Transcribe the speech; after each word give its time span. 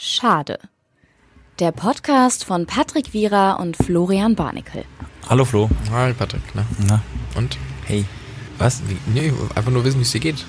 Schade. 0.00 0.60
Der 1.58 1.72
Podcast 1.72 2.44
von 2.44 2.66
Patrick 2.66 3.12
Wierer 3.12 3.58
und 3.58 3.76
Florian 3.76 4.36
Barnikel. 4.36 4.84
Hallo 5.28 5.44
Flo. 5.44 5.68
Hi 5.90 6.12
Patrick, 6.12 6.42
na? 6.54 6.64
Na, 6.86 7.02
Und? 7.34 7.58
hey. 7.84 8.04
Was? 8.58 8.80
Wie, 8.86 8.96
nee, 9.12 9.32
einfach 9.56 9.72
nur 9.72 9.84
wissen, 9.84 9.98
wie 9.98 10.02
es 10.02 10.12
dir 10.12 10.20
geht. 10.20 10.44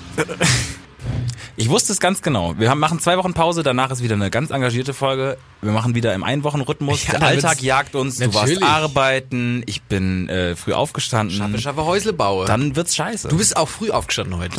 Ich 1.56 1.68
wusste 1.68 1.92
es 1.92 1.98
ganz 1.98 2.22
genau. 2.22 2.56
Wir 2.58 2.70
haben, 2.70 2.78
machen 2.78 3.00
zwei 3.00 3.18
Wochen 3.18 3.34
Pause, 3.34 3.64
danach 3.64 3.90
ist 3.90 4.04
wieder 4.04 4.14
eine 4.14 4.30
ganz 4.30 4.50
engagierte 4.50 4.94
Folge. 4.94 5.36
Wir 5.62 5.72
machen 5.72 5.96
wieder 5.96 6.14
im 6.14 6.22
Einwochenrhythmus. 6.22 7.08
Ja, 7.08 7.18
Der 7.18 7.22
Alltag 7.26 7.60
jagt 7.60 7.96
uns. 7.96 8.18
Du 8.18 8.26
Natürlich. 8.28 8.60
warst 8.60 8.72
arbeiten. 8.72 9.64
Ich 9.66 9.82
bin 9.82 10.28
äh, 10.28 10.54
früh 10.54 10.74
aufgestanden. 10.74 11.36
Schaffe, 11.36 11.58
schaffe 11.58 11.84
Häusle 11.84 12.12
baue. 12.12 12.46
Dann 12.46 12.76
wird's 12.76 12.94
scheiße. 12.94 13.26
du 13.26 13.36
bist 13.36 13.56
auch 13.56 13.68
früh 13.68 13.90
aufgestanden 13.90 14.38
heute. 14.38 14.56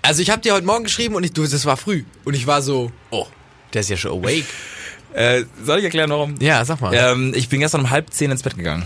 Also 0.00 0.22
ich 0.22 0.30
habe 0.30 0.40
dir 0.40 0.54
heute 0.54 0.66
Morgen 0.66 0.84
geschrieben 0.84 1.16
und 1.16 1.22
ich, 1.22 1.34
du, 1.34 1.46
das 1.46 1.66
war 1.66 1.76
früh. 1.76 2.04
Und 2.24 2.34
ich 2.34 2.46
war 2.46 2.62
so, 2.62 2.90
oh, 3.10 3.26
der 3.74 3.80
ist 3.80 3.90
ja 3.90 3.96
schon 3.96 4.12
awake. 4.18 4.44
äh, 5.14 5.44
soll 5.62 5.78
ich 5.78 5.84
erklären, 5.84 6.10
warum? 6.10 6.34
Ja, 6.40 6.64
sag 6.64 6.80
mal. 6.80 6.94
Ähm, 6.94 7.32
ich 7.36 7.48
bin 7.48 7.60
gestern 7.60 7.82
um 7.82 7.90
halb 7.90 8.12
zehn 8.12 8.30
ins 8.30 8.42
Bett 8.42 8.56
gegangen. 8.56 8.84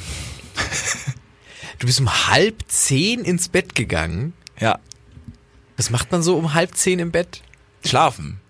Du 1.79 1.87
bist 1.87 2.01
um 2.01 2.29
halb 2.29 2.63
zehn 2.69 3.21
ins 3.21 3.49
Bett 3.49 3.75
gegangen. 3.75 4.33
Ja. 4.59 4.79
Was 5.77 5.91
macht 5.91 6.11
man 6.11 6.23
so 6.23 6.37
um 6.37 6.55
halb 6.55 6.75
zehn 6.75 6.99
im 6.99 7.11
Bett? 7.11 7.43
Schlafen. 7.85 8.41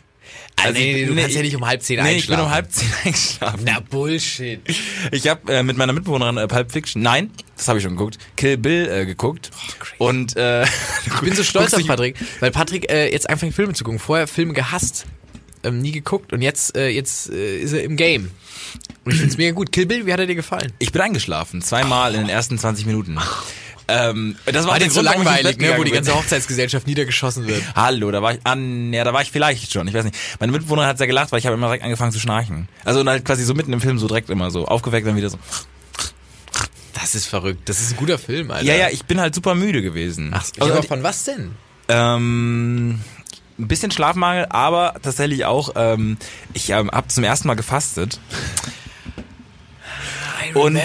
Also, 0.59 0.69
Also 0.69 0.81
nee, 0.81 1.03
ich- 1.03 1.09
du 1.09 1.15
nee, 1.15 1.21
kannst 1.23 1.35
ja 1.37 1.41
ich- 1.43 1.47
nicht 1.49 1.57
um 1.57 1.67
halb 1.67 1.83
zehn 1.83 2.03
Nee, 2.03 2.11
ich 2.11 2.17
einschlafen. 2.31 2.37
bin 2.41 2.47
um 2.47 2.51
halb 2.53 2.71
zehn 2.73 2.89
eingeschlafen. 3.05 3.61
Na, 3.65 3.81
Bullshit. 3.81 4.61
Ich 5.11 5.29
habe 5.29 5.53
äh, 5.53 5.63
mit 5.63 5.77
meiner 5.77 5.93
Mitbewohnerin 5.93 6.37
äh, 6.39 6.47
Pulp 6.47 6.71
Fiction, 6.73 7.03
nein, 7.03 7.31
das 7.57 7.67
habe 7.69 7.79
ich 7.79 7.83
schon 7.85 7.97
geguckt, 7.97 8.19
Kill 8.37 8.57
Bill 8.57 8.89
äh, 8.89 9.05
geguckt. 9.07 9.51
crazy. 9.79 9.95
und 9.99 10.37
äh, 10.37 10.63
Ich 11.07 11.21
bin 11.21 11.35
so 11.35 11.43
stolz 11.43 11.75
auf 11.75 11.87
Patrick, 11.87 12.17
weil 12.41 12.51
Patrick 12.53 12.91
äh, 12.91 13.11
jetzt 13.13 13.29
anfängt 13.29 13.55
Filme 13.55 13.75
zu 13.75 13.83
gucken. 13.85 13.99
Vorher 13.99 14.27
Filme 14.29 14.53
gehasst, 14.55 15.05
ähm, 15.67 15.81
nie 15.81 15.93
geguckt 15.93 16.33
und 16.33 16.43
jetzt, 16.43 16.77
äh, 16.77 16.89
jetzt 16.89 17.31
äh, 17.31 17.59
ist 17.59 17.73
er 17.73 17.83
im 17.83 17.97
Game. 17.97 18.31
Und 19.05 19.13
ich 19.13 19.21
find's 19.21 19.37
mega 19.37 19.53
gut. 19.53 19.73
Kill 19.73 19.87
Bill, 19.87 20.07
wie 20.07 20.13
hat 20.13 20.21
er 20.21 20.27
dir 20.27 20.35
gefallen? 20.35 20.73
Ich 20.79 20.93
bin 20.93 21.01
eingeschlafen, 21.03 21.63
zweimal 21.63 22.15
in 22.15 22.21
den 22.23 22.29
ersten 22.29 22.59
20 22.59 22.87
Minuten. 22.87 23.19
Ähm, 23.89 24.37
das 24.45 24.65
war, 24.65 24.73
War 24.73 24.79
dir 24.81 24.91
so 24.91 25.01
langweilig, 25.01 25.59
ne, 25.59 25.75
wo 25.77 25.85
die 25.85 25.93
ganze 25.93 26.13
Hochzeitsgesellschaft 26.13 26.87
niedergeschossen 26.89 27.47
wird. 27.47 27.63
Hallo, 27.77 28.11
da 28.11 28.21
war 28.21 28.35
ich 28.35 28.41
an, 28.43 28.93
ja, 28.93 29.05
da 29.05 29.13
war 29.13 29.23
ich 29.23 29.31
vielleicht 29.31 29.73
schon, 29.73 29.87
ich 29.87 29.95
weiß 29.95 30.05
nicht. 30.05 30.17
Meine 30.41 30.51
Mitbewohnerin 30.51 30.89
hat 30.89 30.99
sehr 30.99 31.07
gelacht, 31.07 31.31
weil 31.31 31.39
ich 31.39 31.47
habe 31.47 31.55
immer 31.55 31.69
direkt 31.69 31.85
angefangen 31.85 32.11
zu 32.11 32.19
schnarchen. 32.19 32.69
Also 32.85 33.01
und 33.01 33.09
halt 33.09 33.25
quasi 33.25 33.45
so 33.45 33.55
mitten 33.55 33.73
im 33.73 33.81
Film 33.81 33.99
so 33.99 34.09
direkt 34.09 34.29
immer 34.29 34.51
so 34.51 34.67
aufgeweckt 34.67 35.07
dann 35.07 35.17
wieder 35.17 35.31
so. 35.31 35.39
Das 36.95 37.15
ist 37.15 37.27
verrückt. 37.27 37.69
Das 37.69 37.79
ist 37.79 37.93
ein 37.93 37.97
guter 37.97 38.19
Film, 38.19 38.51
Alter. 38.51 38.65
Ja, 38.65 38.75
ja, 38.75 38.89
ich 38.91 39.05
bin 39.05 39.21
halt 39.21 39.35
super 39.35 39.55
müde 39.55 39.83
gewesen. 39.83 40.33
Ach, 40.35 40.45
also, 40.59 40.73
aber 40.73 40.83
von 40.83 41.03
was 41.05 41.23
denn? 41.25 41.53
ähm, 41.89 43.01
ein 43.59 43.69
bisschen 43.69 43.91
Schlafmangel, 43.91 44.47
aber 44.51 44.95
tatsächlich 45.03 45.45
auch, 45.45 45.71
ähm, 45.77 46.19
ich 46.53 46.71
ähm, 46.71 46.91
habe 46.91 47.09
zum 47.09 47.25
ersten 47.25 47.49
Mal 47.49 47.55
gefastet. 47.55 48.21
Und 50.55 50.79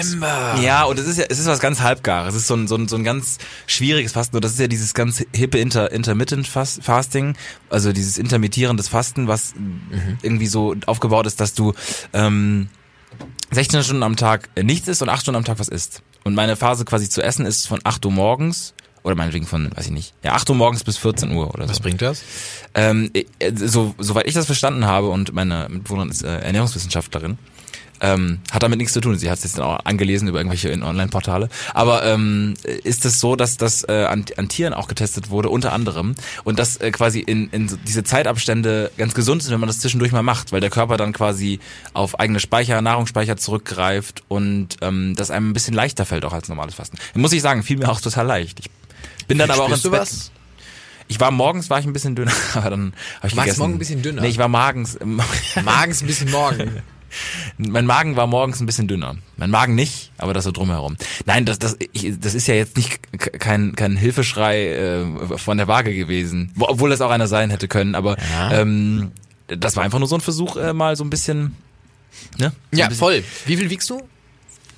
ja, 0.60 0.84
und 0.84 0.98
es 0.98 1.06
ist 1.06 1.18
ja, 1.18 1.24
es 1.28 1.38
ist 1.38 1.46
was 1.46 1.60
ganz 1.60 1.80
halbgares. 1.80 2.34
Es 2.34 2.42
ist 2.42 2.46
so 2.46 2.54
ein, 2.54 2.68
so 2.68 2.76
ein, 2.76 2.88
so 2.88 2.96
ein 2.96 3.04
ganz 3.04 3.38
schwieriges 3.66 4.12
Fasten. 4.12 4.36
Und 4.36 4.44
das 4.44 4.52
ist 4.52 4.60
ja 4.60 4.66
dieses 4.66 4.92
ganz 4.92 5.24
hippe 5.34 5.58
Inter, 5.58 5.90
Intermittent 5.92 6.46
Fast, 6.46 6.82
Fasting, 6.82 7.36
also 7.70 7.92
dieses 7.92 8.18
intermittierendes 8.18 8.88
Fasten, 8.88 9.28
was 9.28 9.54
irgendwie 10.22 10.46
so 10.46 10.74
aufgebaut 10.86 11.26
ist, 11.26 11.40
dass 11.40 11.54
du 11.54 11.72
ähm, 12.12 12.68
16 13.50 13.82
Stunden 13.82 14.02
am 14.02 14.16
Tag 14.16 14.50
nichts 14.60 14.88
isst 14.88 15.02
und 15.02 15.08
8 15.08 15.22
Stunden 15.22 15.36
am 15.38 15.44
Tag 15.44 15.58
was 15.58 15.68
isst. 15.68 16.02
Und 16.24 16.34
meine 16.34 16.56
Phase 16.56 16.84
quasi 16.84 17.08
zu 17.08 17.22
essen 17.22 17.46
ist 17.46 17.66
von 17.66 17.80
8 17.84 18.04
Uhr 18.04 18.12
morgens 18.12 18.74
oder 19.02 19.14
meinetwegen 19.14 19.46
von, 19.46 19.70
weiß 19.74 19.86
ich 19.86 19.92
nicht, 19.92 20.14
ja, 20.22 20.32
8 20.32 20.50
Uhr 20.50 20.56
morgens 20.56 20.84
bis 20.84 20.96
14 20.98 21.32
Uhr 21.32 21.52
oder 21.54 21.64
so. 21.64 21.70
Was 21.70 21.80
bringt 21.80 22.02
das? 22.02 22.22
Ähm, 22.74 23.10
äh, 23.14 23.24
so, 23.54 23.94
soweit 23.98 24.26
ich 24.26 24.34
das 24.34 24.46
verstanden 24.46 24.86
habe 24.86 25.08
und 25.08 25.32
meine 25.32 25.66
Mitbewohnerin 25.68 26.10
ist 26.10 26.22
äh, 26.22 26.38
Ernährungswissenschaftlerin, 26.38 27.38
ähm, 28.02 28.40
hat 28.50 28.62
damit 28.62 28.78
nichts 28.78 28.92
zu 28.92 29.00
tun. 29.00 29.16
Sie 29.16 29.30
hat 29.30 29.38
es 29.38 29.44
jetzt 29.44 29.60
auch 29.60 29.78
angelesen 29.84 30.28
über 30.28 30.38
irgendwelche 30.38 30.68
in 30.68 30.82
Online-Portale. 30.82 31.48
Aber 31.72 32.04
ähm, 32.04 32.54
ist 32.82 33.04
es 33.04 33.20
so, 33.20 33.36
dass 33.36 33.56
das 33.56 33.84
äh, 33.88 34.06
an, 34.08 34.24
an 34.36 34.48
Tieren 34.48 34.74
auch 34.74 34.88
getestet 34.88 35.30
wurde, 35.30 35.48
unter 35.48 35.72
anderem, 35.72 36.14
und 36.44 36.58
dass 36.58 36.76
äh, 36.76 36.90
quasi 36.90 37.20
in, 37.20 37.48
in 37.50 37.68
so 37.68 37.76
diese 37.76 38.02
Zeitabstände 38.02 38.90
ganz 38.98 39.14
gesund 39.14 39.42
sind, 39.42 39.52
wenn 39.52 39.60
man 39.60 39.68
das 39.68 39.78
zwischendurch 39.78 40.12
mal 40.12 40.22
macht, 40.22 40.52
weil 40.52 40.60
der 40.60 40.70
Körper 40.70 40.96
dann 40.96 41.12
quasi 41.12 41.60
auf 41.92 42.18
eigene 42.18 42.40
Speicher, 42.40 42.82
Nahrungsspeicher 42.82 43.36
zurückgreift 43.36 44.24
und 44.28 44.76
ähm, 44.82 45.14
das 45.16 45.30
einem 45.30 45.50
ein 45.50 45.52
bisschen 45.52 45.74
leichter 45.74 46.04
fällt 46.04 46.24
auch 46.24 46.32
als 46.32 46.48
normales 46.48 46.74
Fasten. 46.74 46.98
Muss 47.14 47.32
ich 47.32 47.40
sagen, 47.40 47.62
fiel 47.62 47.78
mir 47.78 47.88
auch 47.88 48.00
total 48.00 48.26
leicht. 48.26 48.58
Ich 48.60 48.70
bin 49.28 49.38
dann 49.38 49.50
aber 49.50 49.64
auch 49.64 49.70
ins 49.70 49.82
du 49.82 49.90
Bett. 49.90 50.00
was? 50.00 50.30
Ich 51.08 51.20
war 51.20 51.30
morgens 51.30 51.68
war 51.68 51.78
ich 51.78 51.86
ein 51.86 51.92
bisschen 51.92 52.14
dünner, 52.14 52.32
aber 52.54 52.70
dann 52.70 52.92
habe 53.18 53.28
ich 53.28 53.34
Magst 53.34 53.46
gegessen. 53.46 53.60
morgen 53.60 53.72
ein 53.74 53.78
bisschen 53.78 54.02
dünner? 54.02 54.22
Nee, 54.22 54.28
ich 54.28 54.38
war 54.38 54.48
morgens 54.48 54.98
Magens 55.64 56.00
ein 56.02 56.06
bisschen 56.06 56.30
morgen. 56.30 56.82
mein 57.58 57.84
Magen 57.84 58.16
war 58.16 58.26
morgens 58.26 58.60
ein 58.60 58.66
bisschen 58.66 58.88
dünner. 58.88 59.16
Mein 59.36 59.50
Magen 59.50 59.74
nicht, 59.74 60.12
aber 60.16 60.32
das 60.32 60.44
so 60.44 60.50
drumherum. 60.52 60.96
Nein, 61.26 61.44
das 61.44 61.58
das 61.58 61.76
ich, 61.92 62.18
das 62.18 62.32
ist 62.32 62.46
ja 62.46 62.54
jetzt 62.54 62.76
nicht 62.78 63.00
kein 63.38 63.74
kein 63.76 63.96
Hilfeschrei 63.96 64.68
äh, 64.68 65.38
von 65.38 65.58
der 65.58 65.68
Waage 65.68 65.94
gewesen, 65.94 66.50
Wo- 66.54 66.68
obwohl 66.68 66.90
es 66.92 67.02
auch 67.02 67.10
einer 67.10 67.26
sein 67.26 67.50
hätte 67.50 67.68
können, 67.68 67.94
aber 67.94 68.16
Ja. 68.32 68.60
ähm, 68.62 69.12
das 69.48 69.76
war 69.76 69.84
einfach 69.84 69.98
nur 69.98 70.08
so 70.08 70.14
ein 70.14 70.22
Versuch 70.22 70.56
äh, 70.56 70.72
mal 70.72 70.96
so 70.96 71.04
ein 71.04 71.10
bisschen 71.10 71.54
ne? 72.38 72.52
So 72.70 72.78
Ja, 72.78 72.86
ein 72.86 72.88
bisschen, 72.88 73.00
voll. 73.00 73.24
Wie 73.44 73.56
viel 73.58 73.68
wiegst 73.68 73.90
du? 73.90 74.00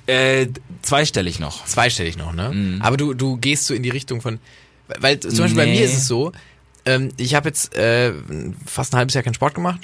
Äh, 0.07 0.47
zweistellig 0.81 1.39
noch. 1.39 1.65
Zweistellig 1.65 2.17
noch, 2.17 2.33
ne? 2.33 2.77
Aber 2.81 2.97
du, 2.97 3.13
du 3.13 3.37
gehst 3.37 3.65
so 3.65 3.73
in 3.73 3.81
die 3.83 3.89
Richtung 3.89 4.21
von, 4.21 4.39
weil 4.99 5.19
zum 5.19 5.37
Beispiel 5.39 5.55
bei 5.57 5.65
Nee. 5.65 5.79
mir 5.79 5.85
ist 5.85 5.97
es 5.97 6.07
so, 6.07 6.31
ähm, 6.85 7.09
ich 7.17 7.33
habe 7.33 7.49
jetzt 7.49 7.75
äh, 7.75 8.13
fast 8.65 8.93
ein 8.93 8.97
halbes 8.99 9.15
Jahr 9.15 9.23
keinen 9.23 9.33
Sport 9.33 9.55
gemacht 9.55 9.81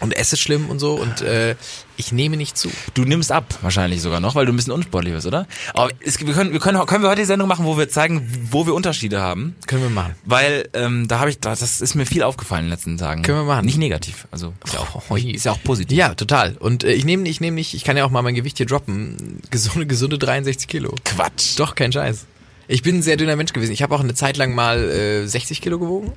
und 0.00 0.16
esse 0.16 0.36
schlimm 0.36 0.68
und 0.68 0.78
so 0.78 0.94
und 0.94 1.22
äh, 1.22 1.56
ich 1.96 2.12
nehme 2.12 2.36
nicht 2.36 2.58
zu. 2.58 2.70
Du 2.94 3.04
nimmst 3.04 3.32
ab, 3.32 3.58
wahrscheinlich 3.62 4.02
sogar 4.02 4.20
noch, 4.20 4.34
weil 4.34 4.44
du 4.44 4.52
ein 4.52 4.56
bisschen 4.56 4.72
unsportlich 4.72 5.14
bist, 5.14 5.26
oder? 5.26 5.46
Aber 5.72 5.90
es, 6.00 6.20
wir 6.20 6.34
können, 6.34 6.52
wir 6.52 6.60
können, 6.60 6.84
können 6.86 7.02
wir 7.02 7.08
heute 7.08 7.22
die 7.22 7.26
Sendung 7.26 7.48
machen, 7.48 7.64
wo 7.64 7.78
wir 7.78 7.88
zeigen, 7.88 8.28
wo 8.50 8.66
wir 8.66 8.74
Unterschiede 8.74 9.20
haben. 9.20 9.56
Können 9.66 9.82
wir 9.82 9.90
machen. 9.90 10.14
Weil 10.24 10.68
ähm, 10.74 11.08
da 11.08 11.20
habe 11.20 11.30
ich, 11.30 11.40
das 11.40 11.80
ist 11.80 11.94
mir 11.94 12.04
viel 12.04 12.22
aufgefallen 12.22 12.64
in 12.64 12.66
den 12.66 12.72
letzten 12.72 12.98
Tagen. 12.98 13.22
Können 13.22 13.38
wir 13.38 13.44
machen. 13.44 13.64
Nicht 13.64 13.78
negativ, 13.78 14.26
also 14.30 14.52
ist 14.64 14.74
ja 14.74 14.80
auch, 14.80 15.02
Oh, 15.08 15.16
ist 15.16 15.44
ja 15.44 15.52
auch 15.52 15.62
positiv. 15.62 15.96
Ja, 15.96 16.14
total. 16.14 16.56
Und 16.58 16.84
äh, 16.84 16.92
ich 16.92 17.04
nehme 17.04 17.26
ich 17.28 17.40
nehme 17.40 17.54
nicht, 17.54 17.72
ich 17.74 17.84
kann 17.84 17.96
ja 17.96 18.04
auch 18.04 18.10
mal 18.10 18.22
mein 18.22 18.34
Gewicht 18.34 18.58
hier 18.58 18.66
droppen. 18.66 19.40
Gesunde, 19.50 19.86
gesunde 19.86 20.18
63 20.18 20.68
Kilo. 20.68 20.94
Quatsch. 21.04 21.58
Doch, 21.58 21.74
kein 21.74 21.92
Scheiß. 21.92 22.26
Ich 22.68 22.82
bin 22.82 22.96
ein 22.96 23.02
sehr 23.02 23.16
dünner 23.16 23.36
Mensch 23.36 23.52
gewesen. 23.52 23.72
Ich 23.72 23.82
habe 23.82 23.94
auch 23.94 24.00
eine 24.00 24.14
Zeit 24.14 24.36
lang 24.36 24.54
mal 24.54 24.78
äh, 24.90 25.26
60 25.26 25.62
Kilo 25.62 25.78
gewogen. 25.78 26.12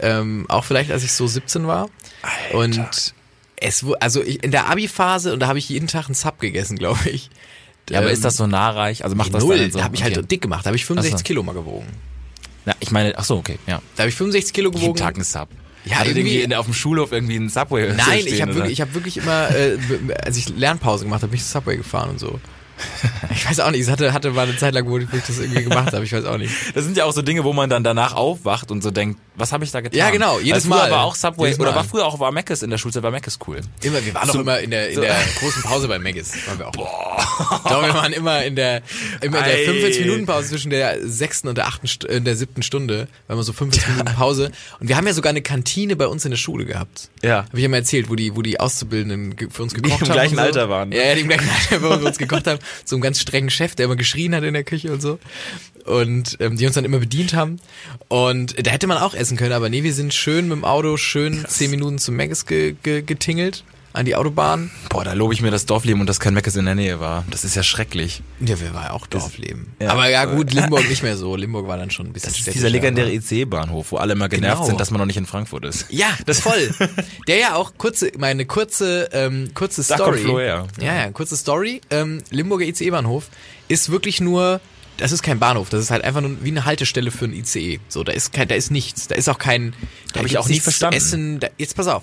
Ähm, 0.00 0.46
auch 0.48 0.64
vielleicht, 0.64 0.90
als 0.90 1.02
ich 1.04 1.12
so 1.12 1.26
17 1.26 1.66
war. 1.66 1.88
Alter. 2.22 2.58
Und 2.58 3.14
es 3.56 3.84
wurde, 3.84 4.02
also 4.02 4.22
ich, 4.22 4.42
in 4.44 4.50
der 4.50 4.68
Abi-Phase, 4.70 5.32
und 5.32 5.40
da 5.40 5.48
habe 5.48 5.58
ich 5.58 5.68
jeden 5.68 5.88
Tag 5.88 6.06
einen 6.06 6.14
Sub 6.14 6.38
gegessen, 6.40 6.76
glaube 6.78 7.08
ich. 7.10 7.30
Ja, 7.90 7.98
aber 7.98 8.08
Ähm, 8.08 8.12
ist 8.14 8.24
das 8.24 8.36
so 8.36 8.46
nahreich? 8.46 9.02
Also 9.04 9.16
macht 9.16 9.32
das 9.32 9.42
Null, 9.42 9.58
dann 9.58 9.70
so? 9.70 9.78
da 9.78 9.84
habe 9.84 9.96
ich 9.96 10.02
halt 10.02 10.16
okay. 10.16 10.26
dick 10.26 10.42
gemacht. 10.42 10.64
Da 10.64 10.68
habe 10.68 10.76
ich 10.76 10.84
65 10.84 11.14
Ach 11.14 11.18
so. 11.18 11.24
Kilo 11.24 11.42
mal 11.42 11.54
gewogen. 11.54 11.86
Na, 12.66 12.74
ich 12.80 12.90
meine, 12.90 13.16
ach 13.16 13.24
so, 13.24 13.36
okay, 13.36 13.58
ja. 13.66 13.80
Da 13.96 14.02
habe 14.02 14.10
ich 14.10 14.14
65 14.16 14.52
Kilo 14.52 14.68
Jeden 14.70 14.80
gewogen. 14.80 14.98
Tag 14.98 15.16
ein 15.16 15.24
Sub. 15.24 15.48
Ja, 15.84 15.96
Hattet 16.00 16.16
ihr 16.16 16.18
irgendwie- 16.18 16.42
in, 16.42 16.52
auf 16.54 16.66
dem 16.66 16.74
Schulhof 16.74 17.12
irgendwie 17.12 17.36
einen 17.36 17.48
Subway 17.48 17.92
Nein, 17.94 18.20
stehen, 18.20 18.34
ich 18.34 18.42
habe 18.42 18.54
wirklich, 18.54 18.72
ich 18.72 18.80
habe 18.82 18.94
wirklich 18.94 19.16
immer, 19.16 19.48
äh, 19.56 19.78
als 20.22 20.36
ich 20.36 20.50
Lernpause 20.50 21.04
gemacht 21.04 21.22
habe, 21.22 21.30
bin 21.30 21.38
ich 21.38 21.44
Subway 21.46 21.76
gefahren 21.78 22.10
und 22.10 22.20
so. 22.20 22.38
Ich 23.30 23.48
weiß 23.48 23.60
auch 23.60 23.70
nicht, 23.70 23.82
es 23.82 23.88
hatte, 23.90 24.12
hatte 24.12 24.30
mal 24.32 24.48
eine 24.48 24.56
Zeit 24.56 24.74
lang, 24.74 24.88
wo 24.88 24.98
ich 24.98 25.06
das 25.26 25.38
irgendwie 25.38 25.62
gemacht 25.62 25.92
habe, 25.92 26.04
ich 26.04 26.12
weiß 26.12 26.24
auch 26.24 26.38
nicht. 26.38 26.52
Das 26.74 26.84
sind 26.84 26.96
ja 26.96 27.04
auch 27.04 27.12
so 27.12 27.22
Dinge, 27.22 27.44
wo 27.44 27.52
man 27.52 27.70
dann 27.70 27.84
danach 27.84 28.14
aufwacht 28.14 28.70
und 28.72 28.82
so 28.82 28.90
denkt, 28.90 29.20
was 29.36 29.52
habe 29.52 29.64
ich 29.64 29.70
da 29.70 29.80
getan? 29.80 29.96
Ja, 29.98 30.10
genau, 30.10 30.40
jedes 30.40 30.68
Weil 30.68 30.78
früher 30.78 30.88
Mal. 30.88 30.90
war 30.90 31.04
auch 31.04 31.14
Subway, 31.14 31.54
oder 31.54 31.70
Mal. 31.70 31.76
war 31.76 31.84
früher 31.84 32.04
auch 32.06 32.18
war 32.18 32.32
Mc's 32.32 32.62
in 32.62 32.70
der 32.70 32.78
Schulzeit, 32.78 33.02
war 33.04 33.12
Mc's 33.12 33.38
cool. 33.46 33.60
Immer, 33.82 34.04
wir 34.04 34.12
waren 34.14 34.26
doch 34.26 34.34
So- 34.34 34.40
immer 34.40 34.58
in 34.58 34.70
der, 34.70 34.88
in 34.88 34.96
so- 34.96 35.00
der 35.02 35.14
großen 35.40 35.62
Pause 35.62 35.86
bei 35.88 35.98
Maggis. 36.00 36.32
Waren 36.48 36.58
wir 36.58 36.66
auch. 36.68 36.72
Doch, 37.64 37.82
wir 37.86 37.94
waren 37.94 38.12
immer 38.12 38.42
in 38.44 38.56
der, 38.56 38.82
immer 39.20 39.38
in 39.38 39.44
der 39.44 39.54
Ei. 39.54 39.64
45 39.66 40.04
Minuten 40.06 40.26
Pause 40.26 40.48
zwischen 40.48 40.70
der 40.70 41.06
sechsten 41.06 41.46
und 41.48 41.56
der 41.58 41.66
achten, 41.68 41.86
St 41.86 42.04
äh, 42.06 42.20
der 42.20 42.34
siebten 42.36 42.62
Stunde. 42.62 43.06
War 43.28 43.34
immer 43.34 43.42
so 43.44 43.52
45 43.52 43.88
Minuten 43.96 44.14
Pause. 44.16 44.50
Und 44.80 44.88
wir 44.88 44.96
haben 44.96 45.06
ja 45.06 45.12
sogar 45.12 45.30
eine 45.30 45.42
Kantine 45.42 45.94
bei 45.94 46.06
uns 46.08 46.24
in 46.24 46.32
der 46.32 46.38
Schule 46.38 46.64
gehabt. 46.64 47.08
Ja. 47.22 47.44
Habe 47.44 47.56
ich 47.56 47.62
ja 47.62 47.68
mal 47.68 47.76
erzählt, 47.76 48.08
wo 48.10 48.16
die, 48.16 48.34
wo 48.34 48.42
die 48.42 48.58
Auszubildenden 48.58 49.50
für 49.50 49.62
uns 49.62 49.74
Die 49.74 49.82
gekocht 49.82 50.00
im 50.02 50.08
haben. 50.08 50.12
gleichen 50.14 50.32
und 50.34 50.38
so. 50.38 50.46
Alter 50.46 50.68
waren. 50.68 50.90
Ja, 50.90 51.02
ja, 51.04 51.14
die 51.14 51.20
im 51.20 51.28
gleichen 51.28 51.48
Alter, 51.48 51.82
wo 51.82 51.90
wir 52.00 52.06
uns 52.08 52.18
gekocht 52.18 52.46
haben. 52.48 52.58
So 52.84 52.96
einem 52.96 53.02
ganz 53.02 53.20
strengen 53.20 53.50
Chef, 53.50 53.74
der 53.74 53.86
immer 53.86 53.96
geschrien 53.96 54.34
hat 54.34 54.44
in 54.44 54.54
der 54.54 54.64
Küche 54.64 54.92
und 54.92 55.00
so. 55.00 55.18
Und 55.84 56.36
ähm, 56.40 56.56
die 56.56 56.66
uns 56.66 56.74
dann 56.74 56.84
immer 56.84 56.98
bedient 56.98 57.34
haben. 57.34 57.60
Und 58.08 58.66
da 58.66 58.70
hätte 58.70 58.86
man 58.86 58.98
auch 58.98 59.14
essen 59.14 59.36
können, 59.36 59.52
aber 59.52 59.68
nee, 59.68 59.82
wir 59.82 59.94
sind 59.94 60.12
schön 60.12 60.48
mit 60.48 60.58
dem 60.58 60.64
Auto, 60.64 60.96
schön 60.96 61.44
zehn 61.46 61.70
Minuten 61.70 61.98
zum 61.98 62.16
Maggis 62.16 62.46
ge 62.46 62.74
ge 62.82 63.02
getingelt 63.02 63.64
an 63.92 64.04
die 64.04 64.14
Autobahn. 64.14 64.70
Boah, 64.90 65.02
da 65.04 65.12
lobe 65.14 65.34
ich 65.34 65.40
mir 65.42 65.50
das 65.50 65.66
Dorfleben 65.66 66.00
und 66.00 66.06
dass 66.06 66.20
kein 66.20 66.34
Mc's 66.34 66.54
in 66.56 66.66
der 66.66 66.74
Nähe 66.74 67.00
war. 67.00 67.24
Das 67.30 67.44
ist 67.44 67.56
ja 67.56 67.62
schrecklich. 67.62 68.22
Ja, 68.40 68.60
wir 68.60 68.74
war 68.74 68.84
ja 68.84 68.92
auch 68.92 69.06
Dorfleben. 69.06 69.72
Ja. 69.80 69.90
Aber 69.90 70.08
ja 70.08 70.24
gut, 70.26 70.52
Limburg 70.52 70.88
nicht 70.88 71.02
mehr 71.02 71.16
so. 71.16 71.34
Limburg 71.36 71.66
war 71.66 71.76
dann 71.78 71.90
schon 71.90 72.06
ein 72.06 72.12
bisschen 72.12 72.28
Das 72.30 72.36
ist 72.36 72.42
städtischer, 72.42 72.68
dieser 72.68 72.70
legendäre 72.70 73.08
aber- 73.08 73.16
IC-Bahnhof, 73.16 73.92
wo 73.92 73.96
alle 73.96 74.12
immer 74.12 74.28
genervt 74.28 74.56
Genau. 74.58 74.66
sind, 74.66 74.80
dass 74.80 74.90
man 74.90 74.98
noch 75.00 75.06
nicht 75.06 75.16
in 75.16 75.26
Frankfurt 75.26 75.64
ist. 75.64 75.86
Ja, 75.90 76.08
das 76.26 76.40
voll. 76.40 76.70
Der 77.26 77.38
ja 77.38 77.54
auch 77.54 77.72
kurze, 77.78 78.12
meine 78.18 78.44
kurze, 78.46 79.08
ähm, 79.12 79.50
kurze 79.54 79.82
Da 79.82 79.94
Story. 79.96 80.10
kommt 80.12 80.20
Flo 80.22 80.38
her. 80.40 80.66
Ja, 80.80 80.94
ja, 80.94 81.10
kurze 81.10 81.36
Story. 81.36 81.80
Ähm, 81.90 82.22
Limburger 82.30 82.66
ICE-Bahnhof 82.66 83.24
ist 83.68 83.90
wirklich 83.90 84.20
nur, 84.20 84.60
das 84.98 85.12
ist 85.12 85.22
kein 85.22 85.38
Bahnhof, 85.38 85.70
das 85.70 85.80
ist 85.80 85.90
halt 85.90 86.04
einfach 86.04 86.20
nur 86.20 86.36
wie 86.44 86.48
eine 86.50 86.64
Haltestelle 86.64 87.10
für 87.10 87.24
ein 87.24 87.32
ICE. 87.32 87.80
So, 87.88 88.04
da 88.04 88.12
ist 88.12 88.32
kein, 88.32 88.48
da 88.48 88.54
ist 88.54 88.70
nichts, 88.70 89.08
da 89.08 89.14
ist 89.14 89.28
auch 89.28 89.38
kein, 89.38 89.72
da 90.12 90.20
Hab 90.20 90.26
ich 90.26 90.38
auch 90.38 90.46
zu 90.46 90.54
verstanden. 90.60 90.96
Essen, 90.96 91.40
da, 91.40 91.48
jetzt 91.58 91.74
pass 91.76 91.86
auf. 91.88 92.02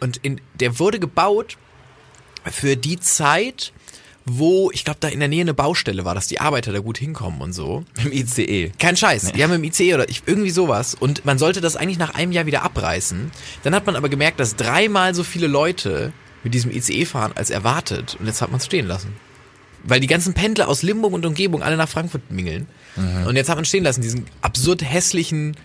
Und 0.00 0.18
in, 0.18 0.40
der 0.54 0.78
wurde 0.78 0.98
gebaut 0.98 1.56
für 2.50 2.76
die 2.76 2.98
Zeit, 2.98 3.72
wo, 4.24 4.70
ich 4.72 4.84
glaube, 4.84 4.98
da 5.00 5.08
in 5.08 5.18
der 5.18 5.28
Nähe 5.28 5.40
eine 5.40 5.54
Baustelle 5.54 6.04
war, 6.04 6.14
dass 6.14 6.26
die 6.28 6.40
Arbeiter 6.40 6.72
da 6.72 6.78
gut 6.78 6.98
hinkommen 6.98 7.40
und 7.40 7.52
so. 7.52 7.84
Im 8.04 8.12
ICE. 8.12 8.72
Kein 8.78 8.96
Scheiß. 8.96 9.32
Die 9.32 9.42
haben 9.42 9.52
im 9.52 9.64
ICE 9.64 9.94
oder 9.94 10.08
ich, 10.08 10.22
irgendwie 10.26 10.50
sowas. 10.50 10.94
Und 10.94 11.24
man 11.24 11.38
sollte 11.38 11.60
das 11.60 11.76
eigentlich 11.76 11.98
nach 11.98 12.14
einem 12.14 12.32
Jahr 12.32 12.46
wieder 12.46 12.62
abreißen. 12.62 13.30
Dann 13.62 13.74
hat 13.74 13.86
man 13.86 13.96
aber 13.96 14.08
gemerkt, 14.08 14.38
dass 14.40 14.56
dreimal 14.56 15.14
so 15.14 15.24
viele 15.24 15.46
Leute 15.46 16.12
mit 16.44 16.54
diesem 16.54 16.70
ICE 16.70 17.04
fahren 17.06 17.32
als 17.34 17.50
erwartet. 17.50 18.16
Und 18.20 18.26
jetzt 18.26 18.40
hat 18.40 18.50
man 18.50 18.58
es 18.58 18.66
stehen 18.66 18.86
lassen. 18.86 19.14
Weil 19.82 20.00
die 20.00 20.06
ganzen 20.06 20.34
Pendler 20.34 20.68
aus 20.68 20.82
Limburg 20.82 21.14
und 21.14 21.24
Umgebung 21.24 21.62
alle 21.62 21.76
nach 21.76 21.88
Frankfurt 21.88 22.30
mingeln. 22.30 22.68
Und 23.26 23.36
jetzt 23.36 23.48
hat 23.48 23.56
man 23.56 23.64
stehen 23.64 23.84
lassen, 23.84 24.02
diesen 24.02 24.26
absurd 24.42 24.82
hässlichen, 24.82 25.56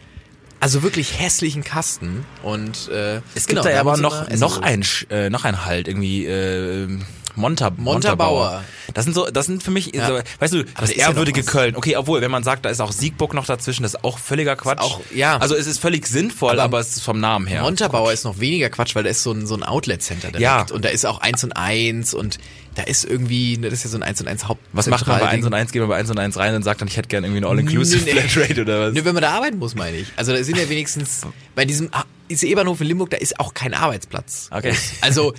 also 0.60 0.84
wirklich 0.84 1.20
hässlichen 1.20 1.64
Kasten. 1.64 2.26
Und 2.44 2.90
äh, 2.90 3.18
Es 3.36 3.48
gibt 3.48 3.50
genau, 3.50 3.64
da 3.64 3.72
ja 3.72 3.80
aber 3.80 3.98
noch, 3.98 4.28
Essen 4.28 4.40
noch, 4.40 4.62
ein, 4.62 4.84
äh, 5.10 5.30
noch 5.30 5.46
ein 5.46 5.66
Halt, 5.66 5.88
irgendwie 5.88 6.26
äh, 6.26 6.88
Monta 7.36 7.72
Montabaur. 7.76 8.64
Das 8.94 9.04
sind 9.06 9.14
so, 9.14 9.26
das 9.30 9.46
sind 9.46 9.62
für 9.64 9.72
mich, 9.72 9.94
Ja. 9.94 10.08
so, 10.08 10.20
weißt 10.40 10.54
du, 10.54 10.64
das 10.64 10.74
das 10.76 10.90
ist 10.92 10.98
ja 10.98 11.10
ehrwürdige 11.10 11.40
was. 11.42 11.48
Köln. 11.48 11.76
Okay, 11.76 11.96
obwohl, 11.98 12.22
wenn 12.22 12.32
man 12.32 12.44
sagt, 12.44 12.66
da 12.66 12.70
ist 12.70 12.80
auch 12.82 12.92
Siegburg 12.92 13.34
noch 13.34 13.46
dazwischen, 13.46 13.84
das 13.84 13.96
ist 13.96 14.04
auch 14.04 14.18
völliger 14.20 14.56
Quatsch. 14.56 14.80
auch- 14.80 15.02
ja. 15.14 15.38
Also 15.38 15.56
es 15.56 15.68
ist 15.68 15.80
völlig 15.80 16.08
sinnvoll, 16.08 16.54
Aber 16.54 16.64
aber, 16.64 16.80
es 16.80 16.96
ist 16.98 17.02
vom 17.04 17.20
Namen 17.20 17.48
her. 17.48 17.62
Montabaur 17.62 18.12
ist 18.14 18.24
noch 18.24 18.40
weniger 18.40 18.70
Quatsch, 18.70 18.96
weil 18.96 19.04
da 19.04 19.10
ist 19.10 19.24
so 19.24 19.32
ein, 19.32 19.48
so 19.48 19.56
ein 19.56 19.64
Outlet-Center 19.64 20.28
direkt. 20.28 20.42
Ja. 20.42 20.66
Und 20.74 20.86
da 20.86 20.90
ist 20.90 21.06
auch 21.06 21.20
eins 21.22 21.44
und 21.44 21.54
eins 21.54 22.14
und 22.14 22.38
da 22.76 22.84
ist 22.84 23.06
irgendwie, 23.06 23.58
das 23.58 23.72
ist 23.74 23.84
ja 23.86 23.90
so 23.90 23.98
ein 23.98 24.04
eins 24.04 24.20
und 24.20 24.28
eins 24.28 24.48
Haupt. 24.50 24.62
Was 24.74 24.88
macht 24.88 25.08
man 25.08 25.20
bei 25.20 25.28
1 25.28 25.44
Zentralding. 25.44 25.46
und 25.46 25.54
1? 25.54 25.72
Geht 25.72 25.82
man 25.82 25.90
bei 25.90 25.96
1 25.98 26.10
und 26.10 26.20
1 26.20 26.38
rein 26.38 26.56
und 26.56 26.64
sagt 26.64 26.82
dann, 26.82 26.88
ich 26.90 26.98
hätte 26.98 27.08
gerne 27.08 27.28
irgendwie 27.28 27.46
eine 27.46 27.48
All-Inclusive 27.48 28.04
Nee. 28.04 28.20
Flatrate 28.22 28.62
oder 28.62 28.88
was? 28.88 28.94
Nö, 28.94 29.06
wenn 29.06 29.14
man 29.14 29.22
da 29.24 29.32
arbeiten 29.32 29.58
muss, 29.60 29.76
meine 29.76 29.96
ich. 29.98 30.08
Also 30.18 30.34
da 30.34 30.44
sind 30.44 30.58
ja 30.58 30.68
wenigstens, 30.70 31.22
bei 31.56 31.64
diesem 31.66 31.90
ICE-Bahnhof 32.30 32.82
in 32.82 32.88
Limburg, 32.88 33.12
da 33.12 33.18
ist 33.18 33.40
auch 33.40 33.54
kein 33.54 33.74
Arbeitsplatz. 33.74 34.50
Okay. 34.52 34.76
Also 35.02 35.34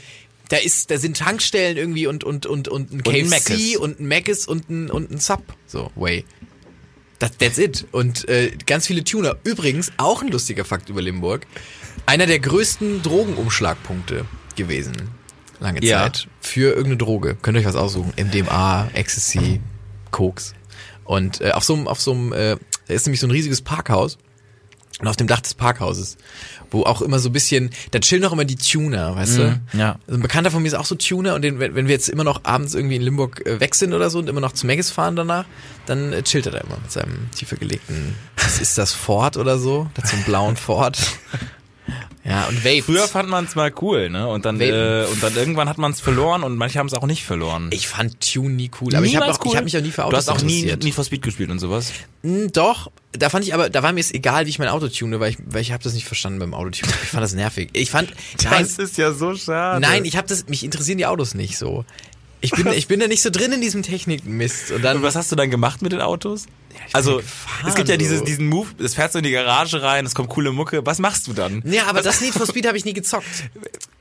da 0.48 0.56
ist, 0.56 0.90
da 0.90 0.98
sind 0.98 1.16
Tankstellen 1.16 1.76
irgendwie 1.76 2.06
und, 2.06 2.24
und, 2.24 2.46
und, 2.46 2.68
und 2.68 2.92
ein 2.92 3.02
KFC 3.02 3.78
und 3.78 4.00
ein 4.00 4.06
Mc's 4.08 4.46
und 4.46 4.70
ein, 4.70 4.90
und 4.90 5.10
ein 5.10 5.18
Sub. 5.18 5.42
So, 5.66 5.90
way. 5.96 6.24
Das, 7.18 7.36
that's 7.38 7.58
it. 7.58 7.86
Und 7.92 8.28
äh, 8.28 8.52
ganz 8.66 8.86
viele 8.86 9.02
Tuner. 9.02 9.36
Übrigens, 9.44 9.90
auch 9.96 10.22
ein 10.22 10.28
lustiger 10.28 10.64
Fakt 10.64 10.88
über 10.88 11.00
Limburg. 11.02 11.46
Einer 12.04 12.26
der 12.26 12.38
größten 12.38 13.02
Drogenumschlagpunkte 13.02 14.26
gewesen. 14.54 14.92
Lange 15.58 15.82
Ja. 15.82 16.02
Zeit. 16.02 16.28
Für 16.40 16.68
irgendeine 16.70 16.98
Droge. 16.98 17.36
Könnt 17.40 17.56
ihr 17.56 17.60
euch 17.60 17.66
was 17.66 17.76
aussuchen. 17.76 18.12
MDMA, 18.16 18.90
Ecstasy, 18.92 19.60
Koks. 20.10 20.54
Und 21.04 21.40
äh, 21.40 21.52
auf 21.52 21.64
so 21.64 21.74
einem, 21.74 21.88
auf 21.88 22.00
so 22.00 22.12
einem, 22.12 22.32
äh, 22.32 22.56
da 22.86 22.94
ist 22.94 23.06
nämlich 23.06 23.20
so 23.20 23.26
ein 23.26 23.30
riesiges 23.30 23.62
Parkhaus. 23.62 24.18
Und 25.00 25.08
auf 25.08 25.16
dem 25.16 25.26
Dach 25.26 25.40
des 25.40 25.54
Parkhauses, 25.54 26.16
wo 26.76 26.82
auch 26.84 27.02
immer 27.02 27.18
so 27.18 27.30
ein 27.30 27.32
bisschen, 27.32 27.70
da 27.90 27.98
chillen 27.98 28.24
auch 28.24 28.32
immer 28.32 28.44
die 28.44 28.56
Tuner, 28.56 29.16
weißt 29.16 29.38
du? 29.38 29.60
ja. 29.72 29.98
Also 30.06 30.18
ein 30.18 30.22
Bekannter 30.22 30.50
von 30.50 30.62
mir 30.62 30.68
ist 30.68 30.74
auch 30.74 30.84
so 30.84 30.94
Tuner 30.94 31.34
und 31.34 31.42
den, 31.42 31.58
wenn, 31.58 31.74
wenn 31.74 31.88
wir 31.88 31.94
jetzt 31.94 32.08
immer 32.08 32.24
noch 32.24 32.44
abends 32.44 32.74
irgendwie 32.74 32.96
in 32.96 33.02
Limburg 33.02 33.44
äh, 33.46 33.60
weg 33.60 33.74
sind 33.74 33.92
oder 33.94 34.10
so 34.10 34.18
und 34.18 34.28
immer 34.28 34.40
noch 34.40 34.52
zu 34.52 34.66
Megis 34.66 34.90
fahren 34.90 35.16
danach, 35.16 35.46
dann 35.86 36.12
äh, 36.12 36.22
chillt 36.22 36.46
er 36.46 36.52
da 36.52 36.58
immer 36.58 36.78
mit 36.80 36.92
seinem 36.92 37.30
tiefer 37.32 37.56
gelegten, 37.56 38.14
was 38.36 38.60
ist 38.60 38.76
das, 38.78 38.92
Ford 38.92 39.36
oder 39.36 39.58
so? 39.58 39.88
Der 39.96 40.04
hat 40.04 40.10
so 40.10 40.16
einen 40.16 40.24
blauen 40.24 40.56
Ford. 40.56 40.98
Ja, 42.28 42.46
und 42.46 42.64
Vapes. 42.64 42.86
Früher 42.86 43.06
fand 43.06 43.28
man 43.28 43.44
es 43.44 43.54
mal 43.54 43.72
cool, 43.80 44.10
ne? 44.10 44.26
Und 44.26 44.44
dann, 44.44 44.58
Vapen. 44.58 44.74
äh, 44.74 45.06
und 45.12 45.22
dann 45.22 45.36
irgendwann 45.36 45.68
hat 45.68 45.78
man 45.78 45.92
es 45.92 46.00
verloren 46.00 46.42
und 46.42 46.56
manche 46.56 46.78
haben 46.80 46.88
es 46.88 46.94
auch 46.94 47.06
nicht 47.06 47.24
verloren. 47.24 47.68
ich 47.70 47.86
fand 47.86 48.20
Tune 48.20 48.50
nie 48.54 48.68
cool, 48.80 48.94
aber 48.96 49.06
ich 49.06 49.14
habe 49.14 49.26
Niemals 49.26 49.38
ich 49.44 49.56
hab 49.56 49.64
mich 49.64 49.76
auch 49.76 49.80
nie 49.82 49.90
für 49.92 50.00
Du 50.02 50.06
Autos 50.08 50.18
hast 50.18 50.28
auch 50.30 50.42
nie, 50.42 50.56
interessiert. 50.62 50.82
nie 50.82 50.90
for 50.92 51.04
Speed 51.04 51.22
gespielt 51.22 51.50
und 51.50 51.60
sowas. 51.60 51.92
Hm, 52.24 52.50
Doch, 52.50 52.90
da 53.12 53.28
fand 53.30 53.44
ich 53.44 53.54
aber, 53.54 53.70
da 53.70 53.82
war 53.84 53.92
mir 53.92 54.00
es 54.00 54.12
egal, 54.12 54.46
wie 54.46 54.50
ich 54.50 54.58
mein 54.58 54.68
Auto 54.68 54.88
tune, 54.88 55.20
weil 55.20 55.30
ich, 55.30 55.38
weil 55.46 55.60
ich 55.62 55.70
habe 55.70 55.84
das 55.84 55.94
nicht 55.94 56.04
verstanden 56.06 56.40
beim 56.40 56.52
Autotune. 56.52 56.92
Ich 57.04 57.08
fand 57.10 57.22
das 57.22 57.34
nervig. 57.34 57.70
Ich 57.74 57.90
fand, 57.92 58.12
nein, 58.42 58.64
ist 58.66 58.98
ja 58.98 59.12
so 59.12 59.36
schade. 59.36 59.80
nein, 59.80 60.04
ich 60.04 60.16
habe 60.16 60.26
das, 60.26 60.48
mich 60.48 60.64
interessieren 60.64 60.98
die 60.98 61.06
Autos 61.06 61.34
nicht 61.34 61.56
so. 61.56 61.84
Ich 62.40 62.50
bin, 62.52 62.66
ich 62.68 62.86
bin 62.86 63.00
da 63.00 63.08
nicht 63.08 63.22
so 63.22 63.30
drin 63.30 63.52
in 63.52 63.60
diesem 63.60 63.82
Technikmist. 63.82 64.70
Und 64.70 64.82
dann, 64.82 64.98
Und 64.98 65.02
was 65.02 65.16
hast 65.16 65.32
du 65.32 65.36
dann 65.36 65.50
gemacht 65.50 65.82
mit 65.82 65.92
den 65.92 66.00
Autos? 66.00 66.44
bin 66.44 66.80
also, 66.92 67.16
gefahren, 67.16 67.68
es 67.68 67.74
gibt 67.74 67.88
ja 67.88 67.96
dieses, 67.96 68.22
diesen 68.24 68.46
Move, 68.46 68.68
das 68.78 68.94
fährst 68.94 69.14
du 69.14 69.18
in 69.18 69.24
die 69.24 69.30
Garage 69.30 69.82
rein, 69.82 70.04
es 70.06 70.14
kommt 70.14 70.28
coole 70.28 70.52
Mucke. 70.52 70.84
Was 70.84 70.98
machst 70.98 71.26
du 71.26 71.32
dann? 71.32 71.62
ja, 71.64 71.86
aber 71.86 72.02
das 72.02 72.20
Need 72.20 72.34
for 72.34 72.46
Speed 72.46 72.66
habe 72.66 72.76
ich 72.76 72.84
nie 72.84 72.92
gezockt. 72.92 73.26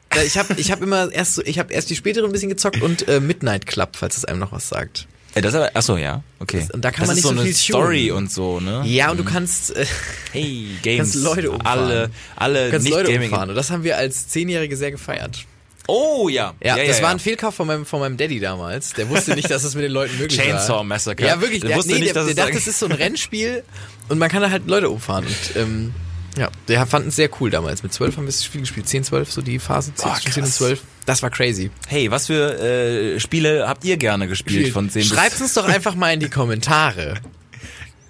Äh, 0.09 0.25
Ich 0.25 0.37
habe, 0.37 0.53
ich 0.57 0.71
habe 0.71 0.83
immer 0.83 1.11
erst, 1.11 1.35
so, 1.35 1.41
ich 1.43 1.59
habe 1.59 1.73
erst 1.73 1.89
die 1.89 1.95
späteren 1.95 2.25
ein 2.29 2.31
bisschen 2.31 2.49
gezockt 2.49 2.81
und 2.81 3.07
äh, 3.07 3.19
Midnight 3.19 3.65
Club, 3.65 3.91
falls 3.95 4.17
es 4.17 4.25
einem 4.25 4.39
noch 4.39 4.51
was 4.51 4.69
sagt. 4.69 5.07
Ey, 5.33 5.41
das 5.41 5.53
ist 5.53 5.59
aber, 5.59 5.71
achso, 5.75 5.97
ja, 5.97 6.23
okay. 6.39 6.65
und 6.71 6.85
da 6.85 6.91
kann 6.91 7.07
das 7.07 7.23
man 7.23 7.35
ist 7.37 7.45
nicht 7.45 7.57
so 7.57 7.73
so 7.73 7.77
eine. 7.79 7.85
Story 7.85 8.11
und 8.11 8.31
so, 8.31 8.61
ne? 8.61 8.83
Ja, 8.85 9.11
und 9.11 9.17
du 9.17 9.25
kannst, 9.25 9.75
äh, 9.75 9.85
Hey, 10.31 10.67
Games. 10.81 11.11
kannst 11.11 11.15
Leute 11.15 11.51
umfahren. 11.51 11.83
Alle, 11.83 12.09
alle 12.37 12.65
du 12.65 12.71
kannst 12.71 12.85
nicht 12.85 12.93
Leute 12.93 13.19
umfahren. 13.19 13.49
Und 13.49 13.55
das 13.55 13.69
haben 13.69 13.83
wir 13.83 13.97
als 13.97 14.29
Zehnjährige 14.29 14.77
sehr 14.77 14.91
gefeiert. 14.91 15.45
Oh, 15.87 16.29
ja. 16.29 16.53
Ja, 16.63 16.77
das 16.77 16.87
ja, 16.87 16.93
war 17.03 17.09
ja. 17.09 17.15
ein 17.15 17.19
Fehlkauf 17.19 17.55
von 17.55 17.67
meinem, 17.67 17.85
von 17.85 17.99
meinem 17.99 18.17
Daddy 18.17 18.39
damals. 18.39 18.93
Der 18.93 19.07
wusste 19.09 19.35
nicht, 19.35 19.49
dass 19.49 19.63
das 19.63 19.75
mit 19.75 19.83
den 19.83 19.91
Leuten 19.91 20.17
möglich 20.17 20.39
Chainsaw 20.39 20.77
war. 20.77 20.83
Massacre. 20.83 21.25
Ja, 21.25 21.39
wirklich. 21.41 21.61
Der 21.61 21.69
Der, 21.69 21.77
wusste 21.77 21.93
nee, 21.93 21.99
nicht, 21.99 22.15
der, 22.15 22.23
dass 22.23 22.25
der 22.25 22.31
es 22.31 22.35
dachte, 22.35 22.53
das 22.53 22.67
ist 22.67 22.79
so 22.79 22.85
ein 22.87 22.91
Rennspiel 22.91 23.63
und 24.09 24.17
man 24.17 24.29
kann 24.29 24.41
da 24.41 24.49
halt 24.49 24.67
Leute 24.67 24.89
umfahren. 24.89 25.25
Und 25.25 25.55
ähm, 25.55 25.93
ja, 26.37 26.49
der 26.67 26.85
fanden 26.85 27.09
es 27.09 27.15
sehr 27.15 27.29
cool 27.39 27.49
damals. 27.49 27.83
Mit 27.83 27.93
12 27.93 28.17
haben 28.17 28.23
wir 28.23 28.27
das 28.27 28.43
Spiel 28.43 28.61
gespielt. 28.61 28.87
10, 28.87 29.03
12, 29.05 29.31
so 29.31 29.41
die 29.41 29.59
Phase 29.59 29.93
10, 29.95 30.09
Oh, 30.09 30.13
zwischen 30.15 30.31
10 30.33 30.43
und 30.43 30.49
krass. 30.49 30.57
12. 30.57 30.81
Das 31.05 31.23
war 31.23 31.29
crazy. 31.29 31.71
Hey, 31.87 32.11
was 32.11 32.27
für 32.27 32.59
äh, 32.59 33.19
Spiele 33.19 33.67
habt 33.67 33.85
ihr 33.85 33.97
gerne 33.97 34.27
gespielt 34.27 34.73
von 34.73 34.89
10 34.89 35.01
bis... 35.03 35.09
Schreibt 35.09 35.39
uns 35.39 35.53
doch 35.53 35.65
einfach 35.67 35.95
mal 35.95 36.13
in 36.13 36.19
die 36.19 36.29
Kommentare. 36.29 37.15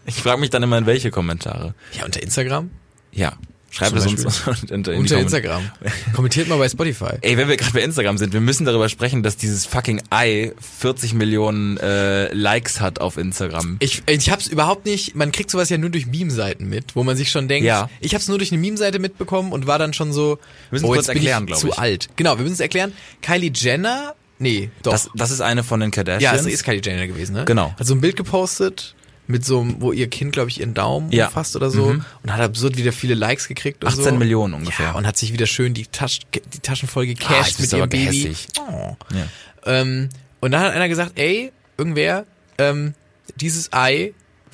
Ich 0.08 0.16
frage 0.16 0.40
mich 0.40 0.50
dann 0.50 0.64
immer 0.64 0.78
in 0.78 0.86
welche 0.86 1.12
Kommentare. 1.12 1.74
Ja, 1.94 2.06
unter 2.06 2.22
Instagram? 2.22 2.72
Ja. 3.12 3.34
Schreibt 3.76 3.98
es 3.98 4.06
uns 4.08 4.48
unter, 4.72 4.94
in 4.94 5.00
Unter. 5.00 5.18
Instagram. 5.20 5.70
Kommentiert 6.14 6.48
mal 6.48 6.58
bei 6.58 6.70
Spotify. 6.70 7.18
Ey, 7.20 7.36
wenn 7.38 7.50
wir 7.50 7.58
gerade 7.58 7.74
bei 7.74 7.82
Instagram 7.82 8.18
sind, 8.18 8.32
wir 8.32 8.40
müssen 8.40 8.66
darüber 8.66 8.88
sprechen, 8.88 9.22
dass 9.22 9.36
dieses 9.36 9.66
fucking 9.66 10.02
Ei 10.12 10.54
40 10.80 11.14
Millionen 11.14 11.76
äh, 11.78 12.34
Likes 12.34 12.80
hat 12.80 13.02
auf 13.02 13.18
Instagram. 13.18 13.76
Ich, 13.82 14.02
ich 14.08 14.30
hab's 14.30 14.48
überhaupt 14.48 14.86
nicht, 14.86 15.16
man 15.16 15.34
kriegt 15.34 15.52
sowas 15.52 15.68
ja 15.70 15.78
nur 15.78 15.90
durch 15.90 16.06
Meme-Seiten 16.06 16.70
mit, 16.70 16.96
wo 16.96 17.04
man 17.04 17.18
sich 17.18 17.30
schon 17.32 17.50
denkt, 17.50 17.66
Ja. 17.66 17.90
ich 18.00 18.14
hab's 18.16 18.30
nur 18.30 18.38
durch 18.38 18.52
eine 18.54 18.62
Meme-Seite 18.62 19.00
mitbekommen 19.00 19.52
und 19.52 19.68
war 19.68 19.78
dann 19.78 19.92
schon 19.92 20.14
so, 20.14 20.38
Wir 20.70 20.76
müssen 20.78 20.86
oh, 20.86 20.94
kurz 20.94 21.10
erklären, 21.10 21.44
ich 21.44 21.48
glaub 21.48 21.60
zu 21.60 21.68
ich. 21.68 21.78
alt. 21.78 22.08
Genau, 22.16 22.38
wir 22.38 22.44
müssen 22.44 22.54
es 22.54 22.60
erklären. 22.62 22.94
Kylie 23.22 23.52
Jenner, 23.54 24.16
nee, 24.40 24.70
doch. 24.84 24.94
Das, 24.94 25.10
das 25.16 25.32
ist 25.32 25.42
eine 25.42 25.64
von 25.66 25.82
den 25.82 25.90
ja, 25.90 25.96
Kardashians. 25.96 26.42
es 26.42 26.48
ist 26.48 26.64
Kylie 26.64 26.82
Jenner 26.82 27.08
gewesen, 27.08 27.34
ne? 27.34 27.44
Genau. 27.44 27.74
Hat 27.78 27.86
so 27.86 27.94
ein 27.94 28.00
Bild 28.00 28.16
gepostet 28.16 28.96
mit 29.28 29.44
so 29.46 29.62
einem, 29.62 29.82
wo 29.82 29.92
ihr 29.92 30.08
Kind, 30.10 30.34
glaube 30.34 30.50
ich, 30.50 30.60
ihren 30.60 30.74
Daumen 30.74 31.12
Ja. 31.12 31.28
umfasst 31.28 31.56
oder 31.56 31.70
so 31.72 31.88
Mhm. 31.94 32.06
und 32.24 32.34
hat 32.34 32.42
absurd 32.42 32.78
wieder 32.78 32.92
viele 32.92 33.16
Likes 33.16 33.48
gekriegt 33.48 33.84
und 33.84 33.90
18 33.90 34.04
so. 34.04 34.12
Millionen 34.16 34.54
ungefähr. 34.54 34.88
Ja, 34.88 34.92
und 34.94 35.08
hat 35.08 35.18
sich 35.18 35.34
wieder 35.34 35.48
schön 35.48 35.74
die, 35.74 35.86
Tasch, 35.88 36.20
die 36.34 36.60
Taschen 36.60 36.88
voll 36.88 37.04
Ah, 37.04 37.08
gecasht 37.08 37.60
jetzt 37.60 37.72
mit 37.72 37.74
ihrem 37.74 37.90
Baby. 37.90 38.06
gehässig. 38.24 38.48
Oh. 38.60 38.96
Ja. 39.14 39.28
Ähm, 39.66 40.10
und 40.42 40.52
dann 40.52 40.62
hat 40.62 40.74
einer 40.74 40.88
gesagt, 40.90 41.14
ey, 41.16 41.52
irgendwer, 41.78 42.26
ähm, 42.58 42.94
dieses 43.38 43.74
Ei, 43.74 44.14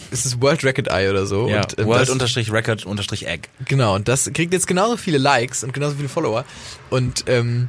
ist 0.10 0.26
das 0.26 0.42
World 0.42 0.64
Record 0.64 0.90
Ei 0.90 1.10
oder 1.12 1.26
so. 1.28 1.48
Ja, 1.50 1.62
und, 1.62 1.78
ähm, 1.78 1.86
World 1.86 2.10
unterstrich 2.10 2.52
Record 2.52 2.86
unterstrich 2.86 3.28
Egg. 3.28 3.50
Genau, 3.68 3.94
und 3.96 4.08
das 4.08 4.32
kriegt 4.34 4.52
jetzt 4.54 4.66
genauso 4.66 4.98
viele 4.98 5.18
Likes 5.20 5.64
und 5.64 5.74
genauso 5.74 5.96
viele 5.98 6.10
Follower. 6.10 6.46
Und 6.90 7.26
ähm, 7.28 7.68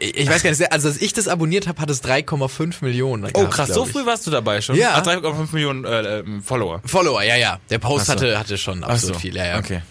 ich 0.00 0.28
weiß 0.28 0.42
gar 0.42 0.50
nicht, 0.50 0.72
also 0.72 0.88
als 0.88 1.00
ich 1.00 1.12
das 1.12 1.28
abonniert 1.28 1.66
habe, 1.66 1.80
hat 1.80 1.90
es 1.90 2.02
3,5 2.02 2.76
Millionen. 2.82 3.24
Oh 3.24 3.28
gehabt, 3.28 3.54
krass, 3.54 3.68
so 3.68 3.84
früh 3.84 4.06
warst 4.06 4.26
du 4.26 4.30
dabei 4.30 4.60
schon? 4.60 4.76
Ja. 4.76 4.94
Ah, 4.94 5.00
3,5 5.00 5.52
Millionen 5.52 5.84
äh, 5.84 6.20
ähm, 6.20 6.42
Follower. 6.42 6.80
Follower, 6.84 7.22
ja, 7.22 7.36
ja. 7.36 7.58
Der 7.70 7.78
Post 7.78 8.06
so. 8.06 8.12
hatte, 8.12 8.38
hatte 8.38 8.58
schon 8.58 8.84
absolut 8.84 9.16
viel, 9.16 9.36
ja, 9.36 9.46
ja. 9.46 9.58
Okay. 9.58 9.82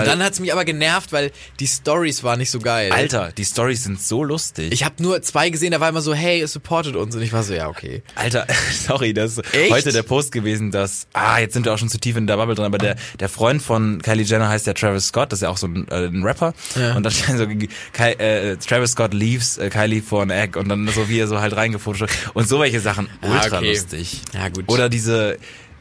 Und 0.00 0.06
dann 0.06 0.22
hat's 0.22 0.40
mich 0.40 0.52
aber 0.52 0.64
genervt, 0.64 1.12
weil 1.12 1.30
die 1.60 1.66
Stories 1.66 2.22
waren 2.24 2.38
nicht 2.38 2.50
so 2.50 2.58
geil. 2.58 2.92
Alter, 2.92 3.32
die 3.36 3.44
Stories 3.44 3.84
sind 3.84 4.00
so 4.00 4.24
lustig. 4.24 4.72
Ich 4.72 4.84
habe 4.84 5.02
nur 5.02 5.22
zwei 5.22 5.50
gesehen, 5.50 5.72
da 5.72 5.80
war 5.80 5.88
immer 5.88 6.00
so, 6.02 6.14
hey, 6.14 6.40
ihr 6.40 6.48
supportet 6.48 6.96
uns. 6.96 7.14
Und 7.14 7.22
ich 7.22 7.32
war 7.32 7.42
so, 7.42 7.54
ja, 7.54 7.68
okay. 7.68 8.02
Alter, 8.14 8.46
sorry, 8.86 9.12
das 9.14 9.38
ist 9.38 9.54
Echt? 9.54 9.72
heute 9.72 9.92
der 9.92 10.02
Post 10.02 10.32
gewesen, 10.32 10.70
dass, 10.70 11.06
ah, 11.12 11.38
jetzt 11.38 11.54
sind 11.54 11.64
wir 11.64 11.72
auch 11.74 11.78
schon 11.78 11.88
zu 11.88 11.98
tief 11.98 12.16
in 12.16 12.26
der 12.26 12.36
Bubble 12.36 12.54
drin, 12.54 12.66
aber 12.66 12.78
der, 12.78 12.96
der 13.20 13.28
Freund 13.28 13.62
von 13.62 14.00
Kylie 14.02 14.24
Jenner 14.24 14.48
heißt 14.48 14.66
ja 14.66 14.72
Travis 14.72 15.08
Scott, 15.08 15.32
das 15.32 15.38
ist 15.38 15.42
ja 15.42 15.48
auch 15.48 15.56
so 15.56 15.66
ein, 15.66 15.86
äh, 15.88 16.06
ein 16.06 16.22
Rapper. 16.22 16.54
Ja. 16.76 16.94
Und 16.94 17.02
dann 17.02 17.12
stand 17.12 17.38
so, 17.38 17.46
Ky, 17.46 18.12
äh, 18.18 18.56
Travis 18.56 18.92
Scott 18.92 19.14
leaves 19.14 19.58
äh, 19.58 19.70
Kylie 19.70 20.02
for 20.02 20.22
an 20.22 20.30
egg 20.30 20.58
und 20.58 20.68
dann 20.68 20.88
so 20.88 21.08
wie 21.08 21.18
er 21.18 21.28
so 21.28 21.40
halt 21.40 21.56
reingefotoshoppt. 21.56 22.12
Und 22.34 22.48
so 22.48 22.60
welche 22.60 22.80
Sachen, 22.80 23.08
Ah, 23.20 23.30
ultra 23.32 23.58
okay. 23.58 23.70
lustig. 23.70 24.22
Ja, 24.32 24.48
gut. 24.48 24.64
Oder 24.68 24.88
diese, 24.88 25.38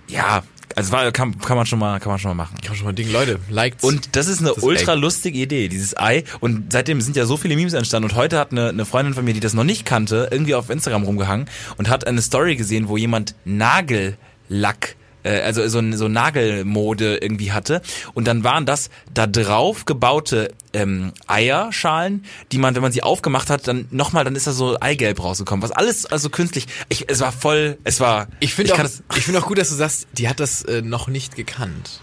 ja, 0.08 0.44
also 0.76 0.92
war, 0.92 1.12
kann, 1.12 1.38
kann 1.40 1.58
man 1.58 1.66
schon 1.66 1.80
mal, 1.80 2.00
kann 2.00 2.12
man 2.12 2.20
schon 2.20 2.30
mal 2.30 2.44
machen. 2.44 2.56
Ich 2.62 2.70
hab 2.70 2.76
schon 2.76 2.86
mal 2.86 2.92
ein 2.92 2.96
Ding, 2.96 3.12
Leute, 3.12 3.40
liked. 3.50 3.84
Und 3.84 4.16
das 4.16 4.28
ist 4.28 4.40
eine 4.40 4.50
Das 4.50 4.64
ultra 4.64 4.94
Ei. 4.94 4.96
lustige 4.96 5.40
Idee, 5.40 5.68
dieses 5.68 5.98
Ei. 5.98 6.24
Und 6.40 6.72
seitdem 6.72 7.02
sind 7.02 7.16
ja 7.16 7.26
so 7.26 7.38
viele 7.38 7.56
Memes 7.56 7.74
entstanden. 7.74 8.10
Und 8.10 8.16
heute 8.16 8.38
hat 8.40 8.52
eine, 8.52 8.70
eine 8.70 8.86
Freundin 8.86 9.14
von 9.14 9.24
mir, 9.26 9.34
die 9.34 9.40
das 9.40 9.54
noch 9.54 9.64
nicht 9.64 9.86
kannte, 9.86 10.30
irgendwie 10.32 10.56
auf 10.56 10.70
Instagram 10.70 11.04
rumgehangen 11.04 11.48
und 11.78 11.90
hat 11.90 12.08
eine 12.08 12.22
Story 12.22 12.56
gesehen, 12.56 12.88
wo 12.90 12.98
jemand 12.98 13.36
Nagellack 13.46 14.96
äh, 15.24 15.42
also 15.42 15.68
so, 15.68 15.82
so 15.94 16.08
Nagelmode 16.08 17.18
irgendwie 17.18 17.52
hatte. 17.52 17.82
Und 18.14 18.28
dann 18.28 18.44
waren 18.44 18.66
das 18.66 18.90
da 19.14 19.28
drauf 19.28 19.86
gebaute 19.86 20.54
ähm, 20.74 21.14
Eierschalen, 21.28 22.26
die 22.52 22.58
man, 22.58 22.76
wenn 22.76 22.82
man 22.82 22.92
sie 22.92 23.04
aufgemacht 23.04 23.50
hat, 23.50 23.68
dann 23.68 23.88
nochmal, 23.92 24.24
dann 24.24 24.36
ist 24.36 24.48
da 24.48 24.52
so 24.52 24.78
Eigelb 24.80 25.24
rausgekommen. 25.24 25.64
Was 25.64 25.72
alles 25.72 26.06
also 26.06 26.30
künstlich. 26.30 26.68
Ich, 26.90 27.10
es 27.10 27.20
war 27.20 27.32
voll, 27.32 27.78
es 27.84 28.00
war. 28.00 28.28
ich 28.40 28.54
finde 28.54 28.74
auch, 28.74 28.80
ich 29.16 29.24
finde 29.24 29.40
auch 29.40 29.48
gut, 29.48 29.58
dass 29.58 29.70
du 29.70 29.76
sagst, 29.76 30.08
die 30.14 30.30
hat 30.30 30.40
das 30.40 30.64
äh, 30.64 30.82
noch 30.82 31.08
nicht 31.08 31.36
gekannt. 31.36 32.02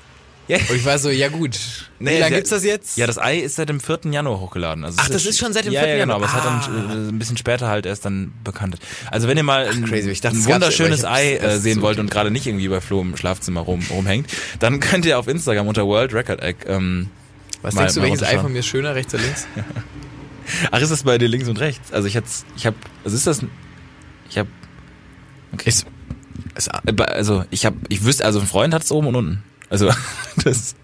Ja. 0.48 0.56
Und 0.68 0.76
ich 0.76 0.84
war 0.84 0.98
so, 0.98 1.10
ja 1.10 1.28
gut. 1.28 1.58
Nee, 1.98 2.16
Wie 2.16 2.20
lange 2.20 2.36
gibt's 2.36 2.50
das 2.50 2.64
jetzt? 2.64 2.96
Ja, 2.96 3.06
das 3.06 3.18
Ei 3.18 3.38
ist 3.38 3.56
seit 3.56 3.68
dem 3.68 3.80
4. 3.80 4.00
Januar 4.10 4.40
hochgeladen. 4.40 4.82
Also 4.84 4.96
Ach, 5.00 5.08
das 5.10 5.26
ist 5.26 5.38
schon 5.38 5.52
seit 5.52 5.66
dem 5.66 5.72
ja, 5.74 5.82
4. 5.82 5.88
Ja, 5.90 5.96
genau, 5.98 6.14
Januar. 6.14 6.30
aber 6.30 6.38
es 6.64 6.66
hat 6.66 6.68
dann 6.70 7.06
äh, 7.06 7.08
ein 7.10 7.18
bisschen 7.18 7.36
später 7.36 7.68
halt 7.68 7.84
erst 7.86 8.04
dann 8.06 8.32
bekannt. 8.44 8.78
Also 9.10 9.28
wenn 9.28 9.36
ihr 9.36 9.42
mal 9.42 9.68
ein, 9.68 9.84
crazy. 9.84 10.12
Dachte, 10.20 10.36
ein 10.36 10.44
wunderschönes 10.46 11.04
Ei 11.04 11.34
äh, 11.36 11.58
sehen 11.58 11.76
so 11.76 11.82
wollt 11.82 11.98
und 11.98 12.10
gerade 12.10 12.30
nicht 12.30 12.46
irgendwie 12.46 12.68
bei 12.68 12.80
Flo 12.80 13.02
im 13.02 13.16
Schlafzimmer 13.16 13.60
rum, 13.60 13.84
rumhängt, 13.90 14.28
dann 14.58 14.80
könnt 14.80 15.04
ihr 15.04 15.18
auf 15.18 15.28
Instagram 15.28 15.66
unter 15.68 15.86
World 15.86 16.14
Record 16.14 16.40
Egg 16.42 16.64
ähm, 16.66 17.08
Was 17.62 17.74
mal- 17.74 17.82
denkst 17.82 17.94
du, 17.96 18.02
welches 18.02 18.22
Ei 18.22 18.38
von 18.38 18.52
mir 18.52 18.60
ist 18.60 18.66
schöner, 18.66 18.94
rechts 18.94 19.12
oder 19.14 19.22
links? 19.22 19.46
Ach, 20.70 20.80
ist 20.80 20.90
das 20.90 21.02
bei 21.02 21.18
dir 21.18 21.28
links 21.28 21.46
und 21.48 21.60
rechts? 21.60 21.92
Also 21.92 22.08
ich 22.08 22.14
hätte, 22.14 22.28
ich 22.56 22.64
habe, 22.64 22.76
also 23.04 23.14
ist 23.14 23.26
das, 23.26 23.40
ich 24.30 24.38
habe, 24.38 24.48
okay. 25.52 25.68
Ist, 25.68 25.84
ist, 26.56 26.68
Äh, 26.86 27.02
Also 27.02 27.44
ich 27.50 27.66
habe, 27.66 27.76
ich 27.90 28.02
wüsste, 28.04 28.24
also 28.24 28.40
ein 28.40 28.46
Freund 28.46 28.72
hat 28.72 28.82
es 28.82 28.90
oben 28.90 29.08
und 29.08 29.16
unten. 29.16 29.42
Also 29.70 29.90
das. 30.44 30.74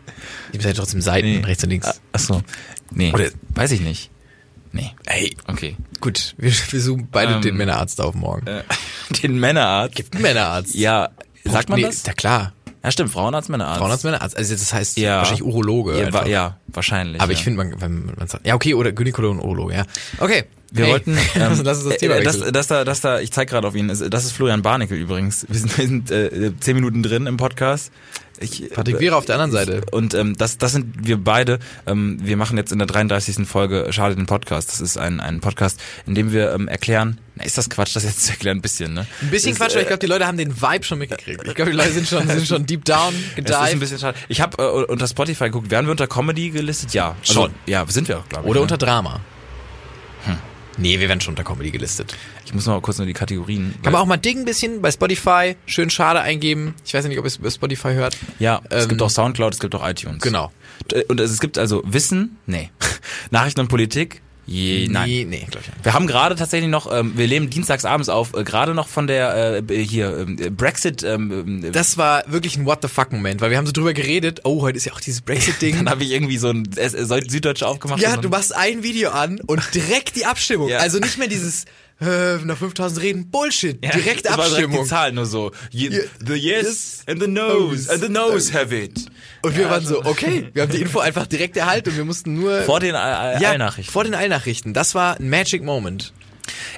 ihr 0.53 0.61
seid 0.61 0.77
trotzdem 0.77 1.01
Seiten, 1.01 1.27
Nee. 1.29 1.45
rechts 1.45 1.65
und 1.65 1.71
links. 1.71 1.87
Ah, 1.89 1.95
Ach 2.13 2.19
so. 2.21 2.43
Nee. 2.91 3.13
Oder- 3.13 3.31
weiß 3.55 3.73
ich 3.73 3.81
nicht. 3.81 4.11
Nee. 4.73 4.91
Ey, 5.07 5.37
Okay. 5.47 5.77
gut, 6.01 6.35
wir, 6.37 6.51
wir 6.71 6.81
suchen 6.81 7.09
beide 7.11 7.35
Ähm, 7.35 7.43
den 7.43 7.57
Männerarzt 7.57 8.01
auf 8.01 8.15
morgen. 8.15 8.47
Äh, 8.49 8.63
den 9.23 9.39
Männerarzt. 9.39 9.95
Gibt 9.95 10.15
einen 10.15 10.23
Männerarzt? 10.23 10.75
Ja, 10.75 11.11
sagt 11.45 11.69
man 11.69 11.79
nee, 11.79 11.87
das? 11.87 12.05
Ja 12.05 12.13
klar, 12.13 12.53
Ja, 12.83 12.91
stimmt. 12.91 13.11
Frauenarzt, 13.13 13.49
Männerarzt. 13.51 13.79
Frauenarzt, 13.79 14.05
Männerarzt. 14.05 14.37
Also 14.37 14.53
das 14.55 14.73
heißt 14.75 14.99
Ja. 14.99 15.19
wahrscheinlich 15.19 15.45
Urologe. 15.45 15.99
Ja, 15.99 16.13
wa 16.13 16.27
ja 16.27 16.59
wahrscheinlich. 16.67 17.21
Aber 17.23 17.31
ja. 17.33 17.39
ich 17.39 17.45
finde, 17.45 17.59
man, 17.65 17.81
wenn 17.81 18.07
man 18.17 18.27
sagt, 18.27 18.47
ja 18.47 18.55
okay, 18.55 18.75
oder 18.75 18.91
Gynäkologe 18.93 19.39
und 19.39 19.45
Urologe, 19.45 19.75
ja. 19.75 19.85
Okay. 20.19 20.45
Wir 20.73 20.87
Hey. 20.87 20.93
wollten, 20.93 21.17
ähm, 21.37 21.53
uns 21.53 21.63
das 21.63 21.85
Thema 21.99 22.17
äh, 22.17 22.25
das, 22.25 22.41
das 22.41 22.67
da, 22.67 22.85
das 22.85 23.01
da, 23.01 23.21
ich 23.21 23.31
zeig 23.31 23.49
gerade 23.49 23.69
auf 23.69 23.77
ihn, 23.77 23.87
das 23.87 24.01
ist 24.01 24.33
Florian 24.33 24.63
Barnickel 24.63 24.99
übrigens. 24.99 25.47
Wir 25.49 25.61
sind, 25.61 25.79
wir 25.79 25.87
sind 25.87 26.11
äh, 26.11 26.53
zehn 26.59 26.75
Minuten 26.75 27.05
drin 27.05 27.27
im 27.29 27.37
Podcast. 27.37 27.93
Ich, 28.41 28.71
Patrick 28.71 28.99
Wierer 29.01 29.17
auf 29.17 29.27
der 29.27 29.37
anderen 29.37 29.53
Seite. 29.53 29.83
Und 29.93 30.15
ähm, 30.15 30.37
das, 30.37 30.59
das 30.59 30.73
sind 30.73 31.07
wir 31.07 31.17
beide. 31.17 31.59
Ähm, 31.87 32.19
wir 32.21 32.37
machen 32.37 32.57
jetzt 32.57 32.73
in 32.73 32.79
der 32.79 32.87
33. 32.87 33.47
Folge 33.47 33.87
Schade 33.91 34.17
den 34.17 34.27
Podcast. 34.27 34.71
Das 34.71 34.81
ist 34.81 34.97
ein, 34.97 35.21
ein 35.21 35.41
Podcast, 35.41 35.81
in 36.07 36.15
dem 36.15 36.33
wir 36.33 36.53
ähm, 36.53 36.69
erklären, 36.69 37.19
na, 37.37 37.45
ist 37.45 37.59
das 37.59 37.69
Quatsch, 37.69 37.97
das 37.97 38.05
jetzt 38.05 38.25
zu 38.25 38.33
erklären? 38.33 38.59
Ein 38.59 38.63
bisschen, 38.63 38.95
ne? 38.95 39.07
Ein 39.21 39.31
bisschen 39.31 39.53
Ist, 39.53 39.59
Quatsch, 39.59 39.73
aber 39.73 39.81
ich 39.81 39.87
äh, 39.87 39.89
glaube, 39.89 40.01
die 40.01 40.07
Leute 40.07 40.27
haben 40.27 40.39
den 40.39 40.61
Vibe 40.61 40.85
schon 40.85 40.99
mitgekriegt. 40.99 41.43
Ich 41.45 41.55
glaube, 41.55 41.71
die 41.71 41.77
Leute 41.77 41.93
sind 41.93 42.09
schon, 42.09 42.29
sind 42.29 42.47
schon 42.47 42.67
deep 42.67 42.85
down 42.85 43.15
Es 43.37 43.45
ist 43.45 43.55
ein 43.55 43.65
gedived. 43.65 43.81
bisschen 43.81 43.99
schade. 43.99 44.19
Ich 44.29 44.41
habe 44.41 44.63
äh, 44.63 44.93
unter 44.93 45.09
Spotify 45.09 45.45
geguckt, 45.45 45.71
werden 45.71 45.87
wir 45.87 45.91
unter 45.93 46.07
Comedy 46.07 46.51
gelistet? 46.51 46.93
Ja. 46.95 47.17
Also, 47.21 47.33
Schon. 47.33 47.55
Ja, 47.67 47.85
sind 47.89 48.09
wir 48.09 48.19
auch, 48.19 48.29
glaube 48.29 48.45
ich. 48.45 48.51
Oder 48.51 48.61
ne? 48.61 48.63
unter 48.63 48.79
Drama. 48.79 49.21
Nee, 50.77 50.99
wir 51.01 51.09
werden 51.09 51.21
schon 51.21 51.33
unter 51.33 51.45
Comedy 51.45 51.71
gelistet. 51.71 52.17
Ich 52.45 52.53
muss 52.55 52.67
noch 52.67 52.75
mal 52.75 52.81
kurz 52.81 52.99
nur 52.99 53.07
die 53.07 53.13
Kategorien. 53.13 53.75
Kann 53.83 53.93
man 53.93 54.03
auch 54.03 54.07
mal 54.07 54.17
dicken 54.17 54.41
ein 54.41 54.45
bisschen 54.45 54.83
bei 54.83 54.91
Spotify, 54.91 55.57
schön 55.67 55.91
schade 55.91 56.21
eingeben. 56.21 56.75
Ich 56.85 56.95
weiß 56.95 57.05
ja 57.05 57.09
nicht, 57.09 57.19
ob 57.19 57.25
ihr 57.25 57.29
es 57.29 57.39
bei 57.39 57.51
Spotify 57.51 57.93
hört. 57.95 58.17
Ja, 58.39 58.61
es 58.71 58.85
Ähm, 58.85 58.89
gibt 58.91 59.03
auch 59.03 59.11
Soundcloud, 59.11 59.55
es 59.55 59.61
gibt 59.61 59.75
auch 59.75 59.87
iTunes. 59.89 60.21
Genau. 60.23 60.53
Und 61.09 61.21
es 61.21 61.41
gibt 61.41 61.59
also 61.59 61.83
Wissen, 61.87 62.39
nee. 62.47 62.71
Nachrichten 63.31 63.61
und 63.61 63.69
Politik, 63.69 64.21
je, 64.47 64.89
nein. 64.89 65.09
Nee, 65.09 65.25
nee, 65.25 65.47
glaube 65.51 65.61
ich 65.61 65.69
nicht. 65.69 65.85
Wir 65.85 65.95
haben 65.95 66.07
gerade 66.07 66.35
tatsächlich 66.35 66.71
noch, 66.71 66.93
ähm, 66.93 67.13
wir 67.17 67.27
leben 67.27 67.51
dienstags 67.51 67.85
abends 67.85 68.09
auf, 68.09 68.35
äh, 68.35 68.45
gerade 68.45 68.75
noch 68.75 68.89
von 68.89 69.07
der 69.07 69.63
äh, 69.69 69.85
hier 69.85 70.19
ähm, 70.19 70.57
Brexit. 70.57 71.03
Ähm, 71.03 71.63
ähm, 71.65 71.73
Das 71.73 71.97
war 71.99 72.25
wirklich 72.27 72.57
ein 72.57 72.67
What 72.67 72.81
the 72.83 72.89
fuck 72.89 73.13
Moment, 73.13 73.41
weil 73.41 73.51
wir 73.51 73.59
haben 73.59 73.67
so 73.67 73.73
drüber 73.73 73.95
geredet, 73.95 74.41
oh, 74.45 74.63
heute 74.63 74.77
ist 74.77 74.85
ja 74.85 74.93
auch 74.93 75.01
dieses 75.01 75.21
Brexit-Ding. 75.23 75.77
dann 75.79 75.91
habe 75.91 76.05
ich 76.05 76.11
irgendwie 76.11 76.39
so 76.39 76.49
ein 76.49 76.69
äh, 76.77 76.89
Süddeutsche 76.89 77.67
aufgemacht. 77.67 78.01
Ja, 78.01 78.17
du 78.17 78.29
machst 78.29 78.55
ein 78.55 78.83
Video 78.83 79.11
an 79.11 79.41
und 79.41 79.63
direkt 79.75 80.17
die 80.17 80.27
Abstimmung. 80.27 80.69
Ja. 80.69 80.79
Also 80.79 80.99
nicht 80.99 81.19
mehr 81.19 81.29
dieses 81.29 81.65
äh, 82.01 82.37
nach 82.45 82.57
5000 82.59 83.01
Reden 83.03 83.31
Bullshit, 83.31 83.83
Ja, 83.85 83.91
direkt 83.93 84.25
war 84.29 84.37
direkt 84.37 84.51
Abstimmung. 84.53 84.83
die 84.85 84.89
Zahlen 84.89 85.15
nur 85.15 85.27
so. 85.27 85.53
Ye, 85.71 85.91
the 86.27 86.35
yes 86.35 86.65
yes, 86.65 87.03
and 87.07 87.21
the 87.23 87.29
no's 87.29 87.89
and 87.89 88.03
the 88.03 88.09
no's 88.09 88.53
have 88.53 88.75
it. 88.77 89.07
Und 89.43 89.57
wir 89.57 89.65
Ja, 89.65 89.71
waren 89.71 89.85
so, 89.85 90.05
okay, 90.05 90.49
wir 90.53 90.63
haben 90.63 90.73
die 90.73 90.81
Info 90.81 90.99
einfach 91.01 91.27
direkt 91.27 91.57
erhalten 91.57 91.91
und 91.91 91.97
wir 91.97 92.05
mussten 92.05 92.35
nur 92.35 92.63
Vor 92.63 92.81
den 92.81 92.95
äh, 92.95 92.99
ja, 93.41 93.51
Eilnachrichten. 93.51 93.93
vor 93.93 94.05
den 94.05 94.15
Eilnachrichten. 94.15 94.75
Das 94.75 94.95
war 94.95 95.19
ein 95.21 95.29
Magic 95.31 95.63
Moment. 95.63 96.13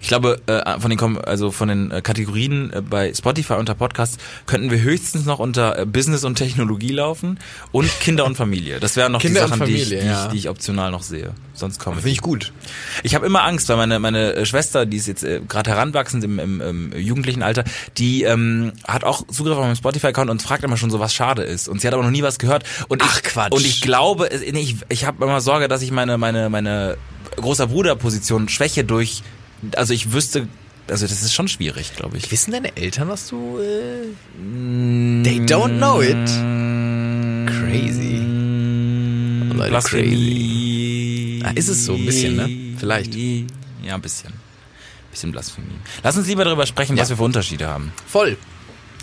Ich 0.01 0.09
glaube, 0.09 0.41
äh, 0.47 0.79
von 0.81 0.91
den 0.91 1.19
also 1.19 1.51
von 1.51 1.69
den 1.69 1.91
äh, 1.91 2.01
Kategorien 2.01 2.73
äh, 2.73 2.83
bei 2.83 3.13
Spotify 3.13 3.55
unter 3.55 3.75
Podcasts 3.75 4.19
könnten 4.47 4.71
wir 4.71 4.81
höchstens 4.81 5.25
noch 5.25 5.39
unter 5.39 5.87
Business 5.87 6.25
und 6.25 6.37
Technologie 6.37 6.93
laufen 6.93 7.39
und 7.73 7.89
Kinder 8.01 8.25
und 8.25 8.37
Familie. 8.37 8.81
Das 8.81 8.97
wären 8.97 9.13
noch 9.13 9.21
Kinder 9.21 9.45
die 9.45 9.49
Sachen, 9.49 9.67
die, 9.67 9.75
ich, 9.75 9.83
Familie, 9.85 10.03
die, 10.03 10.07
ja. 10.07 10.25
ich, 10.27 10.31
die 10.33 10.39
ich 10.39 10.49
optional 10.49 10.91
noch 10.91 11.03
sehe. 11.03 11.33
Sonst 11.55 11.81
komme 11.81 11.97
Finde 11.97 12.11
ich 12.11 12.21
gut. 12.21 12.53
Ich 13.03 13.15
habe 13.15 13.27
immer 13.27 13.45
Angst, 13.45 13.69
weil 13.69 13.77
meine 13.77 13.99
meine 13.99 14.45
Schwester, 14.47 14.87
die 14.87 14.99
ist 14.99 15.07
jetzt 15.07 15.27
gerade 15.49 15.71
heranwachsend 15.71 16.23
im, 16.23 16.39
im, 16.39 16.61
im 16.61 16.93
jugendlichen 16.93 17.43
Alter, 17.43 17.65
die 17.97 18.25
ähm, 18.25 18.73
hat 18.87 19.05
auch 19.05 19.27
Zugriff 19.27 19.57
auf 19.57 19.65
meinen 19.65 19.77
Spotify-Account 19.77 20.31
und 20.31 20.43
fragt 20.43 20.65
immer 20.65 20.77
schon 20.77 20.91
so, 20.91 21.01
was 21.01 21.15
schade 21.15 21.43
ist. 21.43 21.69
Und 21.69 21.81
sie 21.81 21.87
hat 21.87 21.95
aber 21.95 22.03
noch 22.03 22.11
nie 22.11 22.23
was 22.23 22.39
gehört. 22.39 22.65
Und 22.89 23.03
Ach, 23.03 23.17
ich, 23.17 23.23
Quatsch. 23.23 23.53
Und 23.53 23.65
ich 23.65 23.81
glaube, 23.81 24.29
ich, 24.29 24.77
ich 24.89 25.05
habe 25.07 25.25
immer 25.25 25.41
Sorge, 25.41 25.69
dass 25.69 25.83
ich 25.83 25.91
meine 25.91 26.19
meine 26.19 26.51
meine 26.51 26.97
großer 27.37 27.69
Bruder-Position 27.69 28.49
schwäche 28.49 28.85
durch, 28.85 29.23
also 29.77 29.93
ich 29.95 30.13
wüsste, 30.13 30.49
also 30.89 31.07
das 31.07 31.23
ist 31.23 31.35
schon 31.35 31.49
schwierig, 31.49 31.95
glaube 31.97 32.17
ich. 32.17 32.31
Wissen 32.31 32.53
deine 32.53 32.77
Eltern, 32.77 33.09
was 33.09 33.29
du 33.29 33.59
äh, 33.59 34.07
They 35.25 35.41
don't 35.41 35.79
know 35.79 36.01
it. 36.03 36.17
Crazy. 37.47 38.19
Leute, 39.55 39.71
Blasphemie. 39.71 41.43
Ah, 41.45 41.51
ist 41.55 41.69
es 41.69 41.85
so, 41.87 41.95
ein 41.95 42.05
bisschen, 42.07 42.37
ne? 42.37 42.77
Vielleicht. 42.79 43.15
Ja, 43.15 43.95
ein 43.95 44.03
bisschen. 44.03 44.33
Bisschen 45.11 45.33
Blasphemie. 45.33 45.69
Lass 46.03 46.17
uns 46.17 46.27
lieber 46.27 46.45
darüber 46.45 46.67
sprechen, 46.67 46.97
was 46.99 47.09
Ja. 47.09 47.13
wir 47.13 47.17
für 47.19 47.23
Unterschiede 47.25 47.67
haben. 47.67 47.93
Voll. 48.07 48.37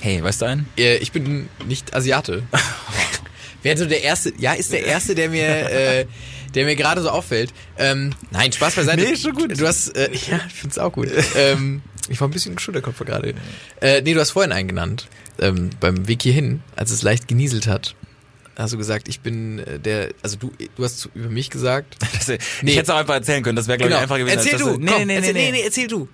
Hey, 0.01 0.21
weißt 0.23 0.41
du 0.41 0.45
einen? 0.45 0.65
Äh, 0.77 0.97
ich 0.97 1.11
bin 1.11 1.47
nicht 1.67 1.95
Asiate. 1.95 2.43
Wäre 3.63 3.77
so 3.77 3.85
der 3.85 4.03
erste, 4.03 4.33
ja, 4.37 4.53
ist 4.53 4.73
der 4.73 4.85
erste, 4.85 5.15
der 5.15 5.29
mir, 5.29 5.47
äh, 5.47 6.05
der 6.55 6.65
mir 6.65 6.75
gerade 6.75 7.01
so 7.01 7.09
auffällt. 7.09 7.53
Ähm, 7.77 8.11
nein, 8.31 8.51
Spaß 8.51 8.75
beiseite. 8.75 9.01
Nee, 9.03 9.15
schon 9.15 9.33
gut. 9.33 9.59
Du 9.59 9.67
hast, 9.67 9.89
äh, 9.95 10.09
ja, 10.29 10.39
ich 10.47 10.53
find's 10.53 10.77
auch 10.77 10.91
gut. 10.93 11.09
ähm, 11.35 11.81
ich 12.09 12.19
war 12.19 12.27
ein 12.27 12.31
bisschen 12.31 12.57
Schulterkopfer 12.59 13.05
gerade. 13.05 13.33
Äh, 13.81 14.01
nee, 14.01 14.13
du 14.13 14.19
hast 14.19 14.31
vorhin 14.31 14.51
einen 14.51 14.67
genannt. 14.67 15.07
Ähm, 15.39 15.69
beim 15.79 16.07
Weg 16.07 16.21
hierhin, 16.21 16.61
als 16.75 16.91
es 16.91 17.01
leicht 17.01 17.27
genieselt 17.27 17.65
hat, 17.67 17.95
hast 18.55 18.71
du 18.73 18.77
gesagt, 18.77 19.07
ich 19.07 19.21
bin 19.21 19.59
äh, 19.59 19.79
der, 19.79 20.09
also 20.21 20.37
du, 20.37 20.51
du 20.75 20.83
hast 20.83 21.09
über 21.15 21.29
mich 21.29 21.49
gesagt. 21.49 21.95
Das, 22.13 22.29
Ich 22.29 22.39
Nee. 22.61 22.71
hätte 22.73 22.83
es 22.83 22.89
auch 22.91 22.97
einfach 22.97 23.15
erzählen 23.15 23.41
können, 23.43 23.55
das 23.55 23.67
wäre, 23.67 23.77
glaube 23.79 23.93
ich, 23.93 23.99
einfacher 23.99 24.19
gewesen. 24.19 24.37
Erzähl 24.37 24.53
als 24.53 24.61
du, 24.61 24.69
das, 24.69 24.77
nee, 24.77 24.85
nee, 24.99 25.05
nee, 25.05 25.15
erzähl, 25.15 25.33
nee, 25.33 25.45
nee, 25.45 25.51
nee, 25.57 25.61
erzähl 25.63 25.87
du. 25.87 26.07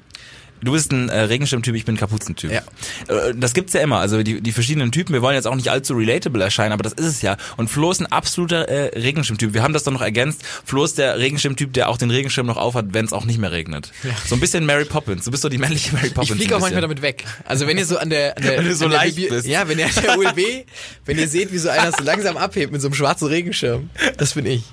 Du 0.61 0.71
bist 0.73 0.91
ein 0.91 1.09
äh, 1.09 1.19
Regenschirmtyp, 1.21 1.75
ich 1.75 1.85
bin 1.85 1.95
ein 1.95 1.97
Kapuzentyp. 1.97 2.51
Ja. 2.51 2.61
Äh, 3.07 3.33
Das 3.35 3.53
gibt's 3.53 3.73
ja 3.73 3.81
immer, 3.81 3.99
also 3.99 4.21
die, 4.23 4.41
die 4.41 4.51
verschiedenen 4.51 4.91
Typen, 4.91 5.13
wir 5.13 5.21
wollen 5.21 5.35
jetzt 5.35 5.47
auch 5.47 5.55
nicht 5.55 5.69
allzu 5.69 5.93
relatable 5.93 6.43
erscheinen, 6.43 6.73
aber 6.73 6.83
das 6.83 6.93
ist 6.93 7.05
es 7.05 7.21
ja. 7.21 7.37
Und 7.57 7.69
Flo 7.69 7.91
ist 7.91 8.01
ein 8.01 8.07
absoluter 8.07 8.67
äh, 8.67 8.99
Regenschirmtyp. 8.99 9.53
Wir 9.53 9.63
haben 9.63 9.73
das 9.73 9.83
doch 9.83 9.91
noch 9.91 10.01
ergänzt. 10.01 10.41
Flo 10.65 10.83
ist 10.83 10.97
der 10.97 11.17
Regenschirmtyp, 11.17 11.73
der 11.73 11.89
auch 11.89 11.97
den 11.97 12.11
Regenschirm 12.11 12.45
noch 12.45 12.57
aufhat, 12.57 12.87
wenn 12.93 13.05
es 13.05 13.13
auch 13.13 13.25
nicht 13.25 13.39
mehr 13.39 13.51
regnet. 13.51 13.91
So 14.27 14.35
ein 14.35 14.39
bisschen 14.41 14.65
Mary 14.65 14.85
Poppins. 14.85 15.25
Du 15.25 15.31
bist 15.31 15.43
so 15.43 15.49
die 15.49 15.57
männliche 15.57 15.93
Mary 15.93 16.09
Poppins. 16.09 16.31
Ich 16.31 16.35
fliege 16.37 16.55
auch 16.55 16.59
manchmal 16.61 16.81
damit 16.81 17.01
weg. 17.01 17.23
Also 17.45 17.65
wenn 17.67 17.77
ihr 17.77 17.85
so 17.85 17.97
an 17.97 18.09
der, 18.09 18.35
an 18.37 18.43
der 18.43 18.57
Wenn 18.57 18.65
du 18.65 18.75
so 18.75 18.85
an 18.85 18.91
leicht 18.91 19.15
Bibi- 19.17 19.29
bist. 19.29 19.47
Ja, 19.47 19.67
wenn 19.67 19.79
ihr 19.79 19.85
an 19.85 19.91
der 20.03 20.17
ULB, 20.17 20.65
wenn 21.05 21.17
ihr 21.17 21.27
seht, 21.27 21.51
wie 21.53 21.57
so 21.57 21.69
einer 21.69 21.91
so 21.91 22.03
langsam 22.03 22.37
abhebt 22.37 22.71
mit 22.71 22.81
so 22.81 22.87
einem 22.87 22.95
schwarzen 22.95 23.27
Regenschirm, 23.27 23.89
das 24.17 24.33
bin 24.33 24.45
ich. 24.45 24.63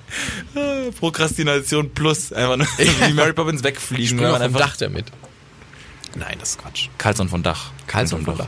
Ah, 0.54 0.90
Prokrastination 0.98 1.90
plus. 1.94 2.32
Einfach 2.32 2.56
nur 2.56 2.66
wie 3.08 3.12
Mary 3.12 3.32
Poppins 3.32 3.60
Ich 3.60 3.64
wegfliegen. 3.64 4.16
bin 4.16 4.26
weil 4.26 4.32
auf 4.34 4.38
man 4.40 4.48
dem 4.50 4.54
einfach 4.56 4.70
Dach 4.70 4.76
damit. 4.76 5.06
Nein, 6.18 6.36
das 6.40 6.50
ist 6.50 6.58
Quatsch. 6.58 6.88
Carlson 6.98 7.28
von 7.28 7.42
Dach. 7.42 7.70
Carlson 7.86 8.24
von 8.24 8.36
Dach, 8.38 8.46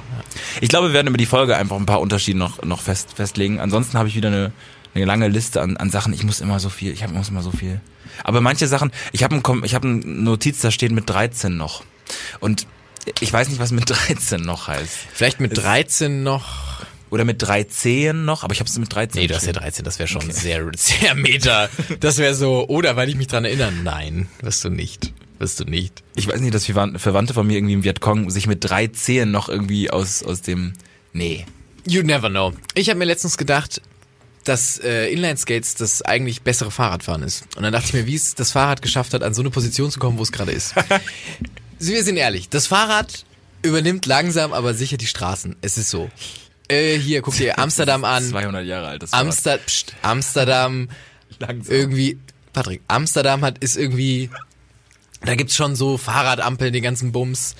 Ich 0.60 0.68
glaube, 0.68 0.88
wir 0.88 0.94
werden 0.94 1.08
über 1.08 1.18
die 1.18 1.26
Folge 1.26 1.56
einfach 1.56 1.76
ein 1.76 1.86
paar 1.86 2.00
Unterschiede 2.00 2.38
noch, 2.38 2.62
noch 2.62 2.80
fest, 2.80 3.10
festlegen. 3.14 3.60
Ansonsten 3.60 3.98
habe 3.98 4.08
ich 4.08 4.14
wieder 4.14 4.28
eine, 4.28 4.52
eine 4.94 5.04
lange 5.04 5.28
Liste 5.28 5.60
an, 5.60 5.76
an 5.76 5.90
Sachen. 5.90 6.12
Ich 6.12 6.24
muss 6.24 6.40
immer 6.40 6.58
so 6.60 6.70
viel, 6.70 6.92
ich 6.92 7.02
hab, 7.02 7.12
muss 7.12 7.28
immer 7.28 7.42
so 7.42 7.50
viel. 7.50 7.80
Aber 8.24 8.40
manche 8.40 8.66
Sachen, 8.66 8.90
ich 9.12 9.22
habe 9.22 9.36
ein, 9.36 9.42
Kom- 9.42 9.64
ich 9.64 9.74
hab 9.74 9.84
eine 9.84 9.94
Notiz, 9.96 10.60
da 10.60 10.70
steht 10.70 10.92
mit 10.92 11.08
13 11.08 11.56
noch. 11.56 11.84
Und 12.40 12.66
ich 13.20 13.32
weiß 13.32 13.48
nicht, 13.48 13.60
was 13.60 13.70
mit 13.70 13.88
13 13.90 14.40
noch 14.40 14.68
heißt. 14.68 14.96
Vielleicht 15.12 15.40
mit 15.40 15.56
13 15.56 16.22
noch. 16.22 16.78
Oder 17.10 17.24
mit 17.24 17.40
13 17.40 18.26
noch, 18.26 18.44
aber 18.44 18.52
ich 18.52 18.60
habe 18.60 18.68
es 18.68 18.78
mit 18.78 18.94
13 18.94 19.20
Nee, 19.22 19.28
du 19.28 19.34
hast 19.34 19.42
ja 19.46 19.52
geschrieben. 19.52 19.64
13, 19.64 19.84
das 19.84 19.98
wäre 19.98 20.08
schon 20.08 20.30
sehr, 20.30 20.62
sehr 20.76 21.14
meta. 21.14 21.68
Das 22.00 22.18
wäre 22.18 22.34
so, 22.34 22.66
oder 22.68 22.96
weil 22.96 23.08
ich 23.08 23.14
mich 23.16 23.28
dran 23.28 23.46
erinnere. 23.46 23.72
Nein, 23.72 24.28
wirst 24.42 24.62
du 24.64 24.68
nicht. 24.68 25.14
Wirst 25.38 25.60
du 25.60 25.64
nicht. 25.64 26.02
Ich 26.16 26.26
weiß 26.26 26.40
nicht, 26.40 26.52
dass 26.54 26.66
Verwan- 26.68 26.98
Verwandte 26.98 27.32
von 27.34 27.46
mir 27.46 27.54
irgendwie 27.58 27.74
im 27.74 27.84
Vietcong 27.84 28.30
sich 28.30 28.46
mit 28.46 28.64
13 28.68 29.30
noch 29.30 29.48
irgendwie 29.48 29.90
aus, 29.90 30.22
aus 30.22 30.42
dem... 30.42 30.72
Nee. 31.12 31.46
You 31.86 32.02
never 32.02 32.28
know. 32.28 32.52
Ich 32.74 32.88
habe 32.90 32.98
mir 32.98 33.04
letztens 33.04 33.38
gedacht, 33.38 33.80
dass 34.44 34.78
äh, 34.78 35.12
Inline-Skates 35.12 35.74
das 35.76 36.02
eigentlich 36.02 36.42
bessere 36.42 36.70
Fahrradfahren 36.70 37.22
ist. 37.22 37.44
Und 37.56 37.62
dann 37.62 37.72
dachte 37.72 37.86
ich 37.88 37.92
mir, 37.94 38.06
wie 38.06 38.14
es 38.14 38.34
das 38.34 38.50
Fahrrad 38.52 38.82
geschafft 38.82 39.14
hat, 39.14 39.22
an 39.22 39.32
so 39.34 39.42
eine 39.42 39.50
Position 39.50 39.90
zu 39.90 39.98
kommen, 40.00 40.18
wo 40.18 40.22
es 40.22 40.32
gerade 40.32 40.52
ist. 40.52 40.74
Wir 41.78 42.02
sind 42.02 42.16
ehrlich, 42.16 42.48
das 42.48 42.66
Fahrrad 42.66 43.24
übernimmt 43.62 44.06
langsam, 44.06 44.52
aber 44.52 44.74
sicher 44.74 44.96
die 44.96 45.06
Straßen. 45.06 45.54
Es 45.60 45.78
ist 45.78 45.90
so. 45.90 46.10
Äh, 46.68 46.98
hier, 46.98 47.22
guck 47.22 47.36
dir 47.36 47.58
Amsterdam 47.60 48.04
an. 48.04 48.24
200 48.24 48.66
Jahre 48.66 48.88
alt. 48.88 49.02
Das 49.04 49.12
Amster 49.12 49.58
Psst, 49.58 49.94
Amsterdam 50.02 50.88
langsam. 51.38 51.74
irgendwie, 51.74 52.18
Patrick, 52.52 52.80
Amsterdam 52.88 53.42
hat 53.42 53.58
ist 53.58 53.76
irgendwie, 53.76 54.30
da 55.22 55.34
gibt's 55.34 55.56
schon 55.56 55.74
so 55.74 55.98
Fahrradampeln, 55.98 56.72
den 56.72 56.82
ganzen 56.82 57.12
Bums. 57.12 57.56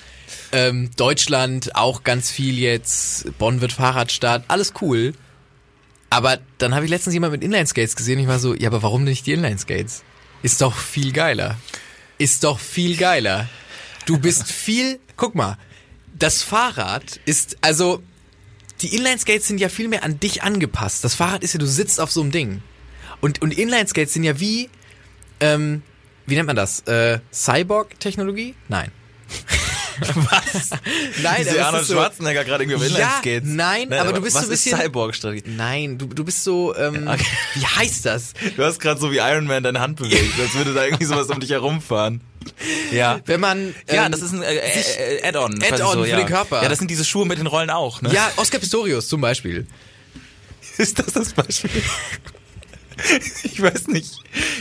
Ähm, 0.51 0.89
Deutschland 0.95 1.75
auch 1.75 2.03
ganz 2.03 2.31
viel 2.31 2.57
jetzt. 2.57 3.37
Bonn 3.37 3.61
wird 3.61 3.73
Fahrradstadt, 3.73 4.45
alles 4.47 4.73
cool. 4.81 5.13
Aber 6.09 6.39
dann 6.57 6.73
habe 6.73 6.85
ich 6.85 6.91
letztens 6.91 7.13
jemand 7.13 7.33
mit 7.33 7.43
Inline-Skates 7.43 7.95
gesehen. 7.95 8.19
Ich 8.19 8.27
war 8.27 8.39
so, 8.39 8.55
ja, 8.55 8.69
aber 8.69 8.81
warum 8.81 9.03
nicht 9.03 9.27
die 9.27 9.33
Inline-Skates? 9.33 10.03
Ist 10.41 10.61
doch 10.61 10.75
viel 10.75 11.11
geiler. 11.11 11.57
Ist 12.17 12.43
doch 12.43 12.59
viel 12.59 12.97
geiler. 12.97 13.47
Du 14.05 14.17
bist 14.17 14.47
viel, 14.51 14.99
guck 15.17 15.35
mal, 15.35 15.57
das 16.17 16.41
Fahrrad 16.41 17.19
ist, 17.25 17.57
also, 17.61 18.01
die 18.81 18.95
Inline-Skates 18.95 19.47
sind 19.47 19.59
ja 19.59 19.69
viel 19.69 19.87
mehr 19.87 20.03
an 20.03 20.19
dich 20.19 20.41
angepasst. 20.41 21.03
Das 21.03 21.13
Fahrrad 21.13 21.43
ist 21.43 21.53
ja, 21.53 21.59
du 21.59 21.67
sitzt 21.67 21.99
auf 21.99 22.11
so 22.11 22.21
einem 22.21 22.31
Ding. 22.31 22.63
Und, 23.21 23.41
und 23.41 23.55
Inline-Skates 23.57 24.13
sind 24.13 24.23
ja 24.23 24.39
wie, 24.39 24.69
ähm, 25.41 25.83
wie 26.29 26.35
nennt 26.35 26.47
man 26.47 26.55
das? 26.55 26.81
Äh, 26.81 27.19
Cyborg-Technologie? 27.33 28.55
Nein. 28.67 28.91
Was? 29.99 30.69
Nein, 31.21 31.45
aber 31.49 31.65
Arnold 31.65 31.81
ist 31.83 31.87
so- 31.89 31.93
Schwarzenegger 31.95 32.45
gerade 32.45 32.63
irgendwie 32.63 32.77
auf 32.77 32.83
Ja, 32.83 33.19
Inline-Skates. 33.21 33.49
nein, 33.49 33.93
aber 33.93 34.13
du 34.13 34.21
bist 34.21 34.37
so 34.37 34.43
ein 34.43 34.49
bisschen- 34.49 34.77
Cyborg-Strategie. 34.79 35.43
Nein, 35.57 35.97
du, 35.97 36.05
du 36.07 36.23
bist 36.23 36.43
so, 36.45 36.73
ähm, 36.75 37.05
Okay. 37.07 37.25
wie 37.55 37.65
heißt 37.65 38.05
das? 38.05 38.33
Du 38.55 38.63
hast 38.63 38.79
gerade 38.79 38.99
so 38.99 39.11
wie 39.11 39.17
Iron 39.17 39.45
Man 39.45 39.61
deine 39.61 39.81
Hand 39.81 39.97
bewegt, 39.97 40.39
als 40.39 40.53
würde 40.55 40.73
da 40.73 40.85
irgendwie 40.85 41.03
sowas 41.05 41.27
um 41.27 41.39
dich 41.41 41.49
herumfahren. 41.49 42.21
Ja. 42.93 43.19
Wenn 43.25 43.41
man, 43.41 43.75
Ja, 43.91 44.05
ähm, 44.05 44.11
das 44.13 44.21
ist 44.21 44.31
ein 44.31 44.41
äh, 44.41 44.55
äh, 44.55 45.17
äh, 45.17 45.27
Add-on. 45.27 45.59
quasi 45.59 45.73
Add-on 45.73 45.93
so, 45.97 46.03
für 46.05 46.09
ja. 46.09 46.17
den 46.17 46.27
Körper. 46.27 46.63
Ja, 46.63 46.69
das 46.69 46.79
sind 46.79 46.89
diese 46.89 47.03
Schuhe 47.03 47.25
mit 47.25 47.37
den 47.37 47.47
Rollen 47.47 47.69
auch. 47.69 48.01
Ne? 48.01 48.13
ja, 48.13 48.31
Oscar 48.37 48.59
Pistorius 48.59 49.09
zum 49.09 49.19
Beispiel. 49.19 49.67
Ist 50.77 50.97
das 50.97 51.07
das 51.07 51.33
Beispiel? 51.33 51.69
Ich 53.43 53.61
weiß 53.61 53.87
nicht. 53.87 54.13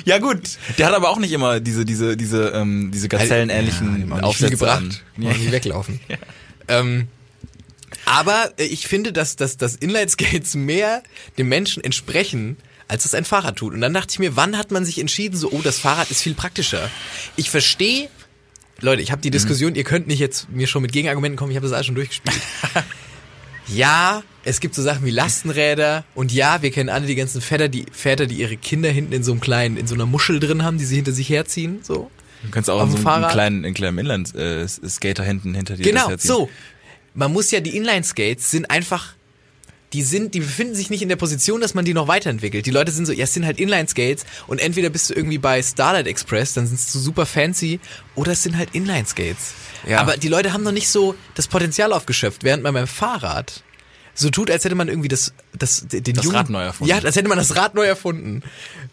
Ja 0.05 0.19
gut, 0.19 0.59
der 0.79 0.87
hat 0.87 0.95
aber 0.95 1.11
auch 1.11 1.19
nicht 1.19 1.33
immer 1.33 1.61
diese 1.61 1.85
diese 1.85 2.17
diese 2.17 2.49
ähm, 2.49 2.91
diese 2.93 3.09
gazellenähnlichen 3.09 4.09
ja, 4.09 4.21
Aufsätze 4.21 4.53
gebracht. 4.53 5.05
Ja. 5.17 5.33
Nie 5.33 5.51
weglaufen. 5.51 6.01
Ähm, 6.71 7.09
aber 8.05 8.53
äh, 8.59 8.65
ich 8.65 8.87
finde, 8.87 9.13
dass, 9.13 9.37
dass, 9.37 9.57
dass 9.57 9.75
Inline-Skates 9.75 10.55
mehr 10.55 11.03
dem 11.39 11.49
Menschen 11.49 11.83
entsprechen, 11.83 12.59
als 12.89 13.05
es 13.07 13.15
ein 13.15 13.25
Fahrrad 13.25 13.57
tut. 13.57 13.75
Und 13.75 13.81
dann 13.81 13.95
dachte 13.95 14.09
ich 14.11 14.19
mir, 14.19 14.37
wann 14.37 14.57
hat 14.57 14.71
man 14.71 14.85
sich 14.85 14.99
entschieden, 14.99 15.37
so, 15.37 15.51
oh, 15.51 15.63
das 15.63 15.79
Fahrrad 15.79 16.11
ist 16.11 16.23
viel 16.23 16.35
praktischer. 16.35 16.91
Ich 17.37 17.51
verstehe, 17.51 18.09
Leute, 18.81 19.03
ich 19.03 19.11
habe 19.13 19.21
die 19.21 19.31
Diskussion, 19.31 19.75
ihr 19.75 19.85
könnt 19.85 20.07
nicht 20.07 20.21
jetzt 20.21 20.49
mir 20.51 20.67
schon 20.67 20.83
mit 20.83 20.93
Gegenargumenten 20.93 21.37
kommen, 21.37 21.51
ich 21.51 21.57
habe 21.57 21.67
das 21.67 21.73
alles 21.73 21.87
schon 21.87 21.95
durchgespielt. 21.95 22.41
ja, 23.69 24.23
es 24.45 24.61
gibt 24.61 24.75
so 24.75 24.83
Sachen 24.83 25.05
wie 25.05 25.11
Lastenräder 25.11 26.05
und 26.15 26.33
ja, 26.33 26.63
wir 26.63 26.71
kennen 26.71 26.89
alle 26.89 27.07
die 27.07 27.15
ganzen 27.15 27.41
Väter, 27.41 27.69
die 27.69 27.87
Väter, 27.93 28.27
die 28.27 28.37
ihre 28.37 28.57
Kinder 28.57 28.91
hinten 28.91 29.13
in 29.13 29.23
so 29.23 29.33
einem 29.33 29.41
kleinen, 29.41 29.77
in 29.77 29.87
so 29.87 29.95
einer 29.95 30.07
Muschel 30.07 30.41
drin 30.41 30.63
haben, 30.63 30.79
die 30.79 30.85
sie 30.85 30.97
hinter 30.97 31.13
sich 31.13 31.29
herziehen, 31.29 31.81
so. 31.83 32.11
Du 32.43 32.51
kannst 32.51 32.71
auch 32.71 32.81
Auf 32.81 32.91
so 32.91 33.09
einen 33.09 33.29
kleinen, 33.29 33.65
einen 33.65 33.75
kleinen 33.75 33.99
Inland-Skater 33.99 35.25
hinten 35.25 35.55
hinter 35.55 35.75
dir. 35.77 35.83
Genau, 35.83 36.03
das 36.03 36.11
herziehen. 36.11 36.29
so. 36.29 36.51
Man 37.15 37.33
muss 37.33 37.51
ja, 37.51 37.59
die 37.61 37.77
Inline-Skates 37.77 38.51
sind 38.51 38.71
einfach, 38.71 39.15
die 39.93 40.03
sind, 40.03 40.35
die 40.35 40.41
befinden 40.41 40.75
sich 40.75 40.91
nicht 40.91 41.03
in 41.03 41.09
der 41.09 41.17
Position, 41.17 41.61
dass 41.61 41.75
man 41.75 41.85
die 41.85 41.95
noch 41.95 42.09
weiterentwickelt. 42.09 42.67
Die 42.67 42.71
Leute 42.71 42.93
sind 42.93 43.07
so, 43.07 43.13
ja, 43.13 43.25
es 43.25 43.33
sind 43.33 43.47
halt 43.47 43.59
Inline-Skates 43.59 44.27
und 44.47 44.61
entweder 44.61 44.91
bist 44.91 45.11
du 45.11 45.15
irgendwie 45.15 45.39
bei 45.39 45.63
Starlight 45.63 46.07
Express, 46.07 46.55
dann 46.55 46.67
sind 46.67 46.79
sie 46.79 46.99
super 46.99 47.27
fancy, 47.27 47.81
oder 48.15 48.33
es 48.33 48.43
sind 48.43 48.57
halt 48.57 48.75
Inline-Skates. 48.75 49.55
Ja. 49.87 50.01
Aber 50.01 50.17
die 50.17 50.29
Leute 50.29 50.53
haben 50.53 50.63
noch 50.63 50.73
nicht 50.73 50.89
so 50.89 51.15
das 51.35 51.49
Potenzial 51.49 51.93
aufgeschöpft, 51.93 52.45
während 52.45 52.63
man 52.63 52.75
beim 52.75 52.87
Fahrrad 52.87 53.63
so 54.19 54.31
tut, 54.31 54.51
als 54.51 54.65
hätte 54.65 54.75
man 54.75 54.89
irgendwie 54.89 55.09
das, 55.09 55.33
das, 55.57 55.87
den 55.87 56.03
Das 56.03 56.25
jungen- 56.25 56.37
Rad 56.37 56.51
neu 56.51 56.63
erfunden. 56.63 56.91
Ja, 56.91 56.99
als 57.05 57.15
hätte 57.15 57.29
man 57.29 57.39
das 57.39 57.55
Rad 57.55 57.75
neu 57.75 57.85
erfunden. 57.85 58.43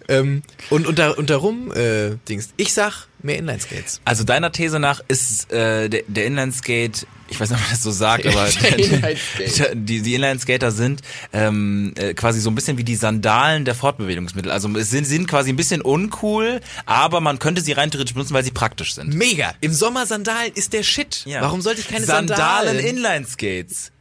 Ähm, 0.08 0.44
und, 0.70 0.86
und, 0.86 1.00
da, 1.00 1.12
und 1.12 1.32
darum, 1.32 1.72
äh, 1.74 2.18
Dings, 2.30 2.50
ich 2.58 2.74
sag 2.74 3.08
mehr 3.24 3.38
Inline-Skates. 3.40 4.02
Also 4.06 4.24
deiner 4.24 4.52
These 4.52 4.80
nach 4.80 5.02
ist 5.08 5.52
äh, 5.52 5.90
der, 5.90 6.04
der 6.08 6.26
Inline-Skate, 6.28 7.08
ich 7.28 7.40
weiß 7.40 7.50
nicht, 7.50 7.58
ob 7.58 7.64
man 7.64 7.72
das 7.72 7.82
so 7.82 7.90
sagt, 7.90 8.28
aber 8.28 8.48
Der 8.48 9.74
die, 9.76 10.02
die 10.04 10.14
Inline-Skater 10.14 10.70
sind 10.72 11.02
ähm, 11.34 11.94
äh, 11.98 12.14
quasi 12.14 12.40
so 12.40 12.52
ein 12.52 12.56
bisschen 12.56 12.78
wie 12.78 12.84
die 12.84 12.96
Sandalen 12.96 13.66
der 13.66 13.74
Fortbewegungsmittel. 13.74 14.52
Also 14.52 14.70
es 14.78 14.92
sind, 14.92 15.06
sind 15.06 15.28
quasi 15.28 15.50
ein 15.50 15.56
bisschen 15.56 15.82
uncool, 15.82 16.62
aber 16.86 17.20
man 17.20 17.40
könnte 17.40 17.62
sie 17.62 17.72
rein 17.72 17.90
theoretisch 17.90 18.14
benutzen, 18.14 18.36
weil 18.36 18.44
sie 18.44 18.52
praktisch 18.52 18.94
sind. 18.94 19.12
Mega. 19.16 19.56
Im 19.62 19.74
Sommer 19.74 20.06
Sandalen 20.06 20.52
ist 20.54 20.74
der 20.74 20.84
Shit. 20.84 21.24
Ja. 21.26 21.42
Warum 21.42 21.62
sollte 21.62 21.82
ich 21.82 21.88
keine 21.88 22.06
Sandalen? 22.06 22.68
Sandalen? 22.78 22.80
Inline-Skates. 22.86 23.92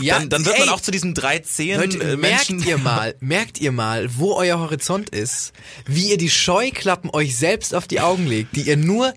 Ja, 0.00 0.18
dann, 0.18 0.28
dann 0.28 0.44
wird 0.44 0.56
ey, 0.56 0.66
man 0.66 0.74
auch 0.74 0.80
zu 0.80 0.90
diesen 0.90 1.14
drei 1.14 1.38
Zehen 1.38 1.80
Leute, 1.80 1.98
äh, 1.98 2.16
merkt 2.16 2.50
Menschen. 2.50 2.68
ihr 2.68 2.78
mal, 2.78 3.14
merkt 3.20 3.60
ihr 3.60 3.72
mal, 3.72 4.08
wo 4.16 4.34
euer 4.34 4.58
Horizont 4.58 5.10
ist, 5.10 5.52
wie 5.86 6.10
ihr 6.10 6.18
die 6.18 6.30
Scheuklappen 6.30 7.10
euch 7.12 7.36
selbst 7.36 7.74
auf 7.74 7.86
die 7.86 8.00
Augen 8.00 8.26
legt, 8.26 8.56
die 8.56 8.62
ihr 8.62 8.76
nur, 8.76 9.14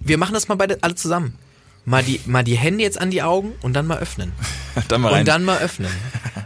wir 0.00 0.18
machen 0.18 0.34
das 0.34 0.48
mal 0.48 0.54
beide 0.54 0.78
alle 0.82 0.94
zusammen. 0.94 1.38
Mal 1.84 2.04
die, 2.04 2.20
mal 2.26 2.44
die 2.44 2.56
Hände 2.56 2.84
jetzt 2.84 3.00
an 3.00 3.10
die 3.10 3.22
Augen 3.22 3.54
und 3.62 3.72
dann 3.72 3.88
mal 3.88 3.98
öffnen. 3.98 4.32
dann 4.88 5.00
mal 5.00 5.10
rein. 5.10 5.20
Und 5.20 5.28
dann 5.28 5.44
mal 5.44 5.58
öffnen. 5.58 5.90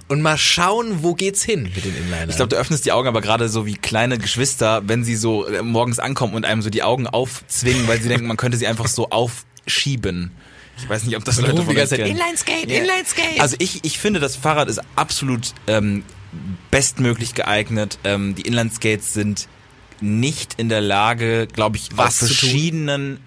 Und 0.09 0.23
mal 0.23 0.39
schauen, 0.39 1.03
wo 1.03 1.15
geht's 1.15 1.43
hin 1.43 1.65
mit 1.65 1.85
den 1.85 1.95
Inlinern. 1.95 2.31
Ich 2.31 2.37
glaube, 2.37 2.49
du 2.49 2.57
öffnest 2.57 2.87
die 2.87 2.93
Augen 2.93 3.07
aber 3.07 3.21
gerade 3.21 3.51
so 3.51 3.67
wie 3.67 3.75
kleine 3.75 4.17
Geschwister, 4.17 4.83
wenn 4.87 5.05
sie 5.05 5.17
so 5.17 5.47
äh, 5.47 5.63
morgens 5.63 5.99
ankommen 5.99 6.35
und 6.35 6.47
einem 6.47 6.63
so 6.63 6.71
die 6.71 6.83
Augen 6.83 7.07
aufzwingen, 7.07 7.87
weil 7.89 8.01
sie 8.01 8.09
denken, 8.09 8.27
man 8.27 8.39
könnte 8.39 8.57
sie 8.57 8.67
einfach 8.67 8.87
so 8.87 9.11
aufschieben. 9.11 10.31
Ich 10.79 10.89
weiß 10.89 11.05
nicht, 11.05 11.17
ob 11.17 11.25
das 11.25 11.41
Leute 11.41 11.63
von 11.63 11.77
euch 11.77 11.89
kennen. 11.89 12.07
Inline-Skate, 12.11 12.69
Ja. 12.71 12.79
Inline-Skate. 12.81 13.41
Also 13.41 13.57
ich, 13.59 13.85
ich 13.85 13.99
finde, 13.99 14.21
das 14.21 14.37
Fahrrad 14.37 14.69
ist 14.69 14.81
absolut 14.95 15.53
ähm, 15.67 16.05
bestmöglich 16.71 17.35
geeignet. 17.35 17.99
Ähm, 18.05 18.35
die 18.35 18.43
Inlineskates 18.43 19.15
sind 19.15 19.49
nicht 20.01 20.55
in 20.59 20.69
der 20.69 20.83
Lage, 20.83 21.47
glaube 21.47 21.77
ich, 21.79 21.89
Was 21.97 22.19
tun? 22.19 22.29
verschiedenen 22.29 23.21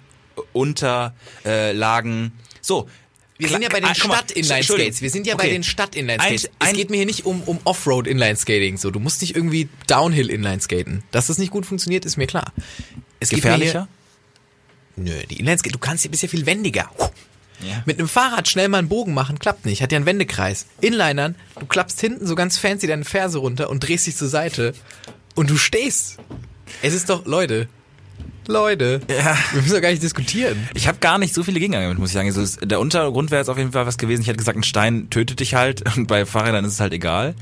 Unterlagen. 0.52 2.32
So. 2.60 2.88
Wir 3.38 3.48
sind 3.48 3.62
ja 3.62 3.70
bei 3.70 3.80
den 3.80 3.88
Ah, 3.88 3.94
Stadt-Inline-Skates. 3.94 5.00
Wir 5.00 5.08
sind 5.10 5.26
ja 5.26 5.34
bei 5.34 5.44
Okay. 5.44 5.52
den 5.54 5.62
Stadt-Inline-Skates. 5.64 6.50
Es 6.58 6.72
geht 6.74 6.90
mir 6.90 6.98
hier 6.98 7.06
nicht 7.06 7.24
um, 7.24 7.42
um 7.44 7.58
Offroad-Inline-Skating. 7.64 8.76
So, 8.76 8.90
du 8.90 9.00
musst 9.00 9.22
nicht 9.22 9.34
irgendwie 9.34 9.68
Downhill-Inline-Skaten. 9.86 11.02
Dass 11.10 11.28
das 11.28 11.38
nicht 11.38 11.50
gut 11.50 11.64
funktioniert, 11.64 12.04
ist 12.04 12.18
mir 12.18 12.26
klar. 12.26 12.52
Es 13.18 13.30
geht 13.30 13.38
mir 13.38 13.42
Gefährlicher? 13.52 13.88
Hier, 14.96 15.04
nö, 15.04 15.22
die 15.30 15.40
Inline-Skate, 15.40 15.74
du 15.74 15.78
kannst 15.78 16.08
bist 16.10 16.22
ja 16.22 16.28
viel 16.28 16.44
wendiger. 16.44 16.90
Ja. 17.62 17.82
Mit 17.86 17.98
einem 17.98 18.08
Fahrrad 18.08 18.48
schnell 18.48 18.68
mal 18.68 18.78
einen 18.78 18.88
Bogen 18.88 19.12
machen, 19.14 19.38
klappt 19.38 19.66
nicht. 19.66 19.82
Hat 19.82 19.92
ja 19.92 19.96
einen 19.96 20.06
Wendekreis. 20.06 20.66
Inlinern, 20.80 21.34
du 21.58 21.66
klappst 21.66 22.00
hinten 22.00 22.26
so 22.26 22.34
ganz 22.34 22.58
fancy 22.58 22.86
deine 22.86 23.04
Ferse 23.04 23.38
runter 23.38 23.68
und 23.70 23.80
drehst 23.86 24.06
dich 24.06 24.16
zur 24.16 24.28
Seite 24.28 24.72
und 25.34 25.50
du 25.50 25.56
stehst. 25.56 26.16
Es 26.82 26.94
ist 26.94 27.10
doch, 27.10 27.26
Leute, 27.26 27.68
Leute, 28.46 29.00
Ja. 29.08 29.36
wir 29.52 29.62
müssen 29.62 29.74
doch 29.74 29.80
gar 29.82 29.90
nicht 29.90 30.02
diskutieren. 30.02 30.68
Ich 30.74 30.88
habe 30.88 30.98
gar 30.98 31.18
nicht 31.18 31.34
so 31.34 31.42
viele 31.44 31.60
Gegenargumente, 31.60 32.00
muss 32.00 32.10
ich 32.10 32.14
sagen. 32.14 32.28
Also 32.28 32.40
es- 32.42 32.56
der 32.62 32.80
Untergrund 32.80 33.30
wäre 33.30 33.40
jetzt 33.40 33.48
auf 33.48 33.58
jeden 33.58 33.72
Fall 33.72 33.86
was 33.86 33.98
gewesen. 33.98 34.22
Ich 34.22 34.28
hätte 34.28 34.38
gesagt, 34.38 34.56
ein 34.58 34.62
Stein 34.62 35.08
tötet 35.10 35.40
dich 35.40 35.54
halt 35.54 35.82
und 35.96 36.06
bei 36.06 36.26
Fahrrädern 36.26 36.64
ist 36.64 36.72
es 36.74 36.80
halt 36.80 36.92
egal. 36.92 37.34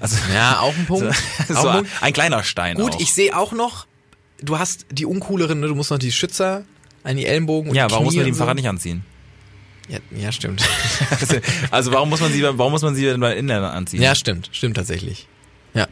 Also 0.00 0.16
Ja, 0.32 0.60
auch 0.60 0.74
ein 0.76 0.86
Punkt. 0.86 1.14
so, 1.48 1.54
Auch 1.54 1.62
so 1.62 1.68
ein 1.68 1.76
ein, 1.78 1.84
Punkt. 1.86 2.14
kleiner 2.14 2.42
Stein 2.44 2.76
Gut, 2.76 2.94
auch. 2.94 3.00
ich 3.00 3.12
sehe 3.12 3.36
auch 3.36 3.52
noch, 3.52 3.86
du 4.40 4.58
hast 4.58 4.86
die 4.90 5.04
uncooleren, 5.06 5.60
ne? 5.60 5.66
du 5.68 5.74
musst 5.74 5.90
noch 5.90 5.98
die 5.98 6.12
Schützer 6.12 6.64
an 7.02 7.16
die 7.16 7.26
Ellenbogen 7.26 7.70
und 7.70 7.76
ja, 7.76 7.86
die 7.86 7.92
warum 7.92 8.04
muss 8.06 8.12
Knie 8.14 8.20
man 8.20 8.24
die 8.26 8.30
und 8.30 8.34
im 8.34 8.38
so. 8.38 8.44
Fahrrad 8.44 8.56
nicht 8.56 8.68
anziehen? 8.68 9.04
Ja, 9.88 9.98
ja, 10.16 10.32
stimmt. 10.32 10.62
Also 11.70 11.92
warum 11.92 12.08
muss 12.08 12.20
man 12.20 12.32
sie, 12.32 12.42
warum 12.42 12.72
muss 12.72 12.82
man 12.82 12.94
sie 12.94 13.04
denn 13.04 13.20
bei 13.20 13.36
Inländern 13.36 13.72
anziehen? 13.72 14.00
ja, 14.02 14.14
stimmt. 14.14 14.48
Stimmt 14.52 14.76
tatsächlich. 14.76 15.26
Ja. 15.74 15.86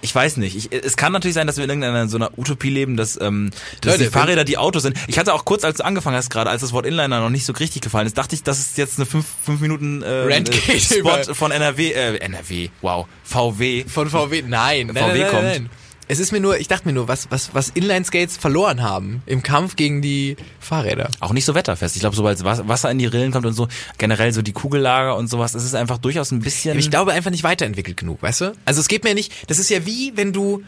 Ich 0.00 0.14
weiß 0.14 0.36
nicht. 0.36 0.54
Ich, 0.54 0.70
es 0.70 0.96
kann 0.96 1.12
natürlich 1.12 1.34
sein, 1.34 1.46
dass 1.46 1.56
wir 1.56 1.64
in 1.64 1.70
irgendeiner 1.70 2.06
so 2.08 2.18
einer 2.18 2.38
Utopie 2.38 2.68
leben, 2.68 2.96
dass, 2.98 3.18
ähm, 3.20 3.50
dass 3.80 3.92
Leute, 3.94 4.04
die 4.04 4.10
Fahrräder 4.10 4.44
die 4.44 4.58
Autos 4.58 4.82
sind. 4.82 4.98
Ich 5.08 5.18
hatte 5.18 5.32
auch 5.32 5.46
kurz, 5.46 5.64
als 5.64 5.78
du 5.78 5.84
angefangen 5.84 6.16
hast 6.16 6.28
gerade, 6.28 6.50
als 6.50 6.60
das 6.60 6.72
Wort 6.74 6.84
Inliner 6.84 7.20
noch 7.20 7.30
nicht 7.30 7.46
so 7.46 7.54
richtig 7.54 7.80
gefallen 7.80 8.06
ist, 8.06 8.18
dachte 8.18 8.34
ich, 8.34 8.42
das 8.42 8.58
ist 8.58 8.76
jetzt 8.76 8.98
eine 8.98 9.06
fünf, 9.06 9.24
fünf 9.44 9.60
Minuten 9.62 10.02
äh, 10.02 10.44
Spot 10.78 10.98
über- 10.98 11.34
von 11.34 11.50
NRW, 11.50 11.92
äh, 11.92 12.16
NRW, 12.18 12.68
wow, 12.82 13.06
VW. 13.24 13.84
Von 13.88 14.10
VW, 14.10 14.42
nein. 14.46 14.88
nein, 14.88 14.96
VW 14.96 15.06
nein, 15.08 15.20
nein, 15.20 15.30
kommt. 15.30 15.42
Nein. 15.44 15.70
Es 16.06 16.18
ist 16.18 16.32
mir 16.32 16.40
nur, 16.40 16.58
ich 16.58 16.68
dachte 16.68 16.86
mir 16.86 16.92
nur, 16.92 17.08
was, 17.08 17.30
was, 17.30 17.54
was 17.54 17.70
Inline-Skates 17.70 18.36
verloren 18.36 18.82
haben 18.82 19.22
im 19.26 19.42
Kampf 19.42 19.74
gegen 19.76 20.02
die 20.02 20.36
Fahrräder. 20.60 21.08
Auch 21.20 21.32
nicht 21.32 21.44
so 21.46 21.54
wetterfest. 21.54 21.96
Ich 21.96 22.00
glaube, 22.00 22.14
sobald 22.14 22.42
Was- 22.44 22.68
Wasser 22.68 22.90
in 22.90 22.98
die 22.98 23.06
Rillen 23.06 23.32
kommt 23.32 23.46
und 23.46 23.54
so, 23.54 23.68
generell 23.96 24.32
so 24.32 24.42
die 24.42 24.52
Kugellager 24.52 25.16
und 25.16 25.28
sowas, 25.28 25.52
das 25.52 25.64
ist 25.64 25.74
einfach 25.74 25.98
durchaus 25.98 26.30
ein 26.30 26.40
bisschen. 26.40 26.78
Ich 26.78 26.90
glaube 26.90 27.12
einfach 27.12 27.30
nicht 27.30 27.42
weiterentwickelt 27.44 27.96
genug, 27.96 28.22
weißt 28.22 28.40
du? 28.42 28.52
Also 28.66 28.80
es 28.80 28.88
geht 28.88 29.04
mir 29.04 29.14
nicht, 29.14 29.32
das 29.50 29.58
ist 29.58 29.70
ja 29.70 29.86
wie, 29.86 30.12
wenn 30.16 30.32
du, 30.32 30.62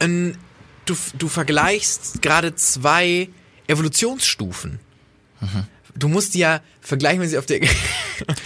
ähm, 0.00 0.34
du, 0.86 0.94
du 1.18 1.28
vergleichst 1.28 2.20
gerade 2.22 2.54
zwei 2.56 3.28
Evolutionsstufen. 3.68 4.80
Du 5.98 6.08
musst 6.08 6.34
die 6.34 6.40
ja 6.40 6.60
vergleichen, 6.80 7.20
wenn 7.20 7.28
sie 7.28 7.38
auf 7.38 7.46
der, 7.46 7.60
Du 7.60 7.66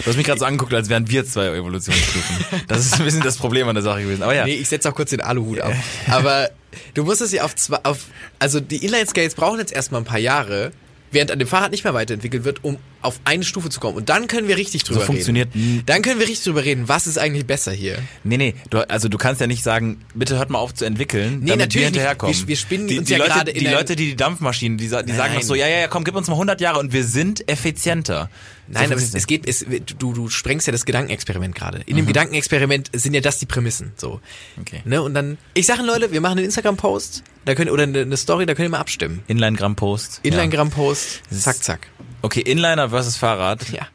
hast 0.05 0.17
mich 0.17 0.25
gerade 0.25 0.39
so 0.39 0.45
angeguckt, 0.45 0.73
als 0.73 0.89
wären 0.89 1.09
wir 1.09 1.25
zwei 1.25 1.47
Evolutionsstufen. 1.47 2.45
Das 2.67 2.85
ist 2.85 2.99
ein 2.99 3.05
bisschen 3.05 3.21
das 3.21 3.37
Problem 3.37 3.67
an 3.67 3.75
der 3.75 3.83
Sache 3.83 4.03
gewesen. 4.03 4.23
Aber 4.23 4.35
ja. 4.35 4.45
Nee, 4.45 4.55
ich 4.55 4.69
setze 4.69 4.89
auch 4.89 4.95
kurz 4.95 5.11
den 5.11 5.21
Aluhut 5.21 5.61
auf. 5.61 5.73
Aber 6.07 6.49
du 6.93 7.03
musst 7.03 7.21
es 7.21 7.31
ja 7.31 7.43
auf 7.43 7.55
zwei, 7.55 7.77
auf, 7.83 8.05
also 8.39 8.59
die 8.59 8.83
Inline-Skates 8.83 9.35
brauchen 9.35 9.59
jetzt 9.59 9.73
erstmal 9.73 10.01
ein 10.01 10.05
paar 10.05 10.19
Jahre, 10.19 10.71
während 11.11 11.31
an 11.31 11.39
dem 11.39 11.47
Fahrrad 11.47 11.71
nicht 11.71 11.83
mehr 11.83 11.93
weiterentwickelt 11.93 12.43
wird, 12.43 12.63
um 12.63 12.77
auf 13.03 13.19
eine 13.25 13.43
Stufe 13.43 13.69
zu 13.69 13.79
kommen. 13.79 13.97
Und 13.97 14.09
dann 14.09 14.27
können 14.27 14.47
wir 14.47 14.57
richtig 14.57 14.83
drüber 14.83 15.01
funktioniert 15.01 15.53
n- 15.55 15.61
reden. 15.61 15.83
Dann 15.85 16.01
können 16.01 16.19
wir 16.19 16.27
richtig 16.27 16.45
drüber 16.45 16.63
reden, 16.63 16.87
was 16.87 17.07
ist 17.07 17.17
eigentlich 17.17 17.45
besser 17.45 17.71
hier. 17.71 17.97
Nee, 18.23 18.37
nee, 18.37 18.55
du, 18.69 18.79
also 18.89 19.09
du 19.09 19.17
kannst 19.17 19.41
ja 19.41 19.47
nicht 19.47 19.63
sagen, 19.63 19.99
bitte 20.13 20.37
hört 20.37 20.49
mal 20.49 20.59
auf 20.59 20.73
zu 20.73 20.85
entwickeln, 20.85 21.39
Nee, 21.41 21.47
damit 21.51 21.59
natürlich 21.59 21.75
wir 21.75 21.85
hinterherkommen. 21.87 22.35
Wir- 22.37 22.47
wir 22.47 22.55
spinnen 22.55 22.87
die, 22.87 22.99
uns 22.99 23.07
die 23.07 23.13
ja 23.13 23.19
Leute, 23.19 23.29
gerade 23.31 23.53
Die 23.53 23.65
Leute, 23.67 23.95
die 23.95 24.05
die 24.07 24.15
Dampfmaschinen, 24.15 24.77
die, 24.77 24.85
die 24.85 24.89
sagen 24.89 25.33
noch 25.35 25.41
so, 25.43 25.55
ja, 25.55 25.67
ja, 25.67 25.79
ja, 25.79 25.87
komm, 25.87 26.03
gib 26.03 26.15
uns 26.15 26.27
mal 26.27 26.33
100 26.33 26.61
Jahre 26.61 26.79
und 26.79 26.93
wir 26.93 27.03
sind 27.03 27.47
effizienter. 27.49 28.29
Nein, 28.67 28.87
so 28.87 28.93
aber 28.93 29.01
es, 29.01 29.13
es 29.13 29.27
geht, 29.27 29.45
es, 29.47 29.65
du, 29.99 30.13
du 30.13 30.29
sprengst 30.29 30.67
ja 30.67 30.71
das 30.71 30.85
Gedankenexperiment 30.85 31.53
gerade. 31.53 31.81
In 31.85 31.97
dem 31.97 32.05
Gedankenexperiment 32.07 32.89
sind 32.93 33.13
ja 33.13 33.19
das 33.19 33.37
die 33.37 33.45
Prämissen. 33.45 33.91
So. 33.97 34.21
Okay. 34.59 34.81
Ne? 34.85 35.01
Und 35.01 35.13
dann, 35.13 35.37
ich 35.53 35.65
sage 35.65 35.83
Leute, 35.83 36.13
wir 36.13 36.21
machen 36.21 36.37
einen 36.37 36.45
Instagram-Post, 36.45 37.23
da 37.43 37.55
könnt 37.55 37.69
oder 37.69 37.83
eine, 37.83 37.99
eine 38.01 38.15
Story, 38.15 38.45
da 38.45 38.53
könnt 38.55 38.67
ihr 38.67 38.69
mal 38.69 38.79
abstimmen. 38.79 39.21
Inline-Gramm-Post. 39.27 40.21
Ja. 40.23 40.31
Inline-Gramm-Post, 40.31 41.23
zack, 41.31 41.61
zack. 41.61 41.87
Okay, 42.23 42.39
Inliner 42.39 42.89
versus 42.89 43.17
Fahrrad. 43.17 43.69
Ja. 43.69 43.87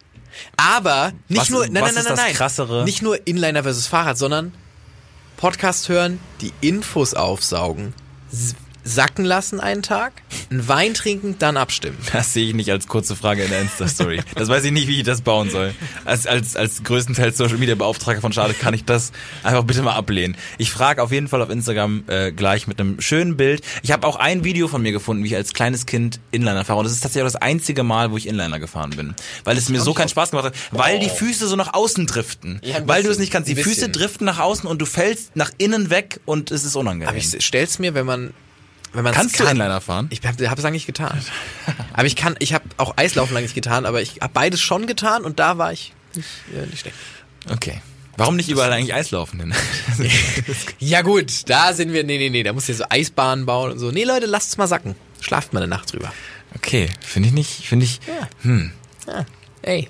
Aber 0.56 1.12
nicht 1.28 1.40
Was- 1.40 1.50
nur, 1.50 1.66
nein, 1.66 1.82
was 1.82 1.94
nein, 1.94 1.94
nein, 1.94 1.96
ist 1.96 2.04
nein, 2.04 2.16
das 2.16 2.24
nein. 2.26 2.34
Krassere? 2.34 2.84
Nicht 2.84 3.02
nur 3.02 3.26
Inliner 3.26 3.62
versus 3.64 3.86
Fahrrad, 3.88 4.16
sondern 4.18 4.52
Podcast 5.36 5.88
hören, 5.88 6.20
die 6.40 6.52
Infos 6.60 7.14
aufsaugen, 7.14 7.94
sacken 8.88 9.24
lassen 9.24 9.61
einen 9.61 9.83
Tag, 9.83 10.12
einen 10.51 10.66
Wein 10.66 10.94
trinken, 10.94 11.37
dann 11.38 11.57
abstimmen. 11.57 11.98
Das 12.12 12.33
sehe 12.33 12.48
ich 12.48 12.55
nicht 12.55 12.70
als 12.70 12.88
kurze 12.88 13.14
Frage 13.16 13.44
in 13.44 13.51
der 13.51 13.61
Insta-Story. 13.61 14.20
Das 14.35 14.48
weiß 14.48 14.64
ich 14.64 14.72
nicht, 14.72 14.88
wie 14.88 14.98
ich 14.98 15.05
das 15.05 15.20
bauen 15.20 15.51
soll. 15.51 15.74
Als, 16.05 16.27
als, 16.27 16.57
als 16.57 16.83
größtenteils 16.83 17.37
Social 17.37 17.59
Media 17.59 17.74
Beauftragter 17.74 18.20
von 18.20 18.33
Schade 18.33 18.55
kann 18.55 18.74
ich 18.74 18.85
das 18.85 19.12
einfach 19.42 19.64
bitte 19.64 19.83
mal 19.83 19.94
ablehnen. 19.94 20.37
Ich 20.57 20.70
frage 20.70 21.03
auf 21.03 21.12
jeden 21.12 21.29
Fall 21.29 21.42
auf 21.42 21.51
Instagram 21.51 22.05
äh, 22.07 22.33
gleich 22.33 22.66
mit 22.66 22.81
einem 22.81 23.01
schönen 23.01 23.37
Bild. 23.37 23.62
Ich 23.83 23.92
habe 23.92 24.07
auch 24.07 24.16
ein 24.16 24.44
Video 24.44 24.68
von 24.68 24.83
mir 24.83 24.92
gefunden, 24.92 25.22
wie 25.22 25.29
ich 25.29 25.37
als 25.37 25.53
kleines 25.53 25.87
Kind 25.87 26.20
Inliner 26.31 26.64
fahre. 26.64 26.81
Und 26.81 26.85
das 26.85 26.92
ist 26.92 27.01
tatsächlich 27.01 27.24
auch 27.24 27.33
das 27.33 27.42
einzige 27.42 27.83
Mal, 27.83 28.11
wo 28.11 28.16
ich 28.16 28.27
Inliner 28.27 28.59
gefahren 28.59 28.90
bin. 28.90 29.14
Weil 29.44 29.57
es 29.57 29.68
mir 29.68 29.81
so 29.81 29.94
keinen 29.94 30.09
Spaß 30.09 30.31
gemacht 30.31 30.46
hat. 30.46 30.55
Weil 30.70 30.98
die 30.98 31.11
Füße 31.11 31.46
so 31.46 31.57
nach 31.57 31.74
außen 31.74 32.07
driften. 32.07 32.61
Ja, 32.64 32.77
weil 32.87 33.03
du 33.03 33.11
es 33.11 33.18
nicht 33.18 33.33
kannst. 33.33 33.48
Die 33.48 33.57
Füße 33.57 33.90
driften 33.90 34.24
nach 34.24 34.38
außen 34.38 34.68
und 34.68 34.81
du 34.81 34.87
fällst 34.87 35.37
nach 35.37 35.51
innen 35.59 35.90
weg 35.90 36.20
und 36.24 36.51
es 36.51 36.64
ist 36.64 36.77
unangenehm. 36.77 37.09
Aber 37.09 37.18
ich 37.18 37.44
stell's 37.44 37.79
mir, 37.79 37.94
wenn 37.94 38.07
man 38.07 38.33
wenn 38.92 39.05
man 39.05 39.12
Kannst 39.12 39.38
du 39.38 39.44
Inliner 39.44 39.81
fahren? 39.81 40.07
Ich 40.11 40.20
habe 40.24 40.51
hab 40.51 40.59
es 40.59 40.64
eigentlich 40.64 40.87
getan. 40.87 41.20
aber 41.92 42.07
ich 42.07 42.16
kann, 42.16 42.37
ich 42.38 42.55
habe 42.55 42.64
auch 42.77 42.96
Eislaufen 42.96 43.35
lange 43.35 43.44
nicht 43.44 43.55
getan, 43.55 43.87
aber 43.87 44.01
ich 44.03 44.20
habe 44.20 44.33
beides 44.33 44.61
schon 44.61 44.87
getan 44.87 45.24
und 45.24 45.38
da 45.38 45.59
war 45.59 45.72
ich 45.72 45.92
nicht, 46.14 46.29
äh, 46.55 46.66
nicht 46.66 46.81
schlecht. 46.81 46.96
Okay. 47.51 47.81
Warum 48.16 48.35
nicht 48.35 48.48
überall 48.48 48.72
eigentlich 48.72 48.94
Eislaufen 48.94 49.38
hin? 49.38 49.55
Ja 50.81 51.03
gut, 51.03 51.48
da 51.48 51.72
sind 51.72 51.92
wir, 51.92 52.03
nee, 52.03 52.18
nee, 52.18 52.31
nee, 52.31 52.42
da 52.42 52.53
musst 52.53 52.68
du 52.68 52.72
ja 52.72 52.79
so 52.79 52.85
Eisbahnen 52.88 53.46
bauen 53.46 53.72
und 53.72 53.79
so. 53.79 53.92
Nee, 53.92 54.05
Leute, 54.05 54.27
lasst 54.27 54.48
es 54.48 54.57
mal 54.57 54.66
sacken. 54.66 54.96
Schlaft 55.20 55.53
mal 55.53 55.61
eine 55.61 55.68
Nacht 55.68 55.92
drüber. 55.92 56.12
Okay, 56.57 56.88
finde 57.01 57.29
ich 57.29 57.35
nicht, 57.35 57.66
finde 57.66 57.85
ich. 57.85 58.01
Hm. 58.42 58.72
Ja. 59.07 59.27
Ey, 59.62 59.88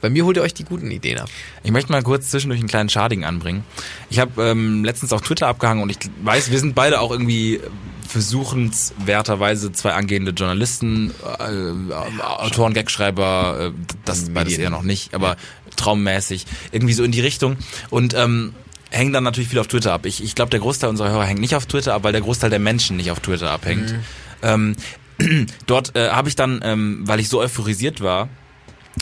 bei 0.00 0.10
mir 0.10 0.24
holt 0.24 0.36
ihr 0.36 0.42
euch 0.42 0.52
die 0.52 0.64
guten 0.64 0.90
Ideen 0.90 1.18
ab. 1.18 1.30
Ich 1.62 1.70
möchte 1.70 1.90
mal 1.90 2.02
kurz 2.02 2.28
zwischendurch 2.30 2.60
einen 2.60 2.68
kleinen 2.68 2.88
Schading 2.90 3.24
anbringen. 3.24 3.64
Ich 4.10 4.18
habe 4.18 4.42
ähm, 4.42 4.84
letztens 4.84 5.12
auf 5.12 5.22
Twitter 5.22 5.46
abgehangen 5.46 5.82
und 5.82 5.90
ich 5.90 5.98
weiß, 6.22 6.50
wir 6.50 6.58
sind 6.58 6.74
beide 6.74 7.00
auch 7.00 7.10
irgendwie 7.10 7.60
versuchenswerterweise 8.06 9.72
zwei 9.72 9.92
angehende 9.92 10.32
Journalisten, 10.32 11.12
äh, 11.22 12.22
Autoren, 12.22 12.74
Gagschreiber, 12.74 13.72
äh, 13.74 13.94
das 14.04 14.30
beides 14.30 14.58
eher 14.58 14.70
noch 14.70 14.82
nicht, 14.82 15.14
aber 15.14 15.36
traummäßig, 15.76 16.46
irgendwie 16.72 16.94
so 16.94 17.04
in 17.04 17.12
die 17.12 17.20
Richtung. 17.20 17.56
Und 17.90 18.14
ähm, 18.14 18.54
hängen 18.90 19.12
dann 19.12 19.24
natürlich 19.24 19.48
viel 19.48 19.58
auf 19.58 19.66
Twitter 19.66 19.92
ab. 19.92 20.06
Ich, 20.06 20.22
ich 20.22 20.34
glaube, 20.34 20.50
der 20.50 20.60
Großteil 20.60 20.90
unserer 20.90 21.10
Hörer 21.10 21.24
hängt 21.24 21.40
nicht 21.40 21.56
auf 21.56 21.66
Twitter 21.66 21.94
ab, 21.94 22.04
weil 22.04 22.12
der 22.12 22.20
Großteil 22.20 22.50
der 22.50 22.60
Menschen 22.60 22.96
nicht 22.96 23.10
auf 23.10 23.20
Twitter 23.20 23.50
abhängt. 23.50 23.94
Ähm, 24.42 24.76
dort 25.66 25.96
äh, 25.96 26.10
habe 26.10 26.28
ich 26.28 26.36
dann, 26.36 26.60
ähm, 26.62 27.02
weil 27.04 27.20
ich 27.20 27.28
so 27.28 27.40
euphorisiert 27.40 28.00
war, 28.00 28.28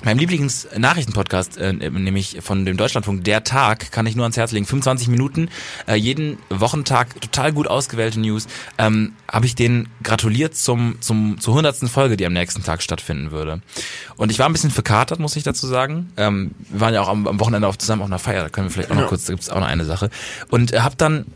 meinem 0.05 0.19
Lieblings-Nachrichtenpodcast, 0.19 1.59
äh, 1.59 1.73
nämlich 1.73 2.39
von 2.41 2.65
dem 2.65 2.77
Deutschlandfunk, 2.77 3.25
Der 3.25 3.45
Tag, 3.45 3.93
kann 3.93 4.07
ich 4.07 4.17
nur 4.17 4.25
ans 4.25 4.37
Herz 4.37 4.53
legen. 4.53 4.67
25 4.67 5.09
Minuten, 5.09 5.49
äh, 5.87 5.95
jeden 5.95 6.39
Wochentag, 6.51 7.21
total 7.21 7.53
gut 7.53 7.69
ausgewählte 7.69 8.19
News. 8.21 8.47
Ähm, 8.79 9.13
Habe 9.31 9.47
ich 9.47 9.55
denen 9.55 9.89
gratuliert 10.03 10.57
zum, 10.57 10.97
zum, 11.01 11.39
zur 11.41 11.55
hundertsten 11.55 11.89
Folge, 11.89 12.17
die 12.17 12.27
am 12.27 12.33
nächsten 12.33 12.63
Tag 12.63 12.83
stattfinden 12.83 13.31
würde. 13.31 13.63
Und 14.17 14.31
ich 14.31 14.39
war 14.39 14.47
ein 14.47 14.53
bisschen 14.53 14.71
verkatert, 14.71 15.21
muss 15.21 15.37
ich 15.37 15.43
dazu 15.43 15.67
sagen. 15.67 16.13
Ähm, 16.17 16.53
wir 16.71 16.81
waren 16.81 16.95
ja 16.95 17.03
auch 17.03 17.09
am, 17.09 17.27
am 17.27 17.41
Wochenende 17.41 17.69
auch 17.69 17.77
zusammen 17.77 18.03
auf 18.03 18.09
einer 18.09 18.19
Feier, 18.19 18.43
da 18.43 18.49
können 18.49 18.69
wir 18.69 18.73
vielleicht 18.73 18.91
auch 18.91 18.97
noch 18.97 19.09
kurz, 19.09 19.25
da 19.25 19.33
gibt's 19.33 19.51
auch 19.51 19.61
noch 19.61 19.67
eine 19.67 19.85
Sache. 19.85 20.11
Und 20.51 20.73
äh, 20.73 20.81
hab 20.81 20.99
dann 20.99 21.27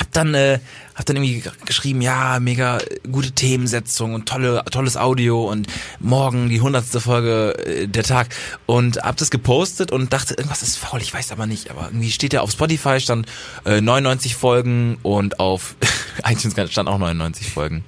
hab 0.00 0.10
dann 0.12 0.34
äh, 0.34 0.58
hab 0.94 1.06
dann 1.06 1.16
irgendwie 1.16 1.42
geschrieben, 1.66 2.00
ja, 2.00 2.40
mega 2.40 2.78
gute 3.10 3.32
Themensetzung 3.32 4.14
und 4.14 4.26
tolle 4.26 4.64
tolles 4.70 4.96
Audio 4.96 5.48
und 5.48 5.68
morgen 6.00 6.48
die 6.48 6.60
hundertste 6.60 7.00
Folge 7.00 7.54
äh, 7.64 7.86
der 7.86 8.02
Tag 8.02 8.28
und 8.66 9.02
hab 9.02 9.16
das 9.18 9.30
gepostet 9.30 9.92
und 9.92 10.12
dachte, 10.12 10.34
irgendwas 10.34 10.62
ist 10.62 10.78
faul, 10.78 11.00
ich 11.02 11.12
weiß 11.12 11.32
aber 11.32 11.46
nicht, 11.46 11.70
aber 11.70 11.86
irgendwie 11.86 12.10
steht 12.10 12.32
ja 12.32 12.40
auf 12.40 12.50
Spotify 12.50 12.98
stand 12.98 13.26
äh, 13.64 13.80
99 13.80 14.34
Folgen 14.34 14.98
und 15.02 15.38
auf 15.38 15.76
iTunes 16.24 16.54
stand 16.72 16.88
auch 16.88 16.98
99 16.98 17.50
Folgen. 17.50 17.84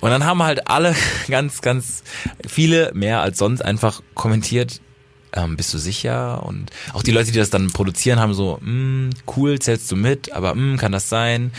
Und 0.00 0.10
dann 0.10 0.24
haben 0.24 0.42
halt 0.42 0.66
alle 0.68 0.94
ganz, 1.28 1.60
ganz 1.60 2.02
viele 2.48 2.90
mehr 2.94 3.20
als 3.20 3.38
sonst 3.38 3.60
einfach 3.60 4.02
kommentiert, 4.14 4.80
ähm, 5.32 5.56
bist 5.56 5.72
du 5.74 5.78
sicher? 5.78 6.42
Und 6.44 6.70
auch 6.92 7.02
die 7.02 7.10
Leute, 7.12 7.30
die 7.32 7.38
das 7.38 7.50
dann 7.50 7.70
produzieren, 7.72 8.18
haben 8.18 8.34
so, 8.34 8.58
mm, 8.60 9.10
cool, 9.36 9.58
zählst 9.58 9.90
du 9.90 9.96
mit, 9.96 10.32
aber 10.32 10.54
mm, 10.54 10.76
kann 10.78 10.92
das 10.92 11.08
sein? 11.08 11.52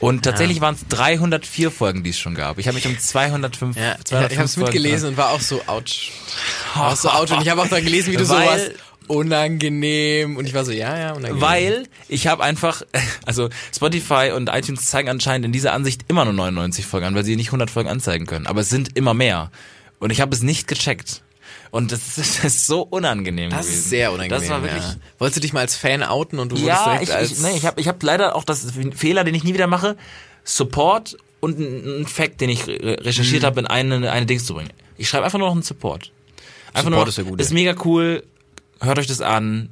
Und 0.00 0.22
tatsächlich 0.24 0.60
waren 0.60 0.74
es 0.74 0.86
304 0.88 1.70
Folgen, 1.70 2.04
die 2.04 2.10
es 2.10 2.18
schon 2.18 2.34
gab. 2.34 2.58
Ich 2.58 2.66
habe 2.66 2.74
mich 2.76 2.86
um 2.86 2.98
205, 2.98 3.76
Ja, 3.76 3.96
205 4.04 4.32
ich 4.32 4.38
habe 4.38 4.46
es 4.46 4.56
mitgelesen 4.56 5.08
und 5.10 5.16
war 5.16 5.30
auch 5.30 5.40
so 5.40 5.60
ouch. 5.66 6.12
War 6.74 6.92
auch 6.92 6.96
so 6.96 7.10
ouch 7.10 7.30
und 7.30 7.42
ich 7.42 7.48
habe 7.48 7.62
auch 7.62 7.68
dann 7.68 7.84
gelesen, 7.84 8.12
wie 8.12 8.16
du 8.16 8.24
so 8.24 8.34
Weil- 8.34 8.46
warst. 8.46 8.70
Unangenehm 9.08 10.36
und 10.36 10.46
ich 10.46 10.52
war 10.52 10.64
so, 10.66 10.72
ja, 10.72 10.98
ja, 10.98 11.12
unangenehm. 11.12 11.40
Weil 11.40 11.84
ich 12.08 12.26
habe 12.26 12.42
einfach, 12.44 12.82
also 13.26 13.48
Spotify 13.74 14.32
und 14.34 14.48
iTunes 14.50 14.86
zeigen 14.86 15.08
anscheinend 15.08 15.46
in 15.46 15.52
dieser 15.52 15.72
Ansicht 15.72 16.02
immer 16.08 16.24
nur 16.24 16.34
99 16.34 16.84
Folgen 16.86 17.06
an, 17.06 17.14
weil 17.14 17.24
sie 17.24 17.36
nicht 17.36 17.48
100 17.48 17.70
Folgen 17.70 17.88
anzeigen 17.88 18.26
können. 18.26 18.46
Aber 18.46 18.60
es 18.60 18.68
sind 18.68 18.96
immer 18.96 19.14
mehr. 19.14 19.50
Und 19.98 20.10
ich 20.10 20.20
habe 20.20 20.34
es 20.34 20.42
nicht 20.42 20.68
gecheckt. 20.68 21.22
Und 21.70 21.92
das 21.92 22.18
ist, 22.18 22.38
das 22.44 22.54
ist 22.54 22.66
so 22.66 22.82
unangenehm 22.82 23.50
das 23.50 23.66
gewesen. 23.66 23.78
ist 23.78 23.90
sehr 23.90 24.12
unangenehm. 24.12 24.40
Das 24.40 24.50
war 24.50 24.62
wirklich, 24.62 24.82
ja. 24.82 24.96
Wolltest 25.18 25.36
du 25.36 25.40
dich 25.40 25.52
mal 25.52 25.60
als 25.60 25.76
Fan 25.76 26.02
outen 26.02 26.38
und 26.38 26.50
du 26.52 26.56
wurdest 26.56 26.68
Ja, 26.68 26.84
direkt 26.92 27.02
ich, 27.10 27.14
als 27.14 27.30
ich, 27.32 27.38
nee, 27.40 27.56
ich 27.56 27.66
habe 27.66 27.80
ich 27.80 27.88
hab 27.88 28.02
leider 28.02 28.34
auch 28.36 28.44
das 28.44 28.66
Fehler, 28.94 29.24
den 29.24 29.34
ich 29.34 29.44
nie 29.44 29.54
wieder 29.54 29.66
mache, 29.66 29.96
Support 30.44 31.16
und 31.40 31.58
einen 31.58 32.06
Fact, 32.06 32.40
den 32.40 32.50
ich 32.50 32.66
re- 32.66 32.98
recherchiert 33.04 33.42
Mhm. 33.42 33.46
habe, 33.46 33.60
in 33.60 33.66
eine, 33.66 34.10
eine 34.10 34.26
Dings 34.26 34.44
zu 34.46 34.54
bringen. 34.54 34.70
Ich 34.96 35.08
schreibe 35.08 35.24
einfach 35.24 35.38
nur 35.38 35.48
noch 35.48 35.54
einen 35.54 35.62
Support. 35.62 36.10
Einfach 36.72 36.84
Support 36.84 36.90
nur 36.90 37.00
noch, 37.00 37.08
ist 37.08 37.18
ja 37.18 37.24
gut, 37.24 37.40
Ist 37.40 37.52
mega 37.52 37.74
cool, 37.84 38.24
hört 38.80 38.98
euch 38.98 39.06
das 39.06 39.20
an. 39.20 39.68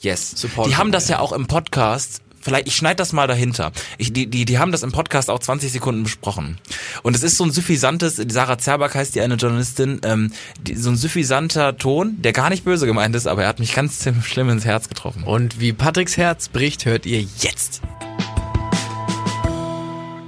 Yes. 0.00 0.32
Support 0.36 0.68
die 0.68 0.76
haben 0.76 0.92
das 0.92 1.08
ja 1.08 1.18
auch 1.20 1.32
im 1.32 1.46
Podcast. 1.46 2.20
Vielleicht, 2.42 2.66
ich 2.66 2.76
schneide 2.76 2.96
das 2.96 3.12
mal 3.12 3.26
dahinter. 3.26 3.72
Ich, 3.98 4.12
die, 4.12 4.26
die, 4.26 4.44
die 4.44 4.58
haben 4.58 4.72
das 4.72 4.82
im 4.82 4.92
Podcast 4.92 5.30
auch 5.30 5.38
20 5.38 5.72
Sekunden 5.72 6.02
besprochen. 6.02 6.58
Und 7.02 7.16
es 7.16 7.22
ist 7.22 7.36
so 7.36 7.44
ein 7.44 7.52
suffisantes, 7.52 8.16
Sarah 8.28 8.58
Zerback 8.58 8.94
heißt 8.94 9.14
die 9.14 9.20
eine 9.20 9.36
Journalistin, 9.36 10.00
ähm, 10.04 10.32
die, 10.60 10.74
so 10.74 10.90
ein 10.90 10.96
suffisanter 10.96 11.76
Ton, 11.78 12.16
der 12.20 12.32
gar 12.32 12.50
nicht 12.50 12.64
böse 12.64 12.86
gemeint 12.86 13.14
ist, 13.14 13.26
aber 13.26 13.42
er 13.42 13.48
hat 13.48 13.60
mich 13.60 13.74
ganz 13.74 14.00
ziemlich 14.00 14.26
schlimm 14.28 14.50
ins 14.50 14.64
Herz 14.64 14.88
getroffen. 14.88 15.22
Und 15.22 15.60
wie 15.60 15.72
Patricks 15.72 16.16
Herz 16.16 16.48
bricht, 16.48 16.84
hört 16.84 17.06
ihr 17.06 17.24
jetzt. 17.38 17.80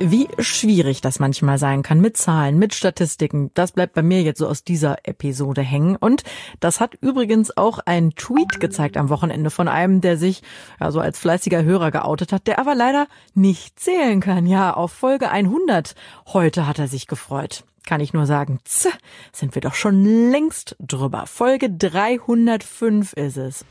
Wie 0.01 0.29
schwierig 0.39 1.01
das 1.01 1.21
manchmal 1.21 1.57
sein 1.59 1.83
kann 1.83 2.01
mit 2.01 2.17
Zahlen, 2.17 2.59
mit 2.59 2.75
Statistiken, 2.75 3.53
das 3.55 3.73
bleibt 3.73 3.95
bei 3.95 4.03
mir 4.03 4.23
jetzt 4.23 4.39
so 4.39 4.49
aus 4.49 4.65
dieser 4.65 4.99
Episode 5.05 5.63
hängen. 5.63 5.97
Und 5.97 6.25
das 6.59 6.81
hat 6.81 6.95
übrigens 7.01 7.57
auch 7.57 7.79
ein 7.79 8.11
Tweet 8.15 8.61
gezeigt 8.61 8.97
am 8.97 9.09
Wochenende 9.09 9.51
von 9.51 9.69
einem, 9.69 10.01
der 10.01 10.17
sich 10.17 10.43
ja 10.81 10.91
so 10.91 10.99
als 11.01 11.19
fleißiger 11.19 11.63
Hörer 11.63 11.93
geoutet 11.93 12.33
hat, 12.33 12.47
der 12.49 12.59
aber 12.59 12.75
leider 12.75 13.07
nicht 13.35 13.79
zählen 13.79 14.21
kann. 14.21 14.47
Ja, 14.47 14.75
auf 14.75 14.93
Folge 14.93 15.31
100 15.31 15.95
heute 16.27 16.67
hat 16.67 16.79
er 16.79 16.89
sich 16.89 17.07
gefreut. 17.07 17.65
Kann 17.87 18.01
ich 18.01 18.13
nur 18.13 18.27
sagen, 18.27 18.61
tz, 18.65 18.89
sind 19.33 19.55
wir 19.55 19.63
doch 19.63 19.75
schon 19.75 20.31
längst 20.31 20.77
drüber. 20.81 21.27
Folge 21.27 21.71
305 21.71 23.13
ist 23.13 23.37
es. 23.37 23.65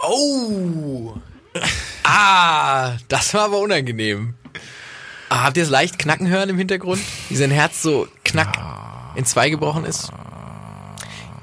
Oh! 0.00 1.14
Ah, 2.04 2.96
das 3.08 3.34
war 3.34 3.46
aber 3.46 3.58
unangenehm. 3.58 4.34
Ah, 5.34 5.42
habt 5.42 5.56
ihr 5.56 5.64
es 5.64 5.68
leicht 5.68 5.98
knacken 5.98 6.28
hören 6.28 6.48
im 6.48 6.56
Hintergrund? 6.56 7.02
Wie 7.28 7.34
sein 7.34 7.50
Herz 7.50 7.82
so 7.82 8.06
knack 8.24 8.56
in 9.16 9.24
zwei 9.24 9.50
gebrochen 9.50 9.84
ist? 9.84 10.12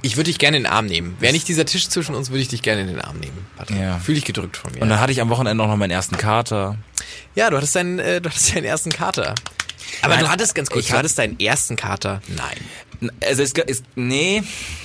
Ich 0.02 0.16
würde 0.16 0.30
dich 0.30 0.40
gerne 0.40 0.56
in 0.56 0.64
den 0.64 0.72
Arm 0.72 0.86
nehmen. 0.86 1.18
Wäre 1.20 1.34
nicht 1.34 1.46
dieser 1.50 1.66
Tisch 1.66 1.90
zwischen 1.90 2.16
uns, 2.16 2.30
würde 2.30 2.40
ich 2.42 2.48
dich 2.48 2.62
gerne 2.62 2.84
in 2.84 2.88
den 2.88 3.02
Arm 3.02 3.18
nehmen. 3.18 3.46
Patrick. 3.58 3.78
Ja. 3.78 4.00
Fühl 4.00 4.16
dich 4.16 4.24
gedrückt 4.24 4.56
von 4.56 4.72
mir. 4.72 4.82
Und 4.82 4.88
dann 4.88 5.02
hatte 5.02 5.12
ich 5.12 5.20
am 5.20 5.30
Wochenende 5.30 5.62
auch 5.62 5.68
noch 5.68 5.76
meinen 5.76 5.92
ersten 5.92 6.16
Kater. 6.16 6.78
ja, 7.36 7.50
du 7.50 7.58
hattest 7.58 7.76
deinen, 7.76 8.00
äh, 8.00 8.22
du 8.22 8.30
hattest 8.30 8.56
deinen 8.56 8.64
ersten 8.64 8.92
Kater. 8.92 9.36
Aber 10.04 10.16
Nein, 10.16 10.24
du 10.24 10.32
hattest 10.32 10.56
ganz 10.56 10.70
kurz, 10.70 10.86
ich 10.86 10.92
du 10.92 10.98
hattest 10.98 11.20
deinen 11.20 11.38
ersten 11.38 11.76
Kater. 11.76 12.22
Nein. 12.30 13.12
Also 13.26 13.44
es 13.44 13.52
ist, 13.52 13.84
nee, 13.96 14.42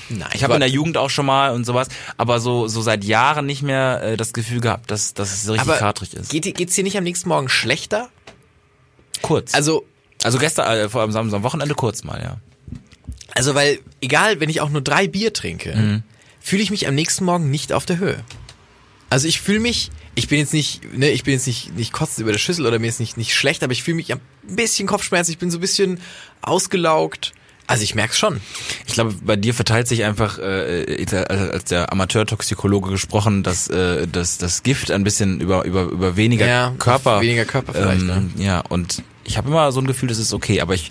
Nein. 0.09 0.31
ich 0.35 0.43
habe 0.43 0.55
in 0.55 0.61
der 0.61 0.69
Jugend 0.69 0.97
auch 0.97 1.11
schon 1.11 1.27
mal 1.27 1.53
und 1.53 1.65
sowas, 1.65 1.87
aber 2.17 2.41
so 2.41 2.67
so 2.67 2.83
seit 2.83 3.05
Jahren 3.05 3.47
nicht 3.47 3.63
mehr 3.63 4.03
äh, 4.03 4.17
das 4.17 4.33
Gefühl 4.33 4.61
gehabt, 4.61 4.91
dass 4.91 5.15
dass 5.15 5.33
es 5.33 5.45
so 5.45 5.53
richtig 5.53 5.71
aber 5.71 5.79
kartrig 5.79 6.13
ist. 6.15 6.31
Geht, 6.31 6.53
geht's 6.57 6.75
dir 6.75 6.83
nicht 6.83 6.99
am 6.99 7.05
nächsten 7.05 7.29
Morgen 7.29 7.49
schlechter? 7.49 8.09
Kurz. 9.23 9.55
Also 9.55 9.85
Also, 10.23 10.39
gestern 10.39 10.67
äh, 10.77 10.89
vor 10.89 11.03
allem 11.03 11.15
am 11.15 11.43
Wochenende 11.43 11.75
kurz 11.75 12.05
mal, 12.05 12.21
ja. 12.23 12.37
Also, 13.35 13.55
weil, 13.55 13.79
egal, 14.01 14.41
wenn 14.41 14.49
ich 14.49 14.61
auch 14.61 14.71
nur 14.71 14.81
drei 14.81 15.09
Bier 15.09 15.33
trinke, 15.33 16.03
fühle 16.41 16.63
ich 16.63 16.71
mich 16.71 16.87
am 16.89 16.95
nächsten 16.95 17.25
Morgen 17.25 17.51
nicht 17.51 17.73
auf 17.73 17.87
der 17.87 17.99
Höhe. 17.99 18.23
Also 19.09 19.29
ich 19.29 19.41
fühle 19.41 19.61
mich, 19.61 19.91
ich 20.17 20.27
bin 20.29 20.39
jetzt 20.39 20.53
nicht, 20.53 20.83
ne, 20.97 21.11
ich 21.11 21.23
bin 21.23 21.35
jetzt 21.35 21.47
nicht, 21.47 21.77
nicht 21.77 21.93
kotzend 21.93 22.23
über 22.23 22.33
der 22.33 22.39
Schüssel 22.39 22.67
oder 22.67 22.79
mir 22.79 22.89
ist 22.89 22.99
nicht, 22.99 23.17
nicht 23.17 23.35
schlecht, 23.35 23.63
aber 23.63 23.73
ich 23.73 23.83
fühle 23.85 23.97
mich 23.97 24.13
ein 24.13 24.21
bisschen 24.43 24.89
Kopfschmerzen, 24.89 25.31
ich 25.31 25.39
bin 25.39 25.51
so 25.51 25.59
ein 25.59 25.61
bisschen 25.61 26.01
ausgelaugt. 26.43 27.33
Also 27.69 27.83
ich 27.83 27.95
merk's 27.95 28.19
schon. 28.19 28.41
Ich 28.87 28.95
glaube, 28.95 29.15
bei 29.23 29.35
dir 29.37 29.53
verteilt 29.53 29.89
sich 29.89 30.05
einfach, 30.05 30.39
äh, 30.39 31.01
jetzt 31.01 31.13
als 31.15 31.65
der 31.65 31.93
Amateurtoxikologe 31.93 32.91
gesprochen, 32.91 33.43
dass 33.43 33.69
äh, 33.69 34.07
dass 34.07 34.39
das 34.39 34.63
Gift 34.63 34.91
ein 34.91 35.03
bisschen 35.05 35.41
über 35.41 35.65
über 35.65 35.83
über 35.85 36.17
weniger 36.17 36.47
Ja, 36.47 36.75
Körper, 36.79 37.21
weniger 37.21 37.45
Körper 37.45 37.73
vielleicht, 37.75 38.03
ähm, 38.03 38.33
Ja, 38.39 38.61
und 38.61 39.03
ich 39.25 39.37
habe 39.37 39.49
immer 39.49 39.73
so 39.73 39.81
ein 39.81 39.87
Gefühl, 39.87 40.09
das 40.09 40.19
ist 40.19 40.33
okay, 40.33 40.61
aber 40.61 40.75
ich, 40.75 40.91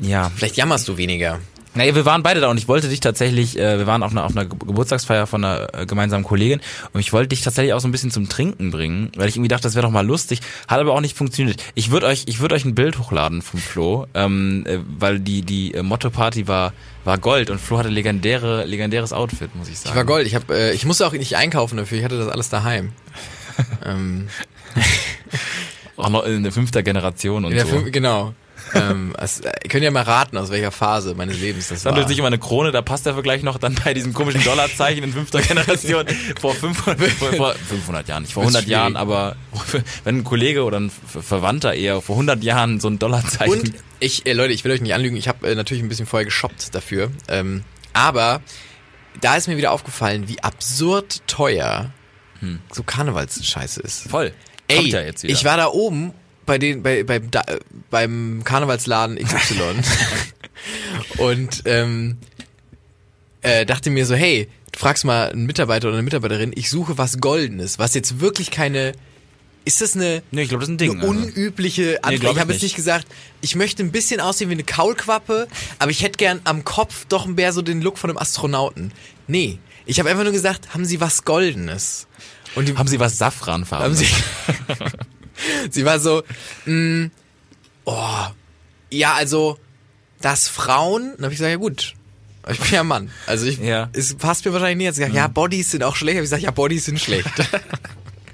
ja, 0.00 0.30
Vielleicht 0.34 0.56
jammerst 0.56 0.88
du 0.88 0.96
weniger. 0.96 1.38
Naja, 1.78 1.94
wir 1.94 2.04
waren 2.04 2.22
beide 2.22 2.40
da 2.40 2.48
und 2.50 2.58
ich 2.58 2.68
wollte 2.68 2.88
dich 2.88 3.00
tatsächlich, 3.00 3.58
äh, 3.58 3.78
wir 3.78 3.86
waren 3.86 4.02
auf 4.02 4.10
einer, 4.12 4.24
auf 4.24 4.32
einer 4.36 4.44
Ge- 4.44 4.58
Geburtstagsfeier 4.66 5.26
von 5.26 5.42
einer 5.44 5.68
äh, 5.74 5.86
gemeinsamen 5.86 6.24
Kollegin 6.24 6.60
und 6.92 7.00
ich 7.00 7.12
wollte 7.14 7.28
dich 7.28 7.40
tatsächlich 7.40 7.72
auch 7.72 7.80
so 7.80 7.88
ein 7.88 7.92
bisschen 7.92 8.10
zum 8.10 8.28
Trinken 8.28 8.70
bringen, 8.70 9.10
weil 9.16 9.28
ich 9.28 9.36
irgendwie 9.36 9.48
dachte, 9.48 9.62
das 9.62 9.74
wäre 9.74 9.86
doch 9.86 9.90
mal 9.92 10.06
lustig, 10.06 10.40
hat 10.68 10.78
aber 10.80 10.92
auch 10.92 11.00
nicht 11.00 11.16
funktioniert. 11.16 11.62
Ich 11.74 11.90
würde 11.90 12.06
euch, 12.06 12.24
ich 12.26 12.40
würde 12.40 12.54
euch 12.54 12.64
ein 12.66 12.74
Bild 12.74 12.98
hochladen 12.98 13.40
vom 13.40 13.58
Flo, 13.60 14.06
ähm, 14.14 14.64
äh, 14.66 14.78
weil 14.98 15.20
die 15.20 15.42
die 15.42 15.72
äh, 15.74 15.82
Motto-Party 15.82 16.46
war 16.48 16.74
war 17.04 17.16
Gold 17.16 17.48
und 17.48 17.58
Flo 17.60 17.78
hatte 17.78 17.88
legendäre 17.88 18.64
legendäres 18.66 19.14
Outfit, 19.14 19.54
muss 19.56 19.68
ich 19.68 19.78
sagen. 19.78 19.90
Ich 19.90 19.96
war 19.96 20.04
Gold. 20.04 20.26
Ich 20.26 20.34
hab, 20.34 20.50
äh, 20.50 20.72
ich 20.72 20.84
musste 20.84 21.06
auch 21.06 21.12
nicht 21.12 21.36
einkaufen 21.36 21.78
dafür. 21.78 21.96
Ich 21.98 22.04
hatte 22.04 22.18
das 22.18 22.28
alles 22.28 22.50
daheim. 22.50 22.92
ähm, 23.86 24.28
Auch 25.96 26.10
noch 26.10 26.24
in 26.24 26.42
der 26.42 26.52
fünfter 26.52 26.82
Generation 26.82 27.44
und 27.44 27.52
der 27.52 27.66
so. 27.66 27.72
Fünf- 27.72 27.92
genau. 27.92 28.34
Ähm, 28.74 29.14
also, 29.18 29.42
ihr 29.44 29.68
könnt 29.70 29.84
ja 29.84 29.90
mal 29.90 30.02
raten, 30.02 30.36
aus 30.36 30.50
welcher 30.50 30.70
Phase 30.70 31.14
meines 31.14 31.38
Lebens 31.40 31.68
das 31.68 31.78
Es 31.78 31.84
war. 31.84 31.92
handelt 31.92 32.08
sich 32.08 32.18
um 32.20 32.26
eine 32.26 32.38
Krone, 32.38 32.70
da 32.72 32.82
passt 32.82 33.06
der 33.06 33.14
Vergleich 33.14 33.42
noch 33.42 33.58
dann 33.58 33.74
bei 33.84 33.94
diesem 33.94 34.12
komischen 34.14 34.42
Dollarzeichen 34.44 35.04
in 35.04 35.12
fünfter 35.12 35.40
Generation 35.42 36.04
vor 36.40 36.54
500, 36.54 37.00
vor, 37.12 37.32
vor 37.32 37.54
500 37.54 38.08
Jahren, 38.08 38.22
nicht 38.22 38.32
vor 38.34 38.44
Wird's 38.44 38.56
100 38.56 38.70
Jahren, 38.70 38.96
aber 38.96 39.36
wenn 40.04 40.18
ein 40.18 40.24
Kollege 40.24 40.64
oder 40.64 40.80
ein 40.80 40.90
Ver- 40.90 41.22
Verwandter 41.22 41.74
eher 41.74 42.00
vor 42.00 42.16
100 42.16 42.42
Jahren 42.44 42.80
so 42.80 42.88
ein 42.88 42.98
Dollarzeichen. 42.98 43.52
Und 43.60 43.72
ich, 44.00 44.26
äh, 44.26 44.32
Leute, 44.32 44.52
ich 44.52 44.64
will 44.64 44.72
euch 44.72 44.80
nicht 44.80 44.94
anlügen, 44.94 45.16
ich 45.16 45.28
habe 45.28 45.48
äh, 45.50 45.54
natürlich 45.54 45.82
ein 45.82 45.88
bisschen 45.88 46.06
vorher 46.06 46.24
geshoppt 46.24 46.74
dafür. 46.74 47.10
Ähm, 47.28 47.64
aber 47.92 48.40
da 49.20 49.36
ist 49.36 49.48
mir 49.48 49.56
wieder 49.56 49.72
aufgefallen, 49.72 50.28
wie 50.28 50.40
absurd 50.42 51.22
teuer 51.26 51.90
so 52.72 52.84
Karnevalsscheiße 52.84 53.80
ist. 53.80 54.08
voll. 54.08 54.32
Ey, 54.68 54.88
ja 54.90 55.00
ich 55.22 55.44
war 55.44 55.56
da 55.56 55.66
oben 55.68 56.12
bei 56.48 56.58
den, 56.58 56.82
bei, 56.82 57.04
beim, 57.04 57.30
da, 57.30 57.44
beim 57.90 58.40
Karnevalsladen 58.42 59.16
XY 59.18 59.74
und 61.18 61.62
ähm, 61.66 62.16
äh, 63.42 63.66
dachte 63.66 63.90
mir 63.90 64.06
so, 64.06 64.14
hey, 64.14 64.48
du 64.72 64.78
fragst 64.78 65.04
mal 65.04 65.30
einen 65.30 65.44
Mitarbeiter 65.46 65.88
oder 65.88 65.96
eine 65.98 66.02
Mitarbeiterin, 66.02 66.52
ich 66.54 66.70
suche 66.70 66.96
was 66.98 67.18
Goldenes, 67.20 67.78
was 67.78 67.94
jetzt 67.94 68.20
wirklich 68.20 68.50
keine, 68.50 68.92
ist 69.66 69.82
das 69.82 69.94
eine, 69.94 70.22
Nee, 70.30 70.42
ich 70.42 70.48
glaube, 70.48 70.62
das 70.62 70.68
ist 70.70 70.74
ein 70.74 70.78
Ding. 70.78 70.90
eine 70.92 71.00
also. 71.02 71.10
unübliche 71.12 72.02
Antwort. 72.02 72.20
glaub 72.20 72.32
ich 72.32 72.36
ich 72.36 72.40
habe 72.40 72.52
jetzt 72.54 72.62
nicht. 72.62 72.76
gesagt, 72.76 73.06
ich 73.42 73.54
möchte 73.54 73.82
ein 73.82 73.92
bisschen 73.92 74.20
aussehen 74.20 74.48
wie 74.48 74.54
eine 74.54 74.64
Kaulquappe, 74.64 75.48
aber 75.78 75.90
ich 75.90 76.02
hätte 76.02 76.16
gern 76.16 76.40
am 76.44 76.64
Kopf 76.64 77.04
doch 77.10 77.26
mehr 77.26 77.52
so 77.52 77.60
den 77.60 77.82
Look 77.82 77.98
von 77.98 78.08
einem 78.08 78.18
Astronauten. 78.18 78.92
Nee, 79.26 79.58
ich 79.84 79.98
habe 79.98 80.08
einfach 80.08 80.24
nur 80.24 80.32
gesagt, 80.32 80.72
haben 80.72 80.86
Sie 80.86 80.98
was 81.00 81.24
Goldenes? 81.26 82.06
Und 82.54 82.68
die, 82.68 82.74
Haben 82.74 82.88
Sie 82.88 82.98
was 82.98 83.18
Safranfarben? 83.18 83.84
haben 83.84 83.94
sie, 83.94 84.06
sie 85.70 85.84
war 85.84 85.98
so, 85.98 86.22
mh, 86.66 87.10
oh, 87.84 88.26
ja, 88.90 89.14
also, 89.14 89.58
das 90.20 90.48
Frauen, 90.48 91.12
dann 91.16 91.24
habe 91.24 91.32
ich 91.32 91.38
gesagt, 91.38 91.52
ja 91.52 91.56
gut, 91.58 91.94
ich 92.50 92.58
bin 92.58 92.72
ja 92.72 92.84
Mann. 92.84 93.10
Also 93.26 93.46
ich, 93.46 93.58
Ja. 93.58 93.86
Mhm. 93.86 93.92
es 93.92 94.14
passt 94.14 94.44
mir 94.44 94.52
wahrscheinlich 94.52 94.78
nicht. 94.78 94.94
Sie 94.94 95.00
gesagt, 95.00 95.14
ja, 95.14 95.28
Bodies 95.28 95.70
sind 95.70 95.84
auch 95.84 95.96
schlecht. 95.96 96.16
Hab 96.16 96.24
ich 96.24 96.30
gesagt, 96.30 96.42
ja, 96.42 96.50
Bodies 96.50 96.86
sind 96.86 96.98
schlecht. 96.98 97.28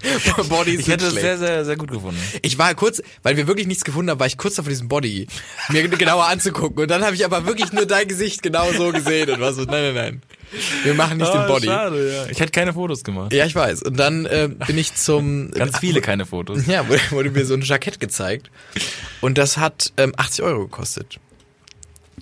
Bodies 0.49 0.81
Ich 0.81 0.89
hätte 0.89 1.07
es 1.07 1.15
sehr, 1.15 1.39
sehr, 1.39 1.65
sehr 1.65 1.77
gut 1.77 1.91
gefunden. 1.91 2.21
Ich 2.43 2.59
war 2.59 2.75
kurz, 2.75 3.03
weil 3.23 3.37
wir 3.37 3.47
wirklich 3.47 3.67
nichts 3.67 3.85
gefunden 3.85 4.11
haben, 4.11 4.21
war 4.21 4.27
ich 4.27 4.37
kurz 4.37 4.55
davor, 4.55 4.71
diesen 4.71 4.89
Body 4.89 5.27
mir 5.71 5.89
genauer 5.89 6.27
anzugucken. 6.27 6.83
Und 6.83 6.91
dann 6.91 7.05
habe 7.05 7.15
ich 7.15 7.25
aber 7.25 7.47
wirklich 7.47 7.73
nur 7.73 7.87
dein 7.87 8.07
Gesicht 8.07 8.43
genau 8.43 8.71
so 8.73 8.93
gesehen 8.93 9.31
und 9.31 9.41
war 9.41 9.53
so, 9.53 9.63
nein, 9.63 9.95
nein, 9.95 9.95
nein. 9.95 10.23
Wir 10.83 10.95
machen 10.95 11.19
nicht 11.19 11.33
den 11.33 11.47
Body. 11.47 11.69
Ah, 11.69 11.85
Schade, 11.85 12.13
ja. 12.13 12.27
Ich 12.31 12.41
hätte 12.41 12.53
keine 12.53 12.73
Fotos 12.73 13.05
gemacht. 13.05 13.33
Ja, 13.33 13.47
ich 13.47 13.55
weiß. 13.55 13.83
Und 13.83 13.99
dann 13.99 14.27
äh, 14.27 14.49
bin 14.67 14.79
ich 14.79 14.95
zum... 14.95 15.51
Ganz 15.55 15.79
viele 15.79 16.01
keine 16.01 16.27
Fotos. 16.27 16.67
Ja, 16.67 16.89
wurde, 16.89 17.01
wurde 17.11 17.31
mir 17.31 17.45
so 17.45 17.55
ein 17.55 17.63
Jackett 17.63 18.01
gezeigt. 18.01 18.51
Und 19.21 19.39
das 19.39 19.57
hat 19.57 19.93
ähm, 19.97 20.13
80 20.17 20.45
Euro 20.45 20.63
gekostet. 20.63 21.19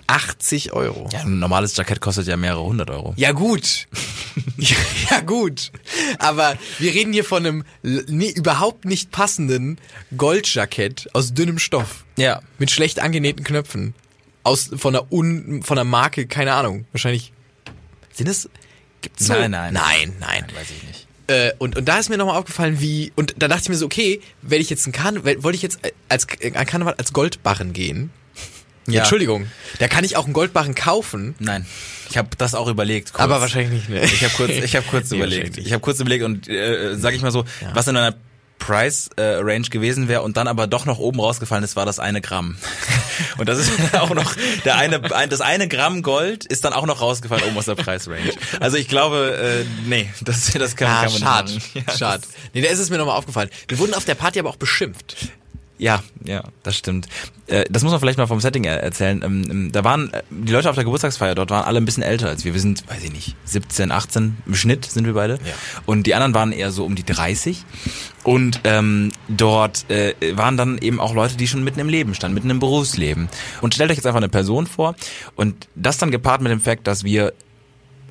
80 0.07 0.73
Euro. 0.73 1.09
Ja, 1.11 1.21
ein 1.21 1.39
normales 1.39 1.75
Jackett 1.75 2.01
kostet 2.01 2.27
ja 2.27 2.37
mehrere 2.37 2.63
hundert 2.63 2.89
Euro. 2.89 3.13
Ja 3.17 3.31
gut. 3.31 3.87
ja, 4.57 4.75
ja 5.09 5.19
gut. 5.21 5.71
Aber 6.19 6.57
wir 6.79 6.93
reden 6.93 7.13
hier 7.13 7.23
von 7.23 7.45
einem 7.45 7.63
nee, 7.81 8.29
überhaupt 8.29 8.85
nicht 8.85 9.11
passenden 9.11 9.77
Goldjackett 10.15 11.09
aus 11.13 11.33
dünnem 11.33 11.59
Stoff. 11.59 12.05
Ja. 12.17 12.41
Mit 12.59 12.71
schlecht 12.71 12.99
angenähten 12.99 13.43
Knöpfen. 13.43 13.93
Aus, 14.43 14.69
von 14.75 14.93
der 14.93 15.11
Un, 15.11 15.63
von 15.63 15.75
der 15.75 15.85
Marke, 15.85 16.27
keine 16.27 16.53
Ahnung. 16.53 16.85
Wahrscheinlich. 16.91 17.32
Sind 18.13 18.27
es, 18.27 18.49
gibt's 19.01 19.27
so? 19.27 19.33
Nein, 19.33 19.51
nein. 19.51 19.73
Nein, 19.73 20.13
nein. 20.19 20.45
Weiß 20.53 20.67
ich 20.69 20.83
nicht. 20.87 21.07
Äh, 21.27 21.51
und, 21.57 21.77
und 21.77 21.85
da 21.85 21.99
ist 21.99 22.09
mir 22.09 22.17
nochmal 22.17 22.37
aufgefallen, 22.37 22.79
wie, 22.79 23.13
und 23.15 23.35
da 23.37 23.47
dachte 23.47 23.63
ich 23.63 23.69
mir 23.69 23.75
so, 23.75 23.85
okay, 23.85 24.21
werde 24.41 24.61
ich 24.61 24.69
jetzt 24.69 24.85
ein 24.87 24.91
Karneval, 24.91 25.41
wollte 25.43 25.55
ich 25.55 25.61
jetzt 25.61 25.79
als, 26.09 26.27
ein 26.41 26.65
Karneval 26.65 26.95
als 26.95 27.13
Goldbarren 27.13 27.73
gehen? 27.73 28.11
Ja. 28.87 29.01
Entschuldigung, 29.01 29.47
da 29.79 29.87
kann 29.87 30.03
ich 30.03 30.17
auch 30.17 30.25
einen 30.25 30.33
Goldbarren 30.33 30.75
kaufen, 30.75 31.35
Nein. 31.39 31.65
Ich 32.09 32.17
habe 32.17 32.29
das 32.37 32.53
auch 32.53 32.67
überlegt. 32.67 33.13
Kurz. 33.13 33.23
aber 33.23 33.41
wahrscheinlich 33.41 33.87
nicht. 33.87 33.89
Ne? 33.89 34.03
Ich 34.03 34.23
habe 34.23 34.33
kurz, 34.35 34.51
ich 34.51 34.75
habe 34.75 34.85
kurz 34.87 35.11
überlegt. 35.13 35.57
Ich 35.57 35.71
habe 35.71 35.81
kurz 35.81 35.99
überlegt 35.99 36.23
und 36.23 36.47
äh, 36.47 36.95
sag 36.95 37.15
ich 37.15 37.21
mal 37.21 37.31
so, 37.31 37.45
was 37.73 37.87
in 37.87 37.95
einer 37.95 38.15
Price 38.65 39.09
äh, 39.17 39.21
Range 39.41 39.67
gewesen 39.67 40.07
wäre 40.07 40.21
und 40.21 40.37
dann 40.37 40.47
aber 40.47 40.67
doch 40.67 40.85
noch 40.85 40.97
oben 40.97 41.19
rausgefallen 41.19 41.65
ist, 41.65 41.75
war 41.75 41.85
das 41.85 41.99
eine 41.99 42.21
Gramm. 42.21 42.57
Und 43.37 43.47
das 43.49 43.59
ist 43.59 43.71
auch 43.95 44.09
noch 44.11 44.35
der 44.65 44.77
eine, 44.77 45.13
ein, 45.13 45.29
das 45.29 45.41
eine 45.41 45.67
Gramm 45.67 46.01
Gold 46.01 46.45
ist 46.45 46.63
dann 46.65 46.73
auch 46.73 46.85
noch 46.85 47.01
rausgefallen 47.01 47.43
oben 47.43 47.57
aus 47.57 47.65
der 47.65 47.75
Preisrange. 47.75 48.33
Also 48.59 48.77
ich 48.77 48.87
glaube, 48.87 49.65
äh, 49.65 49.87
nee, 49.87 50.09
das, 50.21 50.51
das 50.53 50.75
kann, 50.75 50.87
Ah, 50.87 51.03
kann 51.03 51.11
man 51.11 51.21
schade, 51.21 51.51
nicht 51.53 51.75
machen. 51.75 51.85
Ja, 51.91 51.97
schade. 51.97 52.23
Nee, 52.53 52.61
da 52.61 52.69
ist 52.69 52.79
es 52.79 52.89
mir 52.89 52.97
nochmal 52.97 53.17
aufgefallen. 53.17 53.49
Wir 53.67 53.77
wurden 53.79 53.93
auf 53.93 54.05
der 54.05 54.15
Party 54.15 54.39
aber 54.39 54.49
auch 54.49 54.55
beschimpft. 54.55 55.15
Ja, 55.83 56.01
ja, 56.23 56.41
das 56.63 56.77
stimmt. 56.77 57.09
Äh, 57.47 57.65
das 57.69 57.83
muss 57.83 57.91
man 57.91 57.99
vielleicht 57.99 58.17
mal 58.17 58.25
vom 58.25 58.39
Setting 58.39 58.63
er 58.63 58.81
erzählen. 58.81 59.21
Ähm, 59.21 59.43
ähm, 59.49 59.71
da 59.73 59.83
waren 59.83 60.13
äh, 60.13 60.23
die 60.29 60.53
Leute 60.53 60.69
auf 60.69 60.75
der 60.75 60.85
Geburtstagsfeier 60.85 61.35
dort 61.35 61.49
waren 61.49 61.65
alle 61.65 61.81
ein 61.81 61.83
bisschen 61.83 62.03
älter 62.03 62.29
als 62.29 62.45
wir. 62.45 62.53
Wir 62.53 62.61
sind, 62.61 62.89
weiß 62.89 63.03
ich 63.03 63.11
nicht, 63.11 63.35
17, 63.43 63.91
18 63.91 64.37
im 64.45 64.55
Schnitt 64.55 64.85
sind 64.85 65.05
wir 65.05 65.13
beide. 65.13 65.33
Ja. 65.33 65.53
Und 65.85 66.07
die 66.07 66.15
anderen 66.15 66.33
waren 66.33 66.53
eher 66.53 66.71
so 66.71 66.85
um 66.85 66.95
die 66.95 67.03
30. 67.03 67.65
Und 68.23 68.61
ähm, 68.63 69.11
dort 69.27 69.91
äh, 69.91 70.13
waren 70.37 70.55
dann 70.55 70.77
eben 70.77 71.01
auch 71.01 71.13
Leute, 71.13 71.35
die 71.35 71.49
schon 71.49 71.65
mitten 71.65 71.81
im 71.81 71.89
Leben 71.89 72.15
standen, 72.15 72.35
mitten 72.35 72.49
im 72.49 72.59
Berufsleben. 72.61 73.27
Und 73.59 73.73
stellt 73.73 73.91
euch 73.91 73.97
jetzt 73.97 74.05
einfach 74.05 74.21
eine 74.21 74.29
Person 74.29 74.67
vor 74.67 74.95
und 75.35 75.67
das 75.75 75.97
dann 75.97 76.11
gepaart 76.11 76.41
mit 76.41 76.49
dem 76.49 76.61
Fakt, 76.61 76.87
dass 76.87 77.03
wir 77.03 77.33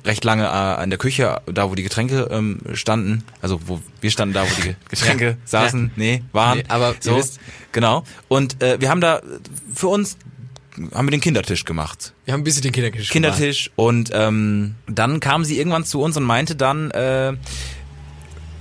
recht 0.05 0.23
lange 0.23 0.47
äh, 0.79 0.83
in 0.83 0.89
der 0.89 0.99
Küche, 0.99 1.41
da 1.45 1.69
wo 1.69 1.75
die 1.75 1.83
Getränke 1.83 2.27
ähm, 2.31 2.59
standen, 2.73 3.23
also 3.41 3.59
wo 3.67 3.81
wir 4.01 4.11
standen 4.11 4.33
da, 4.33 4.43
wo 4.43 4.61
die 4.61 4.75
Getränke 4.89 5.25
Ja. 5.29 5.35
saßen, 5.45 5.91
nee, 5.95 6.23
waren. 6.31 6.59
Nee, 6.59 6.65
aber 6.67 6.95
so, 6.99 7.15
wisst- 7.17 7.39
genau. 7.71 8.03
Und 8.27 8.61
äh, 8.61 8.79
wir 8.81 8.89
haben 8.89 9.01
da 9.01 9.21
für 9.73 9.87
uns 9.87 10.17
haben 10.95 11.05
wir 11.07 11.11
den 11.11 11.21
Kindertisch 11.21 11.65
gemacht. 11.65 12.13
Wir 12.25 12.33
haben 12.33 12.41
ein 12.41 12.43
bisschen 12.43 12.63
den 12.63 12.71
Kindertisch 12.71 13.09
Kindertisch 13.09 13.69
und 13.75 14.09
ähm, 14.11 14.73
dann 14.87 15.19
kam 15.19 15.45
sie 15.45 15.57
irgendwann 15.59 15.85
zu 15.85 16.01
uns 16.01 16.17
und 16.17 16.23
meinte 16.23 16.55
dann, 16.55 16.89
äh, 16.91 17.33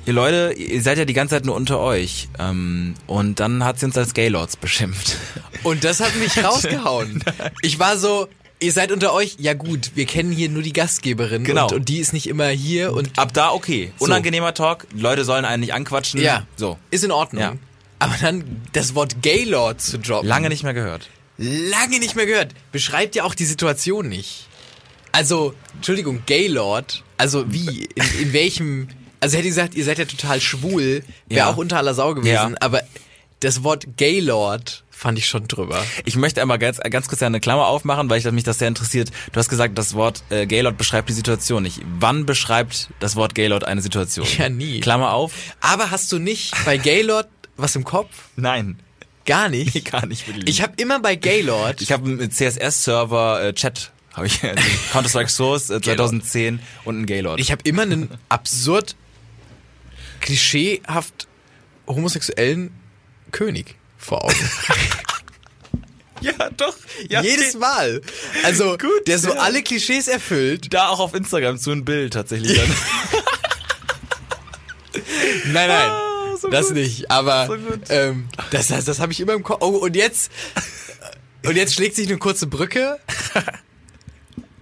ihr 0.04 0.12
Leute, 0.12 0.52
ihr 0.56 0.82
seid 0.82 0.98
ja 0.98 1.04
die 1.06 1.14
ganze 1.14 1.36
Zeit 1.36 1.46
nur 1.46 1.54
unter 1.54 1.78
euch. 1.80 2.28
Ähm, 2.38 2.94
und 3.06 3.40
dann 3.40 3.64
hat 3.64 3.78
sie 3.78 3.86
uns 3.86 3.96
als 3.96 4.12
Gaylords 4.14 4.56
beschimpft. 4.56 5.16
Und 5.62 5.84
das 5.84 6.00
hat 6.00 6.14
mich 6.16 6.36
rausgehauen. 6.44 7.24
Ich 7.62 7.78
war 7.78 7.96
so, 7.96 8.28
ihr 8.62 8.72
seid 8.72 8.92
unter 8.92 9.12
euch, 9.12 9.36
ja 9.38 9.54
gut, 9.54 9.92
wir 9.94 10.06
kennen 10.06 10.32
hier 10.32 10.48
nur 10.48 10.62
die 10.62 10.72
Gastgeberin 10.72 11.44
Genau. 11.44 11.66
und, 11.66 11.72
und 11.74 11.88
die 11.88 11.98
ist 11.98 12.12
nicht 12.12 12.26
immer 12.28 12.48
hier 12.48 12.92
und 12.92 13.18
Ab 13.18 13.32
da 13.34 13.50
okay. 13.50 13.92
Unangenehmer 13.98 14.54
Talk, 14.54 14.86
Leute 14.94 15.24
sollen 15.24 15.44
einen 15.44 15.60
nicht 15.60 15.74
anquatschen. 15.74 16.20
ja, 16.20 16.46
So. 16.56 16.78
ist 16.90 17.04
in 17.04 17.10
Ordnung. 17.10 17.42
Ja. 17.42 17.54
Aber 17.98 18.14
dann 18.20 18.62
das 18.72 18.94
Wort 18.94 19.22
Gaylord 19.22 19.80
zu 19.80 19.98
droppen. 19.98 20.28
Lange 20.28 20.48
nicht 20.48 20.62
mehr 20.64 20.74
gehört. 20.74 21.08
lange 21.38 21.98
nicht 21.98 22.16
mehr 22.16 22.26
gehört. 22.26 22.52
Beschreibt 22.72 23.14
ja 23.14 23.24
auch 23.24 23.34
die 23.34 23.44
Situation 23.44 24.08
nicht. 24.08 24.46
Also, 25.12 25.54
Entschuldigung, 25.74 26.22
Gaylord, 26.26 27.02
also 27.18 27.44
wie, 27.52 27.84
in, 27.94 28.04
in 28.22 28.32
welchem, 28.32 28.88
also 29.20 29.36
hätte 29.36 29.46
ich 29.46 29.54
gesagt, 29.54 29.74
ihr 29.74 29.84
seid 29.84 29.98
ja 29.98 30.04
total 30.06 30.40
schwul, 30.40 31.04
wäre 31.28 31.38
Ja. 31.40 31.50
auch 31.50 31.56
unter 31.58 31.76
aller 31.76 31.94
Sau 31.94 32.14
gewesen, 32.14 32.32
Ja. 32.32 32.50
aber 32.60 32.82
das 33.42 33.64
Wort 33.64 33.96
Gaylord 33.96 34.84
fand 34.90 35.18
ich 35.18 35.26
schon 35.26 35.48
drüber. 35.48 35.84
Ich 36.04 36.14
möchte 36.14 36.40
einmal 36.40 36.60
ganz, 36.60 36.78
ganz 36.78 37.08
kurz 37.08 37.22
eine 37.22 37.40
Klammer 37.40 37.66
aufmachen, 37.66 38.08
weil 38.08 38.20
ich, 38.20 38.30
mich 38.30 38.44
das 38.44 38.60
sehr 38.60 38.68
interessiert. 38.68 39.10
Du 39.32 39.38
hast 39.38 39.48
gesagt, 39.48 39.76
das 39.76 39.94
Wort 39.94 40.22
äh, 40.30 40.46
Gaylord 40.46 40.78
beschreibt 40.78 41.08
die 41.08 41.12
Situation 41.12 41.64
nicht. 41.64 41.80
Wann 41.98 42.24
beschreibt 42.24 42.90
das 43.00 43.16
Wort 43.16 43.34
Gaylord 43.34 43.64
eine 43.64 43.82
Situation? 43.82 44.26
Ja, 44.38 44.48
nie. 44.48 44.80
Klammer 44.80 45.12
auf. 45.12 45.32
Aber 45.60 45.90
hast 45.90 46.12
du 46.12 46.18
nicht 46.18 46.54
bei 46.64 46.76
Gaylord 46.78 47.28
was 47.56 47.74
im 47.74 47.84
Kopf? 47.84 48.28
Nein. 48.36 48.78
Gar 49.26 49.48
nicht. 49.48 49.74
Nee, 49.74 49.80
gar 49.82 50.06
nicht 50.06 50.26
wirklich. 50.26 50.48
Ich 50.48 50.62
habe 50.62 50.74
immer 50.76 51.00
bei 51.00 51.16
Gaylord, 51.16 51.80
Ich 51.80 51.90
habe 51.90 52.08
einen 52.08 52.30
CSS-Server 52.30 53.44
äh, 53.44 53.52
Chat 53.54 53.92
Habe 54.14 54.26
ich 54.26 54.42
also 54.42 54.62
Counter-Strike 54.92 55.30
Source 55.30 55.70
äh, 55.70 55.80
2010 55.80 56.60
und 56.84 57.00
ein 57.00 57.06
Gaylord. 57.06 57.40
Ich 57.40 57.50
habe 57.50 57.62
immer 57.64 57.82
einen 57.82 58.08
absurd 58.28 58.94
klischeehaft 60.20 61.26
homosexuellen 61.88 62.72
König 63.32 63.76
vor 63.98 64.24
Augen. 64.24 64.50
ja, 66.20 66.50
doch. 66.56 66.76
Ja, 67.08 67.22
Jedes 67.22 67.54
Mal. 67.54 68.00
Also, 68.44 68.76
Gut, 68.78 69.06
der 69.06 69.18
so 69.18 69.34
ja. 69.34 69.40
alle 69.40 69.62
Klischees 69.62 70.08
erfüllt. 70.08 70.72
Da 70.72 70.88
auch 70.88 71.00
auf 71.00 71.14
Instagram 71.14 71.58
zu 71.58 71.70
ein 71.72 71.84
Bild 71.84 72.12
tatsächlich 72.12 72.56
dann. 72.56 72.68
Nein, 75.44 75.68
nein. 75.68 75.90
Ah, 75.90 76.36
so 76.40 76.48
das 76.48 76.66
gut. 76.68 76.76
nicht. 76.76 77.10
Aber 77.10 77.46
So 77.46 77.56
ähm, 77.88 78.28
das, 78.50 78.68
das, 78.68 78.84
das 78.84 79.00
habe 79.00 79.12
ich 79.12 79.20
immer 79.20 79.32
im 79.32 79.42
Kopf. 79.42 79.58
Oh, 79.60 79.68
und 79.78 79.96
jetzt 79.96 80.30
und 81.44 81.56
jetzt 81.56 81.74
schlägt 81.74 81.96
sich 81.96 82.08
eine 82.08 82.18
kurze 82.18 82.46
Brücke. 82.46 82.98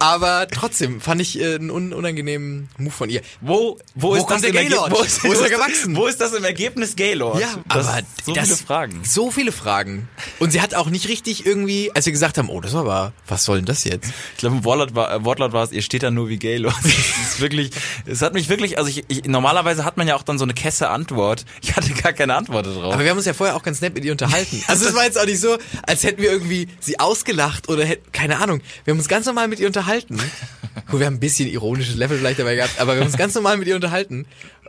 Aber 0.01 0.47
trotzdem 0.47 0.99
fand 0.99 1.21
ich 1.21 1.39
äh, 1.39 1.55
einen 1.55 1.69
un 1.69 1.93
unangenehmen 1.93 2.69
Move 2.79 2.89
von 2.91 3.09
ihr. 3.11 3.21
Wo, 3.39 3.77
wo, 3.93 4.09
Wo 4.09 4.15
ist 4.15 4.25
das 4.25 4.41
der? 4.41 4.51
Gaylord? 4.51 4.91
Wo 4.91 5.01
ist, 5.01 5.23
Wo 5.23 5.31
ist 5.31 5.41
er 5.41 5.49
gewachsen? 5.49 5.95
Wo 5.95 6.07
ist 6.07 6.19
das 6.19 6.33
im 6.33 6.43
Ergebnis 6.43 6.95
Gaylord? 6.95 7.39
Ja, 7.39 7.49
das, 7.69 7.87
aber 7.87 8.01
so 8.25 8.33
das, 8.33 8.45
viele 8.45 8.57
Fragen. 8.57 9.01
So 9.03 9.29
viele 9.29 9.51
Fragen. 9.51 10.09
Und 10.39 10.51
sie 10.51 10.59
hat 10.59 10.73
auch 10.73 10.89
nicht 10.89 11.07
richtig 11.07 11.45
irgendwie, 11.45 11.91
als 11.93 12.07
wir 12.07 12.13
gesagt 12.13 12.39
haben, 12.39 12.49
oh, 12.49 12.61
das 12.61 12.73
war 12.73 12.81
aber, 12.81 13.13
was 13.27 13.43
soll 13.43 13.57
denn 13.57 13.67
das 13.67 13.83
jetzt? 13.83 14.11
Ich 14.33 14.39
glaube, 14.39 14.55
im 14.55 14.63
Wortlaut 14.63 14.95
war, 14.95 15.13
äh, 15.13 15.23
Wortlaut 15.23 15.53
war 15.53 15.63
es, 15.63 15.71
ihr 15.71 15.83
steht 15.83 16.01
da 16.01 16.09
nur 16.09 16.29
wie 16.29 16.37
Gaylord. 16.37 16.73
Das 17.21 17.35
ist 17.35 17.41
wirklich, 17.41 17.71
es 18.05 18.21
hat 18.21 18.33
mich 18.33 18.49
wirklich, 18.49 18.77
also 18.77 18.89
ich, 18.89 19.05
ich, 19.07 19.25
normalerweise 19.25 19.85
hat 19.85 19.97
man 19.97 20.07
ja 20.07 20.15
auch 20.15 20.23
dann 20.23 20.37
so 20.37 20.43
eine 20.43 20.53
Kesse 20.53 20.89
Antwort. 20.89 21.45
Ich 21.61 21.75
hatte 21.75 21.93
gar 21.93 22.13
keine 22.13 22.35
Antwort 22.35 22.65
drauf. 22.65 22.93
Aber 22.93 23.03
wir 23.03 23.09
haben 23.11 23.17
uns 23.17 23.25
ja 23.25 23.33
vorher 23.33 23.55
auch 23.55 23.63
ganz 23.63 23.81
nett 23.81 23.93
mit 23.93 24.03
ihr 24.03 24.11
unterhalten. 24.11 24.63
Also 24.71 24.87
es 24.87 24.95
war 24.95 25.03
jetzt 25.03 25.19
auch 25.19 25.25
nicht 25.25 25.39
so, 25.39 25.57
als 25.83 26.03
hätten 26.03 26.21
wir 26.21 26.31
irgendwie 26.31 26.67
sie 26.79 26.99
ausgelacht 26.99 27.69
oder 27.69 27.83
hätten, 27.85 28.09
keine 28.11 28.39
Ahnung. 28.39 28.61
Wir 28.83 28.93
haben 28.93 28.99
uns 28.99 29.09
ganz 29.09 29.25
normal 29.25 29.47
mit 29.47 29.59
ihr 29.59 29.67
unterhalten. 29.67 29.90
Gut, 29.99 30.99
wir 30.99 31.05
haben 31.05 31.15
ein 31.15 31.19
bisschen 31.19 31.49
ironisches 31.49 31.95
Level 31.95 32.17
vielleicht 32.17 32.39
dabei 32.39 32.55
gehabt, 32.55 32.79
aber 32.79 32.93
wir 32.93 33.01
haben 33.01 33.07
uns 33.07 33.17
ganz 33.17 33.35
normal 33.35 33.57
mit 33.57 33.67
ihr 33.67 33.75
unterhalten. 33.75 34.25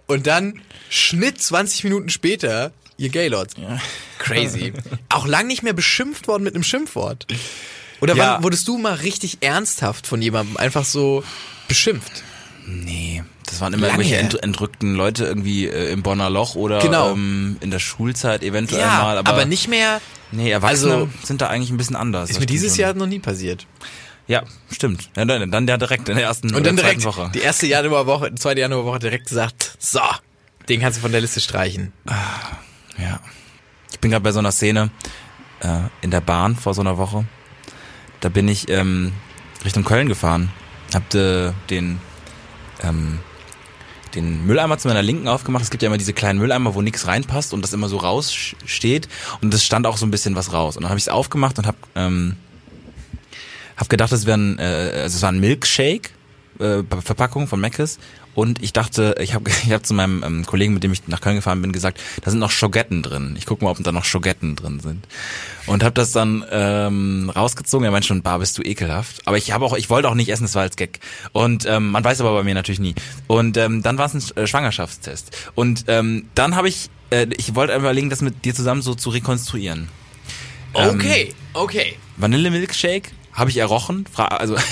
Und 0.07 0.27
dann 0.27 0.61
Schnitt 0.91 1.41
20 1.43 1.85
Minuten 1.85 2.09
später 2.11 2.73
ihr 2.97 3.09
Gaylord. 3.09 3.55
Crazy. 4.19 4.73
Auch 5.09 5.27
lang 5.27 5.47
nicht 5.47 5.63
mehr 5.63 5.73
beschimpft 5.73 6.29
worden 6.29 6.43
mit 6.45 6.55
einem 6.55 6.65
Schimpfwort. 6.65 7.27
Oder 8.01 8.15
Ja. 8.17 8.35
wann 8.35 8.43
wurdest 8.43 8.67
du 8.69 8.79
mal 8.79 8.95
richtig 8.95 9.39
ernsthaft 9.41 10.07
von 10.07 10.21
jemandem 10.21 10.57
einfach 10.57 10.85
so 10.85 11.23
beschimpft? 11.69 12.23
Nee, 12.67 13.23
das 13.47 13.61
waren 13.61 13.73
immer 13.73 13.89
Lange 13.89 14.03
irgendwelche 14.03 14.15
her. 14.15 14.21
ent, 14.23 14.43
entrückten 14.43 14.95
Leute 14.95 15.25
irgendwie 15.25 15.67
äh, 15.67 15.91
im 15.93 16.03
Bonner 16.03 16.31
Loch 16.31 16.55
oder 16.55 16.79
Genau. 16.81 17.13
ähm, 17.13 17.57
in 17.61 17.71
der 17.71 17.79
Schulzeit 17.81 18.43
eventuell 18.43 18.81
Ja, 18.83 19.03
mal. 19.03 19.19
Aber, 19.19 19.31
aber, 19.33 19.45
nicht 19.47 19.69
mehr. 19.69 20.01
Nee, 20.31 20.51
Erwachsene 20.51 20.93
also- 20.95 21.09
sind 21.25 21.41
da 21.43 21.49
eigentlich 21.49 21.71
ein 21.71 21.77
bisschen 21.77 21.97
anders. 21.97 22.31
Ist 22.31 22.41
mir 22.41 22.47
dieses 22.47 22.73
schon. 22.77 22.81
Jahr 22.83 22.95
noch 22.95 23.07
nie 23.07 23.19
passiert. 23.19 23.67
Ja, 24.27 24.45
stimmt. 24.71 25.11
Ja, 25.17 25.25
dann, 25.25 25.51
dann 25.51 25.67
ja 25.67 25.77
direkt 25.77 26.09
in 26.09 26.17
der 26.17 26.25
ersten 26.25 26.55
Und 26.55 26.65
dann 26.65 26.77
direkt 26.77 27.05
Woche. 27.05 27.31
die 27.35 27.41
erste 27.41 27.67
Januarwoche, 27.67 28.35
zweite 28.35 28.61
Januarwoche 28.61 28.99
direkt 29.01 29.29
gesagt, 29.29 29.77
so, 29.79 30.01
den 30.69 30.81
kannst 30.81 30.99
du 30.99 31.03
von 31.03 31.13
der 31.13 31.21
Liste 31.21 31.41
streichen. 31.41 31.93
Ja. 32.99 33.21
Ich 33.91 33.99
bin 34.01 34.11
gerade 34.11 34.23
bei 34.23 34.33
so 34.33 34.39
einer 34.39 34.53
Szene 34.53 34.91
äh, 35.61 35.81
in 36.01 36.11
der 36.11 36.21
Bahn 36.21 36.57
vor 36.57 36.75
so 36.75 36.81
einer 36.81 36.99
Woche. 36.99 37.25
Da 38.21 38.29
bin 38.29 38.49
ich 38.49 38.69
ähm, 38.69 39.13
Richtung 39.65 39.85
Köln 39.85 40.09
gefahren. 40.09 40.51
Hab 40.95 41.15
äh, 41.15 41.53
den 41.71 42.01
ähm, 42.83 43.19
den 44.15 44.47
Mülleimer 44.47 44.79
zu 44.79 44.89
meiner 44.89 45.03
Linken 45.03 45.27
aufgemacht. 45.29 45.63
Es 45.65 45.71
gibt 45.71 45.83
ja 45.83 45.87
immer 45.87 45.99
diese 45.99 46.13
kleinen 46.13 46.39
Mülleimer, 46.39 46.75
wo 46.75 46.83
nichts 46.83 47.07
reinpasst 47.07 47.55
und 47.55 47.63
das 47.63 47.73
immer 47.73 47.89
so 47.89 47.97
raussteht. 47.97 49.09
Und 49.41 49.53
es 49.55 49.65
stand 49.65 49.87
auch 49.87 49.97
so 49.97 50.07
ein 50.07 50.11
bisschen 50.11 50.35
was 50.37 50.53
raus. 50.53 50.77
Und 50.77 50.83
dann 50.83 50.91
habe 50.91 50.99
ich 50.99 51.05
es 51.05 51.09
aufgemacht 51.09 51.59
und 51.59 51.67
hab 51.67 51.77
ähm, 51.95 52.37
hab 53.83 53.88
gedacht, 53.88 54.12
es 54.12 54.27
wäre 54.27 54.38
ein, 54.38 54.59
äh, 54.59 54.62
also 55.03 55.16
es 55.16 55.23
war 55.23 55.33
ein 55.33 55.40
Milkshake, 55.40 56.11
äh, 56.61 56.83
Verpackung 57.03 57.49
von 57.49 57.61
Mc's. 57.61 57.99
Und 58.35 58.62
ich 58.62 58.73
dachte, 58.73 59.16
ich 59.21 59.35
habe 59.35 59.51
ich 59.66 59.73
hab 59.73 59.85
zu 59.85 59.92
meinem 59.92 60.23
ähm, 60.23 60.47
Kollegen, 60.47 60.73
mit 60.73 60.85
dem 60.85 60.92
ich 60.92 61.07
nach 61.09 61.21
Köln 61.21 61.37
gefahren 61.37 61.61
bin, 61.61 61.73
gesagt, 61.73 62.01
da 62.23 62.31
sind 62.31 62.38
noch 62.38 62.53
Schogetten 62.53 63.03
drin. 63.03 63.35
Ich 63.37 63.45
gucke 63.45 63.64
mal, 63.64 63.73
ob 63.73 63.83
da 63.83 63.90
noch 63.90 64.05
Schogetten 64.05 64.55
drin 64.55 64.79
sind. 64.79 65.07
Und 65.66 65.83
habe 65.83 65.95
das 65.95 66.12
dann 66.12 66.45
ähm, 66.51 67.31
rausgezogen. 67.35 67.85
Er 67.85 67.90
meinte 67.90 68.07
schon, 68.07 68.23
bar, 68.23 68.38
bist 68.38 68.57
du 68.57 68.62
ekelhaft. 68.62 69.27
Aber 69.27 69.37
ich 69.37 69.51
habe 69.51 69.64
auch, 69.64 69.77
ich 69.77 69.90
wollte 69.90 70.09
auch 70.09 70.14
nicht 70.14 70.29
essen, 70.29 70.45
das 70.45 70.55
war 70.55 70.62
als 70.62 70.77
Gag. 70.77 71.01
Und 71.33 71.66
ähm, 71.66 71.90
man 71.90 72.05
weiß 72.05 72.21
aber 72.21 72.35
bei 72.35 72.45
mir 72.45 72.55
natürlich 72.55 72.81
nie. 72.81 72.95
Und 73.27 73.57
ähm, 73.57 73.83
dann 73.83 73.99
war 73.99 74.07
es 74.07 74.14
ein 74.14 74.37
äh, 74.37 74.47
Schwangerschaftstest. 74.47 75.51
Und 75.57 75.87
ähm, 75.88 76.29
dann 76.37 76.55
habe 76.55 76.68
ich, 76.68 76.88
äh, 77.11 77.27
ich 77.37 77.57
wollte 77.57 77.73
einfach 77.73 77.87
überlegen, 77.87 78.11
das 78.11 78.23
mit 78.23 78.45
dir 78.45 78.55
zusammen 78.55 78.81
so 78.81 78.95
zu 78.95 79.11
rekonstruieren. 79.11 79.88
Ähm, 80.75 80.90
Okay, 80.90 81.35
okay. 81.53 81.97
Vanillemilkshake 82.16 83.11
habe 83.33 83.51
ich 83.51 83.57
errochen, 83.57 84.07
Fra 84.12 84.27
also 84.27 84.57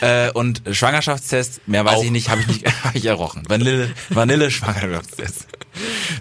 äh, 0.00 0.30
und 0.32 0.62
Schwangerschaftstest, 0.70 1.66
mehr 1.66 1.84
weiß 1.84 1.98
Auch. 1.98 2.04
ich 2.04 2.10
nicht, 2.10 2.28
habe 2.28 2.40
ich 2.42 2.46
nicht, 2.46 2.66
habe 2.84 2.96
ich 2.96 3.06
errochen. 3.06 3.42
Vanille, 3.48 3.90
Vanille 4.08 4.50
Schwangerschaftstest. 4.50 5.46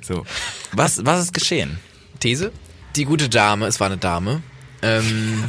So, 0.02 0.26
was 0.74 1.06
was 1.06 1.24
ist 1.24 1.34
geschehen? 1.34 1.80
These? 2.20 2.52
Die 2.96 3.06
gute 3.06 3.30
Dame, 3.30 3.68
es 3.68 3.80
war 3.80 3.88
eine 3.88 3.98
Dame. 3.98 4.42
Ähm, 4.82 5.46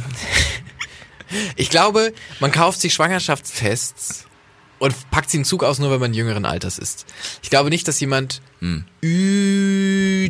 ich 1.55 1.69
glaube, 1.69 2.13
man 2.39 2.51
kauft 2.51 2.79
sich 2.79 2.93
Schwangerschaftstests 2.93 4.25
und 4.79 4.93
packt 5.11 5.29
sie 5.29 5.37
im 5.37 5.45
Zug 5.45 5.63
aus, 5.63 5.79
nur 5.79 5.91
wenn 5.91 5.99
man 5.99 6.13
jüngeren 6.13 6.45
Alters 6.45 6.77
ist. 6.77 7.05
Ich 7.41 7.49
glaube 7.49 7.69
nicht, 7.69 7.87
dass 7.87 7.99
jemand 7.99 8.41
Hm. 8.59 8.85
Ü 9.01 10.29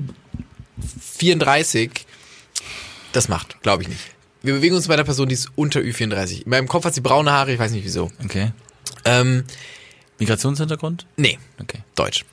34 1.18 2.06
das 3.14 3.28
macht. 3.30 3.62
Glaube 3.64 3.84
ich 3.84 3.90
nicht. 3.90 4.02
Wir 4.42 4.54
bewegen 4.56 4.76
uns 4.76 4.88
bei 4.88 4.94
einer 4.96 5.04
Person, 5.06 5.30
die 5.30 5.36
ist 5.36 5.50
unter 5.56 5.80
Ü34. 5.80 6.44
In 6.44 6.50
meinem 6.50 6.68
Kopf 6.68 6.84
hat 6.86 6.94
sie 6.94 7.02
braune 7.02 7.32
Haare, 7.32 7.54
ich 7.54 7.60
weiß 7.60 7.72
nicht 7.72 7.86
wieso. 7.86 8.12
Okay. 8.26 8.52
Ähm, 9.06 9.46
Migrationshintergrund? 10.20 11.06
nee, 11.16 11.40
Okay. 11.62 11.80
Deutsch. 11.96 12.26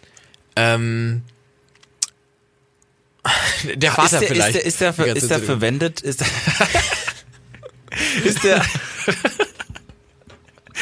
Ähm, 0.57 1.23
der 3.75 3.93
Vater 3.93 4.17
ist 4.17 4.21
der, 4.23 4.29
vielleicht. 4.29 4.57
Ist 4.57 4.81
der, 4.81 4.89
ist 4.91 4.99
der, 4.99 5.05
ver- 5.07 5.17
ist 5.17 5.31
der 5.31 5.39
verwendet? 5.41 6.01
Ist 6.01 6.21
der, 6.21 6.27
ist 8.25 8.43
der 8.45 8.65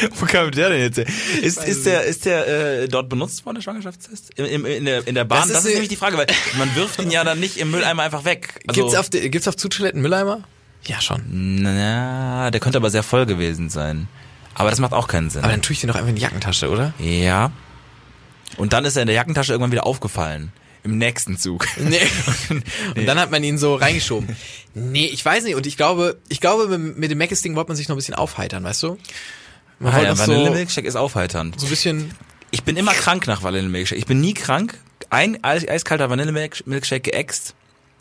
Wo 0.18 0.26
kam 0.26 0.50
der 0.50 0.70
denn 0.70 0.80
jetzt 0.80 0.98
her? 0.98 1.06
Ist, 1.42 1.62
ist 1.64 1.86
der, 1.86 2.04
ist 2.04 2.24
der 2.24 2.82
äh, 2.82 2.88
dort 2.88 3.08
benutzt 3.08 3.44
worden, 3.44 3.56
der 3.56 3.62
Schwangerschaftstest? 3.62 4.30
Im, 4.36 4.44
im, 4.46 4.66
in, 4.66 4.84
der, 4.84 5.06
in 5.06 5.14
der 5.14 5.24
Bahn? 5.24 5.40
Das 5.40 5.48
ist 5.48 5.54
Das 5.56 5.64
ist, 5.64 5.72
nämlich 5.72 5.88
die 5.88 5.96
Frage, 5.96 6.16
weil 6.16 6.26
man 6.58 6.74
wirft 6.76 7.00
ihn 7.00 7.10
ja 7.10 7.24
dann 7.24 7.40
nicht 7.40 7.56
im 7.56 7.70
Mülleimer 7.70 8.02
einfach 8.02 8.24
weg. 8.24 8.60
Also, 8.66 8.82
gibt's 8.82 8.96
auf, 8.96 9.10
de- 9.10 9.28
gibt's 9.28 9.48
auf 9.48 9.56
Zugtoiletten 9.56 10.00
Mülleimer? 10.02 10.42
Ja, 10.84 11.00
schon. 11.00 11.22
Na, 11.62 12.50
der 12.50 12.60
könnte 12.60 12.78
aber 12.78 12.90
sehr 12.90 13.02
voll 13.02 13.26
gewesen 13.26 13.68
sein. 13.68 14.08
Aber 14.54 14.70
das 14.70 14.78
macht 14.80 14.92
auch 14.92 15.08
keinen 15.08 15.30
Sinn. 15.30 15.42
Aber 15.42 15.52
dann 15.52 15.62
tue 15.62 15.72
ich 15.74 15.80
den 15.80 15.88
doch 15.88 15.94
einfach 15.96 16.08
in 16.08 16.16
die 16.16 16.22
Jackentasche, 16.22 16.68
oder? 16.68 16.92
ja. 16.98 17.52
Und 18.56 18.72
dann 18.72 18.84
ist 18.86 18.96
er 18.96 19.02
in 19.02 19.06
der 19.06 19.14
Jackentasche 19.14 19.52
irgendwann 19.52 19.72
wieder 19.72 19.86
aufgefallen. 19.86 20.52
Im 20.82 20.96
nächsten 20.98 21.36
Zug. 21.36 21.66
Nee. 21.78 22.00
Und 22.96 23.06
dann 23.06 23.18
hat 23.20 23.30
man 23.30 23.44
ihn 23.44 23.58
so 23.58 23.74
reingeschoben. 23.74 24.36
Nee, 24.74 25.06
ich 25.06 25.24
weiß 25.24 25.42
nicht. 25.44 25.56
Und 25.56 25.66
ich 25.66 25.76
glaube, 25.76 26.18
ich 26.28 26.40
glaube, 26.40 26.78
mit, 26.78 27.10
dem 27.10 27.18
Macis-Ding 27.18 27.56
wollte 27.56 27.68
man 27.68 27.76
sich 27.76 27.88
noch 27.88 27.96
ein 27.96 27.98
bisschen 27.98 28.14
aufheitern, 28.14 28.62
weißt 28.62 28.84
du? 28.84 28.96
Ah, 29.80 30.02
ja, 30.02 30.10
noch 30.10 30.16
so, 30.16 30.32
Vanillemilkshake 30.32 30.86
ist 30.86 30.96
aufheiternd. 30.96 31.58
so 31.60 31.66
ein 31.66 31.70
bisschen, 31.70 32.10
Ich 32.50 32.64
bin 32.64 32.76
immer 32.76 32.92
krank 32.92 33.26
nach 33.26 33.42
Vanillemilkshake. 33.42 33.98
Ich 33.98 34.06
bin 34.06 34.20
nie 34.20 34.34
krank. 34.34 34.78
Ein 35.10 35.42
eis 35.44 35.66
eiskalter 35.66 36.10
Vanillemilkshake 36.10 37.10
geäxt. 37.10 37.54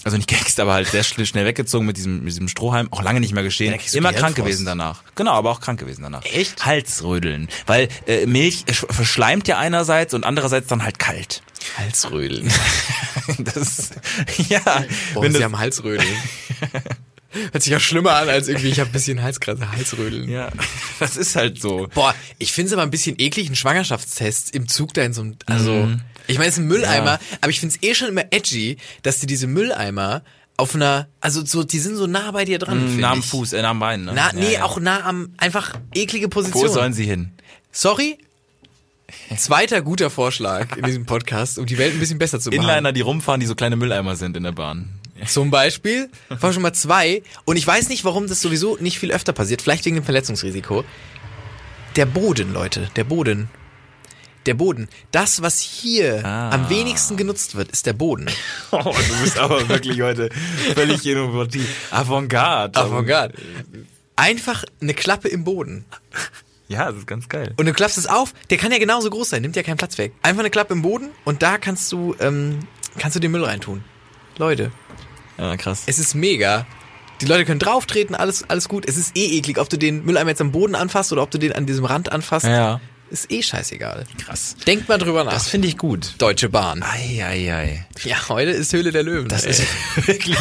Also 0.03 0.15
nicht 0.17 0.29
geäxt, 0.29 0.59
aber 0.59 0.73
halt 0.73 0.87
sehr 0.87 1.03
schnell, 1.03 1.45
weggezogen 1.45 1.85
mit 1.85 1.97
diesem, 1.97 2.19
mit 2.19 2.27
diesem 2.27 2.47
Strohhalm. 2.47 2.87
Auch 2.91 3.01
lange 3.01 3.19
nicht 3.19 3.33
mehr 3.33 3.43
geschehen. 3.43 3.77
Du 3.91 3.97
immer 3.97 4.13
krank 4.13 4.35
gewesen 4.35 4.65
danach. 4.65 5.03
Genau, 5.15 5.31
aber 5.33 5.51
auch 5.51 5.59
krank 5.59 5.79
gewesen 5.79 6.03
danach. 6.03 6.23
Echt? 6.23 6.65
Halsrödeln. 6.65 7.49
Weil 7.65 7.89
äh, 8.05 8.25
Milch 8.25 8.63
sch- 8.69 8.91
verschleimt 8.91 9.47
ja 9.47 9.57
einerseits 9.57 10.13
und 10.13 10.23
andererseits 10.23 10.67
dann 10.67 10.83
halt 10.83 10.99
kalt. 10.99 11.41
Halsrödeln. 11.77 12.49
Das, 13.39 13.89
ja. 14.47 14.61
Boah, 15.13 15.23
wenn 15.23 15.33
sie 15.33 15.39
das, 15.39 15.43
haben 15.43 15.57
Halsrödeln. 15.59 16.07
Hört 17.51 17.63
sich 17.63 17.71
ja 17.71 17.79
schlimmer 17.79 18.13
an, 18.15 18.29
als 18.29 18.47
irgendwie, 18.47 18.69
ich 18.69 18.79
habe 18.79 18.89
ein 18.89 18.93
bisschen 18.93 19.21
Halskratzer, 19.21 19.71
Halsrödeln. 19.71 20.29
ja, 20.29 20.49
das 20.99 21.17
ist 21.17 21.35
halt 21.35 21.61
so. 21.61 21.87
Boah, 21.93 22.13
ich 22.39 22.51
finde 22.53 22.67
es 22.67 22.73
aber 22.73 22.83
ein 22.83 22.91
bisschen 22.91 23.15
eklig, 23.19 23.47
einen 23.47 23.55
Schwangerschaftstest 23.55 24.53
im 24.55 24.67
Zug 24.67 24.93
da 24.93 25.03
in 25.03 25.13
so 25.13 25.21
einem, 25.21 25.35
also, 25.45 25.71
Mhm. 25.71 26.01
ich 26.27 26.37
meine, 26.37 26.49
es 26.49 26.55
ist 26.55 26.63
ein 26.63 26.67
Mülleimer, 26.67 27.19
aber 27.41 27.49
ich 27.49 27.59
finde 27.59 27.75
es 27.75 27.87
eh 27.87 27.93
schon 27.95 28.09
immer 28.09 28.25
edgy, 28.31 28.77
dass 29.03 29.19
die 29.19 29.27
diese 29.27 29.47
Mülleimer 29.47 30.23
auf 30.59 30.73
einer, 30.73 31.07
also 31.21 31.45
so, 31.45 31.63
die 31.63 31.77
sind 31.79 31.95
so 31.97 32.07
nah 32.07 32.31
bei 32.31 32.43
dir 32.43 32.57
dran, 32.57 32.95
Mhm, 32.95 32.99
Nah 33.01 33.11
am. 33.11 33.21
Fuß, 33.23 33.53
äh, 33.53 33.61
nah 33.61 33.69
am 33.69 33.79
Bein, 33.79 34.05
ne? 34.05 34.13
Na, 34.15 34.27
Ja, 34.27 34.33
nee, 34.33 34.53
ja. 34.53 34.63
auch 34.63 34.79
nah 34.79 35.03
am, 35.05 35.29
einfach 35.37 35.73
eklige 35.93 36.25
Wo 36.27 36.29
Position. 36.29 36.69
sollen 36.69 36.93
sie 36.93 37.05
hin? 37.05 37.31
Sorry? 37.71 38.17
Zweiter 39.37 39.81
guter 39.81 40.09
Vorschlag 40.09 40.75
in 40.75 40.83
diesem 40.83 41.05
Podcast, 41.05 41.59
um 41.59 41.65
die 41.65 41.77
Welt 41.77 41.93
ein 41.93 41.99
bisschen 41.99 42.17
besser 42.17 42.39
zu 42.39 42.49
machen. 42.49 42.61
Inliner, 42.61 42.91
die 42.91 43.01
rumfahren, 43.01 43.39
die 43.39 43.45
so 43.45 43.55
kleine 43.55 43.75
Mülleimer 43.77 44.15
sind 44.17 44.35
in 44.35 44.43
der 44.43 44.51
Bahn. 44.51 44.89
Zum 45.27 45.49
Beispiel, 45.51 46.09
schon 46.39 46.61
mal 46.61 46.73
zwei. 46.73 47.23
Und 47.45 47.57
ich 47.57 47.65
weiß 47.65 47.89
nicht, 47.89 48.05
warum 48.05 48.27
das 48.27 48.41
sowieso 48.41 48.77
nicht 48.79 48.99
viel 48.99 49.11
öfter 49.11 49.33
passiert. 49.33 49.61
Vielleicht 49.61 49.85
wegen 49.85 49.95
dem 49.95 50.03
Verletzungsrisiko. 50.05 50.83
Der 51.95 52.05
Boden, 52.05 52.53
Leute, 52.53 52.89
der 52.95 53.03
Boden. 53.03 53.49
Der 54.45 54.53
Boden. 54.53 54.87
Das, 55.11 55.41
was 55.41 55.59
hier 55.59 56.23
Ah. 56.25 56.51
am 56.51 56.69
wenigsten 56.69 57.17
genutzt 57.17 57.55
wird, 57.55 57.69
ist 57.71 57.85
der 57.85 57.93
Boden. 57.93 58.27
Oh, 58.71 58.81
du 58.83 59.21
bist 59.23 59.37
aber 59.37 59.67
wirklich 59.69 60.01
heute 60.01 60.29
völlig 60.73 61.05
innovativ. 61.05 61.67
Avantgarde. 61.91 62.79
Avantgarde. 62.79 63.33
Einfach 64.15 64.63
eine 64.81 64.93
Klappe 64.93 65.27
im 65.27 65.43
Boden. 65.43 65.85
Ja, 66.69 66.85
das 66.89 66.97
ist 66.99 67.07
ganz 67.07 67.29
geil. 67.29 67.53
Und 67.57 67.65
du 67.65 67.73
klappst 67.73 67.97
es 67.97 68.07
auf, 68.07 68.33
der 68.49 68.57
kann 68.57 68.71
ja 68.71 68.77
genauso 68.77 69.09
groß 69.09 69.29
sein, 69.29 69.41
nimmt 69.41 69.55
ja 69.55 69.63
keinen 69.63 69.77
Platz 69.77 69.97
weg. 69.97 70.11
Einfach 70.21 70.41
eine 70.41 70.49
Klappe 70.49 70.73
im 70.73 70.81
Boden 70.81 71.09
und 71.23 71.41
da 71.41 71.57
kannst 71.57 71.91
du, 71.91 72.15
ähm, 72.19 72.59
kannst 72.99 73.15
du 73.15 73.19
den 73.21 73.31
Müll 73.31 73.43
reintun. 73.43 73.83
Leute, 74.37 74.71
Ja, 75.37 75.55
krass. 75.57 75.83
es 75.85 75.99
ist 75.99 76.15
mega. 76.15 76.65
Die 77.21 77.25
Leute 77.25 77.45
können 77.45 77.59
drauftreten, 77.59 78.15
alles, 78.15 78.47
alles 78.47 78.69
gut. 78.69 78.87
Es 78.87 78.95
ist 78.97 79.17
eh 79.17 79.37
eklig, 79.37 79.57
ob 79.57 79.69
du 79.69 79.77
den 79.77 80.05
Mülleimer 80.05 80.29
jetzt 80.29 80.41
am 80.41 80.51
Boden 80.51 80.75
anfasst 80.75 81.11
oder 81.11 81.23
ob 81.23 81.31
du 81.31 81.37
den 81.39 81.51
an 81.51 81.65
diesem 81.65 81.85
Rand 81.85 82.11
anfasst. 82.11 82.45
Ja. 82.45 82.79
Ist 83.09 83.31
eh 83.31 83.41
scheißegal. 83.41 84.05
Krass. 84.23 84.57
Denkt 84.67 84.89
mal 84.89 84.97
drüber 84.97 85.23
nach. 85.23 85.31
Das 85.31 85.47
finde 85.47 85.67
ich 85.69 85.77
gut. 85.77 86.15
Deutsche 86.17 86.49
Bahn. 86.49 86.83
Ei, 86.83 87.23
ei, 87.25 87.53
ei. 87.53 87.87
Ja, 88.03 88.17
heute 88.27 88.51
ist 88.51 88.73
Höhle 88.73 88.91
der 88.91 89.03
Löwen. 89.03 89.29
Das 89.29 89.45
ey. 89.45 89.51
ist 89.51 89.63
wirklich. 90.07 90.35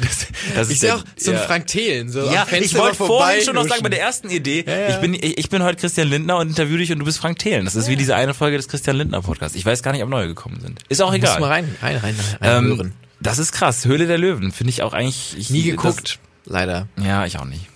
das, 0.00 0.26
das 0.54 0.68
ich 0.68 0.74
ist 0.74 0.80
sehe 0.80 0.94
auch 0.94 1.04
so 1.16 1.32
ein 1.32 1.36
ja. 1.36 1.42
Frank 1.42 1.66
Thelen, 1.66 2.08
so 2.08 2.30
Ja, 2.30 2.46
ich 2.52 2.74
wollte 2.76 2.96
vorhin 2.96 3.44
schon 3.44 3.56
noch 3.56 3.66
sagen, 3.66 3.82
bei 3.82 3.88
der 3.88 4.00
ersten 4.00 4.30
Idee, 4.30 4.64
ja. 4.66 4.90
ich 4.90 4.96
bin 4.96 5.14
ich, 5.14 5.38
ich 5.38 5.48
bin 5.50 5.64
heute 5.64 5.80
Christian 5.80 6.08
Lindner 6.08 6.38
und 6.38 6.48
interview 6.48 6.76
dich 6.76 6.92
und 6.92 7.00
du 7.00 7.04
bist 7.04 7.18
Frank 7.18 7.38
Thelen. 7.40 7.64
Das 7.64 7.74
ist 7.74 7.88
wie 7.88 7.96
diese 7.96 8.14
eine 8.14 8.32
Folge 8.32 8.56
des 8.56 8.68
Christian 8.68 8.96
Lindner 8.96 9.20
Podcasts. 9.20 9.56
Ich 9.56 9.66
weiß 9.66 9.82
gar 9.82 9.90
nicht, 9.92 10.04
ob 10.04 10.08
neue 10.08 10.28
gekommen 10.28 10.60
sind. 10.60 10.80
Ist 10.88 11.02
auch 11.02 11.08
Muss 11.08 11.16
egal. 11.16 11.40
mal 11.40 11.48
rein, 11.48 11.76
rein, 11.82 11.96
rein, 11.96 12.16
rein 12.40 12.64
ähm, 12.64 12.76
hören. 12.76 12.92
Das 13.20 13.38
ist 13.38 13.52
krass. 13.52 13.84
Höhle 13.84 14.06
der 14.06 14.18
Löwen 14.18 14.52
finde 14.52 14.70
ich 14.70 14.82
auch 14.82 14.92
eigentlich 14.92 15.36
ich, 15.36 15.50
Nie 15.50 15.62
geguckt, 15.62 16.18
leider. 16.44 16.88
Das, 16.96 17.04
ja, 17.04 17.26
ich 17.26 17.38
auch 17.38 17.46
nicht. 17.46 17.66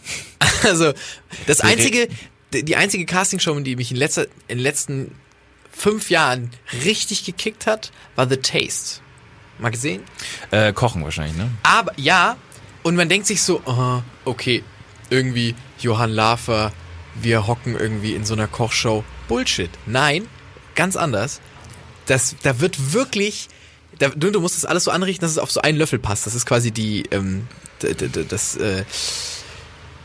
Also, 0.65 0.93
das 1.47 1.61
einzige, 1.61 2.09
die 2.53 2.75
einzige 2.75 3.07
Castingshow, 3.07 3.59
die 3.61 3.77
mich 3.77 3.93
in, 3.93 3.97
letzter, 3.97 4.25
in 4.49 4.59
den 4.59 4.59
letzten 4.59 5.15
fünf 5.71 6.11
Jahren 6.11 6.51
richtig 6.85 7.25
gekickt 7.25 7.69
hat, 7.69 7.93
war 8.17 8.29
The 8.29 8.39
Taste. 8.39 9.01
Mal 9.59 9.71
gesehen? 9.71 10.03
Äh, 10.51 10.73
kochen 10.73 11.05
wahrscheinlich, 11.05 11.37
ne? 11.37 11.49
Aber, 11.63 11.93
ja, 11.97 12.37
und 12.83 12.97
man 12.97 13.09
denkt 13.09 13.29
sich 13.29 13.43
so, 13.43 13.63
oh, 13.67 14.03
okay, 14.25 14.65
irgendwie 15.11 15.55
Johann 15.81 16.11
Lafer, 16.11 16.73
wir 17.15 17.47
hocken 17.47 17.77
irgendwie 17.77 18.15
in 18.15 18.25
so 18.25 18.35
einer 18.35 18.47
Kochshow. 18.47 19.05
Bullshit. 19.29 19.71
Nein, 19.87 20.27
ganz 20.75 20.97
anders. 20.97 21.41
Das, 22.07 22.37
da 22.43 22.61
wird 22.61 22.93
wirklich, 22.93 23.49
da, 23.99 24.09
du, 24.11 24.31
du 24.31 24.41
musst 24.41 24.57
das 24.57 24.65
alles 24.65 24.85
so 24.85 24.91
anrichten, 24.91 25.23
dass 25.23 25.33
es 25.33 25.39
auf 25.39 25.51
so 25.51 25.61
einen 25.61 25.79
Löffel 25.79 25.99
passt. 25.99 26.27
Das 26.27 26.35
ist 26.35 26.47
quasi 26.47 26.71
die, 26.71 27.05
ähm, 27.11 27.47
das, 28.29 28.57
äh, 28.57 28.85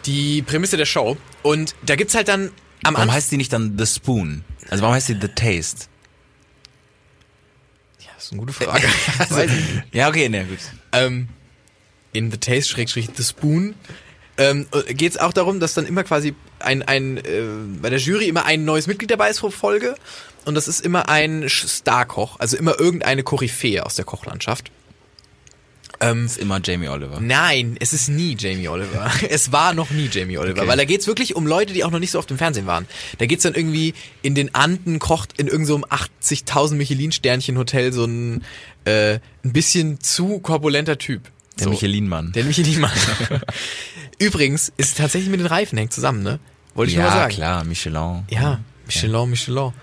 die 0.05 0.41
Prämisse 0.41 0.77
der 0.77 0.85
Show. 0.85 1.17
Und 1.41 1.75
da 1.85 1.95
gibt's 1.95 2.15
halt 2.15 2.27
dann 2.27 2.47
am 2.83 2.93
Warum 2.93 2.95
Anfang. 2.95 3.15
heißt 3.15 3.31
die 3.31 3.37
nicht 3.37 3.53
dann 3.53 3.77
The 3.77 3.85
Spoon? 3.85 4.43
Also 4.69 4.81
warum 4.83 4.95
heißt 4.95 5.09
die 5.09 5.17
The 5.19 5.27
Taste? 5.29 5.85
Ja, 7.99 8.09
das 8.15 8.25
ist 8.25 8.31
eine 8.31 8.39
gute 8.41 8.53
Frage. 8.53 8.87
Nicht. 9.47 9.83
Ja, 9.93 10.09
okay, 10.09 10.29
ne, 10.29 10.45
gut. 10.45 10.59
ähm, 10.91 11.29
in 12.11 12.31
The 12.31 12.37
Taste 12.37 12.69
Schrägstrich 12.69 13.09
The 13.15 13.23
Spoon 13.23 13.75
ähm, 14.37 14.67
geht 14.87 15.11
es 15.11 15.17
auch 15.17 15.33
darum, 15.33 15.59
dass 15.59 15.73
dann 15.75 15.85
immer 15.85 16.03
quasi 16.03 16.33
ein, 16.59 16.81
ein 16.81 17.17
äh, 17.17 17.43
bei 17.81 17.89
der 17.89 17.99
Jury 17.99 18.27
immer 18.27 18.45
ein 18.45 18.65
neues 18.65 18.87
Mitglied 18.87 19.11
dabei 19.11 19.29
ist 19.29 19.39
pro 19.39 19.51
Folge 19.51 19.95
und 20.45 20.55
das 20.55 20.67
ist 20.67 20.81
immer 20.81 21.09
ein 21.09 21.45
Starkoch, 21.47 22.39
also 22.39 22.57
immer 22.57 22.79
irgendeine 22.79 23.23
Koryphäe 23.23 23.85
aus 23.85 23.95
der 23.95 24.05
Kochlandschaft. 24.05 24.71
Ähm, 25.99 26.25
Ist 26.25 26.37
immer 26.37 26.59
Jamie 26.61 26.89
Oliver. 26.89 27.19
Nein, 27.21 27.77
es 27.79 27.93
ist 27.93 28.09
nie 28.09 28.35
Jamie 28.37 28.67
Oliver. 28.67 29.09
Es 29.29 29.51
war 29.51 29.73
noch 29.73 29.89
nie 29.91 30.09
Jamie 30.11 30.37
Oliver, 30.37 30.61
Okay. 30.61 30.67
weil 30.67 30.77
da 30.77 30.85
geht's 30.85 31.07
wirklich 31.07 31.35
um 31.35 31.47
Leute, 31.47 31.71
die 31.71 31.83
auch 31.83 31.91
noch 31.91 31.99
nicht 31.99 32.11
so 32.11 32.19
oft 32.19 32.29
im 32.31 32.37
Fernsehen 32.37 32.65
waren. 32.65 32.87
Da 33.19 33.25
geht's 33.25 33.43
dann 33.43 33.53
irgendwie 33.53 33.93
in 34.21 34.35
den 34.35 34.53
Anden 34.53 34.99
kocht 34.99 35.39
in 35.39 35.47
irgendeinem 35.47 35.65
so 35.65 35.75
einem 35.75 35.85
80.000 35.85 36.75
Michelin-Sternchen 36.75 37.57
Hotel 37.57 37.93
so 37.93 38.05
ein 38.05 38.43
äh, 38.85 39.19
ein 39.45 39.53
bisschen 39.53 40.01
zu 40.01 40.39
korpulenter 40.39 40.97
Typ. 40.97 41.29
Der 41.57 41.65
so. 41.65 41.69
Michelin-Mann. 41.69 42.33
Der 42.33 42.43
Michelin-Mann. 42.43 42.91
Übrigens 44.19 44.73
ist 44.75 44.89
es 44.89 44.93
tatsächlich 44.95 45.29
mit 45.29 45.39
den 45.39 45.47
Reifen 45.47 45.77
hängt 45.77 45.93
zusammen, 45.93 46.23
ne? 46.23 46.39
Wollte 46.75 46.91
ich 46.91 46.97
nur 46.97 47.05
ja, 47.05 47.11
mal 47.11 47.17
sagen. 47.17 47.33
klar, 47.33 47.63
Michelin. 47.63 48.23
Ja, 48.29 48.59
Michelin, 48.87 49.29
Michelin. 49.29 49.73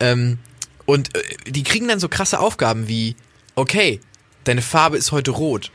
Ähm, 0.00 0.38
und 0.86 1.14
äh, 1.16 1.22
die 1.46 1.62
kriegen 1.62 1.88
dann 1.88 2.00
so 2.00 2.08
krasse 2.08 2.40
Aufgaben 2.40 2.88
wie, 2.88 3.16
okay, 3.54 4.00
deine 4.44 4.62
Farbe 4.62 4.96
ist 4.96 5.12
heute 5.12 5.30
rot. 5.32 5.70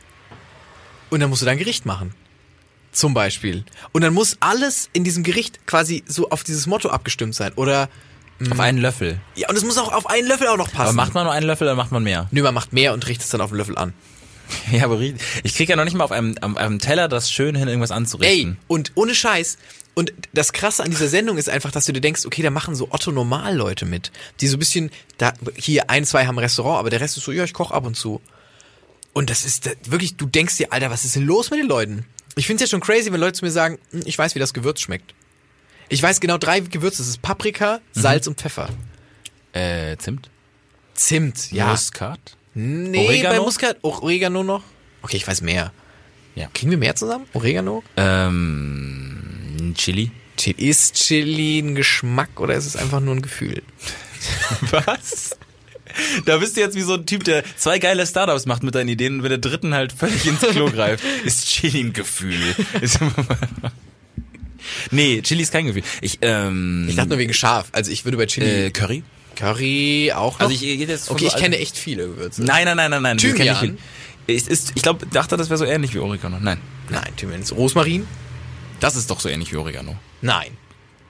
Und 1.10 1.20
dann 1.20 1.30
musst 1.30 1.42
du 1.42 1.46
dein 1.46 1.58
Gericht 1.58 1.86
machen. 1.86 2.14
Zum 2.90 3.12
Beispiel. 3.14 3.64
Und 3.92 4.02
dann 4.02 4.14
muss 4.14 4.36
alles 4.40 4.88
in 4.92 5.04
diesem 5.04 5.22
Gericht 5.24 5.66
quasi 5.66 6.04
so 6.06 6.30
auf 6.30 6.44
dieses 6.44 6.66
Motto 6.66 6.90
abgestimmt 6.90 7.34
sein. 7.34 7.52
Oder, 7.56 7.88
Auf 8.50 8.60
einen 8.60 8.78
Löffel. 8.78 9.20
ja, 9.34 9.48
und 9.48 9.56
es 9.56 9.64
muss 9.64 9.78
auch 9.78 9.92
auf 9.92 10.08
einen 10.08 10.26
Löffel 10.28 10.46
auch 10.48 10.56
noch 10.56 10.68
passen. 10.70 10.80
Aber 10.80 10.92
macht 10.92 11.14
man 11.14 11.24
nur 11.24 11.32
einen 11.32 11.46
Löffel 11.46 11.66
oder 11.66 11.76
macht 11.76 11.92
man 11.92 12.02
mehr? 12.04 12.28
Nö, 12.30 12.42
man 12.42 12.54
macht 12.54 12.72
mehr 12.72 12.92
und 12.92 13.06
richtet 13.06 13.24
es 13.24 13.30
dann 13.30 13.40
auf 13.40 13.50
den 13.50 13.58
Löffel 13.58 13.76
an. 13.76 13.92
Ja, 14.72 14.84
aber 14.84 15.00
ich 15.00 15.54
krieg 15.54 15.68
ja 15.68 15.76
noch 15.76 15.84
nicht 15.84 15.94
mal 15.96 16.04
auf 16.04 16.12
einem, 16.12 16.36
auf 16.40 16.56
einem 16.56 16.78
Teller 16.78 17.08
das 17.08 17.30
schön 17.30 17.54
hin, 17.54 17.68
irgendwas 17.68 17.90
Ey, 17.90 17.96
anzurichten. 17.96 18.58
und 18.68 18.92
ohne 18.94 19.14
Scheiß. 19.14 19.58
Und 19.94 20.12
das 20.32 20.52
Krasse 20.52 20.82
an 20.82 20.90
dieser 20.90 21.08
Sendung 21.08 21.38
ist 21.38 21.48
einfach, 21.48 21.70
dass 21.70 21.84
du 21.86 21.92
dir 21.92 22.00
denkst, 22.00 22.26
okay, 22.26 22.42
da 22.42 22.50
machen 22.50 22.74
so 22.74 22.90
Otto-Normal-Leute 22.90 23.86
mit. 23.86 24.10
Die 24.40 24.48
so 24.48 24.56
ein 24.56 24.58
bisschen, 24.58 24.90
da, 25.18 25.32
hier 25.56 25.88
ein, 25.90 26.04
zwei 26.04 26.26
haben 26.26 26.36
ein 26.36 26.40
Restaurant, 26.42 26.80
aber 26.80 26.90
der 26.90 27.00
Rest 27.00 27.16
ist 27.16 27.24
so, 27.24 27.30
ja, 27.32 27.44
ich 27.44 27.52
koche 27.54 27.72
ab 27.74 27.86
und 27.86 27.94
zu. 27.96 28.20
Und 29.12 29.30
das 29.30 29.44
ist 29.44 29.66
da- 29.66 29.70
wirklich, 29.86 30.16
du 30.16 30.26
denkst 30.26 30.56
dir, 30.56 30.72
Alter, 30.72 30.90
was 30.90 31.04
ist 31.04 31.14
denn 31.14 31.24
los 31.24 31.50
mit 31.50 31.60
den 31.60 31.68
Leuten? 31.68 32.04
Ich 32.34 32.48
find's 32.48 32.60
ja 32.60 32.66
schon 32.66 32.80
crazy, 32.80 33.12
wenn 33.12 33.20
Leute 33.20 33.34
zu 33.38 33.44
mir 33.44 33.52
sagen, 33.52 33.78
"Hm, 33.92 34.02
ich 34.04 34.18
weiß, 34.18 34.34
wie 34.34 34.40
das 34.40 34.52
Gewürz 34.52 34.80
schmeckt. 34.80 35.14
Ich 35.88 36.02
weiß 36.02 36.18
genau 36.18 36.38
drei 36.38 36.58
Gewürze. 36.58 36.98
Das 36.98 37.06
ist 37.08 37.22
Paprika, 37.22 37.80
Salz 37.92 38.26
und 38.26 38.40
Pfeffer. 38.40 38.68
Äh, 39.52 39.96
Zimt? 39.98 40.28
Zimt, 40.94 41.52
ja. 41.52 41.68
Muskat? 41.68 42.36
Nee, 42.54 43.06
Oregano? 43.06 43.36
bei 43.36 43.40
Muskat, 43.44 43.78
Oregano 43.82 44.42
noch. 44.42 44.62
Okay, 45.02 45.16
ich 45.16 45.26
weiß 45.26 45.40
mehr. 45.42 45.72
Ja. 46.34 46.48
Kriegen 46.52 46.70
wir 46.70 46.78
mehr 46.78 46.96
zusammen? 46.96 47.26
Oregano? 47.32 47.82
Ähm, 47.96 49.74
Chili? 49.76 50.10
Chili. 50.36 50.68
Ist 50.68 50.94
Chili 50.94 51.60
ein 51.60 51.74
Geschmack 51.74 52.40
oder 52.40 52.54
ist 52.54 52.66
es 52.66 52.76
einfach 52.76 53.00
nur 53.00 53.14
ein 53.14 53.22
Gefühl? 53.22 53.62
Was? 54.70 55.36
Da 56.24 56.38
bist 56.38 56.56
du 56.56 56.60
jetzt 56.60 56.74
wie 56.74 56.82
so 56.82 56.94
ein 56.94 57.06
Typ, 57.06 57.22
der 57.22 57.44
zwei 57.56 57.78
geile 57.78 58.04
Startups 58.04 58.46
macht 58.46 58.64
mit 58.64 58.74
deinen 58.74 58.88
Ideen 58.88 59.16
und 59.16 59.20
mit 59.22 59.30
der 59.30 59.38
dritten 59.38 59.74
halt 59.74 59.92
völlig 59.92 60.26
ins 60.26 60.40
Klo 60.40 60.66
greift. 60.70 61.04
Ist 61.24 61.46
Chili 61.46 61.80
ein 61.80 61.92
Gefühl? 61.92 62.56
Nee, 64.90 65.20
Chili 65.22 65.42
ist 65.42 65.52
kein 65.52 65.66
Gefühl. 65.66 65.82
Ich, 66.00 66.18
ähm, 66.22 66.86
Ich 66.88 66.96
dachte 66.96 67.10
nur 67.10 67.18
wegen 67.18 67.34
scharf. 67.34 67.68
Also 67.72 67.90
ich 67.92 68.04
würde 68.04 68.16
bei 68.16 68.26
Chili 68.26 68.66
äh, 68.66 68.70
Curry? 68.70 69.02
Curry 69.34 70.12
auch 70.14 70.34
noch. 70.34 70.40
Also 70.40 70.54
ich 70.54 70.60
gehe 70.60 70.76
jetzt 70.76 71.10
okay, 71.10 71.26
ich 71.26 71.36
kenne 71.36 71.58
echt 71.58 71.76
viele 71.76 72.06
Gewürze. 72.06 72.42
Nein, 72.42 72.64
nein, 72.64 72.76
nein, 72.76 72.90
nein, 72.90 73.02
nein. 73.02 73.18
Thymian? 73.18 73.78
Ich, 74.26 74.48
ist, 74.48 74.72
ich 74.74 74.82
glaube, 74.82 75.06
dachte, 75.06 75.36
das 75.36 75.50
wäre 75.50 75.58
so 75.58 75.64
ähnlich 75.64 75.94
wie 75.94 75.98
Oregano. 75.98 76.38
Nein. 76.40 76.58
Nein, 76.88 77.12
Thymian 77.16 77.42
ist 77.42 77.52
Rosmarin? 77.52 78.06
Das 78.80 78.96
ist 78.96 79.10
doch 79.10 79.20
so 79.20 79.28
ähnlich 79.28 79.52
wie 79.52 79.56
Oregano. 79.56 79.96
Nein. 80.22 80.56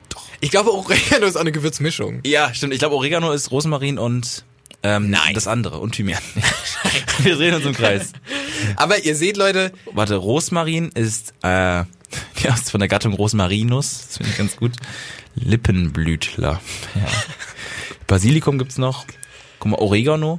Doch. 0.09 0.27
Ich 0.41 0.51
glaube, 0.51 0.73
Oregano 0.73 1.27
ist 1.27 1.37
auch 1.37 1.41
eine 1.41 1.53
Gewürzmischung. 1.53 2.21
Ja, 2.25 2.53
stimmt. 2.53 2.73
Ich 2.73 2.81
glaube, 2.81 2.97
Oregano 2.97 3.33
ist 3.33 3.51
Rosmarin 3.51 3.99
und 3.99 4.45
ähm, 4.83 5.11
Nein. 5.11 5.35
das 5.35 5.47
andere 5.47 5.79
und 5.79 5.93
Thymian. 5.93 6.21
Wir 7.19 7.37
drehen 7.37 7.55
uns 7.55 7.65
im 7.65 7.75
Kreis. 7.75 8.13
Aber 8.77 9.05
ihr 9.05 9.15
seht, 9.15 9.37
Leute, 9.37 9.73
Warte, 9.93 10.17
Rosmarin 10.17 10.91
ist 10.91 11.35
äh, 11.43 11.85
ja, 12.43 12.55
ist 12.55 12.71
von 12.71 12.81
der 12.81 12.89
Gattung 12.89 13.15
Rosmarinus. 13.15 14.07
Das 14.07 14.17
finde 14.19 14.31
ich 14.33 14.39
ganz 14.39 14.57
gut. 14.57 14.73
Lippenblütler. 15.35 16.61
Ja. 16.95 17.07
Basilikum 18.15 18.59
gibt's 18.59 18.79
noch. 18.79 19.07
Guck 19.59 19.73
mal, 19.73 19.79
Oregano. 19.81 20.39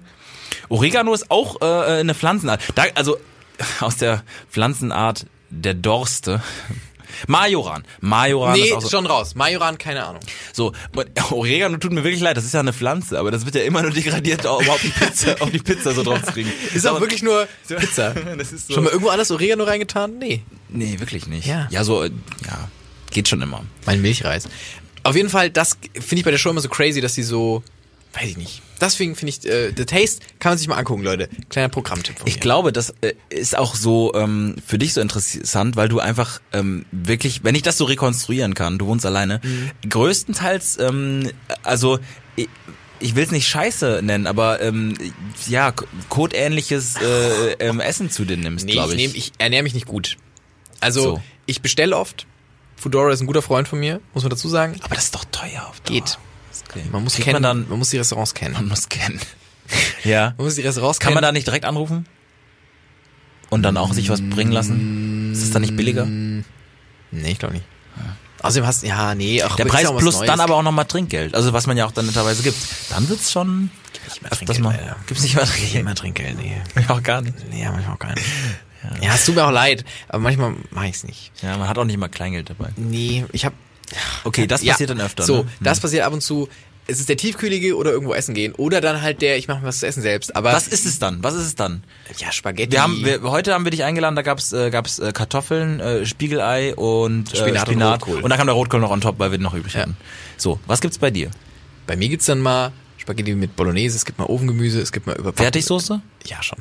Oregano 0.69 1.13
ist 1.13 1.29
auch 1.29 1.59
äh, 1.59 1.65
eine 1.99 2.15
Pflanzenart. 2.15 2.61
Da, 2.73 2.83
also 2.95 3.17
aus 3.81 3.97
der 3.97 4.23
Pflanzenart 4.49 5.25
der 5.49 5.73
Dorste. 5.73 6.41
Majoran. 7.27 7.83
Majoran 7.99 8.53
nee, 8.53 8.67
ist 8.67 8.75
auch 8.75 8.81
so. 8.81 8.87
schon 8.87 9.05
raus. 9.05 9.35
Majoran, 9.35 9.77
keine 9.77 10.05
Ahnung. 10.05 10.21
So, 10.53 10.71
und 10.95 11.33
Oregano 11.33 11.75
tut 11.75 11.91
mir 11.91 12.05
wirklich 12.05 12.21
leid, 12.21 12.37
das 12.37 12.45
ist 12.45 12.53
ja 12.53 12.61
eine 12.61 12.71
Pflanze, 12.71 13.19
aber 13.19 13.29
das 13.29 13.43
wird 13.43 13.55
ja 13.55 13.63
immer 13.63 13.81
nur 13.81 13.91
degradiert, 13.91 14.45
um 14.45 14.69
auf 14.69 14.81
die 14.81 14.87
Pizza, 14.87 15.35
auf 15.41 15.51
die 15.51 15.59
Pizza 15.59 15.91
so 15.91 16.03
drauf 16.03 16.23
zu 16.23 16.31
kriegen. 16.31 16.53
Ist 16.73 16.87
auch 16.87 17.01
wirklich 17.01 17.23
nur 17.23 17.45
Pizza. 17.67 18.13
So. 18.13 18.73
Schon 18.73 18.85
mal 18.85 18.91
irgendwo 18.91 19.09
anders 19.09 19.31
Oregano 19.31 19.65
reingetan? 19.65 20.17
Nee. 20.17 20.43
Nee, 20.69 20.97
wirklich 21.01 21.27
nicht. 21.27 21.45
Ja. 21.45 21.67
Ja, 21.71 21.83
so, 21.83 22.03
äh, 22.03 22.11
ja, 22.45 22.69
geht 23.11 23.27
schon 23.27 23.41
immer. 23.41 23.65
Mein 23.85 24.01
Milchreis. 24.01 24.47
Auf 25.05 25.15
jeden 25.15 25.29
Fall, 25.29 25.49
das 25.49 25.77
finde 25.93 26.15
ich 26.17 26.23
bei 26.25 26.31
der 26.31 26.37
Show 26.37 26.49
immer 26.49 26.61
so 26.61 26.69
crazy, 26.69 26.99
dass 26.99 27.13
sie 27.13 27.23
so, 27.23 27.63
weiß 28.13 28.29
ich 28.29 28.37
nicht. 28.37 28.61
Deswegen 28.81 29.15
finde 29.15 29.29
ich, 29.37 29.45
äh, 29.49 29.71
The 29.75 29.85
Taste 29.85 30.19
kann 30.39 30.51
man 30.51 30.57
sich 30.57 30.67
mal 30.67 30.75
angucken, 30.75 31.03
Leute. 31.03 31.29
Kleiner 31.49 31.69
Programmtipp 31.69 32.17
von 32.19 32.27
Ich 32.27 32.35
mir. 32.35 32.39
glaube, 32.41 32.73
das 32.73 32.93
äh, 33.01 33.13
ist 33.29 33.57
auch 33.57 33.75
so 33.75 34.13
ähm, 34.15 34.55
für 34.65 34.77
dich 34.77 34.93
so 34.93 34.99
interessant, 35.01 35.75
weil 35.77 35.87
du 35.87 35.99
einfach 35.99 36.41
ähm, 36.51 36.85
wirklich, 36.91 37.43
wenn 37.43 37.55
ich 37.55 37.61
das 37.61 37.77
so 37.77 37.85
rekonstruieren 37.85 38.53
kann, 38.53 38.77
du 38.77 38.87
wohnst 38.87 39.05
alleine, 39.05 39.39
größtenteils, 39.87 40.77
ähm, 40.79 41.31
also 41.63 41.99
ich, 42.35 42.49
ich 42.99 43.15
will 43.15 43.23
es 43.23 43.31
nicht 43.31 43.47
Scheiße 43.47 44.01
nennen, 44.03 44.27
aber 44.27 44.61
ähm, 44.61 44.95
ja, 45.47 45.73
Kotähnliches 46.09 46.95
äh, 46.97 47.51
ähm, 47.59 47.79
Essen 47.79 48.09
zu 48.09 48.25
dir 48.25 48.37
nimmst, 48.37 48.65
Nee, 48.65 48.73
glaube 48.73 48.93
ich, 48.95 48.99
ich. 49.01 49.07
nehm, 49.07 49.17
ich 49.17 49.31
ernähre 49.37 49.63
mich 49.63 49.73
nicht 49.73 49.85
gut. 49.85 50.17
Also, 50.81 51.01
So. 51.01 51.21
ich 51.45 51.61
bestelle 51.61 51.95
oft. 51.95 52.25
Foodora 52.75 53.11
ist 53.11 53.21
ein 53.21 53.27
guter 53.27 53.41
Freund 53.41 53.67
von 53.67 53.79
mir, 53.79 54.01
muss 54.13 54.23
man 54.23 54.29
dazu 54.29 54.47
sagen. 54.49 54.75
aber 54.83 54.95
das 54.95 55.05
ist 55.05 55.15
doch 55.15 55.25
teuer 55.31 55.65
auf 55.67 55.79
Dauer. 55.81 55.95
Geht. 55.95 56.17
Okay. 56.69 56.83
Man 56.91 57.03
muss 57.03 57.13
Kriegt 57.13 57.25
kennen, 57.25 57.41
man 57.41 57.43
dann, 57.43 57.69
man 57.69 57.79
muss 57.79 57.89
die 57.89 57.97
Restaurants 57.97 58.33
kennen. 58.33 58.53
man 58.53 58.67
muss 58.67 58.89
kennen. 58.89 59.19
ja. 60.03 60.33
Man 60.37 60.45
muss 60.45 60.55
die 60.55 60.61
Restaurants 60.61 60.99
Kann 60.99 61.13
man 61.13 61.21
da 61.21 61.27
kennen. 61.29 61.35
nicht 61.35 61.47
direkt 61.47 61.65
anrufen? 61.65 62.05
Und 63.49 63.63
dann 63.63 63.77
auch 63.77 63.93
sich 63.93 64.09
was 64.09 64.21
bringen 64.21 64.51
lassen? 64.51 65.31
Ist 65.31 65.43
das 65.43 65.51
dann 65.51 65.61
nicht 65.61 65.75
billiger? 65.75 66.05
Nee, 66.05 66.43
ich 67.11 67.39
glaube 67.39 67.53
nicht. 67.55 67.65
Außerdem 68.41 68.67
hast 68.67 68.83
ja, 68.83 69.15
nee, 69.15 69.41
ach, 69.41 69.55
Der 69.55 69.65
Preis 69.65 69.83
ja 69.83 69.89
auch 69.89 69.97
plus 69.97 70.17
Neues. 70.17 70.27
dann 70.27 70.39
aber 70.39 70.55
auch 70.55 70.61
nochmal 70.61 70.85
Trinkgeld. 70.85 71.33
Also 71.33 71.53
was 71.53 71.65
man 71.67 71.77
ja 71.77 71.85
auch 71.85 71.91
dann 71.91 72.05
netterweise 72.05 72.43
gibt. 72.43 72.57
Dann 72.89 73.07
wird's 73.09 73.31
schon 73.31 73.71
nicht 74.07 74.21
mehr 74.21 74.29
Trinkgeld, 74.31 74.59
mal. 74.59 74.95
Gibt's 75.07 75.23
nicht 75.23 75.35
mehr 75.35 75.45
Nicht 75.45 75.97
Trinkgeld? 75.97 76.37
nee. 76.37 76.61
Auch 76.87 77.01
gar 77.01 77.21
nicht. 77.21 77.33
Nee, 77.49 77.65
manchmal 77.69 77.95
auch 77.95 77.99
gar 77.99 78.13
nicht. 78.13 78.25
Ja, 79.01 79.13
es 79.15 79.25
tut 79.25 79.35
mir 79.35 79.45
auch 79.45 79.51
leid, 79.51 79.83
aber 80.09 80.19
manchmal 80.19 80.55
mache 80.71 80.87
ich's 80.87 81.03
nicht. 81.03 81.31
Ja, 81.41 81.57
man 81.57 81.67
hat 81.67 81.77
auch 81.77 81.85
nicht 81.85 81.95
immer 81.95 82.09
Kleingeld 82.09 82.49
dabei. 82.49 82.69
Nee, 82.75 83.25
ich 83.31 83.45
habe 83.45 83.55
Okay, 84.23 84.47
das 84.47 84.63
Ja, 84.63 84.73
passiert 84.73 84.89
dann 84.89 84.99
öfter. 85.01 85.23
So, 85.23 85.43
ne? 85.43 85.49
das 85.61 85.79
passiert 85.79 86.03
ab 86.05 86.13
und 86.13 86.21
zu. 86.21 86.49
Es 86.87 86.99
ist 86.99 87.09
der 87.09 87.17
tiefkühlige 87.17 87.75
oder 87.75 87.91
irgendwo 87.91 88.13
essen 88.13 88.35
gehen 88.35 88.53
oder 88.53 88.79
dann 88.79 89.01
halt 89.01 89.21
der, 89.23 89.37
ich 89.37 89.47
mache 89.47 89.61
mir 89.61 89.67
was 89.67 89.79
zu 89.79 89.87
essen 89.87 90.01
selbst. 90.03 90.35
Aber 90.35 90.53
Was 90.53 90.67
ist 90.67 90.85
es 90.85 90.99
dann? 90.99 91.23
Was 91.23 91.33
ist 91.33 91.45
es 91.45 91.55
dann? 91.55 91.83
ja 92.19 92.31
Spaghetti. 92.31 92.73
Wir 92.73 92.83
haben, 92.83 93.03
wir, 93.03 93.21
heute 93.23 93.53
haben 93.55 93.63
wir 93.63 93.71
dich 93.71 93.83
eingeladen, 93.83 94.15
da 94.15 94.21
gab's 94.21 94.53
äh, 94.53 94.69
gab's 94.69 94.99
äh, 94.99 95.11
Kartoffeln, 95.11 95.79
äh, 95.79 96.05
Spiegelei 96.05 96.75
und 96.75 97.33
äh, 97.33 97.37
Spinat 97.37 97.67
und 97.67 97.73
Spinat. 97.73 97.93
Rotkohl. 98.01 98.21
Und 98.21 98.29
dann 98.29 98.37
kam 98.37 98.45
der 98.47 98.53
Rotkohl 98.55 98.79
noch 98.79 98.91
on 98.91 99.01
top, 99.01 99.17
weil 99.17 99.31
wir 99.31 99.37
den 99.39 99.43
noch 99.43 99.55
übrig 99.55 99.73
Ja. 99.73 99.81
hatten. 99.81 99.97
So, 100.37 100.59
was 100.67 100.79
gibt's 100.81 100.99
bei 100.99 101.09
dir? 101.09 101.31
Bei 101.87 101.95
mir 101.95 102.07
gibt's 102.09 102.27
dann 102.27 102.39
mal 102.39 102.71
Spaghetti 103.05 103.35
mit 103.35 103.55
Bolognese, 103.55 103.97
es 103.97 104.03
gibt 104.03 104.17
mal 104.17 104.25
Ofengemüse, 104.25 104.81
es 104.81 104.91
gibt 104.91 105.05
mal 105.05 105.13
überbacken. 105.15 105.43
Fertigsoße? 105.43 106.01
Ja 106.25 106.41
schon. 106.41 106.57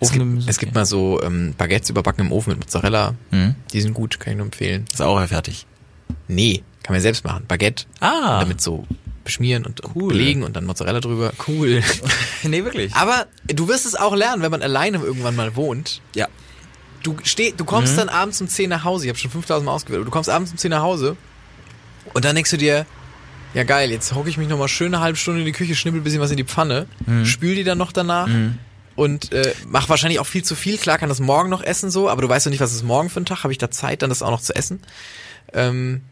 Es 0.00 0.10
gibt, 0.10 0.24
es 0.48 0.58
gibt 0.58 0.70
okay. 0.72 0.78
mal 0.78 0.86
so 0.86 1.22
ähm, 1.22 1.54
Baguettes 1.58 1.90
überbacken 1.90 2.24
im 2.24 2.32
Ofen 2.32 2.50
mit 2.50 2.60
Mozzarella. 2.60 3.14
Mhm. 3.30 3.56
Die 3.74 3.80
sind 3.82 3.92
gut, 3.92 4.18
kann 4.18 4.32
ich 4.32 4.36
nur 4.38 4.46
empfehlen. 4.46 4.86
Ist 4.90 5.02
auch 5.02 5.22
fertig. 5.26 5.66
Nee, 6.28 6.62
kann 6.82 6.94
man 6.94 7.02
selbst 7.02 7.24
machen. 7.26 7.44
Baguette. 7.46 7.84
Ah. 8.00 8.40
Damit 8.40 8.62
so 8.62 8.86
beschmieren 9.22 9.66
und, 9.66 9.82
und 9.82 9.94
Cool. 9.94 10.08
belegen 10.08 10.44
und 10.44 10.56
dann 10.56 10.64
Mozzarella 10.64 11.00
drüber. 11.00 11.34
Cool. 11.46 11.82
nee, 12.42 12.64
wirklich. 12.64 12.94
Aber 12.94 13.26
du 13.48 13.68
wirst 13.68 13.84
es 13.84 13.94
auch 13.94 14.16
lernen, 14.16 14.40
wenn 14.40 14.50
man 14.50 14.62
alleine 14.62 14.96
irgendwann 14.96 15.36
mal 15.36 15.56
wohnt. 15.56 16.00
Ja. 16.14 16.26
Du 17.02 17.16
steh, 17.22 17.52
du 17.54 17.66
kommst 17.66 17.98
dann 17.98 18.08
abends 18.08 18.40
um 18.40 18.48
10 18.48 18.70
nach 18.70 18.84
Hause. 18.84 19.04
Ich 19.04 19.08
habe 19.10 19.18
schon 19.18 19.30
5000 19.30 19.66
Mal 19.66 19.72
ausgewählt. 19.72 20.06
Du 20.06 20.10
kommst 20.10 20.30
abends 20.30 20.52
um 20.52 20.56
10 20.56 20.70
nach 20.70 20.82
Hause 20.82 21.18
und 22.14 22.24
dann 22.24 22.34
denkst 22.34 22.50
du 22.50 22.56
dir, 22.56 22.86
ja 23.54 23.64
geil, 23.64 23.90
jetzt 23.90 24.14
hocke 24.14 24.28
ich 24.28 24.38
mich 24.38 24.48
nochmal 24.48 24.68
schön 24.68 24.94
eine 24.94 25.02
halbe 25.02 25.16
Stunde 25.16 25.40
in 25.40 25.46
die 25.46 25.52
Küche, 25.52 25.74
schnippel 25.74 26.00
ein 26.00 26.04
bisschen 26.04 26.20
was 26.20 26.30
in 26.30 26.36
die 26.36 26.44
Pfanne, 26.44 26.86
spül 27.24 27.54
die 27.54 27.64
dann 27.64 27.78
noch 27.78 27.92
danach 27.92 28.28
und 28.94 29.32
äh, 29.32 29.54
mach 29.66 29.88
wahrscheinlich 29.88 30.20
auch 30.20 30.26
viel 30.26 30.44
zu 30.44 30.54
viel. 30.54 30.76
Klar 30.78 30.98
kann 30.98 31.08
das 31.08 31.20
morgen 31.20 31.48
noch 31.48 31.62
essen 31.62 31.90
so, 31.90 32.08
aber 32.10 32.22
du 32.22 32.28
weißt 32.28 32.46
doch 32.46 32.50
nicht, 32.50 32.60
was 32.60 32.72
ist 32.72 32.82
morgen 32.82 33.08
für 33.08 33.20
ein 33.20 33.24
Tag. 33.24 33.42
Habe 33.44 33.52
ich 33.52 33.58
da 33.58 33.70
Zeit, 33.70 34.02
dann 34.02 34.10
das 34.10 34.22
auch 34.22 34.30
noch 34.30 34.40
zu 34.40 34.54
essen? 34.54 34.80
Ähm, 35.52 36.02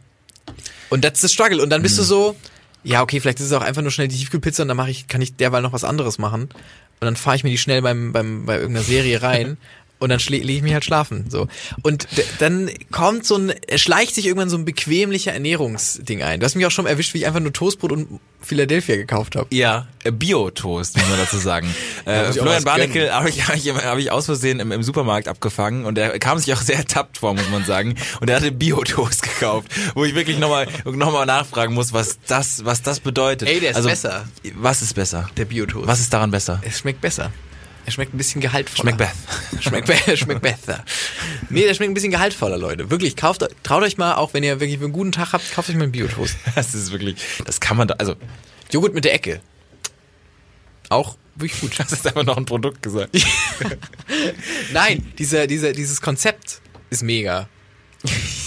und 0.89 1.03
that's 1.03 1.21
the 1.21 1.29
struggle. 1.29 1.63
Und 1.63 1.71
dann 1.71 1.83
bist 1.83 1.99
du 1.99 2.03
so, 2.03 2.37
ja 2.83 3.03
okay, 3.03 3.21
vielleicht 3.21 3.41
ist 3.41 3.47
es 3.47 3.53
auch 3.53 3.63
einfach 3.63 3.83
nur 3.83 3.91
schnell 3.91 4.09
die 4.09 4.17
Tiefkühlpizza 4.17 4.63
und 4.63 4.69
dann 4.69 4.77
mache 4.77 4.91
ich, 4.91 5.09
kann 5.09 5.21
ich 5.21 5.37
derweil 5.37 5.63
noch 5.63 5.73
was 5.73 5.85
anderes 5.85 6.19
machen. 6.19 6.43
Und 6.43 7.07
dann 7.07 7.17
fahre 7.17 7.37
ich 7.37 7.45
mir 7.45 7.51
die 7.51 7.59
schnell 7.59 7.83
beim, 7.83 8.13
beim, 8.13 8.45
bei 8.47 8.57
irgendeiner 8.57 8.85
Serie 8.85 9.23
rein. 9.23 9.57
Und 10.01 10.09
dann 10.09 10.19
lege 10.19 10.51
ich 10.51 10.63
mich 10.63 10.73
halt 10.73 10.85
schlafen. 10.85 11.27
So. 11.29 11.47
Und 11.83 12.09
dann 12.39 12.71
kommt 12.91 13.27
so 13.27 13.37
ein, 13.37 13.53
schleicht 13.77 14.15
sich 14.15 14.27
irgendwann 14.27 14.49
so 14.49 14.57
ein 14.57 14.65
bequemlicher 14.65 15.33
Ernährungsding 15.33 16.23
ein. 16.23 16.41
Du 16.41 16.47
hast 16.47 16.55
mich 16.55 16.65
auch 16.65 16.71
schon 16.71 16.87
erwischt, 16.87 17.13
wie 17.13 17.19
ich 17.19 17.27
einfach 17.27 17.41
nur 17.41 17.53
Toastbrot 17.53 17.93
und 17.93 18.19
Philadelphia 18.41 18.97
gekauft 18.97 19.37
habe. 19.37 19.47
Ja, 19.55 19.89
äh, 20.05 20.11
Bio-Toast, 20.11 20.97
muss 20.97 21.07
man 21.07 21.19
dazu 21.19 21.37
sagen. 21.37 21.73
äh, 22.07 22.33
Florian. 22.33 22.65
Barnickel 22.65 23.13
habe 23.13 23.29
ich, 23.29 23.47
hab 23.47 23.57
ich, 23.57 23.71
hab 23.71 23.99
ich 23.99 24.11
aus 24.11 24.25
Versehen 24.25 24.59
im, 24.59 24.73
im 24.73 24.83
Supermarkt 24.83 25.29
abgefangen 25.29 25.85
und 25.85 25.99
er 25.99 26.19
kam 26.19 26.39
sich 26.39 26.53
auch 26.55 26.63
sehr 26.63 26.79
ertappt 26.79 27.19
vor, 27.19 27.35
muss 27.35 27.51
man 27.51 27.67
sagen. 27.67 27.95
Und 28.23 28.31
er 28.31 28.37
hatte 28.37 28.53
Bio-Toast 28.53 29.23
gekauft, 29.23 29.69
wo 29.95 30.07
ich 30.07 30.15
wirklich 30.15 30.39
nochmal 30.39 30.67
noch 30.87 31.13
mal 31.13 31.27
nachfragen 31.27 31.75
muss, 31.75 31.93
was 31.93 32.19
das, 32.27 32.65
was 32.65 32.81
das 32.81 33.01
bedeutet. 33.01 33.49
Ey, 33.49 33.61
der 33.61 33.73
ist 33.73 33.77
also, 33.77 33.91
besser. 33.91 34.25
Was 34.55 34.81
ist 34.81 34.95
besser? 34.95 35.29
Der 35.37 35.45
Biotoast. 35.45 35.87
Was 35.87 36.01
ist 36.01 36.13
daran 36.13 36.31
besser? 36.31 36.61
Es 36.65 36.79
schmeckt 36.79 37.03
besser. 37.03 37.31
Er 37.91 37.93
schmeckt 37.93 38.15
ein 38.15 38.19
bisschen 38.19 38.41
gehaltvoller. 38.41 38.93
Schmeckt 38.93 38.99
Beth. 38.99 39.63
Schmeckt, 39.65 39.87
be 39.89 40.17
schmeckt 40.17 40.43
besser. 40.43 40.85
Nee, 41.49 41.63
der 41.65 41.75
schmeckt 41.75 41.91
ein 41.91 41.95
bisschen 41.95 42.13
gehaltvoller, 42.13 42.57
Leute. 42.57 42.89
Wirklich, 42.89 43.17
kauft, 43.17 43.45
traut 43.65 43.83
euch 43.83 43.99
mal, 43.99 44.15
auch 44.15 44.33
wenn 44.33 44.45
ihr 44.45 44.61
wirklich 44.61 44.81
einen 44.81 44.93
guten 44.93 45.11
Tag 45.11 45.33
habt, 45.33 45.53
kauft 45.53 45.71
euch 45.71 45.75
mal 45.75 45.83
einen 45.83 45.93
Biotoast. 45.93 46.37
Das 46.55 46.73
ist 46.73 46.93
wirklich, 46.93 47.17
das 47.45 47.59
kann 47.59 47.77
man 47.77 47.89
da, 47.89 47.95
also, 47.99 48.15
Joghurt 48.71 48.95
mit 48.95 49.05
der 49.05 49.13
Ecke. 49.15 49.41
Auch 50.89 51.17
wirklich 51.35 51.61
gut. 51.61 51.73
das 51.81 51.91
ist 51.91 52.07
einfach 52.07 52.23
noch 52.23 52.37
ein 52.37 52.45
Produkt 52.45 52.81
gesagt. 52.81 53.11
Nein, 54.73 55.13
dieser, 55.19 55.49
dieser, 55.49 55.73
dieses 55.73 56.01
Konzept 56.01 56.61
ist 56.91 57.03
mega. 57.03 57.49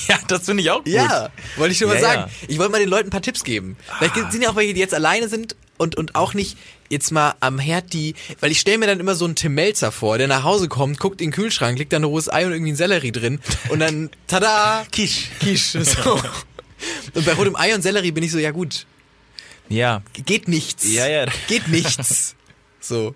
ja, 0.07 0.19
das 0.29 0.45
finde 0.45 0.63
ich 0.63 0.71
auch 0.71 0.77
gut. 0.85 0.87
Ja, 0.87 1.31
wollte 1.57 1.73
ich 1.73 1.77
schon 1.79 1.89
mal 1.89 1.95
Ja, 1.95 2.01
sagen. 2.01 2.21
ja. 2.21 2.47
Ich 2.47 2.57
wollte 2.59 2.71
mal 2.71 2.79
den 2.79 2.87
Leuten 2.89 3.07
ein 3.09 3.11
paar 3.11 3.21
Tipps 3.21 3.43
geben. 3.43 3.75
Vielleicht 3.97 4.15
Ah. 4.17 4.31
sind 4.31 4.41
ja 4.41 4.51
auch 4.51 4.55
welche, 4.55 4.73
die 4.73 4.79
jetzt 4.79 4.93
alleine 4.93 5.27
sind 5.27 5.57
und, 5.83 5.95
und 5.95 6.15
auch 6.15 6.33
nicht 6.33 6.57
jetzt 6.89 7.11
mal 7.11 7.35
am 7.39 7.59
Herd 7.59 7.93
die, 7.93 8.15
weil 8.39 8.51
ich 8.51 8.59
stelle 8.59 8.77
mir 8.77 8.87
dann 8.87 8.99
immer 8.99 9.15
so 9.15 9.25
einen 9.25 9.35
Tim 9.35 9.53
Melzer 9.53 9.91
vor, 9.91 10.17
der 10.17 10.27
nach 10.27 10.43
Hause 10.43 10.67
kommt, 10.67 10.99
guckt 10.99 11.21
in 11.21 11.27
den 11.29 11.33
Kühlschrank, 11.33 11.77
legt 11.77 11.93
da 11.93 11.97
ein 11.97 12.03
rohes 12.03 12.31
Ei 12.31 12.45
und 12.45 12.53
irgendwie 12.53 12.71
ein 12.71 12.75
Sellerie 12.75 13.11
drin 13.11 13.39
und 13.69 13.79
dann, 13.79 14.09
tada, 14.27 14.85
Quiche. 14.91 15.29
Quiche, 15.39 15.83
so. 15.85 16.19
Und 17.13 17.25
bei 17.25 17.31
rotem 17.33 17.55
Ei 17.55 17.73
und 17.73 17.81
Sellerie 17.81 18.11
bin 18.11 18.25
ich 18.25 18.31
so, 18.33 18.39
ja 18.39 18.51
gut, 18.51 18.85
Ja, 19.69 20.01
geht 20.25 20.49
nichts. 20.49 20.91
Ja, 20.91 21.07
ja. 21.07 21.27
Geht 21.47 21.69
nichts. 21.69 22.35
So. 22.81 23.15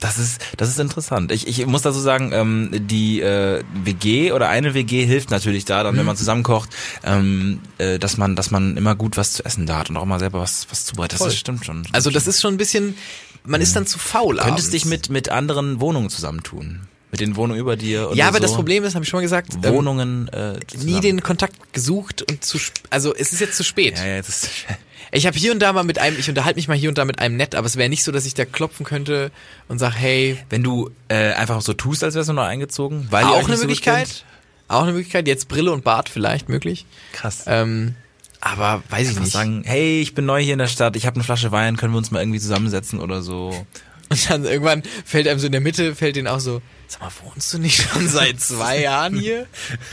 Das 0.00 0.18
ist, 0.18 0.40
das 0.56 0.68
ist 0.70 0.78
interessant. 0.80 1.30
Ich, 1.30 1.46
ich 1.46 1.64
muss 1.66 1.82
dazu 1.82 2.00
sagen, 2.00 2.30
ähm, 2.32 2.70
die 2.88 3.20
äh, 3.20 3.62
WG 3.84 4.32
oder 4.32 4.48
eine 4.48 4.72
WG 4.74 5.04
hilft 5.04 5.30
natürlich 5.30 5.66
da, 5.66 5.82
dann 5.82 5.96
wenn 5.96 6.06
man 6.06 6.16
zusammenkocht, 6.16 6.70
ähm, 7.04 7.60
äh, 7.78 7.98
dass 7.98 8.16
man, 8.16 8.34
dass 8.34 8.50
man 8.50 8.76
immer 8.78 8.94
gut 8.94 9.16
was 9.18 9.34
zu 9.34 9.44
essen 9.44 9.66
da 9.66 9.78
hat 9.78 9.90
und 9.90 9.96
auch 9.98 10.06
mal 10.06 10.18
selber 10.18 10.40
was, 10.40 10.66
was 10.70 10.86
zubereitet. 10.86 11.18
Voll. 11.18 11.28
Das 11.28 11.36
stimmt 11.36 11.64
schon. 11.66 11.82
Also 11.92 12.10
das 12.10 12.26
ist 12.26 12.40
schon 12.40 12.54
ein 12.54 12.56
bisschen, 12.56 12.96
man 13.44 13.60
ist 13.60 13.76
dann 13.76 13.86
zu 13.86 13.98
faul 13.98 14.36
Könntest 14.36 14.50
abends. 14.50 14.70
dich 14.70 14.84
mit 14.86 15.10
mit 15.10 15.28
anderen 15.28 15.80
Wohnungen 15.80 16.08
zusammentun, 16.08 16.80
mit 17.10 17.20
den 17.20 17.36
Wohnungen 17.36 17.60
über 17.60 17.76
dir. 17.76 18.08
Oder 18.08 18.16
Ja, 18.16 18.28
aber 18.28 18.38
so. 18.38 18.42
das 18.42 18.54
Problem 18.54 18.84
ist, 18.84 18.94
habe 18.94 19.04
ich 19.04 19.08
schon 19.10 19.18
mal 19.18 19.22
gesagt, 19.22 19.52
ähm, 19.62 19.72
Wohnungen 19.74 20.28
äh, 20.28 20.52
nie 20.54 20.58
zusammen. 20.66 21.00
den 21.02 21.22
Kontakt 21.22 21.72
gesucht 21.74 22.22
und 22.30 22.42
zu, 22.44 22.56
sp- 22.56 22.80
also 22.88 23.14
es 23.14 23.32
ist 23.34 23.40
jetzt 23.40 23.56
zu 23.56 23.64
spät. 23.64 23.98
Ja, 23.98 24.06
ja, 24.06 24.16
das 24.18 24.28
ist, 24.30 24.48
Ich 25.12 25.26
habe 25.26 25.36
hier 25.36 25.52
und 25.52 25.58
da 25.60 25.72
mal 25.72 25.82
mit 25.82 25.98
einem, 25.98 26.18
ich 26.18 26.28
unterhalte 26.28 26.56
mich 26.56 26.68
mal 26.68 26.76
hier 26.76 26.88
und 26.88 26.98
da 26.98 27.04
mit 27.04 27.18
einem 27.18 27.36
nett, 27.36 27.54
aber 27.54 27.66
es 27.66 27.76
wäre 27.76 27.88
nicht 27.88 28.04
so, 28.04 28.12
dass 28.12 28.26
ich 28.26 28.34
da 28.34 28.44
klopfen 28.44 28.86
könnte 28.86 29.30
und 29.68 29.78
sag, 29.78 29.94
hey, 29.94 30.38
wenn 30.50 30.62
du 30.62 30.90
äh, 31.08 31.32
einfach 31.32 31.60
so 31.62 31.72
tust, 31.72 32.04
als 32.04 32.14
wärst 32.14 32.28
du 32.28 32.32
neu 32.32 32.42
eingezogen, 32.42 33.08
weil 33.10 33.24
auch 33.24 33.46
eine 33.46 33.56
so 33.56 33.62
Möglichkeit, 33.62 34.24
auch 34.68 34.82
eine 34.84 34.92
Möglichkeit, 34.92 35.26
jetzt 35.26 35.48
Brille 35.48 35.72
und 35.72 35.82
Bart 35.84 36.08
vielleicht 36.08 36.48
möglich, 36.48 36.86
Krass. 37.12 37.44
ähm, 37.46 37.96
aber 38.40 38.82
weiß 38.88 39.02
ich 39.02 39.08
Einfach 39.10 39.22
nicht. 39.22 39.32
sagen, 39.32 39.62
hey, 39.66 40.00
ich 40.00 40.14
bin 40.14 40.26
neu 40.26 40.40
hier 40.42 40.52
in 40.54 40.60
der 40.60 40.68
Stadt, 40.68 40.94
ich 40.96 41.06
habe 41.06 41.16
eine 41.16 41.24
Flasche 41.24 41.50
Wein, 41.52 41.76
können 41.76 41.92
wir 41.92 41.98
uns 41.98 42.10
mal 42.10 42.20
irgendwie 42.20 42.40
zusammensetzen 42.40 43.00
oder 43.00 43.20
so. 43.22 43.66
Und 44.08 44.30
dann 44.30 44.44
irgendwann 44.44 44.82
fällt 45.04 45.28
einem 45.28 45.38
so 45.38 45.46
in 45.46 45.52
der 45.52 45.60
Mitte, 45.60 45.94
fällt 45.94 46.16
denen 46.16 46.26
auch 46.26 46.40
so, 46.40 46.62
sag 46.88 47.00
mal, 47.00 47.10
wohnst 47.24 47.52
du 47.52 47.58
nicht 47.58 47.82
schon 47.82 48.08
seit 48.08 48.40
zwei 48.40 48.80
Jahren 48.80 49.16
hier? 49.18 49.46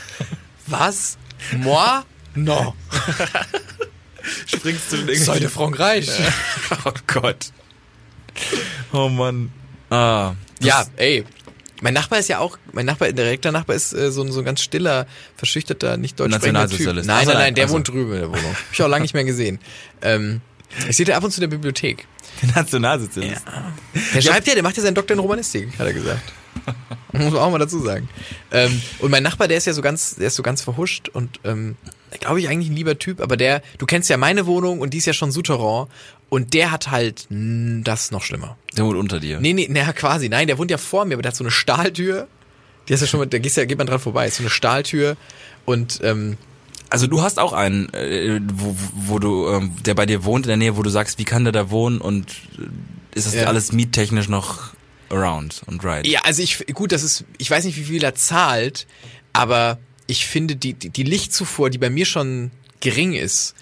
Was? 0.68 1.18
Moi? 1.57 2.01
No. 2.36 2.76
Springst 4.45 4.91
du 4.91 5.15
Soll 5.15 5.39
der 5.39 5.49
Frankreich? 5.49 6.09
Oh 6.86 6.91
Gott. 7.07 7.51
Oh 8.93 9.09
Mann. 9.09 9.51
Ah. 9.89 10.34
Ja, 10.61 10.86
ey. 10.97 11.23
Mein 11.82 11.93
Nachbar 11.93 12.19
ist 12.19 12.28
ja 12.30 12.39
auch, 12.39 12.57
mein 12.73 12.86
Nachbar, 12.88 13.11
direkter 13.11 13.51
Nachbar 13.51 13.75
ist 13.75 13.93
äh, 13.93 14.11
so, 14.11 14.23
ein- 14.23 14.32
so 14.32 14.39
ein 14.39 14.45
ganz 14.45 14.61
stiller, 14.61 15.05
verschüchterter, 15.36 15.97
nicht 15.97 16.19
deutsch 16.19 16.34
sprechender 16.34 16.61
Typ. 16.67 16.71
Nationalsozialist. 16.71 17.07
Nein, 17.07 17.25
nein, 17.28 17.36
nein, 17.38 17.55
der 17.55 17.65
also. 17.65 17.75
wohnt 17.75 17.88
drüben 17.88 18.13
in 18.13 18.19
der 18.19 18.30
Wohnung. 18.30 18.51
Hab 18.51 18.73
ich 18.73 18.82
auch 18.82 18.88
lange 18.88 19.03
nicht 19.03 19.13
mehr 19.13 19.23
gesehen. 19.25 19.59
Ähm, 20.01 20.41
ich 20.89 20.97
sehe 20.97 21.05
den 21.05 21.15
ab 21.15 21.23
und 21.23 21.32
zu 21.32 21.38
in 21.41 21.49
der 21.49 21.55
Bibliothek. 21.55 22.07
Nationalsozialist. 22.55 23.43
Der 24.13 24.21
schreibt 24.21 24.47
ja, 24.47 24.53
der 24.55 24.63
macht 24.63 24.75
ja 24.78 24.84
seinen 24.84 24.95
Doktor 24.95 25.13
in 25.13 25.19
Romanistik, 25.19 25.69
hat 25.78 25.86
er 25.88 25.93
gesagt. 25.93 26.34
Muss 27.11 27.32
man 27.32 27.41
auch 27.41 27.51
mal 27.51 27.59
dazu 27.59 27.80
sagen. 27.84 28.09
Ähm, 28.51 28.82
und 28.99 29.11
mein 29.11 29.23
Nachbar, 29.23 29.47
der 29.47 29.57
ist 29.57 29.65
ja 29.65 29.73
so 29.73 29.82
ganz, 29.84 30.15
der 30.15 30.28
ist 30.28 30.36
so 30.36 30.43
ganz 30.43 30.61
verhuscht 30.63 31.09
und 31.09 31.39
ähm, 31.43 31.75
glaube 32.20 32.39
ich 32.39 32.49
eigentlich 32.49 32.70
ein 32.70 32.76
lieber 32.76 32.97
Typ, 32.99 33.22
aber 33.22 33.38
der, 33.38 33.62
du 33.78 33.86
kennst 33.86 34.10
ja 34.10 34.18
meine 34.18 34.45
Wohnung 34.45 34.80
und 34.80 34.93
die 34.93 34.97
ist 34.97 35.05
ja 35.05 35.14
schon 35.14 35.32
Souterrain 35.32 35.88
und 36.30 36.53
der 36.53 36.72
hat 36.72 36.89
halt 36.91 37.26
mh, 37.30 37.82
das 37.84 38.12
noch 38.12 38.24
schlimmer. 38.24 38.58
Der 38.76 38.86
wohnt 38.86 38.97
unter 38.97 39.20
dir. 39.20 39.39
Nee, 39.39 39.53
nee, 39.53 39.68
naja, 39.70 39.93
quasi. 39.93 40.30
Nein, 40.30 40.47
der 40.47 40.58
wohnt 40.58 40.72
ja 40.72 40.78
vor 40.78 41.05
mir, 41.05 41.16
aber 41.16 41.22
der 41.24 41.32
hat 41.32 41.36
so 41.36 41.43
eine 41.43 41.51
Stahltür. 41.51 42.28
Die 42.88 42.93
hast 42.93 43.01
ja 43.01 43.08
schon 43.08 43.20
mal, 43.20 43.26
da 43.28 43.38
gehst 43.39 43.58
ja, 43.58 43.66
geht 43.66 43.78
man 43.78 43.88
dran 43.88 43.99
vorbei. 43.99 44.28
Ist 44.28 44.38
so 44.38 44.43
eine 44.43 44.49
Stahltür 44.49 45.18
und 45.66 45.99
ähm, 46.03 46.38
Also 46.89 47.08
du 47.08 47.22
hast 47.22 47.38
auch 47.39 47.51
einen, 47.53 47.91
äh, 47.93 48.39
wo, 48.53 48.76
wo 48.95 49.20
du, 49.20 49.49
ähm, 49.49 49.72
der 49.86 49.93
bei 49.93 50.05
dir 50.05 50.24
wohnt 50.24 50.45
in 50.45 50.49
der 50.49 50.58
Nähe, 50.58 50.78
wo 50.78 50.84
du 50.84 50.89
sagst, 50.89 51.18
wie 51.20 51.26
kann 51.26 51.43
der 51.43 51.51
da 51.53 51.70
wohnen 51.70 51.99
und 51.99 52.30
äh, 52.58 53.18
ist 53.18 53.28
das 53.28 53.36
Ja. 53.36 53.45
alles 53.47 53.72
miettechnisch 53.74 54.30
noch 54.30 54.74
around 55.10 55.62
und 55.66 55.84
right? 55.84 56.05
ja, 56.08 56.22
also 56.24 56.41
ich 56.41 56.66
gut, 56.74 56.91
das 56.91 57.03
ist, 57.03 57.24
ich 57.38 57.49
weiß 57.49 57.64
nicht, 57.66 57.78
wie 57.78 57.84
viel 57.84 58.03
er 58.03 58.16
zahlt, 58.16 58.86
aber 59.34 59.80
ich 60.08 60.26
finde 60.26 60.55
die 60.55 60.74
die, 60.74 60.89
die 60.89 61.03
Lichtzufuhr, 61.03 61.70
die 61.70 61.78
bei 61.78 61.89
mir 61.89 62.05
schon 62.05 62.51
gering 62.80 63.14
ist, 63.14 63.55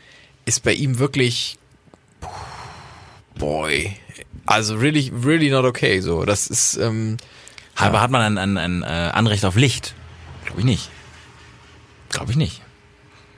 ist 0.45 0.63
bei 0.63 0.73
ihm 0.73 0.99
wirklich 0.99 1.57
boy. 3.37 3.95
Also 4.45 4.75
really, 4.75 5.11
really 5.23 5.49
not 5.49 5.65
okay. 5.65 5.99
So, 6.01 6.23
das 6.25 6.47
ist 6.47 6.77
ähm, 6.77 7.17
Aber 7.75 8.01
hat 8.01 8.11
man 8.11 8.21
ein, 8.21 8.37
ein, 8.37 8.57
ein 8.57 8.83
äh, 8.83 9.11
Anrecht 9.11 9.43
auf 9.45 9.55
Licht? 9.55 9.93
Glaube 10.45 10.59
ich 10.61 10.65
nicht. 10.65 10.89
Glaube 12.09 12.31
ich 12.31 12.37
nicht. 12.37 12.61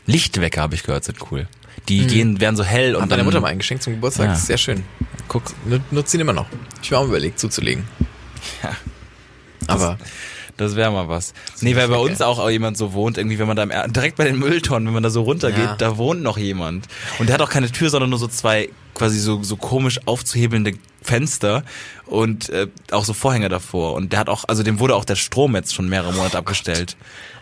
Lichtwecker 0.05 0.61
habe 0.61 0.75
ich 0.75 0.83
gehört, 0.83 1.03
sind 1.05 1.17
cool. 1.31 1.47
Die 1.89 2.05
gehen, 2.07 2.39
werden 2.41 2.55
so 2.57 2.63
hell 2.63 2.95
und 2.95 3.01
hat 3.03 3.09
meine 3.09 3.19
dann 3.19 3.25
Mutter 3.25 3.39
mal 3.39 3.47
eingeschenkt 3.47 3.83
zum 3.83 3.93
Geburtstag. 3.93 4.27
Ja. 4.29 4.35
Sehr 4.35 4.57
schön. 4.57 4.83
guck, 5.27 5.43
Nut- 5.65 5.91
Nutzt 5.91 6.13
ihn 6.13 6.19
immer 6.19 6.33
noch. 6.33 6.47
Ich 6.81 6.91
mir 6.91 6.97
auch 6.97 7.05
überlegt, 7.07 7.39
zuzulegen. 7.39 7.85
Ja. 8.63 8.75
Aber 9.67 9.97
Das 9.99 10.09
wäre 10.57 10.91
mal 10.91 11.07
was. 11.07 11.33
Nee, 11.61 11.75
weil 11.75 11.87
bei 11.87 11.97
uns 11.97 12.21
auch 12.21 12.49
jemand 12.49 12.77
so 12.77 12.93
wohnt, 12.93 13.17
irgendwie, 13.17 13.39
wenn 13.39 13.47
man 13.47 13.55
da 13.55 13.63
im, 13.63 13.93
direkt 13.93 14.17
bei 14.17 14.25
den 14.25 14.37
Mülltonnen, 14.39 14.87
wenn 14.87 14.93
man 14.93 15.03
da 15.03 15.09
so 15.09 15.21
runtergeht, 15.21 15.63
Ja. 15.63 15.75
da 15.75 15.97
wohnt 15.97 16.21
noch 16.21 16.37
jemand. 16.37 16.87
Und 17.19 17.27
der 17.29 17.35
hat 17.35 17.41
auch 17.41 17.49
keine 17.49 17.71
Tür, 17.71 17.89
sondern 17.89 18.09
nur 18.09 18.19
so 18.19 18.27
zwei 18.27 18.69
quasi 18.93 19.19
so, 19.19 19.43
so 19.43 19.55
komisch 19.57 19.99
aufzuhebelnde 20.05 20.73
Fenster 21.01 21.63
und 22.05 22.49
äh, 22.49 22.67
auch 22.91 23.05
so 23.05 23.13
Vorhänge 23.13 23.47
davor. 23.49 23.93
Und 23.93 24.11
der 24.11 24.19
hat 24.19 24.29
auch, 24.29 24.45
also 24.47 24.63
dem 24.63 24.79
wurde 24.79 24.95
auch 24.95 25.05
der 25.05 25.15
Strom 25.15 25.55
jetzt 25.55 25.73
schon 25.75 25.87
mehrere 25.87 26.11
Monate 26.13 26.37
abgestellt. 26.37 26.97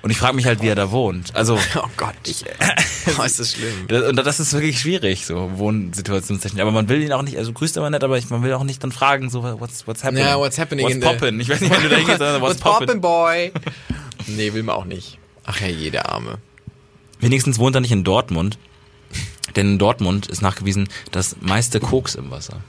Und 0.05 0.11
ich 0.11 0.17
frage 0.19 0.35
mich 0.35 0.45
halt, 0.45 0.61
wie 0.61 0.67
er 0.67 0.75
da 0.75 0.91
wohnt. 0.91 1.35
Also 1.35 1.55
Oh 1.75 1.89
Gott. 1.97 2.13
oh, 3.17 3.23
ist 3.23 3.39
das 3.39 3.53
schlimm. 3.53 3.87
und 4.07 4.15
das 4.17 4.39
ist 4.39 4.53
wirklich 4.53 4.79
schwierig, 4.79 5.25
so 5.25 5.57
Wohnsituationstechnisch. 5.57 6.61
Aber 6.61 6.69
man 6.69 6.89
will 6.89 7.01
ihn 7.01 7.11
auch 7.11 7.23
nicht, 7.23 7.39
also 7.39 7.51
grüßt 7.51 7.75
immer 7.77 7.89
nett, 7.89 8.03
aber 8.03 8.15
ich, 8.19 8.29
man 8.29 8.43
will 8.43 8.53
auch 8.53 8.63
nicht 8.63 8.83
dann 8.83 8.91
fragen, 8.91 9.31
so 9.31 9.41
what's 9.59 9.87
what's 9.87 10.03
happening? 10.03 10.23
Ja, 10.23 10.37
what's 10.37 10.59
happening 10.59 10.85
What's 10.85 10.99
poppin'? 11.03 11.39
Ich 11.39 11.49
weiß 11.49 11.59
nicht, 11.59 11.73
wenn 11.73 11.81
du 11.81 11.89
da 11.89 11.95
hingehst, 11.95 12.19
sondern 12.19 12.39
what's, 12.39 12.63
What's 12.63 12.79
poppin', 12.79 13.01
poppin'? 13.01 13.51
boy? 13.51 13.51
nee, 14.27 14.53
will 14.53 14.61
man 14.61 14.75
auch 14.75 14.85
nicht. 14.85 15.17
Ach 15.43 15.59
ja, 15.59 15.69
jeder 15.69 16.07
Arme. 16.07 16.37
Wenigstens 17.19 17.57
wohnt 17.57 17.73
er 17.73 17.81
nicht 17.81 17.91
in 17.91 18.03
Dortmund. 18.03 18.59
Denn 19.55 19.71
in 19.71 19.79
Dortmund 19.79 20.27
ist 20.27 20.43
nachgewiesen 20.43 20.87
das 21.09 21.37
meiste 21.41 21.79
Koks 21.79 22.13
im 22.13 22.29
Wasser. 22.29 22.61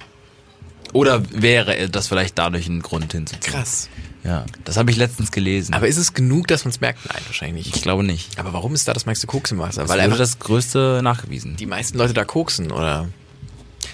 Oder 0.94 1.22
wäre 1.30 1.90
das 1.90 2.08
vielleicht 2.08 2.38
dadurch 2.38 2.66
ein 2.66 2.80
Grund 2.80 3.12
hinzuziehen? 3.12 3.52
Krass. 3.52 3.90
Ja, 4.26 4.44
das 4.64 4.76
habe 4.76 4.90
ich 4.90 4.96
letztens 4.96 5.30
gelesen. 5.30 5.72
Aber 5.74 5.86
ist 5.86 5.96
es 5.98 6.12
genug, 6.12 6.48
dass 6.48 6.64
man 6.64 6.70
es 6.70 6.80
merkt? 6.80 6.98
Nein, 7.08 7.22
wahrscheinlich 7.26 7.66
ich 7.68 7.72
nicht. 7.74 7.82
glaube 7.82 8.02
nicht. 8.02 8.38
Aber 8.38 8.52
warum 8.52 8.74
ist 8.74 8.88
da 8.88 8.92
das 8.92 9.06
meiste 9.06 9.26
Koks 9.26 9.52
im 9.52 9.58
Wasser? 9.58 9.82
Weil 9.82 9.88
Weil 9.88 9.94
wurde 9.98 10.02
einfach 10.02 10.18
das 10.18 10.38
größte 10.40 11.00
nachgewiesen. 11.02 11.56
die 11.56 11.66
meisten 11.66 11.96
Leute 11.96 12.12
da 12.12 12.24
koksen, 12.24 12.72
oder? 12.72 13.08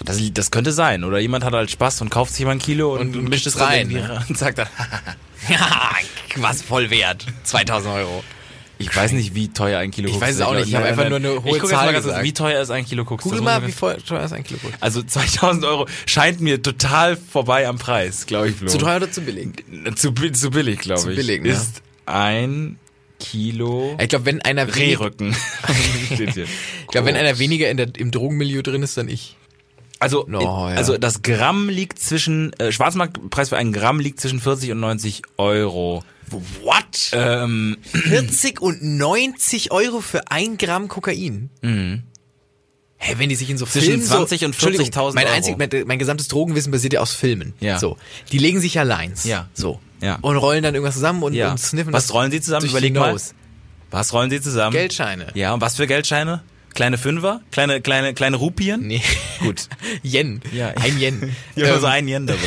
Das, 0.03 0.17
das 0.33 0.49
könnte 0.49 0.71
sein. 0.71 1.03
Oder 1.03 1.19
jemand 1.19 1.43
hat 1.45 1.53
halt 1.53 1.69
Spaß 1.69 2.01
und 2.01 2.09
kauft 2.09 2.33
sich 2.33 2.43
mal 2.45 2.51
ein 2.53 2.59
Kilo 2.59 2.93
und, 2.93 3.15
Und 3.15 3.29
mischt 3.29 3.45
mischt 3.45 3.47
es 3.47 3.59
rein, 3.59 3.89
ne? 3.89 4.23
und 4.27 4.37
sagt 4.37 4.57
dann, 4.57 4.67
Ja, 5.49 5.91
was 6.37 6.61
voll 6.61 6.89
wert. 6.89 7.25
2000 7.43 7.93
Euro. 7.93 8.23
Ich 8.89 8.95
weiß 8.95 9.11
nicht, 9.13 9.33
wie 9.35 9.47
teuer 9.49 9.79
ein 9.79 9.91
Kilo 9.91 10.07
Ich 10.07 10.13
Koks 10.13 10.23
weiß 10.25 10.35
es 10.35 10.41
ist. 10.41 10.45
auch 10.45 10.53
nicht. 10.53 10.67
Ich 10.67 10.75
habe 10.75 10.85
einfach 10.85 11.07
nur 11.09 11.17
eine 11.17 11.43
hohe 11.43 11.55
ich 11.55 11.59
guck 11.61 11.69
Zahl 11.69 11.93
gesagt. 11.93 12.23
Wie 12.23 12.33
teuer 12.33 12.61
ist 12.61 12.69
ein 12.69 12.85
Kilo 12.85 13.05
Koks? 13.05 13.23
Google 13.23 13.39
Das 13.39 13.45
mal, 13.45 13.61
wie 13.65 13.69
ich- 13.69 13.75
teuer 14.05 14.23
ist 14.23 14.33
ein 14.33 14.43
Kilo 14.43 14.59
Koks? 14.61 14.73
Also 14.79 15.01
2000 15.03 15.65
Euro 15.65 15.87
scheint 16.05 16.39
mir 16.41 16.61
total 16.61 17.15
vorbei 17.17 17.67
am 17.67 17.77
Preis, 17.77 18.25
glaube 18.25 18.49
ich, 18.49 18.55
Flo. 18.55 18.67
Zu 18.67 18.77
teuer 18.77 18.97
oder 18.97 19.11
zu 19.11 19.21
billig? 19.21 19.63
Zu, 19.95 20.13
zu 20.13 20.49
billig, 20.51 20.79
glaube 20.79 20.99
ich. 21.01 21.05
Zu 21.07 21.15
billig, 21.15 21.41
ne? 21.43 21.49
Ist 21.49 21.81
ein 22.05 22.77
Kilo 23.19 23.95
Ich 24.01 24.09
glaube, 24.09 24.25
wenn 24.25 24.41
einer 24.41 24.75
Rehrücken. 24.75 25.35
Ich 26.11 26.91
glaube, 26.91 27.07
wenn 27.07 27.15
einer 27.15 27.39
weniger 27.39 27.69
in 27.69 27.77
der, 27.77 27.87
im 27.97 28.11
Drogenmilieu 28.11 28.61
drin 28.61 28.83
ist, 28.83 28.97
dann 28.97 29.07
ich. 29.07 29.35
Also, 29.99 30.25
No, 30.27 30.41
ja. 30.69 30.75
also 30.75 30.97
das 30.97 31.21
Gramm 31.21 31.69
liegt 31.69 31.97
zwischen, 31.97 32.51
äh, 32.59 32.71
Schwarzmarktpreis 32.73 33.49
für 33.49 33.57
ein 33.57 33.71
Gramm 33.71 33.99
liegt 34.01 34.19
zwischen 34.19 34.39
40 34.41 34.71
und 34.73 34.81
90 34.81 35.21
Euro. 35.37 36.03
What? 36.31 37.11
Ähm, 37.13 37.77
40 37.83 38.61
und 38.61 38.81
90 38.83 39.71
Euro 39.71 40.01
für 40.01 40.31
ein 40.31 40.57
Gramm 40.57 40.87
Kokain? 40.87 41.49
Mhm. 41.61 42.03
Hä, 42.97 43.15
wenn 43.17 43.27
die 43.27 43.35
sich 43.35 43.49
in 43.49 43.57
so 43.57 43.65
Zwischen 43.65 43.89
Filmen 43.89 44.05
20 44.05 44.39
so, 44.39 44.45
und 44.45 44.51
Entschuldigung, 44.53 44.87
40.000 44.87 45.13
mein 45.13 45.25
Euro. 45.25 45.35
einzig, 45.35 45.57
mein, 45.57 45.69
mein 45.85 45.99
gesamtes 45.99 46.29
Drogenwissen 46.29 46.71
basiert 46.71 46.93
ja 46.93 47.01
aus 47.01 47.13
Filmen. 47.13 47.53
Ja. 47.59 47.77
So. 47.77 47.97
Die 48.31 48.37
legen 48.37 48.61
sich 48.61 48.75
ja 48.75 48.83
Lines. 48.83 49.25
Ja. 49.25 49.49
So. 49.53 49.81
Ja. 50.01 50.19
Und 50.21 50.37
rollen 50.37 50.63
dann 50.63 50.73
irgendwas 50.73 50.95
zusammen 50.95 51.21
und, 51.21 51.33
ja. 51.33 51.51
und 51.51 51.57
sniffen 51.57 51.91
Was 51.91 52.13
rollen 52.13 52.31
sie 52.31 52.39
zusammen? 52.39 52.65
Überleg 52.65 52.93
mal. 52.93 53.17
Was 53.91 54.13
rollen 54.13 54.29
sie 54.29 54.41
zusammen? 54.41 54.71
Geldscheine. 54.71 55.27
Ja, 55.33 55.53
und 55.53 55.61
was 55.61 55.75
für 55.75 55.85
Geldscheine? 55.85 56.43
Kleine 56.73 56.97
Fünfer? 56.97 57.41
Kleine, 57.51 57.81
kleine, 57.81 58.13
kleine 58.13 58.37
Rupien? 58.37 58.87
Nee. 58.87 59.01
Gut. 59.39 59.67
Yen. 60.01 60.41
Ja. 60.51 60.69
Ein 60.69 60.99
Yen. 60.99 61.35
Ja, 61.55 61.65
immer 61.67 61.75
Ähm, 61.75 61.81
so 61.81 61.87
ein 61.87 62.07
Yen 62.07 62.25
dabei. 62.27 62.39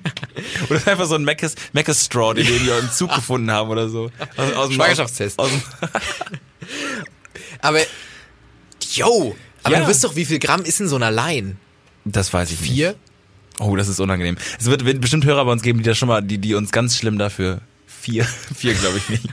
oder 0.70 0.86
einfach 0.88 1.06
so 1.06 1.14
ein 1.14 1.24
Meckes, 1.24 1.54
Meckes 1.72 2.04
Straw, 2.06 2.32
den 2.34 2.46
wir 2.46 2.78
im 2.78 2.90
Zug 2.90 3.14
gefunden 3.14 3.50
haben 3.50 3.68
oder 3.70 3.88
so. 3.88 4.10
Aus, 4.36 4.52
aus 4.54 4.68
dem- 4.68 4.76
Schwangerschaftstest. 4.76 5.38
Aus, 5.38 5.50
dem- 5.50 5.62
Aber, 7.60 7.80
yo, 8.92 9.36
aber 9.62 9.74
Ja. 9.74 9.80
du 9.82 9.88
wisst 9.88 10.04
doch, 10.04 10.16
wie 10.16 10.24
viel 10.24 10.38
Gramm 10.38 10.62
ist 10.62 10.80
in 10.80 10.88
so 10.88 10.96
einer 10.96 11.10
Line? 11.10 11.56
das 12.04 12.32
weiß 12.32 12.52
ich 12.52 12.58
Vier? 12.58 12.88
nicht. 12.90 12.98
Oh, 13.58 13.74
das 13.74 13.88
ist 13.88 14.00
unangenehm. 14.00 14.36
Es 14.60 14.66
wird, 14.66 14.84
wird 14.84 15.00
bestimmt 15.00 15.24
Hörer 15.24 15.44
bei 15.44 15.50
uns 15.52 15.62
geben, 15.62 15.78
die 15.78 15.84
das 15.84 15.98
schon 15.98 16.08
mal, 16.08 16.20
die, 16.22 16.38
die 16.38 16.54
uns 16.54 16.70
ganz 16.72 16.96
schlimm 16.96 17.18
dafür. 17.18 17.60
Vier, 17.86 18.24
vier 18.54 18.74
glaube 18.74 18.98
ich 18.98 19.08
nicht. 19.08 19.24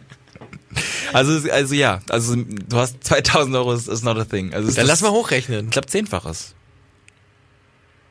Also, 1.13 1.49
also 1.51 1.75
ja, 1.75 1.99
also 2.09 2.35
du 2.35 2.77
hast 2.77 3.03
2000 3.03 3.55
Euro, 3.55 3.73
ist, 3.73 3.87
ist 3.87 4.03
not 4.03 4.17
a 4.17 4.25
thing. 4.25 4.53
Also 4.53 4.71
Dann 4.71 4.83
ist- 4.83 4.87
lass 4.87 5.01
mal 5.01 5.11
hochrechnen. 5.11 5.65
Ich 5.65 5.71
glaube 5.71 5.87
zehnfaches. 5.87 6.55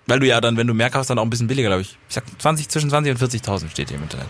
Weil 0.06 0.20
du 0.20 0.26
ja 0.26 0.40
dann, 0.40 0.56
wenn 0.56 0.66
du 0.66 0.74
mehr 0.74 0.90
kaufst, 0.90 1.10
dann 1.10 1.18
auch 1.18 1.22
ein 1.24 1.30
bisschen 1.30 1.46
billiger, 1.48 1.68
glaube 1.68 1.82
ich. 1.82 1.98
Ich 2.08 2.14
sag 2.14 2.24
20, 2.40 2.68
zwischen 2.68 2.90
20 2.90 3.12
und 3.12 3.18
40.000 3.20 3.70
steht 3.70 3.88
hier 3.88 3.96
im 3.98 4.04
Internet. 4.04 4.28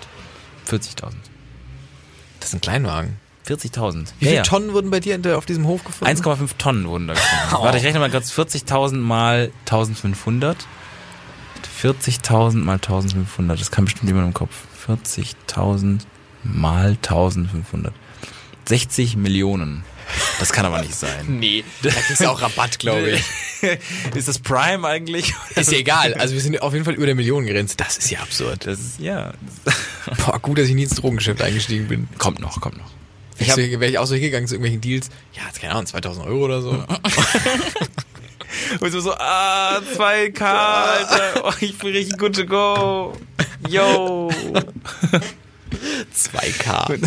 40.000. 0.68 1.12
Das 2.40 2.50
sind 2.50 2.62
Kleinwagen. 2.62 3.16
40.000. 3.46 4.06
Wie 4.20 4.26
viele 4.26 4.42
Tonnen 4.42 4.72
wurden 4.72 4.90
bei 4.90 5.00
dir 5.00 5.18
auf 5.36 5.46
diesem 5.46 5.66
Hof 5.66 5.82
gefunden? 5.84 6.14
1,5 6.16 6.50
Tonnen 6.58 6.86
wurden 6.86 7.08
da 7.08 7.14
gefunden. 7.14 7.36
Oh. 7.58 7.64
Warte, 7.64 7.78
ich 7.78 7.84
rechne 7.84 7.98
mal 8.00 8.10
kurz 8.10 8.30
40.000 8.32 8.96
mal 8.98 9.50
1.500. 9.66 10.56
40.000 11.82 12.56
mal 12.58 12.76
1.500. 12.76 13.56
Das 13.56 13.70
kann 13.70 13.84
bestimmt 13.84 14.08
jemand 14.08 14.28
im 14.28 14.34
Kopf. 14.34 14.54
40.000 14.86 16.00
mal 16.44 16.96
1.500. 17.02 17.90
60 18.66 19.16
Millionen. 19.16 19.84
Das 20.40 20.52
kann 20.52 20.66
aber 20.66 20.80
nicht 20.82 20.94
sein. 20.94 21.26
Nee, 21.40 21.64
da 21.82 21.90
kriegst 21.90 22.20
du 22.20 22.28
auch 22.30 22.42
Rabatt, 22.42 22.78
glaube 22.78 23.10
ich. 23.12 23.22
Ist 24.14 24.28
das 24.28 24.38
Prime 24.40 24.86
eigentlich? 24.86 25.32
Ist 25.54 25.70
ja 25.72 25.78
egal. 25.78 26.14
Also 26.14 26.34
wir 26.34 26.40
sind 26.40 26.60
auf 26.60 26.72
jeden 26.72 26.84
Fall 26.84 26.94
über 26.94 27.06
der 27.06 27.14
Millionengrenze. 27.14 27.76
Das 27.76 27.96
ist 27.98 28.10
ja 28.10 28.18
absurd. 28.20 28.66
Das 28.66 28.78
ist, 28.80 28.98
ja. 28.98 29.32
Boah, 30.26 30.38
gut, 30.40 30.58
dass 30.58 30.66
ich 30.68 30.74
nie 30.74 30.82
ins 30.82 30.96
Drogengeschäft 30.96 31.40
eingestiegen 31.40 31.86
bin. 31.86 32.08
Kommt 32.18 32.40
noch, 32.40 32.60
kommt 32.60 32.76
noch. 32.78 32.90
Ich 33.38 33.50
hab- 33.50 33.56
wäre 33.58 33.86
ich 33.86 33.98
auch 33.98 34.06
so 34.06 34.14
hingegangen 34.14 34.48
zu 34.48 34.54
irgendwelchen 34.56 34.80
Deals. 34.80 35.10
Ja, 35.34 35.42
jetzt 35.46 35.60
keine 35.60 35.72
Ahnung, 35.74 35.86
2000 35.86 36.26
Euro 36.26 36.44
oder 36.44 36.60
so. 36.60 36.70
Und 38.80 38.90
so, 38.90 39.00
so, 39.00 39.14
ah, 39.14 39.80
2K, 39.96 40.42
Alter. 40.42 41.44
Oh, 41.44 41.52
ich 41.60 41.78
bin 41.78 41.92
richtig 41.92 42.18
good 42.18 42.34
to 42.36 42.44
go. 42.44 43.16
Yo. 43.68 44.30
2K. 46.14 46.98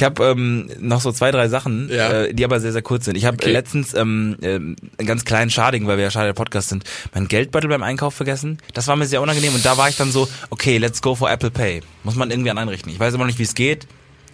Ich 0.00 0.04
habe 0.04 0.24
ähm, 0.24 0.70
noch 0.78 1.02
so 1.02 1.12
zwei, 1.12 1.30
drei 1.30 1.48
Sachen, 1.48 1.90
Ja. 1.92 2.22
äh, 2.22 2.32
die 2.32 2.42
aber 2.42 2.58
sehr, 2.58 2.72
sehr 2.72 2.80
kurz 2.80 3.04
sind. 3.04 3.16
Ich 3.18 3.26
habe 3.26 3.36
Okay. 3.36 3.52
letztens 3.52 3.92
ähm, 3.92 4.34
ähm, 4.40 4.74
einen 4.96 5.06
ganz 5.06 5.26
kleinen 5.26 5.50
Schadigen, 5.50 5.86
weil 5.86 5.98
wir 5.98 6.04
ja 6.04 6.10
Schade 6.10 6.32
Podcast 6.32 6.70
sind, 6.70 6.84
meinen 7.12 7.28
Geldbeutel 7.28 7.68
beim 7.68 7.82
Einkauf 7.82 8.14
vergessen. 8.14 8.56
Das 8.72 8.86
war 8.86 8.96
mir 8.96 9.04
sehr 9.04 9.20
unangenehm 9.20 9.54
und 9.54 9.62
da 9.62 9.76
war 9.76 9.90
ich 9.90 9.98
dann 9.98 10.10
so, 10.10 10.26
okay, 10.48 10.78
let's 10.78 11.02
go 11.02 11.14
for 11.14 11.30
Apple 11.30 11.50
Pay. 11.50 11.82
Muss 12.02 12.14
man 12.16 12.30
irgendwie 12.30 12.50
an 12.50 12.56
einrichten. 12.56 12.90
Ich 12.90 12.98
weiß 12.98 13.12
immer 13.12 13.24
noch 13.24 13.26
nicht, 13.26 13.38
wie 13.38 13.42
es 13.42 13.54
geht. 13.54 13.86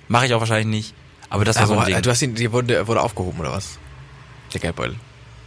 Mache 0.07 0.27
ich 0.27 0.35
auch 0.35 0.39
wahrscheinlich 0.41 0.69
nicht. 0.69 0.95
Aber 1.31 1.45
das 1.45 1.57
war 1.57 1.67
so 1.67 1.73
ein 1.73 1.81
Aber, 1.81 1.87
Ding. 1.91 2.01
du 2.01 2.11
hast 2.11 2.23
ihn, 2.23 2.37
die 2.37 2.53
wurde, 2.53 2.69
der 2.69 2.87
wurde 2.87 3.01
aufgehoben 3.01 3.41
oder 3.41 3.51
was? 3.51 3.81
Der 4.55 4.61
Geldbeutel. 4.61 4.95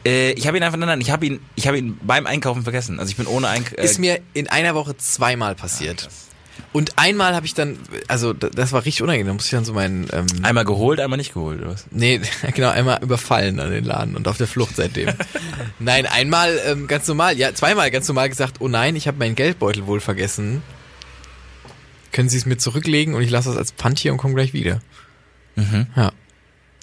Äh, 0.05 0.31
ich 0.31 0.47
habe 0.47 0.57
ihn 0.57 0.63
einfach, 0.63 0.77
nein, 0.77 0.89
nein, 0.89 0.99
ich 0.99 1.11
habe 1.11 1.25
ihn, 1.25 1.39
ich 1.55 1.65
habe 1.65 1.77
ihn 1.77 1.97
beim 2.03 2.27
Einkaufen 2.27 2.63
vergessen. 2.63 2.99
Also 2.99 3.09
ich 3.09 3.15
bin 3.15 3.25
ohne 3.25 3.47
Eink 3.47 3.73
äh, 3.77 3.85
Ist 3.85 3.99
mir 3.99 4.19
in 4.33 4.49
einer 4.49 4.75
Woche 4.75 4.97
zweimal 4.97 5.55
passiert. 5.55 6.09
Und 6.71 6.97
einmal 6.97 7.35
habe 7.35 7.45
ich 7.45 7.53
dann, 7.53 7.77
also 8.07 8.33
das 8.33 8.71
war 8.71 8.85
richtig 8.85 9.01
unangenehm, 9.01 9.27
da 9.27 9.33
musste 9.33 9.47
ich 9.47 9.51
dann 9.51 9.65
so 9.65 9.73
meinen, 9.73 10.07
ähm, 10.11 10.27
einmal 10.43 10.65
geholt, 10.65 10.99
einmal 10.99 11.17
nicht 11.17 11.33
geholt, 11.33 11.61
oder 11.61 11.71
was? 11.71 11.85
nee, 11.91 12.21
genau, 12.53 12.69
einmal 12.69 13.01
überfallen 13.01 13.59
an 13.59 13.71
den 13.71 13.85
Laden 13.85 14.15
und 14.15 14.27
auf 14.27 14.37
der 14.37 14.47
Flucht 14.47 14.75
seitdem. 14.75 15.09
nein, 15.79 16.05
einmal 16.05 16.59
ähm, 16.65 16.87
ganz 16.87 17.07
normal, 17.07 17.37
ja, 17.37 17.53
zweimal 17.53 17.91
ganz 17.91 18.07
normal 18.07 18.29
gesagt, 18.29 18.57
oh 18.59 18.67
nein, 18.67 18.95
ich 18.95 19.07
habe 19.07 19.17
meinen 19.17 19.35
Geldbeutel 19.35 19.87
wohl 19.87 19.99
vergessen. 19.99 20.61
Können 22.11 22.29
Sie 22.29 22.37
es 22.37 22.45
mir 22.45 22.57
zurücklegen 22.57 23.13
und 23.13 23.21
ich 23.21 23.29
lasse 23.29 23.49
das 23.49 23.57
als 23.57 23.71
Pfand 23.71 23.99
hier 23.99 24.11
und 24.11 24.17
komme 24.17 24.33
gleich 24.33 24.53
wieder. 24.53 24.81
Mhm. 25.55 25.87
Ja. 25.95 26.11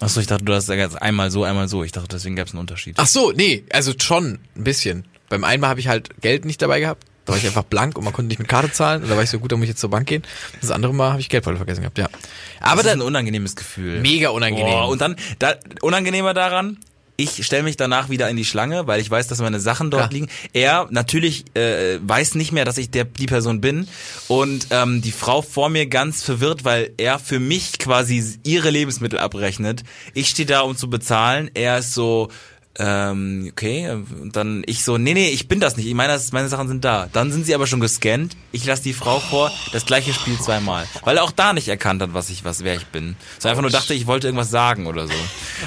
Achso, 0.01 0.21
ich 0.21 0.27
dachte, 0.27 0.45
du 0.45 0.53
hast 0.53 0.69
jetzt 0.69 1.01
einmal 1.01 1.31
so, 1.31 1.45
einmal 1.45 1.69
so. 1.69 1.83
Ich 1.83 1.93
dachte, 1.93 2.09
deswegen 2.09 2.37
gab 2.37 2.47
es 2.47 2.53
einen 2.53 2.61
Unterschied. 2.61 2.97
Ach 2.99 3.07
so, 3.07 3.33
nee, 3.33 3.65
also 3.71 3.93
schon 3.99 4.39
ein 4.55 4.65
bisschen. 4.65 5.07
Beim 5.29 5.43
einmal 5.43 5.71
habe 5.71 5.81
ich 5.81 5.89
halt 5.89 6.21
Geld 6.21 6.45
nicht 6.45 6.61
dabei 6.61 6.81
gehabt. 6.81 7.05
Da 7.27 7.33
war 7.33 7.39
ich 7.39 7.47
einfach 7.47 7.65
blank 7.65 7.99
und 7.99 8.05
man 8.05 8.13
konnte 8.13 8.29
nicht 8.29 8.39
mit 8.39 8.49
Karte 8.49 8.73
zahlen. 8.73 9.03
Und 9.03 9.11
da 9.11 9.17
war 9.17 9.23
ich 9.23 9.31
so 9.31 9.39
gut, 9.39 9.53
da 9.53 9.57
muss 9.57 9.65
ich 9.65 9.71
jetzt 9.71 9.81
zur 9.81 9.91
Bank 9.91 10.07
gehen. 10.07 10.23
Das 10.61 10.71
andere 10.71 10.95
Mal 10.95 11.11
habe 11.11 11.21
ich 11.21 11.29
Geldbeutel 11.29 11.59
vergessen 11.59 11.81
gehabt, 11.83 11.99
ja. 11.99 12.09
Aber 12.61 12.77
das 12.77 12.87
ist 12.87 12.91
dann 12.93 12.99
ein 13.01 13.07
unangenehmes 13.07 13.55
Gefühl. 13.57 14.01
mega 14.01 14.31
unangenehm. 14.31 14.67
Boah, 14.73 14.89
und 14.89 15.01
dann, 15.01 15.17
da, 15.39 15.55
unangenehmer 15.83 16.33
daran, 16.35 16.79
ich 17.19 17.47
stelle 17.47 17.63
mich 17.63 17.79
danach 17.79 18.11
wieder 18.11 18.29
in 18.29 18.37
die 18.37 18.45
Schlange, 18.45 18.87
weil 18.87 19.01
ich 19.01 19.11
weiß, 19.11 19.27
dass 19.27 19.39
meine 19.41 19.59
Sachen 19.59 19.91
dort 19.91 20.05
Ja. 20.05 20.09
liegen. 20.13 20.29
Er 20.53 20.87
natürlich 20.91 21.45
äh, 21.57 21.99
weiß 22.07 22.35
nicht 22.35 22.53
mehr, 22.53 22.67
dass 22.67 22.77
ich 22.77 22.91
der, 22.91 23.05
die 23.07 23.25
Person 23.27 23.63
bin. 23.63 23.89
Und 24.29 24.67
ähm, 24.71 25.01
die 25.01 25.13
Frau 25.13 25.41
vor 25.41 25.71
mir 25.71 25.87
ganz 25.87 26.23
verwirrt, 26.23 26.65
weil 26.67 26.93
er 26.99 27.19
für 27.19 27.41
mich 27.41 27.79
quasi 27.79 28.39
ihre 28.45 28.69
Lebensmittel 28.69 29.19
abrechnet. 29.19 29.83
Ich 30.13 30.29
stehe 30.29 30.45
da, 30.47 30.61
um 30.61 30.77
zu 30.77 30.91
bezahlen. 30.91 31.51
Er 31.55 31.79
ist 31.79 31.95
so, 31.95 32.29
ähm, 32.79 33.49
okay, 33.53 33.91
und 33.91 34.37
dann 34.37 34.63
ich 34.67 34.85
so, 34.85 34.99
nee, 34.99 35.15
nee, 35.15 35.29
ich 35.29 35.49
bin 35.49 35.61
das 35.61 35.77
nicht, 35.77 35.87
ich 35.87 35.95
meine, 35.95 36.13
das, 36.13 36.33
meine 36.33 36.49
Sachen 36.49 36.69
sind 36.69 36.85
da. 36.85 37.09
Dann 37.13 37.33
sind 37.33 37.47
sie 37.47 37.55
aber 37.55 37.67
schon 37.67 37.81
gescannt, 37.81 38.37
ich 38.53 38.65
lasse 38.65 38.83
die 38.83 38.93
Frau 38.93 39.21
vor, 39.21 39.53
das 39.73 39.87
gleiche 39.87 40.13
Spiel 40.13 40.39
zweimal. 40.39 40.87
Weil 41.03 41.19
er 41.19 41.25
auch 41.25 41.33
da 41.33 41.53
nicht 41.53 41.69
erkannt 41.69 42.03
hat, 42.03 42.15
was 42.15 42.31
ich, 42.31 42.45
was, 42.45 42.65
wer 42.65 42.75
ich 42.75 42.87
bin. 42.87 43.17
So 43.39 43.49
einfach 43.49 43.63
nur 43.63 43.71
dachte, 43.71 43.95
ich 43.95 44.07
wollte 44.07 44.29
irgendwas 44.29 44.51
sagen 44.51 44.87
oder 44.87 45.07
so. 45.07 45.15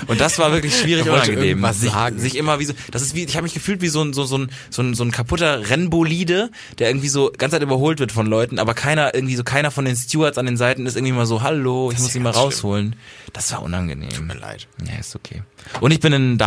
Und 0.07 0.19
das 0.19 0.39
war 0.39 0.51
wirklich 0.51 0.75
schwierig 0.77 1.05
Er 1.09 1.13
wollte 1.13 1.31
unangenehm. 1.31 1.73
Sich, 1.73 1.93
sich 2.17 2.35
immer 2.37 2.59
wie 2.59 2.65
so, 2.65 2.73
das 2.91 3.01
ist 3.01 3.15
wie, 3.15 3.23
ich 3.23 3.35
habe 3.35 3.43
mich 3.43 3.53
gefühlt 3.53 3.81
wie 3.81 3.87
so 3.87 4.01
ein, 4.01 4.13
so, 4.13 4.23
so 4.23 4.37
ein, 4.37 4.51
so 4.69 4.81
ein, 4.81 4.93
so 4.93 5.03
ein 5.03 5.11
kaputter 5.11 5.69
Rennbolide, 5.69 6.51
der 6.77 6.89
irgendwie 6.89 7.09
so 7.09 7.31
ganz 7.37 7.51
Zeit 7.51 7.63
überholt 7.63 7.99
wird 7.99 8.11
von 8.11 8.25
Leuten, 8.25 8.59
aber 8.59 8.73
keiner, 8.73 9.13
irgendwie 9.13 9.35
so 9.35 9.43
keiner 9.43 9.71
von 9.71 9.85
den 9.85 9.95
Stewards 9.95 10.37
an 10.37 10.45
den 10.45 10.57
Seiten 10.57 10.85
ist 10.85 10.95
irgendwie 10.95 11.13
mal 11.13 11.25
so, 11.25 11.41
hallo, 11.41 11.91
ich 11.91 11.99
muss 11.99 12.09
ist 12.09 12.15
ihn 12.15 12.23
ja 12.23 12.31
mal 12.31 12.37
rausholen. 12.37 12.95
Das 13.33 13.51
war 13.51 13.61
unangenehm. 13.61 14.09
Tut 14.09 14.27
mir 14.27 14.35
leid. 14.35 14.67
Ja, 14.85 14.99
ist 14.99 15.15
okay. 15.15 15.43
Und 15.81 15.91
ich 15.91 15.99
bin 15.99 16.13
in 16.13 16.21
einen 16.21 16.37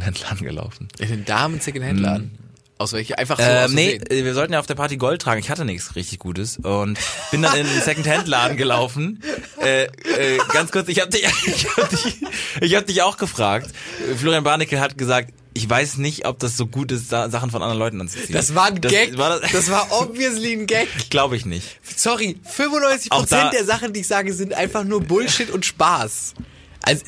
Damen-Secondhand-Laden 0.00 0.44
gelaufen. 0.46 0.88
In 0.98 1.08
den 1.08 1.24
Damen 1.24 1.60
Secondhand 1.60 2.00
Laden. 2.00 2.38
Aus 2.76 2.92
welcher 2.92 3.18
einfach 3.20 3.38
so 3.38 3.44
Ähm, 3.44 3.72
nee, 3.74 4.00
wir 4.10 4.34
sollten 4.34 4.52
ja 4.52 4.58
auf 4.58 4.66
der 4.66 4.74
Party 4.74 4.96
Gold 4.96 5.22
tragen. 5.22 5.38
Ich 5.40 5.48
hatte 5.48 5.64
nichts 5.64 5.94
richtig 5.94 6.18
Gutes 6.18 6.58
und 6.58 6.98
bin 7.30 7.40
dann 7.40 7.54
in 7.56 7.66
einen 7.66 7.80
Secondhand-Laden 7.82 8.56
gelaufen. 8.56 9.22
Äh, 9.62 9.84
äh, 9.84 9.88
ganz 10.52 10.72
kurz, 10.72 10.88
ich 10.88 11.00
habe 11.00 11.10
dich, 11.10 11.22
ich 11.46 11.66
hab 11.76 11.88
dich, 11.88 12.16
ich 12.60 12.74
hab 12.74 12.86
dich 12.86 13.02
auch 13.02 13.16
gefragt. 13.16 13.70
Florian 14.18 14.42
Barnickel 14.42 14.80
hat 14.80 14.98
gesagt, 14.98 15.32
ich 15.56 15.70
weiß 15.70 15.98
nicht, 15.98 16.26
ob 16.26 16.40
das 16.40 16.56
so 16.56 16.66
gut 16.66 16.90
ist, 16.90 17.08
Sa- 17.10 17.30
Sachen 17.30 17.48
von 17.52 17.62
anderen 17.62 17.78
Leuten 17.78 18.00
anzuziehen. 18.00 18.32
Das 18.32 18.56
war 18.56 18.66
ein 18.66 18.80
Gag. 18.80 19.16
War 19.16 19.38
das, 19.38 19.52
das 19.52 19.70
war 19.70 19.86
obviously 19.92 20.52
ein 20.54 20.66
Gag. 20.66 20.88
Glaube 21.10 21.36
ich 21.36 21.46
nicht. 21.46 21.78
Sorry, 21.96 22.40
95% 22.56 23.06
Auch 23.10 23.24
da- 23.24 23.50
der 23.50 23.64
Sachen, 23.64 23.92
die 23.92 24.00
ich 24.00 24.08
sage, 24.08 24.32
sind 24.34 24.52
einfach 24.52 24.82
nur 24.82 25.00
Bullshit 25.00 25.50
und 25.50 25.64
Spaß. 25.64 26.34
Also, 26.82 27.04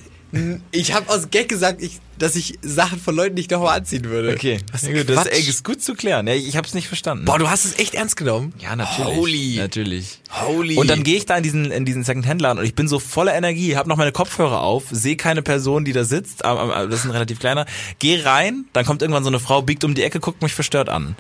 ich 0.70 0.93
habe 0.93 1.09
aus 1.11 1.30
Gag 1.30 1.49
gesagt, 1.49 1.82
ich, 1.82 2.01
dass 2.18 2.37
ich 2.37 2.59
Sachen 2.62 2.99
von 3.01 3.14
Leuten 3.14 3.34
nicht 3.34 3.51
nochmal 3.51 3.78
anziehen 3.78 4.05
würde. 4.05 4.32
Okay, 4.32 4.59
Was 4.72 4.82
ja, 4.82 4.89
ein 4.89 4.97
gut, 4.97 5.09
das 5.09 5.26
ist 5.26 5.64
gut 5.64 5.82
zu 5.82 5.95
klären. 5.95 6.26
Ja, 6.26 6.34
ich 6.34 6.57
habe 6.57 6.66
es 6.66 6.74
nicht 6.74 6.89
verstanden. 6.89 7.24
Boah, 7.24 7.39
du 7.39 7.49
hast 7.49 7.64
es 7.64 7.78
echt 7.78 7.95
ernst 7.95 8.16
genommen. 8.16 8.53
Ja, 8.59 8.76
natürlich. 8.76 9.16
Holy. 9.16 9.57
Natürlich. 9.57 10.20
Holy. 10.30 10.76
Und 10.76 10.89
dann 10.89 11.03
gehe 11.03 11.16
ich 11.16 11.26
da 11.26 11.37
in 11.37 11.43
diesen, 11.43 11.70
in 11.70 11.84
diesen 11.84 12.05
Second-Hand-Laden 12.05 12.59
und 12.59 12.64
ich 12.64 12.74
bin 12.74 12.89
so 12.89 12.99
voller 12.99 13.34
Energie, 13.34 13.76
habe 13.76 13.89
noch 13.89 13.97
meine 13.97 14.12
Kopfhörer 14.12 14.61
auf, 14.61 14.84
sehe 14.91 15.16
keine 15.16 15.43
Person, 15.43 15.84
die 15.84 15.93
da 15.93 16.05
sitzt, 16.05 16.43
das 16.43 17.01
ist 17.01 17.05
ein 17.05 17.11
relativ 17.11 17.39
kleiner, 17.39 17.66
gehe 17.99 18.24
rein, 18.24 18.66
dann 18.72 18.84
kommt 18.84 19.03
irgendwann 19.03 19.24
so 19.24 19.30
eine 19.30 19.41
Frau, 19.41 19.62
biegt 19.62 19.84
um 19.84 19.95
die 19.95 20.03
Ecke, 20.03 20.20
guckt 20.20 20.43
mich 20.43 20.55
verstört 20.55 20.89
an. 20.89 21.16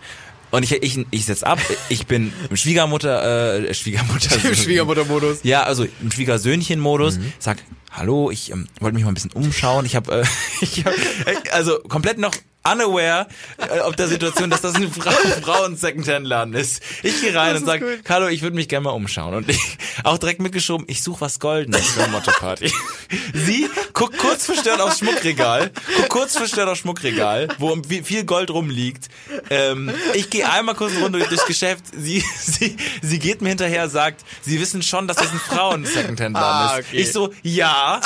Und 0.50 0.62
ich, 0.62 0.72
ich, 0.72 1.06
ich 1.10 1.24
setz 1.24 1.42
ab, 1.42 1.58
ich 1.88 2.06
bin 2.06 2.32
Schwiegermutter, 2.54 3.58
äh, 3.66 3.74
Schwiegermutter. 3.74 4.44
Im 4.48 4.54
Schwiegermuttermodus. 4.54 5.40
Ja, 5.42 5.64
also 5.64 5.86
im 6.00 6.10
Schwiegersöhnchen-Modus. 6.10 7.18
Mhm. 7.18 7.32
Sag, 7.38 7.58
hallo, 7.96 8.30
ich 8.30 8.50
ähm, 8.50 8.68
wollte 8.80 8.94
mich 8.94 9.04
mal 9.04 9.10
ein 9.10 9.14
bisschen 9.14 9.32
umschauen. 9.32 9.86
Ich 9.86 9.96
habe, 9.96 10.20
äh, 10.20 10.24
ich 10.60 10.84
hab, 10.84 10.92
äh, 10.92 11.50
also 11.52 11.78
komplett 11.88 12.18
noch 12.18 12.34
unaware 12.72 13.26
äh, 13.58 13.80
ob 13.80 13.96
der 13.96 14.08
Situation, 14.08 14.50
dass 14.50 14.60
das 14.60 14.74
ein 14.74 14.90
Frau 14.90 15.10
Frauen 15.42 15.76
Secondhand-Laden 15.76 16.54
ist. 16.54 16.82
Ich 17.02 17.20
gehe 17.20 17.34
rein 17.34 17.50
und 17.52 17.56
ist 17.62 17.66
sag, 17.66 17.80
gut. 17.80 18.00
hallo, 18.08 18.28
ich 18.28 18.42
würde 18.42 18.56
mich 18.56 18.68
gerne 18.68 18.84
mal 18.84 18.90
umschauen. 18.90 19.34
Und 19.34 19.48
ich 19.48 19.60
auch 20.04 20.18
direkt 20.18 20.40
mitgeschoben, 20.40 20.86
ich 20.88 21.02
suche 21.02 21.20
was 21.22 21.38
Goldenes 21.40 21.86
für 21.88 22.02
eine 22.02 22.12
Motto-Party. 22.12 22.72
Sie 23.34 23.68
guckt 23.92 24.18
kurz 24.18 24.46
verstört 24.46 24.80
aufs 24.80 24.98
Schmuckregal, 24.98 25.70
guckt 25.96 26.08
kurz 26.08 26.36
verstört 26.36 26.68
aufs 26.68 26.80
Schmuckregal, 26.80 27.48
wo 27.58 27.76
viel 28.04 28.24
Gold 28.24 28.50
rumliegt. 28.50 29.08
Ähm, 29.50 29.92
ich 30.14 30.30
gehe 30.30 30.48
einmal 30.50 30.74
kurz 30.74 30.92
eine 30.92 31.02
Runde 31.02 31.18
durchs 31.20 31.46
Geschäft. 31.46 31.84
Sie, 31.96 32.22
sie, 32.38 32.76
sie 33.02 33.18
geht 33.18 33.42
mir 33.42 33.50
hinterher, 33.50 33.88
sagt, 33.88 34.24
sie 34.42 34.60
wissen 34.60 34.82
schon, 34.82 35.06
dass 35.08 35.16
das 35.18 35.30
ein 35.30 35.38
Frauen-Secondhand-Laden 35.40 36.36
Ah, 36.36 36.76
ist. 36.78 36.86
okay. 36.88 36.96
Ich 36.98 37.12
so, 37.12 37.32
ja. 37.42 38.00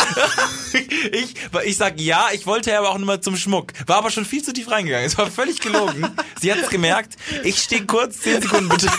ich, 1.13 1.35
ich 1.65 1.77
sag 1.77 2.01
ja, 2.01 2.29
ich 2.33 2.47
wollte 2.47 2.77
aber 2.79 2.91
auch 2.91 2.99
nur 2.99 3.07
mal 3.07 3.21
zum 3.21 3.37
Schmuck. 3.37 3.73
War 3.87 3.97
aber 3.99 4.11
schon 4.11 4.25
viel 4.25 4.43
zu 4.43 4.50
tief 4.53 4.71
reingegangen. 4.71 5.07
Es 5.07 5.19
war 5.19 5.31
völlig 5.31 5.61
gelogen. 5.61 6.07
Sie 6.41 6.53
hat 6.53 6.59
es 6.59 6.71
gemerkt. 6.71 7.17
Ich 7.45 7.59
stehe 7.59 7.87
kurz 7.87 8.19
zehn 8.21 8.41
Sekunden 8.41 8.69
bitte. 8.69 8.89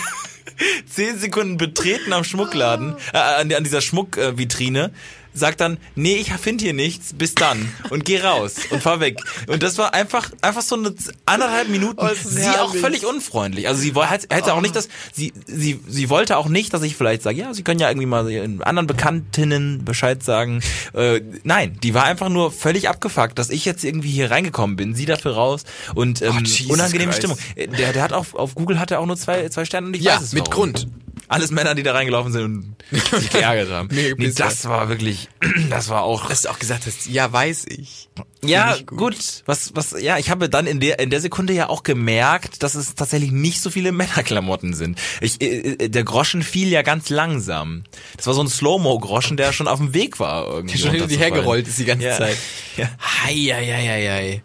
Zehn 0.88 1.18
Sekunden 1.18 1.56
betreten 1.56 2.12
am 2.12 2.24
Schmuckladen, 2.24 2.94
äh, 3.12 3.18
an, 3.18 3.52
an 3.52 3.64
dieser 3.64 3.80
Schmuckvitrine, 3.80 4.92
sagt 5.34 5.60
dann, 5.60 5.78
nee, 5.94 6.16
ich 6.16 6.32
finde 6.32 6.64
hier 6.64 6.74
nichts, 6.74 7.12
bis 7.14 7.34
dann 7.34 7.68
und 7.90 8.04
geh 8.04 8.20
raus 8.20 8.54
und 8.70 8.82
fahr 8.82 9.00
weg. 9.00 9.18
Und 9.46 9.62
das 9.62 9.78
war 9.78 9.94
einfach 9.94 10.30
einfach 10.42 10.62
so 10.62 10.76
eine 10.76 10.94
anderthalb 11.26 11.68
Minuten. 11.68 11.98
Oh, 12.00 12.08
sie 12.24 12.48
auch 12.48 12.66
herrlich. 12.68 12.80
völlig 12.80 13.06
unfreundlich. 13.06 13.68
Also 13.68 13.80
sie 13.80 13.92
hätte 13.94 14.34
hätte 14.34 14.54
auch 14.54 14.60
nicht 14.60 14.76
das, 14.76 14.88
sie 15.12 15.32
sie 15.46 15.80
sie 15.88 16.10
wollte 16.10 16.36
auch 16.36 16.48
nicht, 16.48 16.72
dass 16.74 16.82
ich 16.82 16.96
vielleicht 16.96 17.22
sage, 17.22 17.38
ja, 17.38 17.54
sie 17.54 17.62
können 17.62 17.80
ja 17.80 17.88
irgendwie 17.88 18.06
mal 18.06 18.30
ihren 18.30 18.62
anderen 18.62 18.86
Bekanntinnen 18.86 19.84
Bescheid 19.84 20.22
sagen. 20.22 20.60
Äh, 20.94 21.20
nein, 21.44 21.78
die 21.82 21.94
war 21.94 22.04
einfach 22.04 22.28
nur 22.28 22.52
völlig 22.52 22.88
abgefuckt, 22.88 23.38
dass 23.38 23.50
ich 23.50 23.64
jetzt 23.64 23.84
irgendwie 23.84 24.10
hier 24.10 24.30
reingekommen 24.30 24.76
bin, 24.76 24.94
sie 24.94 25.06
dafür 25.06 25.32
raus 25.34 25.64
und 25.94 26.22
ähm, 26.22 26.42
Oh, 26.68 26.72
unangenehme 26.72 27.12
Christ. 27.12 27.18
Stimmung. 27.18 27.38
Äh, 27.54 27.68
Der 27.68 27.92
der 27.92 28.02
hat 28.02 28.12
auf 28.12 28.34
auf 28.34 28.54
Google 28.54 28.78
hat 28.78 28.90
er 28.90 29.00
auch 29.00 29.06
nur 29.06 29.16
zwei 29.16 29.48
zwei 29.48 29.64
Sterne 29.64 29.86
und 29.88 29.96
ich 29.96 30.02
Ja, 30.02 30.16
weiß 30.16 30.22
es 30.22 30.32
mit 30.32 30.42
warum. 30.48 30.52
Grund. 30.72 30.88
Alles 31.32 31.50
Männer, 31.50 31.74
die 31.74 31.82
da 31.82 31.92
reingelaufen 31.92 32.30
sind 32.32 32.44
und 32.44 32.76
sich 33.20 33.30
geärgert 33.30 33.70
haben. 33.70 33.88
Nee, 33.90 34.14
pisst, 34.14 34.38
das 34.38 34.66
war 34.66 34.88
wirklich, 34.90 35.28
das 35.70 35.88
war 35.88 36.02
auch. 36.02 36.28
Dass 36.28 36.42
du 36.42 36.50
auch 36.50 36.58
gesagt 36.58 36.84
hast, 36.86 37.06
ja, 37.08 37.32
weiß 37.32 37.64
ich. 37.68 38.08
ja, 38.44 38.74
ich 38.76 38.86
gut. 38.86 39.16
Was, 39.46 39.74
was, 39.74 39.94
ja, 40.00 40.18
ich 40.18 40.28
habe 40.30 40.50
dann 40.50 40.66
in 40.66 40.78
der, 40.78 40.98
in 40.98 41.08
der 41.08 41.20
Sekunde 41.22 41.54
ja 41.54 41.68
auch 41.70 41.84
gemerkt, 41.84 42.62
dass 42.62 42.74
es 42.74 42.94
tatsächlich 42.94 43.32
nicht 43.32 43.62
so 43.62 43.70
viele 43.70 43.92
Männerklamotten 44.02 44.74
sind. 44.74 44.98
Ich, 45.22 45.40
äh, 45.40 45.46
äh, 45.84 45.88
der 45.88 46.04
Groschen 46.04 46.42
fiel 46.42 46.68
ja 46.68 46.82
ganz 46.82 47.08
langsam. 47.08 47.84
Das 48.18 48.26
war 48.26 48.34
so 48.34 48.42
ein 48.42 48.48
Slow-Mo-Groschen, 48.48 49.36
der 49.38 49.52
schon 49.52 49.68
auf 49.68 49.78
dem 49.78 49.94
Weg 49.94 50.20
war 50.20 50.46
irgendwie. 50.46 50.76
Schon 50.76 50.90
hinter 50.90 51.06
die 51.06 51.16
hergerollt 51.16 51.66
ist 51.66 51.78
die 51.78 51.86
ganze 51.86 52.06
Ja. 52.06 52.16
Zeit. 52.18 52.36
Ja. 52.76 52.88
Hei, 53.24 53.34
hei, 53.34 53.66
hei, 53.66 54.08
hei. 54.08 54.42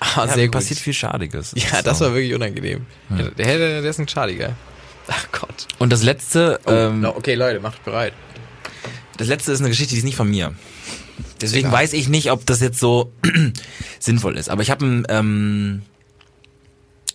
Ah, 0.00 0.26
Ja, 0.26 0.34
sehr 0.34 0.46
gut. 0.46 0.52
passiert 0.52 0.80
viel 0.80 0.92
Schadiges. 0.92 1.52
Ja, 1.56 1.80
das 1.82 2.00
war 2.00 2.12
wirklich 2.14 2.34
unangenehm. 2.34 2.86
Der, 3.10 3.30
der, 3.30 3.80
der 3.82 3.90
ist 3.90 3.98
ein 3.98 4.08
Schadiger. 4.08 4.54
Ach 5.08 5.26
Gott. 5.32 5.68
Und 5.78 5.92
das 5.92 6.02
letzte, 6.02 6.60
ähm, 6.66 7.00
No, 7.00 7.10
okay, 7.16 7.34
Leute, 7.34 7.60
macht 7.60 7.84
bereit. 7.84 8.12
Das 9.16 9.28
letzte 9.28 9.52
ist 9.52 9.60
eine 9.60 9.68
Geschichte, 9.68 9.92
die 9.92 9.98
ist 9.98 10.04
nicht 10.04 10.16
von 10.16 10.28
mir. 10.28 10.54
Deswegen 11.40 11.68
Egal. 11.68 11.80
weiß 11.80 11.92
ich 11.92 12.08
nicht, 12.08 12.30
ob 12.30 12.46
das 12.46 12.60
jetzt 12.60 12.80
so 12.80 13.12
sinnvoll 13.98 14.36
ist. 14.36 14.48
Aber 14.48 14.62
ich 14.62 14.70
habe 14.70 14.84
einen 14.84 15.06
ähm, 15.08 15.82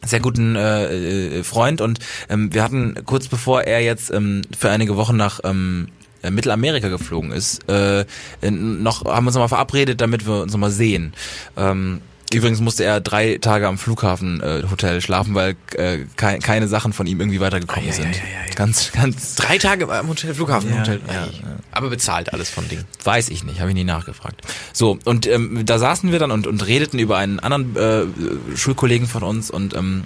sehr 0.05 0.19
guten 0.19 0.55
äh, 0.55 1.39
äh, 1.39 1.43
Freund 1.43 1.81
und 1.81 1.99
ähm, 2.29 2.53
wir 2.53 2.63
hatten 2.63 2.95
kurz 3.05 3.27
bevor 3.27 3.63
er 3.63 3.81
jetzt 3.81 4.11
ähm, 4.11 4.41
für 4.57 4.69
einige 4.69 4.95
Wochen 4.95 5.17
nach 5.17 5.41
ähm, 5.43 5.89
äh, 6.21 6.31
Mittelamerika 6.31 6.89
geflogen 6.89 7.31
ist, 7.31 7.67
äh, 7.69 8.05
noch 8.49 9.05
haben 9.05 9.25
wir 9.25 9.29
uns 9.29 9.35
noch 9.35 9.41
mal 9.41 9.47
verabredet, 9.47 10.01
damit 10.01 10.25
wir 10.25 10.41
uns 10.43 10.51
noch 10.53 10.59
mal 10.59 10.71
sehen. 10.71 11.13
Ähm, 11.57 12.01
Übrigens 12.31 12.59
musste 12.61 12.83
er 12.83 13.01
drei 13.01 13.37
Tage 13.41 13.67
am 13.67 13.77
Flughafen 13.77 14.41
äh, 14.41 14.63
Hotel 14.69 15.01
schlafen, 15.01 15.33
weil 15.33 15.55
äh, 15.75 15.99
kei 16.15 16.37
keine 16.37 16.67
Sachen 16.67 16.93
von 16.93 17.07
ihm 17.07 17.19
irgendwie 17.19 17.39
weitergekommen 17.39 17.85
Ei, 17.85 17.89
ei, 17.89 17.93
sind. 17.95 18.07
ei, 18.07 18.47
ei. 18.47 18.53
Ganz, 18.55 18.91
ganz 18.91 19.35
Drei 19.35 19.57
Tage 19.57 19.89
am 19.91 20.07
Hotel, 20.09 20.33
Flughafen 20.35 20.69
Ja, 20.69 20.79
Hotel. 20.81 21.01
ja. 21.11 21.27
Aber 21.71 21.89
bezahlt 21.89 22.31
alles 22.33 22.49
von 22.49 22.67
Ding. 22.67 22.83
Weiß 23.03 23.29
ich 23.29 23.43
nicht, 23.43 23.59
habe 23.61 23.69
ich 23.69 23.75
nie 23.75 23.83
nachgefragt. 23.83 24.41
So, 24.73 24.99
und 25.05 25.25
ähm, 25.27 25.61
da 25.65 25.79
saßen 25.79 26.11
wir 26.11 26.19
dann 26.19 26.29
und, 26.31 26.45
und 26.45 26.65
redeten 26.67 26.99
über 26.99 27.17
einen 27.17 27.39
anderen 27.39 27.75
äh, 27.75 28.57
Schulkollegen 28.57 29.07
von 29.07 29.23
uns 29.23 29.49
und 29.49 29.73
ähm, 29.75 30.03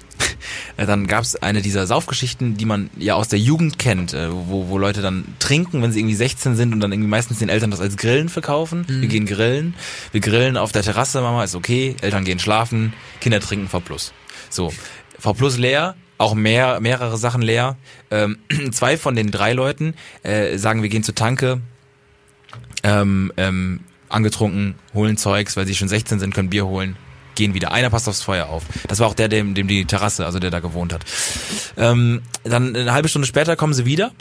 äh, 0.78 0.86
dann 0.86 1.08
gab's 1.08 1.36
eine 1.36 1.62
dieser 1.62 1.88
Saufgeschichten, 1.88 2.58
die 2.58 2.66
man 2.66 2.89
ja 2.98 3.16
aus 3.16 3.28
der 3.28 3.39
Jugend 3.39 3.80
kennt, 3.80 4.14
äh, 4.14 4.30
wo, 4.32 4.70
wo 4.70 4.78
Leute 4.78 5.02
dann 5.02 5.26
trinken, 5.39 5.82
wenn 5.82 5.91
sie 5.91 6.00
irgendwie 6.00 6.16
16 6.16 6.56
sind 6.56 6.74
und 6.74 6.80
dann 6.80 6.91
irgendwie 6.91 7.10
meistens 7.10 7.39
den 7.39 7.50
Eltern 7.50 7.72
das 7.72 7.80
als 7.80 7.98
Grillen 7.98 8.30
verkaufen. 8.30 8.86
Wir 8.88 9.08
gehen 9.08 9.26
grillen, 9.26 9.76
wir 10.12 10.22
grillen 10.22 10.58
auf 10.58 10.72
der 10.72 10.84
Terrasse, 10.84 11.22
Mama 11.22 11.44
ist 11.44 11.56
okay, 11.56 11.96
Eltern 12.02 12.26
gehen 12.26 12.39
schlafen, 12.39 12.94
Kinder 13.22 13.39
trinken 13.39 13.68
V 13.68 13.80
Plus. 13.80 14.14
So, 14.50 14.74
V 15.20 15.34
Plus 15.34 15.58
leer, 15.58 15.96
auch 16.18 16.34
mehr, 16.34 16.80
mehrere 16.80 17.18
Sachen 17.18 17.41
leer. 17.41 17.78
Ähm, 18.12 18.38
zwei 18.72 18.98
von 18.98 19.16
den 19.16 19.32
drei 19.32 19.54
Leuten 19.54 19.96
äh, 20.24 20.58
sagen, 20.58 20.82
wir 20.82 20.89
gehen 20.89 21.04
zur 21.04 21.16
Tanke, 21.16 21.62
ähm, 22.84 23.32
ähm, 23.38 23.82
angetrunken, 24.10 24.76
holen 24.94 25.18
Zeugs, 25.18 25.58
weil 25.58 25.66
sie 25.66 25.76
schon 25.76 25.88
16 25.88 26.20
sind, 26.20 26.34
können 26.34 26.50
Bier 26.50 26.66
holen, 26.66 26.96
gehen 27.36 27.54
wieder. 27.54 27.72
Einer 27.72 27.90
passt 27.90 28.08
aufs 28.08 28.22
Feuer 28.22 28.48
auf. 28.48 28.64
Das 28.88 29.00
war 29.00 29.08
auch 29.08 29.14
der, 29.14 29.28
dem, 29.28 29.54
dem 29.54 29.68
die 29.68 29.86
Terrasse, 29.86 30.26
also 30.26 30.40
der 30.40 30.52
da 30.52 30.60
gewohnt 30.60 30.94
hat. 30.94 31.04
Ähm, 31.78 32.22
dann 32.44 32.76
eine 32.76 32.94
halbe 32.94 33.10
Stunde 33.10 33.28
später 33.28 33.56
kommen 33.56 33.74
sie 33.74 33.86
wieder. 33.86 34.12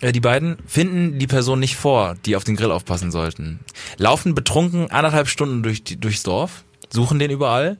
äh, 0.00 0.12
Die 0.12 0.20
beiden 0.20 0.56
finden 0.66 1.18
die 1.18 1.26
Person 1.26 1.60
nicht 1.60 1.76
vor, 1.76 2.16
die 2.24 2.36
auf 2.36 2.44
den 2.44 2.56
Grill 2.56 2.70
aufpassen 2.70 3.10
sollten. 3.10 3.60
Laufen 3.96 4.34
betrunken 4.34 4.90
anderthalb 4.90 5.28
Stunden 5.28 5.62
durch 5.62 5.84
die, 5.84 5.98
durchs 5.98 6.22
Dorf, 6.22 6.64
suchen 6.90 7.18
den 7.18 7.30
überall, 7.30 7.78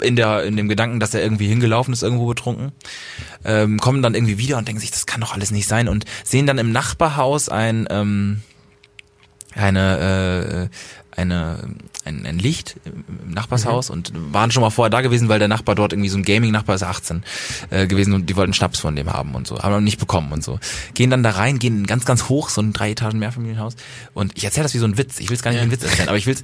in 0.00 0.16
der 0.16 0.42
in 0.42 0.56
dem 0.56 0.68
Gedanken, 0.68 0.98
dass 0.98 1.14
er 1.14 1.22
irgendwie 1.22 1.46
hingelaufen 1.46 1.92
ist, 1.92 2.02
irgendwo 2.02 2.26
betrunken, 2.26 2.72
ähm, 3.44 3.78
kommen 3.78 4.02
dann 4.02 4.14
irgendwie 4.14 4.36
wieder 4.36 4.58
und 4.58 4.66
denken 4.66 4.80
sich, 4.80 4.90
das 4.90 5.06
kann 5.06 5.20
doch 5.20 5.32
alles 5.32 5.52
nicht 5.52 5.68
sein 5.68 5.88
und 5.88 6.04
sehen 6.24 6.46
dann 6.46 6.58
im 6.58 6.72
Nachbarhaus 6.72 7.48
ein 7.48 7.86
ähm, 7.88 8.42
eine 9.54 10.68
äh, 10.70 10.76
eine 11.16 11.58
ein, 12.06 12.24
ein 12.24 12.38
Licht 12.38 12.76
im, 12.84 13.04
Nachbarshaus 13.34 13.90
und 13.90 14.12
waren 14.32 14.50
schon 14.50 14.62
mal 14.62 14.70
vorher 14.70 14.90
da 14.90 15.00
gewesen, 15.00 15.28
weil 15.28 15.38
der 15.38 15.48
Nachbar 15.48 15.74
dort 15.74 15.92
irgendwie 15.92 16.08
so 16.08 16.16
ein 16.16 16.22
Gaming-Nachbar 16.22 16.76
ist 16.76 16.82
18 16.82 17.22
äh, 17.70 17.86
gewesen 17.86 18.14
und 18.14 18.30
die 18.30 18.36
wollten 18.36 18.54
Schnaps 18.54 18.78
von 18.78 18.96
dem 18.96 19.12
haben 19.12 19.34
und 19.34 19.46
so, 19.46 19.58
haben 19.58 19.72
aber 19.72 19.80
nicht 19.80 19.98
bekommen 19.98 20.32
und 20.32 20.42
so. 20.44 20.58
Gehen 20.94 21.10
dann 21.10 21.22
da 21.22 21.30
rein, 21.30 21.58
gehen 21.58 21.86
ganz, 21.86 22.04
ganz 22.04 22.28
hoch, 22.28 22.48
so 22.48 22.62
ein 22.62 22.72
drei 22.72 22.92
Etagen 22.92 23.18
Mehrfamilienhaus 23.18 23.76
und 24.14 24.32
ich 24.36 24.44
erzähle 24.44 24.64
das 24.64 24.74
wie 24.74 24.78
so 24.78 24.86
ein 24.86 24.96
Witz. 24.96 25.18
Ich 25.18 25.28
will 25.28 25.36
es 25.36 25.42
gar 25.42 25.50
nicht 25.50 25.60
wie 25.60 25.64
ein 25.64 25.70
Witz 25.70 25.82
erzählen, 25.82 26.08
aber 26.08 26.18
ich 26.18 26.26
will's, 26.26 26.42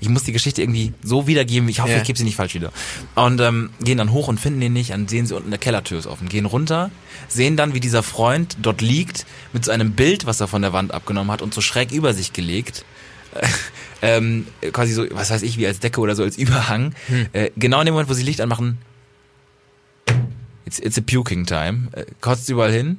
ich 0.00 0.08
muss 0.08 0.24
die 0.24 0.32
Geschichte 0.32 0.62
irgendwie 0.62 0.92
so 1.02 1.26
wiedergeben. 1.26 1.68
Ich 1.68 1.80
hoffe, 1.80 1.92
Ja. 1.92 1.98
ich 1.98 2.04
gebe 2.04 2.18
sie 2.18 2.24
nicht 2.24 2.36
falsch 2.36 2.54
wieder. 2.54 2.72
Und 3.14 3.40
ähm, 3.40 3.70
gehen 3.80 3.98
dann 3.98 4.12
hoch 4.12 4.28
und 4.28 4.40
finden 4.40 4.60
den 4.60 4.72
nicht, 4.72 4.90
dann 4.90 5.06
sehen 5.06 5.26
sie 5.26 5.36
unten 5.36 5.48
eine 5.48 5.58
Kellertür 5.58 5.98
ist 5.98 6.06
offen, 6.06 6.28
gehen 6.28 6.46
runter, 6.46 6.90
sehen 7.28 7.56
dann, 7.56 7.74
wie 7.74 7.80
dieser 7.80 8.02
Freund 8.02 8.56
dort 8.62 8.80
liegt 8.80 9.26
mit 9.52 9.64
so 9.64 9.70
einem 9.70 9.92
Bild, 9.92 10.26
was 10.26 10.40
er 10.40 10.48
von 10.48 10.62
der 10.62 10.72
Wand 10.72 10.92
abgenommen 10.94 11.30
hat 11.30 11.42
und 11.42 11.52
so 11.54 11.60
schräg 11.60 11.92
über 11.92 12.14
sich 12.14 12.32
gelegt. 12.32 12.84
Ähm, 14.02 14.46
quasi 14.72 14.92
so, 14.92 15.06
was 15.10 15.30
weiß 15.30 15.42
ich, 15.42 15.58
wie 15.58 15.66
als 15.66 15.80
Decke 15.80 16.00
oder 16.00 16.14
so 16.14 16.22
als 16.22 16.38
Überhang. 16.38 16.94
Äh, 17.32 17.50
genau 17.56 17.80
in 17.80 17.86
dem 17.86 17.94
Moment, 17.94 18.08
wo 18.10 18.14
sie 18.14 18.22
Licht 18.22 18.40
anmachen, 18.40 18.78
it's, 20.64 20.78
it's 20.78 20.98
a 20.98 21.00
puking 21.00 21.46
time, 21.46 21.88
äh, 21.92 22.04
kotzt 22.20 22.48
überall 22.48 22.72
hin. 22.72 22.98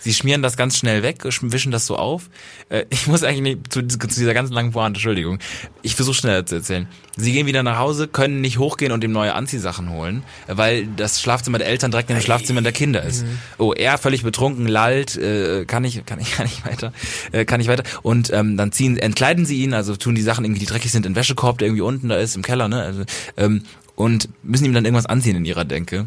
Sie 0.00 0.14
schmieren 0.14 0.42
das 0.42 0.56
ganz 0.56 0.78
schnell 0.78 1.02
weg, 1.02 1.24
sch- 1.24 1.52
wischen 1.52 1.72
das 1.72 1.86
so 1.86 1.96
auf. 1.96 2.30
Äh, 2.68 2.84
ich 2.90 3.06
muss 3.08 3.24
eigentlich 3.24 3.40
nicht, 3.56 3.72
zu, 3.72 3.82
zu 3.86 3.98
dieser 3.98 4.32
ganzen 4.32 4.52
langen 4.54 4.70
Pointe, 4.70 4.98
Entschuldigung. 4.98 5.38
Ich 5.82 5.96
versuche 5.96 6.14
schneller 6.14 6.46
zu 6.46 6.54
erzählen. 6.56 6.86
Sie 7.16 7.32
gehen 7.32 7.46
wieder 7.46 7.64
nach 7.64 7.78
Hause, 7.78 8.06
können 8.06 8.40
nicht 8.40 8.58
hochgehen 8.58 8.92
und 8.92 9.02
ihm 9.02 9.10
neue 9.10 9.34
Anziehsachen 9.34 9.90
holen, 9.90 10.22
weil 10.46 10.86
das 10.86 11.20
Schlafzimmer 11.20 11.58
der 11.58 11.66
Eltern 11.66 11.90
direkt 11.90 12.10
in 12.10 12.16
dem 12.16 12.22
Schlafzimmer 12.22 12.62
der 12.62 12.70
Kinder 12.72 13.02
ist. 13.02 13.24
Oh, 13.58 13.72
er 13.72 13.98
völlig 13.98 14.22
betrunken, 14.22 14.66
lallt, 14.68 15.16
äh, 15.16 15.64
kann 15.64 15.82
ich, 15.84 16.04
kann 16.06 16.20
ich, 16.20 16.30
kann 16.36 16.46
ich 16.46 16.64
weiter, 16.64 16.92
äh, 17.32 17.44
kann 17.44 17.60
ich 17.60 17.66
weiter. 17.66 17.82
Und 18.02 18.32
ähm, 18.32 18.56
dann 18.56 18.70
ziehen, 18.70 18.98
entkleiden 18.98 19.46
sie 19.46 19.62
ihn, 19.64 19.74
also 19.74 19.96
tun 19.96 20.14
die 20.14 20.22
Sachen 20.22 20.44
irgendwie, 20.44 20.60
die 20.60 20.66
dreckig 20.66 20.92
sind, 20.92 21.06
in 21.06 21.12
den 21.12 21.16
Wäschekorb, 21.16 21.58
der 21.58 21.66
irgendwie 21.66 21.82
unten 21.82 22.08
da 22.08 22.16
ist, 22.18 22.36
im 22.36 22.42
Keller, 22.42 22.68
ne? 22.68 22.82
Also, 22.82 23.02
ähm, 23.36 23.62
und 23.96 24.28
müssen 24.44 24.64
ihm 24.64 24.72
dann 24.74 24.84
irgendwas 24.84 25.06
anziehen 25.06 25.34
in 25.34 25.44
ihrer 25.44 25.64
Denke, 25.64 26.06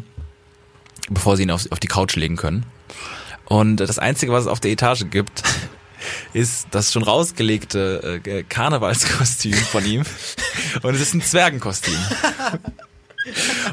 bevor 1.10 1.36
sie 1.36 1.42
ihn 1.42 1.50
auf, 1.50 1.66
auf 1.70 1.78
die 1.78 1.88
Couch 1.88 2.16
legen 2.16 2.36
können. 2.36 2.64
Und 3.52 3.76
das 3.76 3.98
Einzige, 3.98 4.32
was 4.32 4.44
es 4.44 4.48
auf 4.48 4.60
der 4.60 4.70
Etage 4.70 5.04
gibt, 5.10 5.42
ist 6.32 6.68
das 6.70 6.90
schon 6.90 7.02
rausgelegte 7.02 8.22
äh, 8.24 8.44
Karnevalskostüm 8.44 9.52
von 9.52 9.84
ihm. 9.84 10.04
Und 10.82 10.94
es 10.94 11.02
ist 11.02 11.12
ein 11.12 11.20
Zwergenkostüm. 11.20 11.98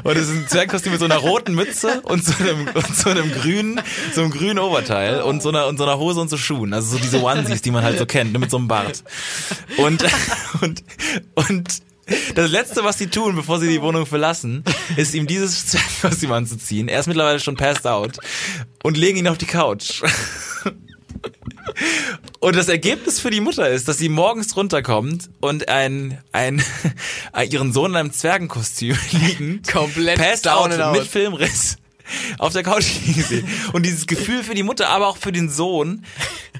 Und 0.02 0.16
es 0.18 0.28
ist 0.28 0.36
ein 0.36 0.48
Zwergenkostüm 0.48 0.92
mit 0.92 0.98
so 0.98 1.06
einer 1.06 1.16
roten 1.16 1.54
Mütze 1.54 2.02
und 2.02 2.22
so 2.22 2.34
einem, 2.44 2.68
und 2.68 2.94
so 2.94 3.08
einem 3.08 3.32
grünen, 3.32 3.80
so 4.12 4.20
einem 4.20 4.32
grünen 4.32 4.58
Oberteil 4.58 5.22
und 5.22 5.42
so 5.42 5.48
einer, 5.48 5.66
und 5.66 5.78
so 5.78 5.84
einer 5.84 5.98
Hose 5.98 6.20
und 6.20 6.28
so 6.28 6.36
Schuhen. 6.36 6.74
Also 6.74 6.98
so 6.98 7.02
diese 7.02 7.22
Onesies, 7.22 7.62
die 7.62 7.70
man 7.70 7.82
halt 7.82 7.98
so 7.98 8.04
kennt, 8.04 8.38
mit 8.38 8.50
so 8.50 8.58
einem 8.58 8.68
Bart. 8.68 9.02
Und, 9.78 10.04
und, 10.60 10.84
und 11.36 11.68
das 12.34 12.50
Letzte, 12.50 12.84
was 12.84 12.98
sie 12.98 13.08
tun, 13.08 13.36
bevor 13.36 13.60
sie 13.60 13.68
die 13.68 13.80
Wohnung 13.82 14.06
verlassen, 14.06 14.64
ist 14.96 15.14
ihm 15.14 15.26
dieses 15.26 15.66
Zwergenkostüm 15.66 16.32
anzuziehen. 16.32 16.88
Er 16.88 17.00
ist 17.00 17.06
mittlerweile 17.06 17.40
schon 17.40 17.56
passed 17.56 17.86
out 17.86 18.18
und 18.82 18.96
legen 18.96 19.18
ihn 19.18 19.28
auf 19.28 19.38
die 19.38 19.46
Couch. 19.46 20.02
Und 22.40 22.56
das 22.56 22.68
Ergebnis 22.68 23.20
für 23.20 23.30
die 23.30 23.40
Mutter 23.40 23.68
ist, 23.68 23.86
dass 23.86 23.98
sie 23.98 24.08
morgens 24.08 24.56
runterkommt 24.56 25.30
und 25.40 25.68
ein, 25.68 26.18
ein, 26.32 26.62
ihren 27.48 27.72
Sohn 27.72 27.92
in 27.92 27.96
einem 27.96 28.12
Zwergenkostüm 28.12 28.96
liegen, 29.12 29.62
Komplett 29.70 30.18
passed 30.18 30.46
down 30.46 30.72
out 30.72 30.80
out. 30.80 30.96
mit 30.96 31.06
Filmriss 31.06 31.76
auf 32.38 32.52
der 32.52 32.62
Couch 32.62 32.86
liegen 33.06 33.22
sehen. 33.22 33.48
Und 33.72 33.84
dieses 33.86 34.06
Gefühl 34.06 34.42
für 34.42 34.54
die 34.54 34.62
Mutter, 34.62 34.88
aber 34.88 35.08
auch 35.08 35.16
für 35.16 35.32
den 35.32 35.48
Sohn, 35.48 36.04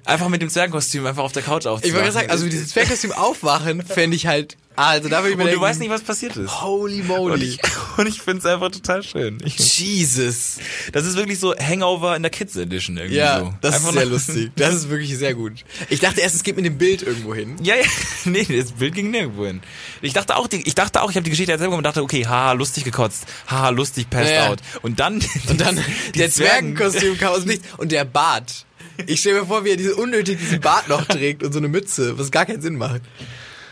einfach 0.04 0.28
mit 0.28 0.42
dem 0.42 0.50
Zwergenkostüm 0.50 1.06
einfach 1.06 1.24
auf 1.24 1.32
der 1.32 1.42
Couch 1.42 1.66
aufzuwachen. 1.66 1.88
Ich 1.88 1.92
wollte 1.92 2.04
gerade 2.04 2.12
sagen, 2.12 2.30
also 2.30 2.46
dieses 2.46 2.68
Zwergkostüm 2.70 3.12
aufwachen, 3.12 3.82
fände 3.82 4.16
ich 4.16 4.26
halt, 4.26 4.56
also 4.76 5.08
da 5.10 5.18
würde 5.18 5.30
ich 5.32 5.36
mir 5.36 5.42
und 5.42 5.46
du 5.48 5.50
denken, 5.52 5.62
weißt 5.62 5.80
nicht, 5.80 5.90
was 5.90 6.00
passiert 6.02 6.36
ist. 6.36 6.62
holy 6.62 7.00
Und 7.00 7.06
moly. 7.08 7.44
ich, 7.44 7.58
und 7.98 8.06
ich 8.06 8.20
finde 8.22 8.38
es 8.38 8.46
einfach 8.46 8.70
total 8.70 9.02
schön. 9.02 9.38
Ich, 9.44 9.58
Jesus. 9.78 10.56
das 10.92 11.04
ist 11.04 11.16
wirklich 11.16 11.38
so 11.38 11.54
Hangover 11.54 12.16
in 12.16 12.22
der 12.22 12.30
Kids 12.30 12.56
Edition 12.56 12.96
irgendwie 12.96 13.16
Ja, 13.18 13.40
so. 13.40 13.54
das 13.60 13.74
Einfach 13.76 13.88
ist 13.90 13.94
sehr 13.96 14.06
lustig. 14.06 14.50
Das 14.56 14.74
ist 14.74 14.88
wirklich 14.88 15.16
sehr 15.18 15.34
gut. 15.34 15.52
Ich 15.90 16.00
dachte 16.00 16.20
erst, 16.20 16.34
es 16.36 16.42
geht 16.42 16.56
mit 16.56 16.64
dem 16.64 16.78
Bild 16.78 17.02
irgendwo 17.02 17.34
hin. 17.34 17.56
Ja, 17.62 17.74
ja, 17.76 17.82
nee, 18.24 18.44
das 18.44 18.72
Bild 18.72 18.94
ging 18.94 19.10
nirgendwo 19.10 19.44
hin. 19.46 19.60
Ich 20.00 20.12
dachte 20.14 20.36
auch, 20.36 20.46
die, 20.46 20.66
ich 20.66 20.74
dachte 20.74 21.02
auch, 21.02 21.10
ich 21.10 21.16
habe 21.16 21.24
die 21.24 21.30
Geschichte 21.30 21.52
erzählt 21.52 21.70
und 21.70 21.82
dachte, 21.82 22.02
okay, 22.02 22.26
haha, 22.26 22.52
lustig 22.52 22.84
gekotzt, 22.84 23.24
haha, 23.48 23.68
lustig 23.70 24.08
passed 24.08 24.30
Ja, 24.32 24.44
ja. 24.44 24.50
out. 24.50 24.60
Und 24.82 24.98
dann, 25.00 25.20
Und 25.48 25.60
dann 25.60 25.76
die 26.14 26.18
der 26.18 26.30
Zwergen- 26.30 26.74
Zwergenkostüm 26.76 27.18
kam 27.18 27.32
aus 27.34 27.44
Nichts. 27.44 27.66
Und 27.76 27.92
der 27.92 28.04
Bart. 28.04 28.64
Ich 29.06 29.20
stelle 29.20 29.40
mir 29.40 29.46
vor, 29.46 29.64
wie 29.64 29.70
er 29.70 29.76
diese 29.76 29.94
unnötig 29.96 30.38
diesen 30.38 30.60
Bart 30.60 30.88
noch 30.88 31.04
trägt 31.06 31.42
und 31.42 31.52
so 31.52 31.58
eine 31.58 31.68
Mütze, 31.68 32.18
was 32.18 32.30
gar 32.30 32.44
keinen 32.46 32.60
Sinn 32.62 32.76
macht. 32.76 33.00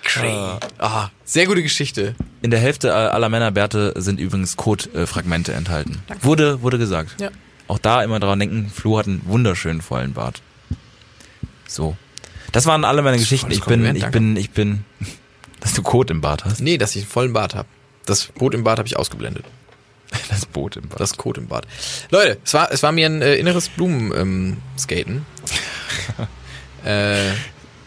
Crazy. 0.09 0.59
Ah, 0.79 1.11
sehr 1.25 1.47
gute 1.47 1.63
Geschichte. 1.63 2.15
In 2.41 2.51
der 2.51 2.61
Hälfte 2.61 2.95
aller 2.95 3.29
Männerbärte 3.29 3.95
sind 3.97 4.19
übrigens 4.19 4.57
Kotfragmente 4.57 5.53
enthalten. 5.53 6.03
Wurde, 6.23 6.63
wurde 6.63 6.79
gesagt. 6.79 7.21
Ja. 7.21 7.31
Auch 7.67 7.79
da 7.79 8.03
immer 8.03 8.19
dran 8.19 8.39
denken, 8.39 8.71
Flo 8.75 8.99
hat 8.99 9.07
einen 9.07 9.23
wunderschönen 9.27 9.83
vollen 9.83 10.15
Bart. 10.15 10.41
So. 11.67 11.97
Das 12.53 12.65
waren 12.65 12.85
alle 12.85 13.03
meine 13.03 13.19
Geschichten. 13.19 13.51
Ich 13.51 13.63
bin, 13.65 13.85
ich 13.85 14.01
danke. 14.01 14.19
bin, 14.19 14.37
ich 14.37 14.51
bin, 14.51 14.85
dass 15.61 15.75
du 15.75 15.83
Kot 15.83 16.11
im 16.11 16.23
Bart 16.23 16.47
hast. 16.47 16.61
Nee, 16.61 16.79
dass 16.79 16.97
ich 16.97 17.03
einen 17.03 17.11
vollen 17.11 17.33
Bart 17.35 17.55
habe. 17.55 17.69
Das 18.07 18.27
Boot 18.27 18.55
im 18.55 18.65
Bart 18.65 18.79
habe 18.79 18.89
ich 18.89 18.97
ausgeblendet. 18.97 19.45
Das 20.31 20.47
Boot 20.47 20.77
im 20.77 20.89
Bart. 20.89 21.01
Das 21.01 21.19
Kot 21.19 21.37
im 21.37 21.49
Bart. 21.49 21.67
Leute, 22.11 22.39
es 22.43 22.55
war, 22.55 22.73
es 22.73 22.83
war 22.83 22.93
mir 22.93 23.05
ein 23.05 23.21
äh, 23.21 23.35
inneres 23.35 23.69
Blumenskaten. 23.69 24.17
Ähm, 24.17 24.57
Skaten. 24.79 25.27
äh, 26.85 27.33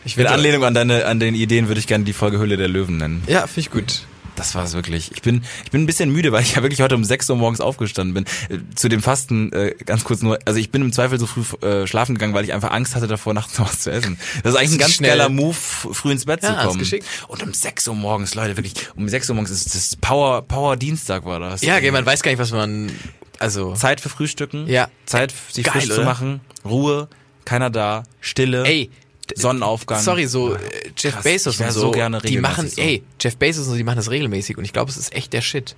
ich 0.05 0.13
In 0.13 0.19
will 0.19 0.27
Anlehnung 0.27 0.63
an 0.63 0.73
deine, 0.73 1.05
an 1.05 1.19
den 1.19 1.35
Ideen 1.35 1.67
würde 1.67 1.79
ich 1.79 1.87
gerne 1.87 2.03
die 2.03 2.13
Folge 2.13 2.39
Hülle 2.39 2.57
der 2.57 2.67
Löwen 2.67 2.97
nennen. 2.97 3.23
Ja, 3.27 3.41
finde 3.47 3.61
ich 3.61 3.71
gut. 3.71 4.03
Das 4.37 4.55
war 4.55 4.63
es 4.63 4.73
wirklich. 4.73 5.11
Ich 5.13 5.21
bin, 5.21 5.43
ich 5.65 5.71
bin 5.71 5.83
ein 5.83 5.85
bisschen 5.85 6.09
müde, 6.09 6.31
weil 6.31 6.41
ich 6.41 6.55
ja 6.55 6.63
wirklich 6.63 6.81
heute 6.81 6.95
um 6.95 7.03
6 7.03 7.29
Uhr 7.29 7.35
morgens 7.35 7.59
aufgestanden 7.59 8.13
bin. 8.13 8.25
Äh, 8.49 8.59
Zu 8.75 8.87
dem 8.87 9.03
Fasten 9.03 9.51
äh, 9.51 9.75
ganz 9.85 10.05
kurz 10.05 10.21
nur, 10.21 10.39
also 10.45 10.57
ich 10.57 10.71
bin 10.71 10.81
im 10.81 10.93
Zweifel 10.93 11.19
so 11.19 11.27
früh 11.27 11.41
äh, 11.67 11.85
schlafen 11.85 12.15
gegangen, 12.15 12.33
weil 12.33 12.45
ich 12.45 12.53
einfach 12.53 12.71
Angst 12.71 12.95
hatte 12.95 13.07
davor, 13.07 13.33
nachts 13.33 13.59
noch 13.59 13.67
was 13.67 13.81
zu 13.81 13.91
essen. 13.91 14.17
Das 14.41 14.53
ist 14.53 14.59
eigentlich 14.59 14.71
ein 14.71 14.77
ganz 14.79 14.93
Schnell. 14.93 15.11
geiler 15.11 15.29
Move, 15.29 15.53
früh 15.53 16.11
ins 16.11 16.25
Bett 16.25 16.41
Ja, 16.43 16.49
zu 16.49 16.55
ist 16.55 16.65
kommen. 16.67 16.79
geschickt. 16.79 17.05
Und 17.27 17.43
um 17.43 17.53
6 17.53 17.87
Uhr 17.89 17.95
morgens, 17.95 18.33
Leute, 18.33 18.55
wirklich, 18.57 18.73
um 18.95 19.07
6 19.07 19.29
Uhr 19.29 19.35
morgens 19.35 19.51
ist 19.51 19.75
das 19.75 19.95
Power, 19.97 20.41
Power 20.43 20.77
Dienstag 20.77 21.25
war 21.25 21.39
das. 21.39 21.61
Ja, 21.61 21.79
gell, 21.81 21.91
man 21.91 22.05
weiß 22.05 22.23
gar 22.23 22.31
nicht, 22.31 22.39
was 22.39 22.51
man, 22.51 22.89
also, 23.37 23.73
Zeit 23.73 23.99
für 24.01 24.09
Frühstücken. 24.09 24.65
Ja. 24.67 24.87
Zeit, 25.05 25.33
sich 25.51 25.65
Geil, 25.65 25.73
frisch 25.73 25.87
zu 25.87 25.95
oder? 25.97 26.05
machen. 26.05 26.39
Ruhe, 26.63 27.09
keiner 27.43 27.69
da, 27.69 28.03
Stille. 28.21 28.63
ey, 28.65 28.89
Sonnenaufgang. 29.35 30.01
sorry, 30.01 30.25
so 30.27 30.55
äh, 30.55 30.59
Jeff 30.97 31.13
Krass, 31.15 31.23
Bezos 31.23 31.59
und 31.59 31.71
so, 31.71 31.79
so 31.81 31.91
gerne 31.91 32.19
die 32.21 32.37
machen, 32.39 32.69
so. 32.69 32.81
ey, 32.81 33.03
Jeff 33.19 33.37
Bezos 33.37 33.65
und 33.65 33.71
so, 33.71 33.77
die 33.77 33.83
machen 33.83 33.97
das 33.97 34.09
regelmäßig 34.09 34.57
und 34.57 34.65
ich 34.65 34.73
glaube, 34.73 34.91
es 34.91 34.97
ist 34.97 35.13
echt 35.13 35.33
der 35.33 35.41
Shit. 35.41 35.75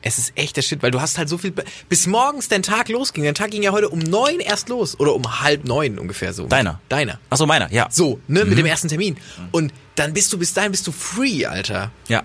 Es 0.00 0.16
ist 0.18 0.32
echt 0.36 0.56
der 0.56 0.62
Shit, 0.62 0.80
weil 0.84 0.92
du 0.92 1.00
hast 1.00 1.18
halt 1.18 1.28
so 1.28 1.38
viel, 1.38 1.52
bis 1.88 2.06
morgens 2.06 2.46
dein 2.48 2.62
Tag 2.62 2.88
losging. 2.88 3.24
Dein 3.24 3.34
Tag 3.34 3.50
ging 3.50 3.64
ja 3.64 3.72
heute 3.72 3.88
um 3.88 3.98
neun 3.98 4.38
erst 4.38 4.68
los 4.68 4.98
oder 5.00 5.12
um 5.12 5.40
halb 5.42 5.64
neun 5.64 5.98
ungefähr 5.98 6.32
so. 6.32 6.46
Deiner. 6.46 6.80
Deiner. 6.88 7.18
Ach 7.30 7.36
so, 7.36 7.46
meiner, 7.46 7.72
ja. 7.72 7.88
So, 7.90 8.20
ne, 8.28 8.44
Mhm. 8.44 8.48
mit 8.50 8.58
dem 8.58 8.66
ersten 8.66 8.86
Termin. 8.88 9.16
Und 9.50 9.72
dann 9.96 10.12
bist 10.12 10.32
du 10.32 10.38
bis 10.38 10.54
dahin 10.54 10.70
bist 10.70 10.86
du 10.86 10.92
free, 10.92 11.44
Alter. 11.46 11.90
Ja. 12.06 12.22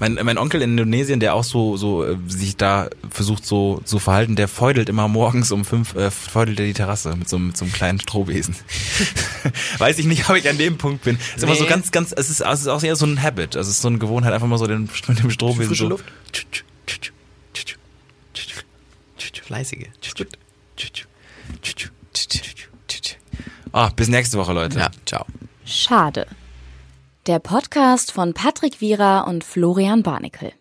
Mein, 0.00 0.14
mein 0.22 0.38
Onkel 0.38 0.62
in 0.62 0.70
Indonesien, 0.72 1.20
der 1.20 1.34
auch 1.34 1.44
so, 1.44 1.76
so 1.76 2.04
äh, 2.04 2.16
sich 2.26 2.56
da 2.56 2.88
versucht 3.10 3.44
so 3.46 3.80
zu 3.84 3.98
verhalten, 4.00 4.34
der 4.34 4.48
feudelt 4.48 4.88
immer 4.88 5.06
morgens 5.06 5.52
um 5.52 5.64
fünf, 5.64 5.94
äh, 5.94 6.10
feudelt 6.10 6.58
er 6.58 6.66
die 6.66 6.72
Terrasse 6.72 7.14
mit 7.14 7.28
so, 7.28 7.36
einem- 7.36 7.48
mit 7.48 7.56
so 7.56 7.64
einem 7.66 7.72
kleinen 7.72 8.00
Strohbesen. 8.00 8.56
Weiß 9.78 9.98
ich 9.98 10.06
nicht, 10.06 10.28
ob 10.28 10.36
ich 10.36 10.48
an 10.48 10.58
dem 10.58 10.78
Punkt 10.78 11.04
bin. 11.04 11.18
Ist 11.36 11.44
immer 11.44 11.54
so 11.54 11.62
Nee. 11.64 11.68
ganz, 11.68 11.90
ganz, 11.92 12.12
es 12.16 12.30
ist, 12.30 12.40
es 12.40 12.60
ist 12.62 12.66
auch 12.68 12.82
eher 12.82 12.96
so 12.96 13.06
ein 13.06 13.22
Habit. 13.22 13.56
Also 13.56 13.68
es 13.70 13.76
ist 13.76 13.82
so 13.82 13.88
eine 13.88 13.98
Gewohnheit, 13.98 14.32
einfach 14.32 14.46
mal 14.48 14.58
so 14.58 14.66
den, 14.66 14.88
mit 15.08 15.18
dem 15.22 15.30
Strohbesen 15.30 15.68
Frische 15.68 15.84
so. 15.84 15.88
Luft. 15.90 16.04
Fleißige. 19.44 19.86
Ah, 23.72 23.88
bis 23.94 24.08
nächste 24.08 24.38
Woche, 24.38 24.52
Leute. 24.52 24.78
Ja, 24.78 24.90
ciao. 25.06 25.26
Schade. 25.64 26.26
Der 27.26 27.38
Podcast 27.38 28.12
von 28.12 28.32
Patrick 28.32 28.80
Wierer 28.80 29.26
und 29.28 29.44
Florian 29.44 30.02
Barnikel. 30.02 30.52